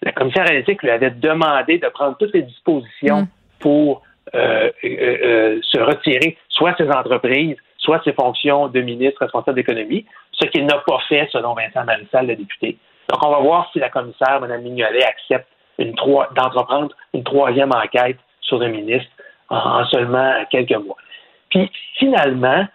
la 0.02 0.14
commissaire 0.14 0.46
à 0.48 0.54
l'éthique 0.54 0.82
lui 0.82 0.90
avait 0.90 1.12
demandé 1.12 1.78
de 1.78 1.88
prendre 1.90 2.18
toutes 2.18 2.34
les 2.34 2.44
dispositions 2.44 3.22
mm. 3.22 3.28
pour 3.60 4.02
se 4.34 5.80
retirer, 5.80 6.38
soit 6.50 6.76
ses 6.78 6.90
entreprises, 6.90 7.58
soit 7.86 8.02
ses 8.04 8.14
fonctions 8.14 8.68
de 8.68 8.82
ministre 8.82 9.22
responsable 9.22 9.56
d'économie, 9.56 10.06
ce 10.40 10.48
qu'il 10.48 10.66
n'a 10.66 10.78
pas 10.80 11.00
fait 11.08 11.28
selon 11.32 11.54
Vincent 11.54 11.84
Marissal, 11.86 12.28
le 12.28 12.36
député. 12.36 12.78
Donc, 13.10 13.26
on 13.26 13.32
va 13.32 13.40
voir 13.40 13.70
si 13.72 13.80
la 13.80 13.90
commissaire, 13.90 14.40
Mme 14.42 14.62
Mignolet, 14.62 15.04
accepte 15.04 15.48
d'entreprendre 15.80 16.96
une 17.14 17.24
troisième 17.24 17.72
enquête 17.72 18.18
sur 18.42 18.58
le 18.58 18.68
ministre 18.68 19.10
en, 19.50 19.86
seulement 19.86 20.34
quelques 20.50 20.76
mois. 20.76 20.98
Puis, 21.50 21.72
finalement, 21.96 22.66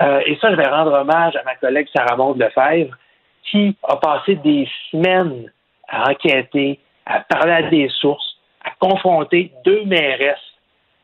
euh, 0.00 0.20
et 0.26 0.36
ça, 0.40 0.50
je 0.50 0.56
vais 0.56 0.68
rendre 0.68 0.92
hommage 0.92 1.36
à 1.36 1.42
ma 1.44 1.54
collègue 1.56 1.88
Sarah 1.94 2.16
Maud 2.16 2.38
Lefebvre, 2.38 2.94
qui 3.50 3.76
a 3.82 3.96
passé 3.96 4.36
des 4.36 4.68
semaines 4.90 5.50
à 5.88 6.10
enquêter, 6.10 6.78
à 7.06 7.20
parler 7.20 7.52
à 7.52 7.62
des 7.62 7.88
sources, 7.88 8.36
à 8.64 8.70
confronter 8.78 9.52
deux 9.64 9.84
mairesses 9.84 10.36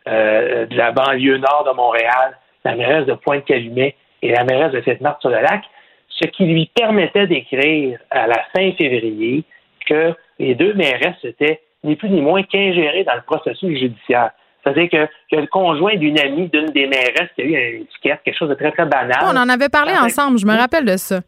euh, 0.06 0.66
de 0.66 0.76
la 0.76 0.92
banlieue 0.92 1.38
nord 1.38 1.66
de 1.68 1.74
Montréal 1.74 2.38
la 2.64 2.74
mairesse 2.74 3.06
de 3.06 3.14
Pointe-Calumet 3.14 3.94
et 4.22 4.32
la 4.32 4.44
mairesse 4.44 4.72
de 4.72 4.82
Sainte-Marthe-sur-le-Lac, 4.82 5.64
ce 6.20 6.26
qui 6.28 6.44
lui 6.44 6.70
permettait 6.74 7.26
d'écrire 7.26 7.98
à 8.10 8.26
la 8.26 8.42
fin 8.54 8.72
février 8.72 9.44
que 9.86 10.14
les 10.38 10.54
deux 10.54 10.74
mairesses 10.74 11.24
étaient 11.24 11.60
ni 11.84 11.96
plus 11.96 12.10
ni 12.10 12.20
moins 12.20 12.42
qu'ingérées 12.42 13.04
dans 13.04 13.14
le 13.14 13.22
processus 13.22 13.78
judiciaire. 13.78 14.30
C'est-à-dire 14.62 14.90
que, 14.90 15.36
le 15.36 15.46
conjoint 15.46 15.94
d'une 15.96 16.18
amie 16.18 16.48
d'une 16.48 16.66
des 16.66 16.86
mairesses 16.86 17.30
qui 17.36 17.42
a 17.42 17.44
eu 17.44 17.76
une 17.76 17.82
étiquette, 17.82 18.20
quelque 18.24 18.36
chose 18.36 18.48
de 18.48 18.54
très, 18.54 18.72
très 18.72 18.86
banal. 18.86 19.18
On 19.22 19.36
en 19.36 19.48
avait 19.48 19.68
parlé 19.68 19.92
ensemble, 19.92 20.38
je 20.38 20.46
me 20.46 20.56
rappelle 20.56 20.84
de 20.84 20.96
ça. 20.96 21.20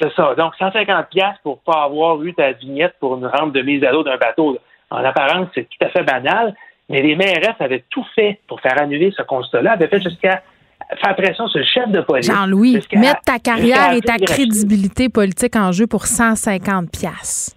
C'est 0.00 0.12
ça. 0.14 0.34
Donc, 0.34 0.54
150 0.58 1.08
pièces 1.08 1.36
pour 1.42 1.60
pas 1.60 1.84
avoir 1.84 2.22
eu 2.22 2.34
ta 2.34 2.52
vignette 2.52 2.94
pour 3.00 3.16
une 3.16 3.26
rampe 3.26 3.52
de 3.52 3.62
mise 3.62 3.82
à 3.84 3.92
l'eau 3.92 4.02
d'un 4.02 4.16
bateau. 4.16 4.58
En 4.90 5.04
apparence, 5.04 5.48
c'est 5.54 5.68
tout 5.68 5.84
à 5.84 5.88
fait 5.88 6.02
banal, 6.02 6.54
mais 6.88 7.02
les 7.02 7.16
mairesses 7.16 7.60
avaient 7.60 7.84
tout 7.90 8.04
fait 8.14 8.40
pour 8.46 8.60
faire 8.60 8.80
annuler 8.80 9.12
ce 9.16 9.22
constat-là, 9.22 9.72
avaient 9.72 9.88
fait 9.88 10.00
jusqu'à 10.00 10.42
faire 11.00 11.16
pression 11.16 11.48
sur 11.48 11.58
le 11.58 11.64
chef 11.64 11.88
de 11.88 12.00
police. 12.00 12.26
Jean-Louis, 12.26 12.80
mettre 12.92 13.20
ta 13.24 13.38
carrière 13.38 13.92
et 13.92 14.00
ta 14.00 14.18
crédibilité 14.18 15.08
politique 15.08 15.56
en 15.56 15.72
jeu 15.72 15.86
pour 15.86 16.06
150 16.06 16.90
pièces. 16.90 17.56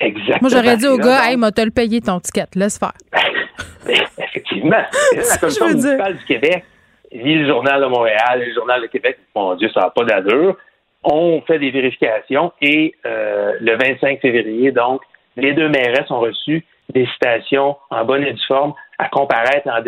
Exactement. 0.00 0.38
Moi, 0.40 0.50
j'aurais 0.50 0.76
dit 0.76 0.86
au 0.86 0.96
gars, 0.96 1.30
hey, 1.30 1.36
m'a 1.36 1.52
te 1.52 1.60
le 1.60 1.70
payé 1.70 2.00
ton 2.00 2.20
ticket, 2.20 2.46
laisse 2.54 2.78
faire. 2.78 2.94
Effectivement. 4.18 4.70
la 5.16 5.36
Commission 5.36 5.68
municipale 5.68 6.16
du 6.16 6.24
Québec, 6.24 6.64
ni 7.12 7.34
le 7.34 7.46
Journal 7.46 7.82
de 7.82 7.86
Montréal, 7.86 8.42
le 8.46 8.54
Journal 8.54 8.80
de 8.80 8.86
Québec, 8.86 9.18
mon 9.34 9.54
Dieu, 9.56 9.68
ça 9.74 9.80
n'a 9.80 9.90
pas 9.90 10.04
d'allure, 10.04 10.56
ont 11.04 11.42
fait 11.46 11.58
des 11.58 11.70
vérifications 11.70 12.52
et 12.62 12.94
euh, 13.04 13.52
le 13.60 13.76
25 13.76 14.20
février, 14.20 14.72
donc, 14.72 15.02
les 15.36 15.52
deux 15.52 15.68
maires 15.68 16.04
ont 16.10 16.20
reçu 16.20 16.64
des 16.90 17.06
citations 17.06 17.76
en 17.90 18.04
bonne 18.04 18.24
et 18.24 18.32
due 18.32 18.46
forme 18.46 18.74
à 18.98 19.08
comparaître 19.08 19.68
en, 19.68 19.80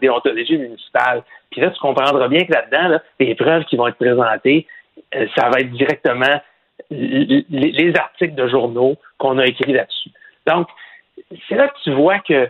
déontologie 0.00 0.58
municipale. 0.58 1.22
Puis 1.50 1.60
là, 1.60 1.70
tu 1.70 1.80
comprendras 1.80 2.28
bien 2.28 2.44
que 2.44 2.52
là-dedans, 2.52 2.98
les 3.20 3.34
preuves 3.34 3.64
qui 3.64 3.76
vont 3.76 3.86
être 3.86 3.98
présentées, 3.98 4.66
euh, 5.14 5.26
ça 5.36 5.48
va 5.48 5.60
être 5.60 5.70
directement 5.70 6.40
les, 6.90 7.92
articles 7.98 8.34
de 8.34 8.48
journaux 8.48 8.96
qu'on 9.18 9.38
a 9.38 9.46
écrits 9.46 9.72
là-dessus. 9.72 10.10
Donc, 10.46 10.68
c'est 11.48 11.56
là 11.56 11.68
que 11.68 11.80
tu 11.82 11.92
vois 11.92 12.18
que 12.20 12.48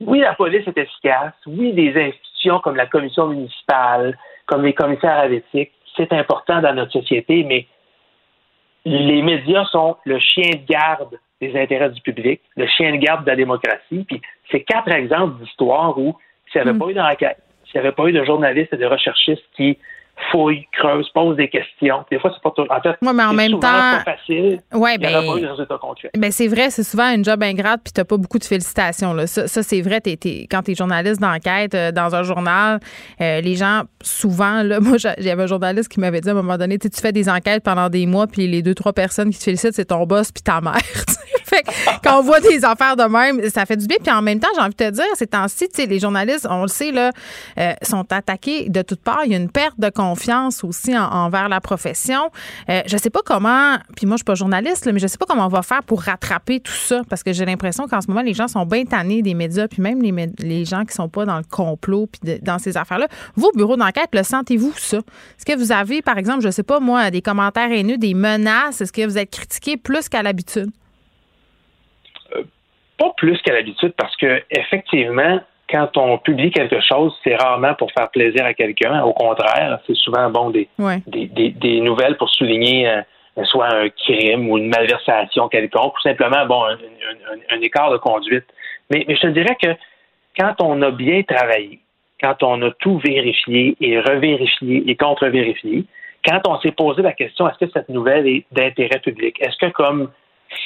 oui, 0.00 0.20
la 0.20 0.34
police 0.34 0.66
est 0.66 0.78
efficace, 0.78 1.34
oui, 1.46 1.72
des 1.72 1.90
institutions 2.00 2.60
comme 2.60 2.76
la 2.76 2.86
commission 2.86 3.26
municipale, 3.26 4.16
comme 4.46 4.64
les 4.64 4.72
commissaires 4.72 5.18
à 5.18 5.26
l'éthique, 5.26 5.72
c'est 5.96 6.12
important 6.12 6.60
dans 6.60 6.72
notre 6.72 6.92
société, 6.92 7.42
mais 7.44 7.66
les 8.84 9.22
médias 9.22 9.64
sont 9.66 9.96
le 10.04 10.18
chien 10.20 10.50
de 10.50 10.64
garde 10.66 11.18
des 11.40 11.56
intérêts 11.56 11.90
du 11.90 12.00
public, 12.00 12.40
le 12.56 12.66
chien 12.66 12.92
de 12.92 12.96
garde 12.96 13.24
de 13.24 13.30
la 13.30 13.36
démocratie. 13.36 14.04
Puis 14.06 14.20
c'est 14.50 14.60
quatre 14.60 14.90
exemples 14.90 15.42
d'histoires 15.42 15.98
où 15.98 16.16
s'il 16.50 16.62
n'y 16.62 16.68
avait 16.68 16.76
mm. 16.76 16.80
pas 16.80 16.88
eu 16.88 16.94
d'enquête, 16.94 17.38
s'il 17.66 17.80
n'y 17.80 17.86
avait 17.86 17.94
pas 17.94 18.06
eu 18.06 18.12
de 18.12 18.24
journalistes 18.24 18.72
et 18.72 18.76
de 18.76 18.86
recherchistes 18.86 19.44
qui 19.56 19.78
fouille, 20.30 20.66
creuse, 20.72 21.08
pose 21.14 21.36
des 21.36 21.48
questions. 21.48 22.04
Des 22.10 22.18
fois, 22.18 22.30
c'est 22.34 22.42
pas 22.42 22.52
tout. 22.54 22.66
En 22.70 22.80
fait, 22.80 22.96
mais 23.00 23.22
en 23.22 23.32
même 23.32 23.52
temps, 23.52 23.60
pas 23.60 24.02
facile. 24.04 24.60
Ouais, 24.72 24.98
ben. 24.98 25.08
Ben 26.16 26.30
c'est 26.30 26.48
vrai, 26.48 26.70
c'est 26.70 26.82
souvent 26.82 27.04
un 27.04 27.22
job 27.22 27.42
ingrate, 27.42 27.80
puis 27.84 27.92
t'as 27.92 28.04
pas 28.04 28.16
beaucoup 28.16 28.38
de 28.38 28.44
félicitations. 28.44 29.14
Là. 29.14 29.26
Ça, 29.26 29.46
ça 29.48 29.62
c'est 29.62 29.80
vrai. 29.80 30.00
Quand 30.50 30.62
t'es 30.62 30.74
journaliste 30.74 31.20
d'enquête 31.20 31.74
euh, 31.74 31.92
dans 31.92 32.14
un 32.14 32.22
journal, 32.22 32.80
euh, 33.20 33.40
les 33.40 33.54
gens 33.54 33.82
souvent, 34.02 34.62
là, 34.62 34.80
moi, 34.80 34.96
j'avais 34.98 35.42
un 35.42 35.46
journaliste 35.46 35.90
qui 35.90 36.00
m'avait 36.00 36.20
dit 36.20 36.28
à 36.28 36.32
un 36.32 36.36
moment 36.36 36.56
donné, 36.56 36.78
tu 36.78 36.88
fais 37.00 37.12
des 37.12 37.28
enquêtes 37.28 37.62
pendant 37.62 37.88
des 37.88 38.06
mois, 38.06 38.26
puis 38.26 38.46
les 38.46 38.62
deux 38.62 38.74
trois 38.74 38.92
personnes 38.92 39.30
qui 39.30 39.38
te 39.38 39.44
félicitent, 39.44 39.74
c'est 39.74 39.86
ton 39.86 40.04
boss 40.06 40.32
puis 40.32 40.42
ta 40.42 40.60
mère. 40.60 40.76
fait 41.44 41.64
quand 42.02 42.20
on 42.20 42.22
voit 42.22 42.40
des 42.40 42.64
affaires 42.64 42.96
de 42.96 43.04
même, 43.04 43.48
ça 43.50 43.66
fait 43.66 43.76
du 43.76 43.86
bien. 43.86 43.96
Puis 44.02 44.12
en 44.12 44.22
même 44.22 44.40
temps, 44.40 44.48
j'ai 44.54 44.60
envie 44.60 44.74
de 44.74 44.84
te 44.84 44.90
dire, 44.90 45.04
ces 45.14 45.26
temps-ci, 45.26 45.68
les 45.78 45.98
journalistes, 45.98 46.46
on 46.48 46.62
le 46.62 46.68
sait, 46.68 46.92
là, 46.92 47.12
euh, 47.58 47.72
sont 47.82 48.12
attaqués 48.12 48.68
de 48.68 48.82
toutes 48.82 49.02
parts. 49.02 49.22
Il 49.24 49.32
y 49.32 49.34
a 49.34 49.38
une 49.38 49.50
perte 49.50 49.78
de 49.78 49.88
confiance 49.88 50.07
aussi 50.64 50.96
envers 50.96 51.48
la 51.48 51.60
profession. 51.60 52.30
Euh, 52.68 52.82
je 52.86 52.96
sais 52.96 53.10
pas 53.10 53.20
comment, 53.24 53.76
puis 53.96 54.06
moi, 54.06 54.14
je 54.14 54.18
suis 54.18 54.24
pas 54.24 54.34
journaliste, 54.34 54.90
mais 54.92 54.98
je 54.98 55.06
sais 55.06 55.18
pas 55.18 55.26
comment 55.26 55.46
on 55.46 55.48
va 55.48 55.62
faire 55.62 55.82
pour 55.82 56.02
rattraper 56.02 56.60
tout 56.60 56.72
ça, 56.72 57.02
parce 57.08 57.22
que 57.22 57.32
j'ai 57.32 57.44
l'impression 57.44 57.86
qu'en 57.86 58.00
ce 58.00 58.08
moment, 58.08 58.22
les 58.22 58.34
gens 58.34 58.48
sont 58.48 58.64
bien 58.66 58.84
tannés 58.84 59.22
des 59.22 59.34
médias, 59.34 59.68
puis 59.68 59.82
même 59.82 60.02
les, 60.02 60.30
les 60.38 60.64
gens 60.64 60.84
qui 60.84 60.94
sont 60.94 61.08
pas 61.08 61.24
dans 61.24 61.38
le 61.38 61.44
complot, 61.44 62.06
puis 62.06 62.38
dans 62.42 62.58
ces 62.58 62.76
affaires-là. 62.76 63.08
Vous, 63.36 63.50
bureau 63.54 63.76
d'enquête, 63.76 64.08
le 64.12 64.22
sentez-vous, 64.22 64.72
ça? 64.76 64.98
Est-ce 64.98 65.44
que 65.44 65.56
vous 65.56 65.72
avez, 65.72 66.02
par 66.02 66.18
exemple, 66.18 66.40
je 66.40 66.50
sais 66.50 66.62
pas, 66.62 66.80
moi, 66.80 67.10
des 67.10 67.22
commentaires 67.22 67.70
haineux, 67.70 67.98
des 67.98 68.14
menaces? 68.14 68.80
Est-ce 68.80 68.92
que 68.92 69.04
vous 69.04 69.18
êtes 69.18 69.30
critiqué 69.30 69.76
plus 69.76 70.08
qu'à 70.08 70.22
l'habitude? 70.22 70.70
Euh, 72.36 72.42
pas 72.98 73.12
plus 73.16 73.38
qu'à 73.42 73.52
l'habitude, 73.52 73.94
parce 73.96 74.16
que 74.16 74.42
effectivement, 74.50 75.40
quand 75.70 75.96
on 75.96 76.18
publie 76.18 76.50
quelque 76.50 76.80
chose, 76.80 77.14
c'est 77.22 77.36
rarement 77.36 77.74
pour 77.74 77.90
faire 77.92 78.10
plaisir 78.10 78.44
à 78.44 78.54
quelqu'un. 78.54 79.02
Au 79.02 79.12
contraire, 79.12 79.78
c'est 79.86 79.96
souvent 79.96 80.30
bon 80.30 80.50
des, 80.50 80.68
des, 81.06 81.80
nouvelles 81.80 82.16
pour 82.16 82.30
souligner 82.30 82.88
euh, 82.88 83.02
soit 83.44 83.72
un 83.72 83.88
crime 83.90 84.48
ou 84.48 84.58
une 84.58 84.68
malversation 84.68 85.48
quelconque, 85.48 85.94
ou 85.96 86.00
simplement 86.00 86.46
bon 86.46 86.62
un, 86.64 87.60
écart 87.60 87.90
de 87.90 87.98
conduite. 87.98 88.46
Mais, 88.90 89.04
mais 89.06 89.16
je 89.16 89.20
te 89.20 89.26
dirais 89.28 89.56
que 89.62 89.68
quand 90.38 90.54
on 90.62 90.80
a 90.82 90.90
bien 90.90 91.22
travaillé, 91.22 91.80
quand 92.20 92.42
on 92.42 92.62
a 92.62 92.70
tout 92.72 92.98
vérifié 92.98 93.76
et 93.80 94.00
revérifié 94.00 94.84
et 94.86 94.96
contre-vérifié, 94.96 95.84
quand 96.26 96.40
on 96.48 96.58
s'est 96.60 96.72
posé 96.72 97.02
la 97.02 97.12
question 97.12 97.48
est-ce 97.48 97.64
que 97.64 97.70
cette 97.72 97.88
nouvelle 97.88 98.26
est 98.26 98.44
d'intérêt 98.52 99.00
public, 99.00 99.36
est-ce 99.40 99.56
que 99.58 99.70
comme 99.72 100.10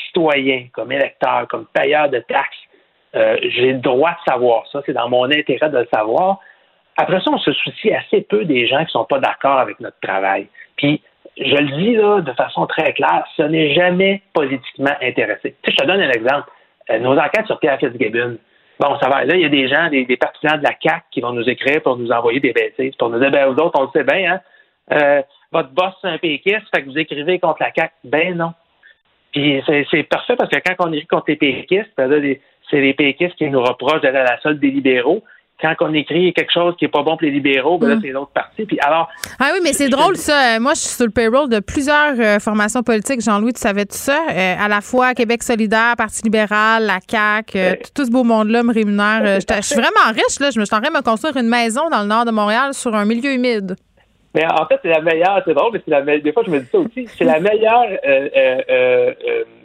citoyen, 0.07 0.67
comme 0.73 0.93
électeur, 0.93 1.47
comme 1.49 1.67
payeur 1.73 2.09
de 2.09 2.21
taxes, 2.21 2.57
euh, 3.15 3.37
j'ai 3.43 3.73
le 3.73 3.79
droit 3.79 4.11
de 4.11 4.31
savoir 4.33 4.67
ça, 4.73 4.83
c'est 4.87 4.93
dans 4.93 5.09
mon 5.09 5.25
intérêt 5.25 5.69
de 5.69 5.79
le 5.79 5.89
savoir. 5.93 6.39
Après 6.97 7.21
ça, 7.21 7.31
on 7.31 7.39
se 7.39 7.53
soucie 7.53 7.93
assez 7.93 8.23
peu 8.23 8.45
des 8.45 8.67
gens 8.67 8.79
qui 8.79 8.85
ne 8.85 8.91
sont 8.91 9.05
pas 9.05 9.19
d'accord 9.19 9.59
avec 9.59 9.81
notre 9.81 9.99
travail. 10.01 10.47
Puis, 10.77 11.03
je 11.39 11.57
le 11.57 11.77
dis 11.77 11.95
là 11.95 12.21
de 12.21 12.33
façon 12.33 12.67
très 12.67 12.93
claire, 12.93 13.25
ce 13.37 13.43
n'est 13.43 13.75
jamais 13.75 14.23
politiquement 14.35 14.95
intéressé. 15.01 15.57
Tu 15.63 15.71
sais, 15.71 15.73
je 15.73 15.77
te 15.77 15.87
donne 15.87 16.01
un 16.01 16.11
exemple. 16.11 16.51
Euh, 16.91 16.99
nos 16.99 17.17
enquêtes 17.19 17.47
sur 17.47 17.59
Pierre 17.59 17.79
Fitzgibbon. 17.79 18.37
Bon, 18.81 18.99
ça 19.01 19.09
va. 19.09 19.25
Là, 19.25 19.37
il 19.37 19.43
y 19.43 19.45
a 19.45 19.49
des 19.49 19.69
gens, 19.69 19.89
des, 19.89 20.17
partisans 20.17 20.59
de 20.59 20.65
la 20.65 20.75
CAC 20.75 21.05
qui 21.11 21.21
vont 21.21 21.33
nous 21.33 21.49
écrire 21.49 21.81
pour 21.83 21.97
nous 21.97 22.11
envoyer 22.11 22.41
des 22.41 22.53
bêtises, 22.53 22.95
pour 22.97 23.11
nous 23.11 23.21
dire, 23.21 23.31
ben, 23.31 23.47
vous 23.47 23.61
autres, 23.63 23.79
on 23.79 23.85
le 23.85 23.91
sait 23.93 24.05
bien, 24.05 24.33
hein? 24.33 24.41
Euh, 24.93 25.23
votre 25.53 25.71
boss, 25.71 25.93
c'est 26.01 26.09
un 26.09 26.19
péquiste, 26.19 26.67
fait 26.75 26.83
que 26.83 26.89
vous 26.89 26.99
écrivez 26.99 27.39
contre 27.39 27.63
la 27.63 27.71
CAC. 27.71 27.93
Ben 28.05 28.37
non. 28.37 28.53
Puis 29.33 29.63
c'est 29.67 30.03
parfait 30.03 30.37
parce 30.37 30.51
que 30.51 30.59
quand 30.59 30.87
on 30.87 30.93
écrit 30.93 31.07
contre 31.07 31.27
les 31.29 31.37
péquistes, 31.37 31.93
là, 31.97 32.09
c'est 32.73 32.81
les 32.81 32.95
péquistes 32.95 33.37
qui 33.37 33.49
nous 33.51 33.63
reprochent 33.63 34.01
d'être 34.01 34.17
à 34.17 34.25
la 34.25 34.41
solde 34.41 34.59
des 34.59 34.71
libéraux 34.71 35.23
quand 35.63 35.75
on 35.81 35.95
écrit 35.95 36.33
quelque 36.35 36.53
chose 36.53 36.75
qui 36.77 36.87
est 36.87 36.89
pas 36.89 37.03
bon 37.03 37.13
pour 37.17 37.23
les 37.23 37.31
libéraux, 37.31 37.79
ben 37.79 37.89
là, 37.89 37.97
mm. 37.97 38.01
c'est 38.03 38.11
l'autre 38.11 38.33
partie. 38.33 38.65
Puis 38.67 38.79
alors. 38.81 39.09
Ah 39.39 39.51
oui, 39.55 39.61
mais 39.63 39.73
c'est 39.73 39.89
drôle, 39.89 40.17
ça. 40.17 40.59
Moi, 40.59 40.75
je 40.75 40.81
suis 40.81 40.89
sur 40.89 41.07
le 41.07 41.13
payroll 41.13 41.49
de 41.49 41.61
plusieurs 41.61 42.19
euh, 42.19 42.39
formations 42.41 42.83
politiques. 42.83 43.21
Jean-Louis, 43.21 43.53
tu 43.53 43.61
savais 43.61 43.85
tout 43.85 43.97
ça? 43.97 44.19
Euh, 44.31 44.55
à 44.59 44.69
la 44.69 44.81
fois 44.81 45.15
Québec 45.15 45.43
solidaire, 45.43 45.95
Parti 45.97 46.23
libéral, 46.25 46.85
la 46.85 46.99
CAQ, 47.09 47.59
euh, 47.59 47.75
tout, 47.95 48.05
ce 48.05 48.11
beau 48.11 48.25
monde-là 48.25 48.65
me 48.65 48.75
rémunère. 48.75 49.41
je 49.41 49.63
suis 49.63 49.77
vraiment 49.77 50.11
riche, 50.13 50.41
là. 50.41 50.51
Je 50.51 50.59
me 50.59 50.65
suis 50.65 50.75
en 50.75 50.81
train 50.81 50.91
de 50.91 50.97
me 50.97 51.03
construire 51.03 51.37
une 51.37 51.49
maison 51.49 51.89
dans 51.91 52.03
le 52.03 52.09
nord 52.09 52.25
de 52.25 52.33
Montréal 52.33 52.75
sur 52.75 52.95
un 52.95 53.05
milieu 53.05 53.33
humide. 53.33 53.77
Mais 54.35 54.47
en 54.47 54.67
fait, 54.67 54.81
c'est 54.83 54.89
la 54.89 55.03
meilleure, 55.03 55.43
c'est 55.45 55.55
drôle, 55.55 55.73
mais 55.75 55.83
c'est 55.85 55.91
la 55.91 56.03
meilleure, 56.03 56.23
des 56.23 56.33
fois, 56.33 56.43
je 56.45 56.51
me 56.51 56.61
dis 56.61 56.69
ça 56.73 56.79
aussi, 56.79 57.07
c'est 57.19 57.25
la 57.25 57.39
meilleure, 57.39 57.87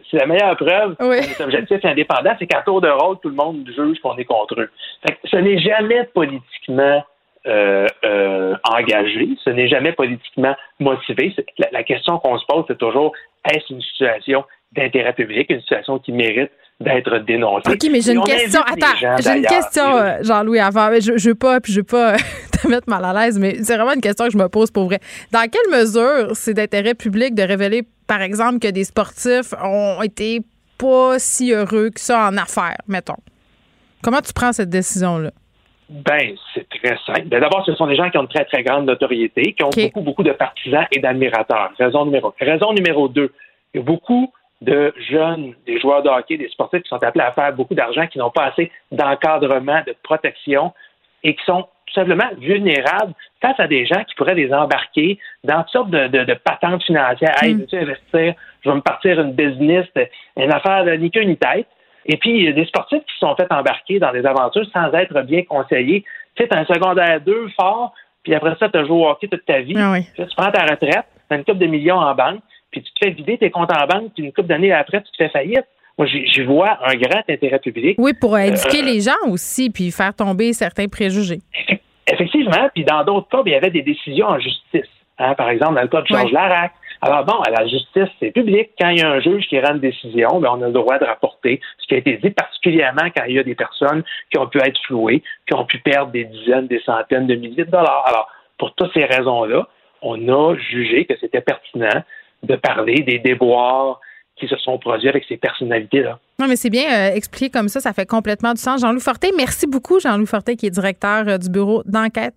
c'est 0.09 0.17
la 0.17 0.25
meilleure 0.25 0.55
preuve 0.55 0.95
oui. 0.99 1.17
qu'on 1.21 1.31
est 1.31 1.41
objectif 1.41 1.83
et 1.83 1.87
indépendant, 1.87 2.31
c'est 2.39 2.47
qu'à 2.47 2.61
tour 2.61 2.81
de 2.81 2.89
rôle, 2.89 3.17
tout 3.21 3.29
le 3.29 3.35
monde 3.35 3.67
juge 3.67 3.99
qu'on 3.99 4.15
est 4.17 4.25
contre 4.25 4.61
eux. 4.61 4.69
ce 5.25 5.37
n'est 5.37 5.59
jamais 5.59 6.05
politiquement 6.13 7.03
euh, 7.47 7.87
euh, 8.03 8.55
engagé, 8.63 9.29
ce 9.43 9.49
n'est 9.49 9.67
jamais 9.67 9.93
politiquement 9.93 10.55
motivé. 10.79 11.33
La, 11.71 11.83
question 11.83 12.17
qu'on 12.19 12.37
se 12.37 12.45
pose, 12.45 12.65
c'est 12.67 12.77
toujours 12.77 13.13
est-ce 13.49 13.73
une 13.73 13.81
situation 13.81 14.43
d'intérêt 14.73 15.13
public, 15.13 15.49
une 15.49 15.61
situation 15.61 15.97
qui 15.99 16.11
mérite 16.11 16.51
d'être 16.81 17.19
dénoncée? 17.19 17.71
OK, 17.71 17.87
mais 17.89 18.01
j'ai 18.01 18.13
une 18.13 18.23
question. 18.23 18.61
Attends, 18.61 19.17
j'ai 19.23 19.37
une 19.37 19.45
question, 19.45 19.95
euh, 19.95 20.17
Jean-Louis, 20.23 20.59
avant. 20.59 20.89
Je 20.99 21.13
ne 21.13 21.19
veux 21.19 21.35
pas, 21.35 21.61
puis 21.61 21.71
je 21.71 21.79
veux 21.79 21.85
pas 21.85 22.17
te 22.51 22.67
mettre 22.67 22.89
mal 22.89 23.05
à 23.05 23.13
l'aise, 23.13 23.39
mais 23.39 23.63
c'est 23.63 23.77
vraiment 23.77 23.93
une 23.93 24.01
question 24.01 24.25
que 24.25 24.31
je 24.31 24.37
me 24.37 24.49
pose 24.49 24.69
pour 24.69 24.85
vrai. 24.85 24.99
Dans 25.31 25.49
quelle 25.49 25.79
mesure 25.79 26.35
c'est 26.35 26.53
d'intérêt 26.53 26.95
public 26.95 27.33
de 27.33 27.43
révéler 27.43 27.83
par 28.07 28.21
exemple, 28.21 28.59
que 28.59 28.69
des 28.69 28.85
sportifs 28.85 29.53
ont 29.63 30.01
été 30.01 30.41
pas 30.77 31.19
si 31.19 31.51
heureux 31.51 31.89
que 31.89 31.99
ça 31.99 32.27
en 32.27 32.37
affaires, 32.37 32.77
mettons. 32.87 33.17
Comment 34.03 34.21
tu 34.21 34.33
prends 34.33 34.53
cette 34.53 34.69
décision-là? 34.69 35.31
Ben, 35.89 36.35
c'est 36.53 36.67
très 36.69 36.97
simple. 37.05 37.27
Ben, 37.27 37.39
d'abord, 37.39 37.65
ce 37.65 37.73
sont 37.75 37.87
des 37.87 37.95
gens 37.95 38.09
qui 38.09 38.17
ont 38.17 38.23
une 38.23 38.27
très, 38.27 38.45
très 38.45 38.63
grande 38.63 38.85
notoriété, 38.85 39.53
qui 39.53 39.63
ont 39.63 39.69
beaucoup, 39.69 40.01
beaucoup 40.01 40.23
de 40.23 40.33
partisans 40.33 40.85
et 40.91 40.99
d'admirateurs. 40.99 41.71
Raison 41.79 42.05
numéro 42.05 42.27
un. 42.27 42.45
Raison 42.45 42.73
numéro 42.73 43.07
deux, 43.07 43.33
il 43.73 43.79
y 43.79 43.81
a 43.81 43.85
beaucoup 43.85 44.31
de 44.61 44.93
jeunes, 45.09 45.53
des 45.65 45.79
joueurs 45.79 46.03
de 46.03 46.09
hockey, 46.09 46.37
des 46.37 46.49
sportifs 46.49 46.81
qui 46.81 46.89
sont 46.89 47.03
appelés 47.03 47.23
à 47.23 47.31
faire 47.31 47.53
beaucoup 47.53 47.75
d'argent, 47.75 48.07
qui 48.07 48.17
n'ont 48.17 48.31
pas 48.31 48.45
assez 48.45 48.71
d'encadrement, 48.91 49.81
de 49.85 49.95
protection 50.03 50.73
et 51.23 51.35
qui 51.35 51.43
sont 51.45 51.67
simplement 51.97 52.29
vulnérables 52.39 53.13
face 53.41 53.59
à 53.59 53.67
des 53.67 53.85
gens 53.85 54.03
qui 54.03 54.15
pourraient 54.15 54.35
les 54.35 54.53
embarquer 54.53 55.19
dans 55.43 55.61
toutes 55.63 55.71
sortes 55.71 55.89
de, 55.89 56.07
de, 56.07 56.33
patentes 56.33 56.83
financières. 56.83 57.35
Hey, 57.41 57.53
mm. 57.53 57.59
veux-tu 57.59 57.77
investir? 57.77 58.33
Je 58.61 58.69
vais 58.69 58.75
me 58.75 58.81
partir 58.81 59.19
une 59.19 59.33
business, 59.33 59.85
une 60.37 60.51
affaire 60.51 60.85
de 60.85 60.91
ni 60.93 61.11
queue 61.11 61.23
ni 61.23 61.37
tête. 61.37 61.67
Et 62.05 62.17
puis, 62.17 62.37
il 62.37 62.45
y 62.45 62.47
a 62.47 62.53
des 62.53 62.65
sportifs 62.65 63.03
qui 63.03 63.13
se 63.13 63.19
sont 63.19 63.35
fait 63.35 63.51
embarquer 63.51 63.99
dans 63.99 64.11
des 64.11 64.25
aventures 64.25 64.65
sans 64.73 64.91
être 64.93 65.21
bien 65.23 65.43
conseillés. 65.43 66.03
Tu 66.35 66.43
sais, 66.43 66.53
as 66.53 66.59
un 66.59 66.65
secondaire 66.65 67.19
2 67.21 67.49
fort, 67.59 67.93
puis 68.23 68.33
après 68.33 68.55
ça, 68.59 68.69
tu 68.69 68.77
as 68.77 68.85
joué 68.85 68.95
au 68.95 69.07
hockey 69.07 69.27
toute 69.27 69.45
ta 69.45 69.59
vie. 69.59 69.75
Ah 69.77 69.97
tu 70.15 70.23
prends 70.35 70.51
ta 70.51 70.63
retraite, 70.63 71.05
tu 71.29 71.33
as 71.33 71.35
une 71.35 71.43
coupe 71.43 71.57
de 71.57 71.65
millions 71.65 71.97
en 71.97 72.15
banque, 72.15 72.41
puis 72.71 72.81
tu 72.81 72.91
te 72.93 72.99
fais 73.03 73.11
vider 73.11 73.37
tes 73.37 73.51
comptes 73.51 73.71
en 73.71 73.85
banque, 73.87 74.13
puis 74.13 74.23
une 74.23 74.33
coupe 74.33 74.47
d'années 74.47 74.71
après, 74.71 75.01
tu 75.01 75.11
te 75.11 75.17
fais 75.17 75.29
faillite. 75.29 75.65
Moi, 75.97 76.07
j'y 76.07 76.43
vois 76.43 76.77
un 76.85 76.95
grand 76.95 77.23
intérêt 77.27 77.59
public. 77.59 77.95
Oui, 77.97 78.13
pour 78.13 78.37
éduquer 78.37 78.81
euh, 78.81 78.85
les 78.85 79.01
gens 79.01 79.29
aussi, 79.29 79.71
puis 79.71 79.89
faire 79.89 80.13
tomber 80.13 80.53
certains 80.53 80.87
préjugés. 80.87 81.39
Effectivement, 82.07 82.69
puis 82.73 82.85
dans 82.85 83.03
d'autres 83.03 83.27
cas, 83.27 83.41
il 83.45 83.51
y 83.51 83.55
avait 83.55 83.69
des 83.69 83.81
décisions 83.81 84.27
en 84.27 84.39
justice. 84.39 84.89
Hein, 85.19 85.33
par 85.35 85.49
exemple, 85.49 85.75
dans 85.75 85.81
le 85.81 85.87
cas 85.87 86.01
de 86.01 86.07
Georges 86.07 86.31
Larac. 86.31 86.73
Alors 87.01 87.25
bon, 87.25 87.39
à 87.41 87.49
la 87.49 87.67
justice, 87.67 88.09
c'est 88.19 88.31
public. 88.31 88.71
Quand 88.79 88.89
il 88.89 88.99
y 88.99 89.01
a 89.03 89.09
un 89.09 89.19
juge 89.19 89.47
qui 89.47 89.59
rend 89.59 89.73
une 89.73 89.79
décision, 89.79 90.39
bien, 90.39 90.51
on 90.51 90.61
a 90.61 90.67
le 90.67 90.73
droit 90.73 90.97
de 90.99 91.05
rapporter 91.05 91.59
ce 91.79 91.87
qui 91.87 91.95
a 91.95 91.97
été 91.97 92.17
dit, 92.17 92.29
particulièrement 92.31 93.09
quand 93.15 93.23
il 93.27 93.35
y 93.35 93.39
a 93.39 93.43
des 93.43 93.55
personnes 93.55 94.03
qui 94.31 94.39
ont 94.39 94.47
pu 94.47 94.59
être 94.59 94.79
flouées, 94.85 95.21
qui 95.47 95.53
ont 95.55 95.65
pu 95.65 95.79
perdre 95.79 96.11
des 96.11 96.25
dizaines, 96.25 96.67
des 96.67 96.81
centaines 96.81 97.27
de 97.27 97.35
milliers 97.35 97.65
de 97.65 97.71
dollars. 97.71 98.03
Alors, 98.07 98.29
pour 98.57 98.73
toutes 98.73 98.93
ces 98.93 99.05
raisons-là, 99.05 99.67
on 100.01 100.27
a 100.27 100.55
jugé 100.55 101.05
que 101.05 101.13
c'était 101.19 101.41
pertinent 101.41 102.03
de 102.43 102.55
parler 102.55 103.01
des 103.01 103.19
déboires 103.19 103.99
qui 104.39 104.47
se 104.47 104.57
sont 104.57 104.77
produits 104.77 105.09
avec 105.09 105.25
ces 105.27 105.37
personnalités-là. 105.37 106.19
Non, 106.39 106.47
mais 106.47 106.55
c'est 106.55 106.69
bien 106.69 107.09
euh, 107.09 107.15
expliqué 107.15 107.49
comme 107.49 107.69
ça, 107.69 107.79
ça 107.79 107.93
fait 107.93 108.05
complètement 108.05 108.53
du 108.53 108.61
sens. 108.61 108.81
Jean-Louis 108.81 109.01
Fortin, 109.01 109.29
merci 109.35 109.67
beaucoup, 109.67 109.99
Jean-Louis 109.99 110.27
Fortin, 110.27 110.55
qui 110.55 110.67
est 110.67 110.71
directeur 110.71 111.27
euh, 111.27 111.37
du 111.37 111.49
bureau 111.49 111.83
d'enquête. 111.85 112.35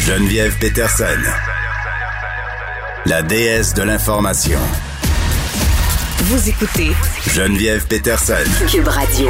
Geneviève 0.00 0.56
Peterson, 0.60 1.04
la 3.06 3.22
déesse 3.22 3.74
de 3.74 3.82
l'information. 3.82 4.58
Vous 6.18 6.48
écoutez 6.48 6.90
Geneviève 7.32 7.86
Peterson, 7.86 8.34
Cube 8.70 8.88
Radio. 8.88 9.28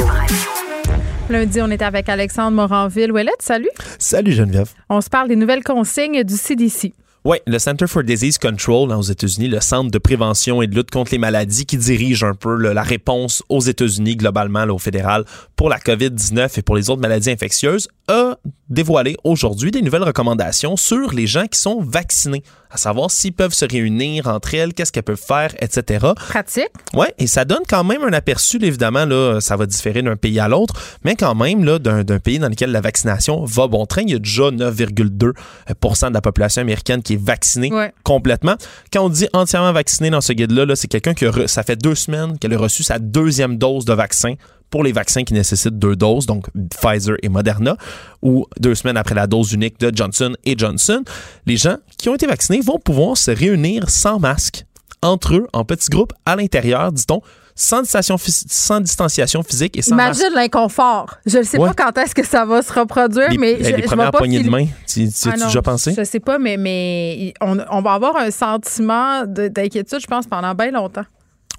Lundi, 1.29 1.61
on 1.61 1.71
est 1.71 1.83
avec 1.83 2.09
Alexandre 2.09 2.53
Moranville-Ouellette. 2.53 3.41
Salut. 3.43 3.71
Salut 3.99 4.33
Geneviève. 4.33 4.71
On 4.89 5.01
se 5.01 5.11
parle 5.11 5.29
des 5.29 5.35
nouvelles 5.35 5.65
consignes 5.65 6.23
du 6.23 6.35
CDC. 6.35 6.93
Oui, 7.29 7.39
le 7.45 7.59
Center 7.59 7.89
for 7.89 8.05
Disease 8.05 8.39
Control 8.39 8.93
aux 8.93 9.03
États-Unis, 9.03 9.49
le 9.49 9.61
Centre 9.61 9.91
de 9.91 9.99
prévention 9.99 10.63
et 10.63 10.69
de 10.69 10.77
lutte 10.77 10.93
contre 10.93 11.11
les 11.11 11.19
maladies 11.19 11.67
qui 11.67 11.77
dirige 11.77 12.23
un 12.23 12.35
peu 12.35 12.55
la 12.55 12.85
réponse 12.85 13.43
aux 13.49 13.59
États-Unis 13.59 14.15
globalement, 14.15 14.63
au 14.69 14.79
fédéral, 14.79 15.25
pour 15.57 15.69
la 15.69 15.79
COVID-19 15.79 16.57
et 16.57 16.63
pour 16.63 16.77
les 16.77 16.89
autres 16.89 17.03
maladies 17.03 17.33
infectieuses, 17.33 17.89
a 18.07 18.39
dévoilé 18.69 19.17
aujourd'hui 19.25 19.71
des 19.71 19.83
nouvelles 19.83 20.03
recommandations 20.03 20.77
sur 20.77 21.13
les 21.13 21.27
gens 21.27 21.47
qui 21.47 21.59
sont 21.59 21.81
vaccinés, 21.81 22.43
à 22.71 22.77
savoir 22.77 23.11
s'ils 23.11 23.33
peuvent 23.33 23.55
se 23.55 23.65
réunir 23.65 24.27
entre 24.27 24.55
elles, 24.55 24.75
qu'est-ce 24.75 24.93
qu'elles 24.93 25.05
peuvent 25.05 25.17
faire, 25.17 25.55
etc. 25.61 26.07
Pratique. 26.17 26.71
Oui, 26.95 27.07
et 27.19 27.27
ça 27.27 27.45
donne 27.45 27.63
quand 27.69 27.85
même 27.85 28.03
un 28.03 28.13
aperçu, 28.13 28.59
évidemment, 28.63 29.05
là, 29.05 29.41
ça 29.41 29.57
va 29.57 29.67
différer 29.67 30.03
d'un 30.03 30.17
pays 30.17 30.41
à 30.41 30.49
l'autre, 30.49 30.75
mais 31.05 31.15
quand 31.15 31.35
même 31.35 31.65
là, 31.65 31.79
d'un, 31.79 32.05
pays 32.19 32.39
dans 32.39 32.49
lequel 32.49 32.73
la 32.73 32.81
vaccination 32.81 33.45
va 33.45 33.69
bon 33.69 33.87
train. 33.87 34.03
Il 34.03 34.11
y 34.11 34.15
a 34.15 34.19
déjà 34.19 34.51
9,2% 34.51 36.09
de 36.09 36.15
la 36.15 36.21
population 36.21 36.63
américaine 36.63 37.03
qui 37.03 37.15
est 37.15 37.23
vaccinée 37.23 37.71
complètement. 38.03 38.57
Quand 38.93 39.05
on 39.05 39.09
dit 39.09 39.29
entièrement 39.33 39.73
vacciné 39.73 40.11
dans 40.11 40.21
ce 40.21 40.33
guide-là, 40.33 40.75
c'est 40.75 40.89
quelqu'un 40.89 41.15
qui 41.15 41.27
a, 41.27 41.47
ça 41.47 41.63
fait 41.63 41.77
deux 41.77 41.95
semaines 41.95 42.39
qu'elle 42.39 42.55
a 42.55 42.59
reçu 42.59 42.83
sa 42.83 42.99
deuxième 42.99 43.59
dose 43.59 43.85
de 43.85 43.93
vaccin 43.93 44.35
pour 44.71 44.83
les 44.83 44.93
vaccins 44.93 45.25
qui 45.25 45.35
nécessitent 45.35 45.79
deux 45.79 45.97
doses, 45.97 46.27
donc 46.27 46.47
Pfizer 46.81 47.17
et 47.23 47.29
Moderna, 47.29 47.77
ou 48.23 48.47
deux 48.59 48.75
semaines 48.75 48.97
après 48.97 49.15
la 49.15 49.27
dose 49.27 49.53
unique 49.53 49.79
de 49.81 49.95
Johnson 49.95 50.35
et 50.45 50.57
Johnson, 50.57 51.03
les 51.47 51.57
gens 51.57 51.77
qui 51.99 52.09
ont 52.09 52.15
été 52.15 52.27
vaccinés 52.27 52.61
vont 52.61 52.79
pouvoir 52.79 53.17
se 53.17 53.31
réunir 53.31 53.89
sans 53.91 54.19
masque 54.19 54.65
entre 55.03 55.35
eux, 55.37 55.47
en 55.53 55.65
petits 55.65 55.91
groupes, 55.91 56.13
à 56.25 56.37
l'intérieur, 56.37 56.91
dit-on, 56.91 57.21
sans 57.55 57.81
distanciation, 57.81 58.17
sans 58.19 58.81
distanciation 58.81 59.43
physique 59.43 59.79
et 59.79 59.83
sans 59.83 59.95
Imagine 59.95 60.31
l'inconfort. 60.35 61.17
Je 61.25 61.39
ne 61.39 61.43
sais 61.43 61.59
pas 61.59 61.73
quand 61.73 61.97
est-ce 61.99 62.15
que 62.15 62.25
ça 62.25 62.45
va 62.45 62.63
se 62.63 62.73
reproduire, 62.73 63.29
mais 63.39 63.57
je, 63.63 63.77
les 63.77 63.83
premières 63.83 64.11
poignées 64.11 64.43
de 64.43 64.51
main, 64.51 64.67
tu, 64.87 65.09
tu, 65.09 65.29
ah 65.29 65.47
déjà 65.47 65.63
pensé? 65.63 65.95
Je 65.97 66.05
sais 66.05 66.21
pas, 66.21 66.39
mais, 66.39 66.57
mais 66.57 67.33
on, 67.41 67.59
on 67.71 67.81
va 67.81 67.93
avoir 67.93 68.17
un 68.17 68.31
sentiment 68.31 69.25
d'inquiétude, 69.27 70.01
je 70.01 70.07
pense, 70.07 70.27
pendant 70.27 70.55
bien 70.55 70.71
longtemps. 70.71 71.05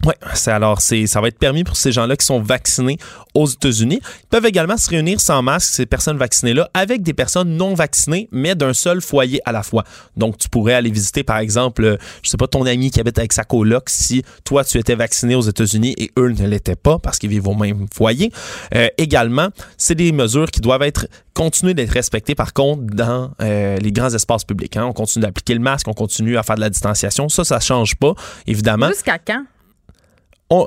Oui, 0.06 0.14
c'est 0.36 0.52
alors 0.52 0.80
c'est 0.80 1.08
ça 1.08 1.22
va 1.22 1.28
être 1.28 1.40
permis 1.40 1.64
pour 1.64 1.76
ces 1.76 1.92
gens-là 1.92 2.16
qui 2.16 2.26
sont 2.26 2.40
vaccinés 2.40 2.98
aux 3.34 3.48
États-Unis. 3.48 4.00
Ils 4.04 4.28
peuvent 4.30 4.46
également 4.46 4.78
se 4.78 4.90
réunir 4.90 5.20
sans 5.20 5.42
masque 5.42 5.74
ces 5.74 5.86
personnes 5.86 6.18
vaccinées 6.18 6.54
là 6.54 6.70
avec 6.74 7.02
des 7.02 7.14
personnes 7.14 7.58
non 7.58 7.74
vaccinées 7.74 8.30
mais 8.32 8.54
d'un 8.56 8.74
seul 8.74 9.02
foyer 9.02 9.42
à 9.46 9.52
la 9.52 9.64
fois. 9.64 9.84
Donc 10.16 10.38
tu 10.38 10.50
pourrais 10.50 10.76
aller 10.76 10.92
visiter 10.92 11.24
par 11.24 11.40
exemple, 11.40 11.84
euh, 11.84 11.98
je 12.22 12.30
sais 12.30 12.38
pas 12.38 12.48
ton 12.48 12.66
ami 12.66 12.92
qui 12.92 13.00
habite 13.00 13.18
avec 13.18 13.34
sa 13.34 13.44
coloc 13.44 13.90
si 13.90 14.24
toi 14.44 14.64
tu 14.64 14.78
étais 14.78 14.96
vacciné 14.96 15.36
aux 15.36 15.42
États-Unis 15.42 15.96
et 15.98 16.12
eux 16.18 16.30
ne 16.30 16.48
l'étaient 16.48 16.76
pas 16.76 17.00
parce 17.00 17.18
qu'ils 17.18 17.30
vivent 17.30 17.48
au 17.48 17.56
même 17.56 17.88
foyer. 17.94 18.32
Euh, 18.76 18.88
également, 18.98 19.50
c'est 19.78 19.96
des 19.96 20.12
mesures 20.12 20.52
qui 20.52 20.62
doivent 20.62 20.84
être 20.84 21.08
continuer 21.34 21.74
d'être 21.74 21.92
respectées 21.92 22.36
par 22.36 22.54
contre 22.54 22.84
dans 22.84 23.32
euh, 23.42 23.78
les 23.78 23.92
grands 23.92 24.14
espaces 24.14 24.44
publics. 24.44 24.78
Hein. 24.78 24.86
On 24.86 24.94
continue 24.94 25.24
d'appliquer 25.24 25.54
le 25.56 25.60
masque, 25.60 25.88
on 25.88 25.94
continue 25.94 26.38
à 26.38 26.44
faire 26.44 26.56
de 26.56 26.62
la 26.62 26.70
distanciation. 26.70 27.30
Ça, 27.30 27.44
ça 27.44 27.60
change 27.60 27.96
pas 27.96 28.14
évidemment. 28.46 28.90
Jusqu'à 28.90 29.18
quand? 29.18 29.44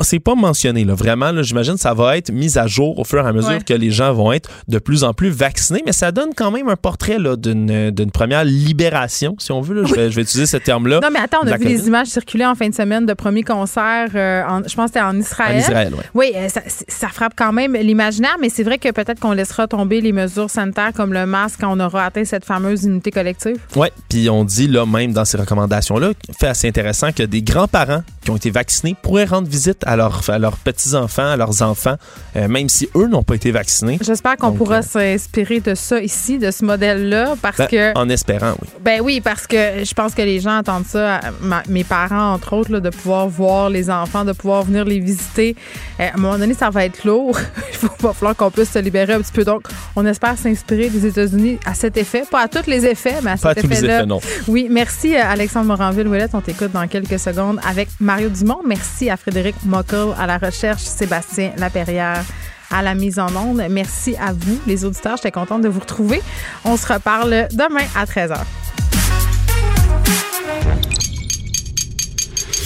C'est 0.03 0.21
pas 0.21 0.35
mentionné 0.35 0.85
là. 0.85 0.95
Vraiment, 0.95 1.33
là, 1.33 1.43
j'imagine 1.43 1.75
que 1.75 1.81
ça 1.81 1.95
va 1.95 2.17
être 2.17 2.31
mis 2.31 2.59
à 2.59 2.67
jour 2.67 2.99
au 2.99 3.05
fur 3.05 3.25
et 3.25 3.29
à 3.29 3.33
mesure 3.33 3.65
que 3.65 3.75
les 3.75 3.91
gens 3.91 4.13
vont 4.13 4.33
être 4.33 4.51
de 4.69 4.79
plus 4.79 5.05
en 5.05 5.15
plus 5.15 5.31
vaccinés, 5.31 5.83
mais 5.87 5.93
ça 5.93 6.13
donne 6.13 6.31
quand 6.37 6.51
même 6.51 6.69
un 6.69 6.77
portrait 6.77 7.19
là, 7.19 7.37
d'une, 7.37 7.91
d'une 7.91 8.11
première 8.11 8.45
libération, 8.45 9.37
si 9.39 9.53
on 9.53 9.61
veut. 9.61 9.83
Là. 9.83 9.89
Je, 9.89 9.95
vais, 9.95 10.11
je, 10.11 10.17
vais, 10.17 10.23
utiliser 10.23 10.47
ce 10.47 10.57
terme-là. 10.59 11.01
Non, 11.03 11.09
mais 11.13 11.21
attends, 11.21 11.39
on 11.43 11.47
a 11.47 11.57
vu 11.57 11.65
les 11.65 11.87
images 11.87 12.09
circuler 12.09 12.45
en 12.45 12.55
fin 12.55 12.69
de 12.69 12.75
semaine 12.75 13.07
de 13.07 13.15
premiers 13.15 13.43
concerts, 13.43 14.11
euh, 14.15 14.43
je 14.67 14.75
pense 14.75 14.91
que 14.91 14.99
c'était 14.99 15.01
en 15.01 15.19
Israël. 15.19 15.57
En 15.57 15.59
Israël, 15.59 15.93
oui. 15.97 16.05
Oui, 16.15 16.33
euh, 16.37 16.49
ça, 16.49 16.61
ça, 16.67 17.09
frappe 17.09 17.33
quand 17.37 17.53
même 17.53 17.75
l'imaginaire, 17.75 18.37
mais 18.41 18.49
c'est 18.49 18.63
vrai 18.63 18.79
que 18.79 18.91
peut-être 18.91 19.21
qu'on 19.21 19.33
laissera 19.33 19.67
tomber 19.67 20.01
les 20.01 20.13
mesures 20.13 20.51
sanitaires 20.51 20.93
comme 20.95 21.13
le 21.13 21.27
masque 21.27 21.61
quand 21.61 21.75
on 21.75 21.81
aura 21.81 22.07
atteint 22.07 22.25
cette 22.25 22.45
fameuse 22.45 22.85
unité 22.85 23.11
collective. 23.11 23.57
Oui, 23.77 23.89
puis 24.09 24.29
on 24.29 24.45
dit 24.45 24.69
là, 24.69 24.85
même 24.85 25.13
dans 25.13 25.25
ces 25.25 25.39
recommandations-là, 25.39 26.13
fait 26.39 26.49
assez 26.49 26.69
intéressant 26.69 27.13
que 27.13 27.23
des 27.23 27.43
grands-parents 27.43 28.03
qui 28.23 28.31
ont 28.31 28.37
été 28.37 28.51
vaccinés 28.51 28.95
pourraient 29.03 29.25
rendre 29.25 29.49
visite 29.49 29.70
à, 29.85 29.97
leur, 29.97 30.29
à 30.29 30.39
leurs 30.39 30.57
petits-enfants, 30.57 31.31
à 31.31 31.37
leurs 31.37 31.63
enfants, 31.63 31.97
euh, 32.37 32.49
même 32.49 32.69
si 32.69 32.89
eux 32.97 33.09
n'ont 33.09 33.23
pas 33.23 33.35
été 33.35 33.51
vaccinés. 33.51 33.99
J'espère 34.01 34.37
qu'on 34.37 34.53
pourra 34.53 34.79
euh, 34.79 34.83
s'inspirer 34.83 35.61
de 35.61 35.75
ça 35.75 36.01
ici, 36.01 36.39
de 36.39 36.51
ce 36.51 36.65
modèle-là, 36.65 37.35
parce 37.41 37.59
ben, 37.59 37.67
que... 37.67 37.99
En 37.99 38.09
espérant, 38.09 38.55
oui. 38.61 38.69
Ben 38.83 39.01
oui, 39.01 39.21
parce 39.21 39.47
que 39.47 39.85
je 39.85 39.95
pense 39.95 40.15
que 40.15 40.23
les 40.23 40.41
gens 40.41 40.59
attendent 40.59 40.87
ça, 40.87 41.21
mes 41.69 41.85
parents, 41.85 42.35
entre 42.35 42.55
autres, 42.55 42.73
là, 42.73 42.81
de 42.81 42.91
pouvoir 42.91 43.29
voir 43.29 43.71
les 43.71 43.91
enfants, 43.91 44.25
de 44.25 44.33
pouvoir 44.33 44.65
venir 44.65 44.85
les 44.85 45.01
visiter. 45.01 45.57
Euh, 45.99 46.09
à 46.09 46.15
un 46.15 46.21
moment 46.21 46.39
donné, 46.39 46.55
ça 46.55 46.71
va 46.71 46.85
être 46.85 47.05
lourd. 47.05 47.39
Il 47.83 47.89
va 48.07 48.13
falloir 48.13 48.37
qu'on 48.37 48.51
puisse 48.51 48.71
se 48.71 48.79
libérer 48.79 49.15
un 49.15 49.21
petit 49.21 49.33
peu. 49.33 49.45
Donc, 49.45 49.63
on 49.97 50.07
espère 50.07 50.39
s'inspirer 50.39 50.89
des 50.89 51.07
États-Unis 51.07 51.59
à 51.67 51.75
cet 51.75 51.97
effet. 51.97 52.25
Pas 52.31 52.43
à 52.43 52.49
tous 52.49 52.67
les 52.67 52.87
effets, 52.87 53.17
mais 53.23 53.33
à 53.33 53.37
Pas 53.37 53.55
cet 53.55 53.65
effet-là. 53.65 54.07
non. 54.07 54.21
Oui, 54.49 54.69
merci 54.71 55.17
Alexandre 55.17 55.67
Moranville-Ouellette. 55.67 56.35
On 56.35 56.41
t'écoute 56.41 56.73
dans 56.73 56.87
quelques 56.87 57.19
secondes 57.19 57.61
avec 57.69 57.89
Mario 58.01 58.29
Dumont. 58.29 58.61
Merci 58.67 59.11
à 59.11 59.17
Frédéric 59.17 59.55
Mockel 59.65 60.15
à 60.19 60.27
la 60.27 60.39
recherche, 60.39 60.83
Sébastien 60.83 61.53
Laperrière 61.57 62.25
à 62.71 62.83
la 62.83 62.95
mise 62.95 63.19
en 63.19 63.35
onde. 63.35 63.63
Merci 63.71 64.17
à 64.17 64.33
vous, 64.33 64.59
les 64.67 64.85
auditeurs. 64.85 65.17
J'étais 65.17 65.33
contente 65.33 65.63
de 65.63 65.69
vous 65.69 65.81
retrouver. 65.81 66.23
On 66.65 66.77
se 66.77 66.93
reparle 66.93 67.49
demain 67.53 67.85
à 67.97 68.05
13h. 68.05 68.39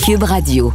Cube 0.05 0.23
Radio. 0.23 0.73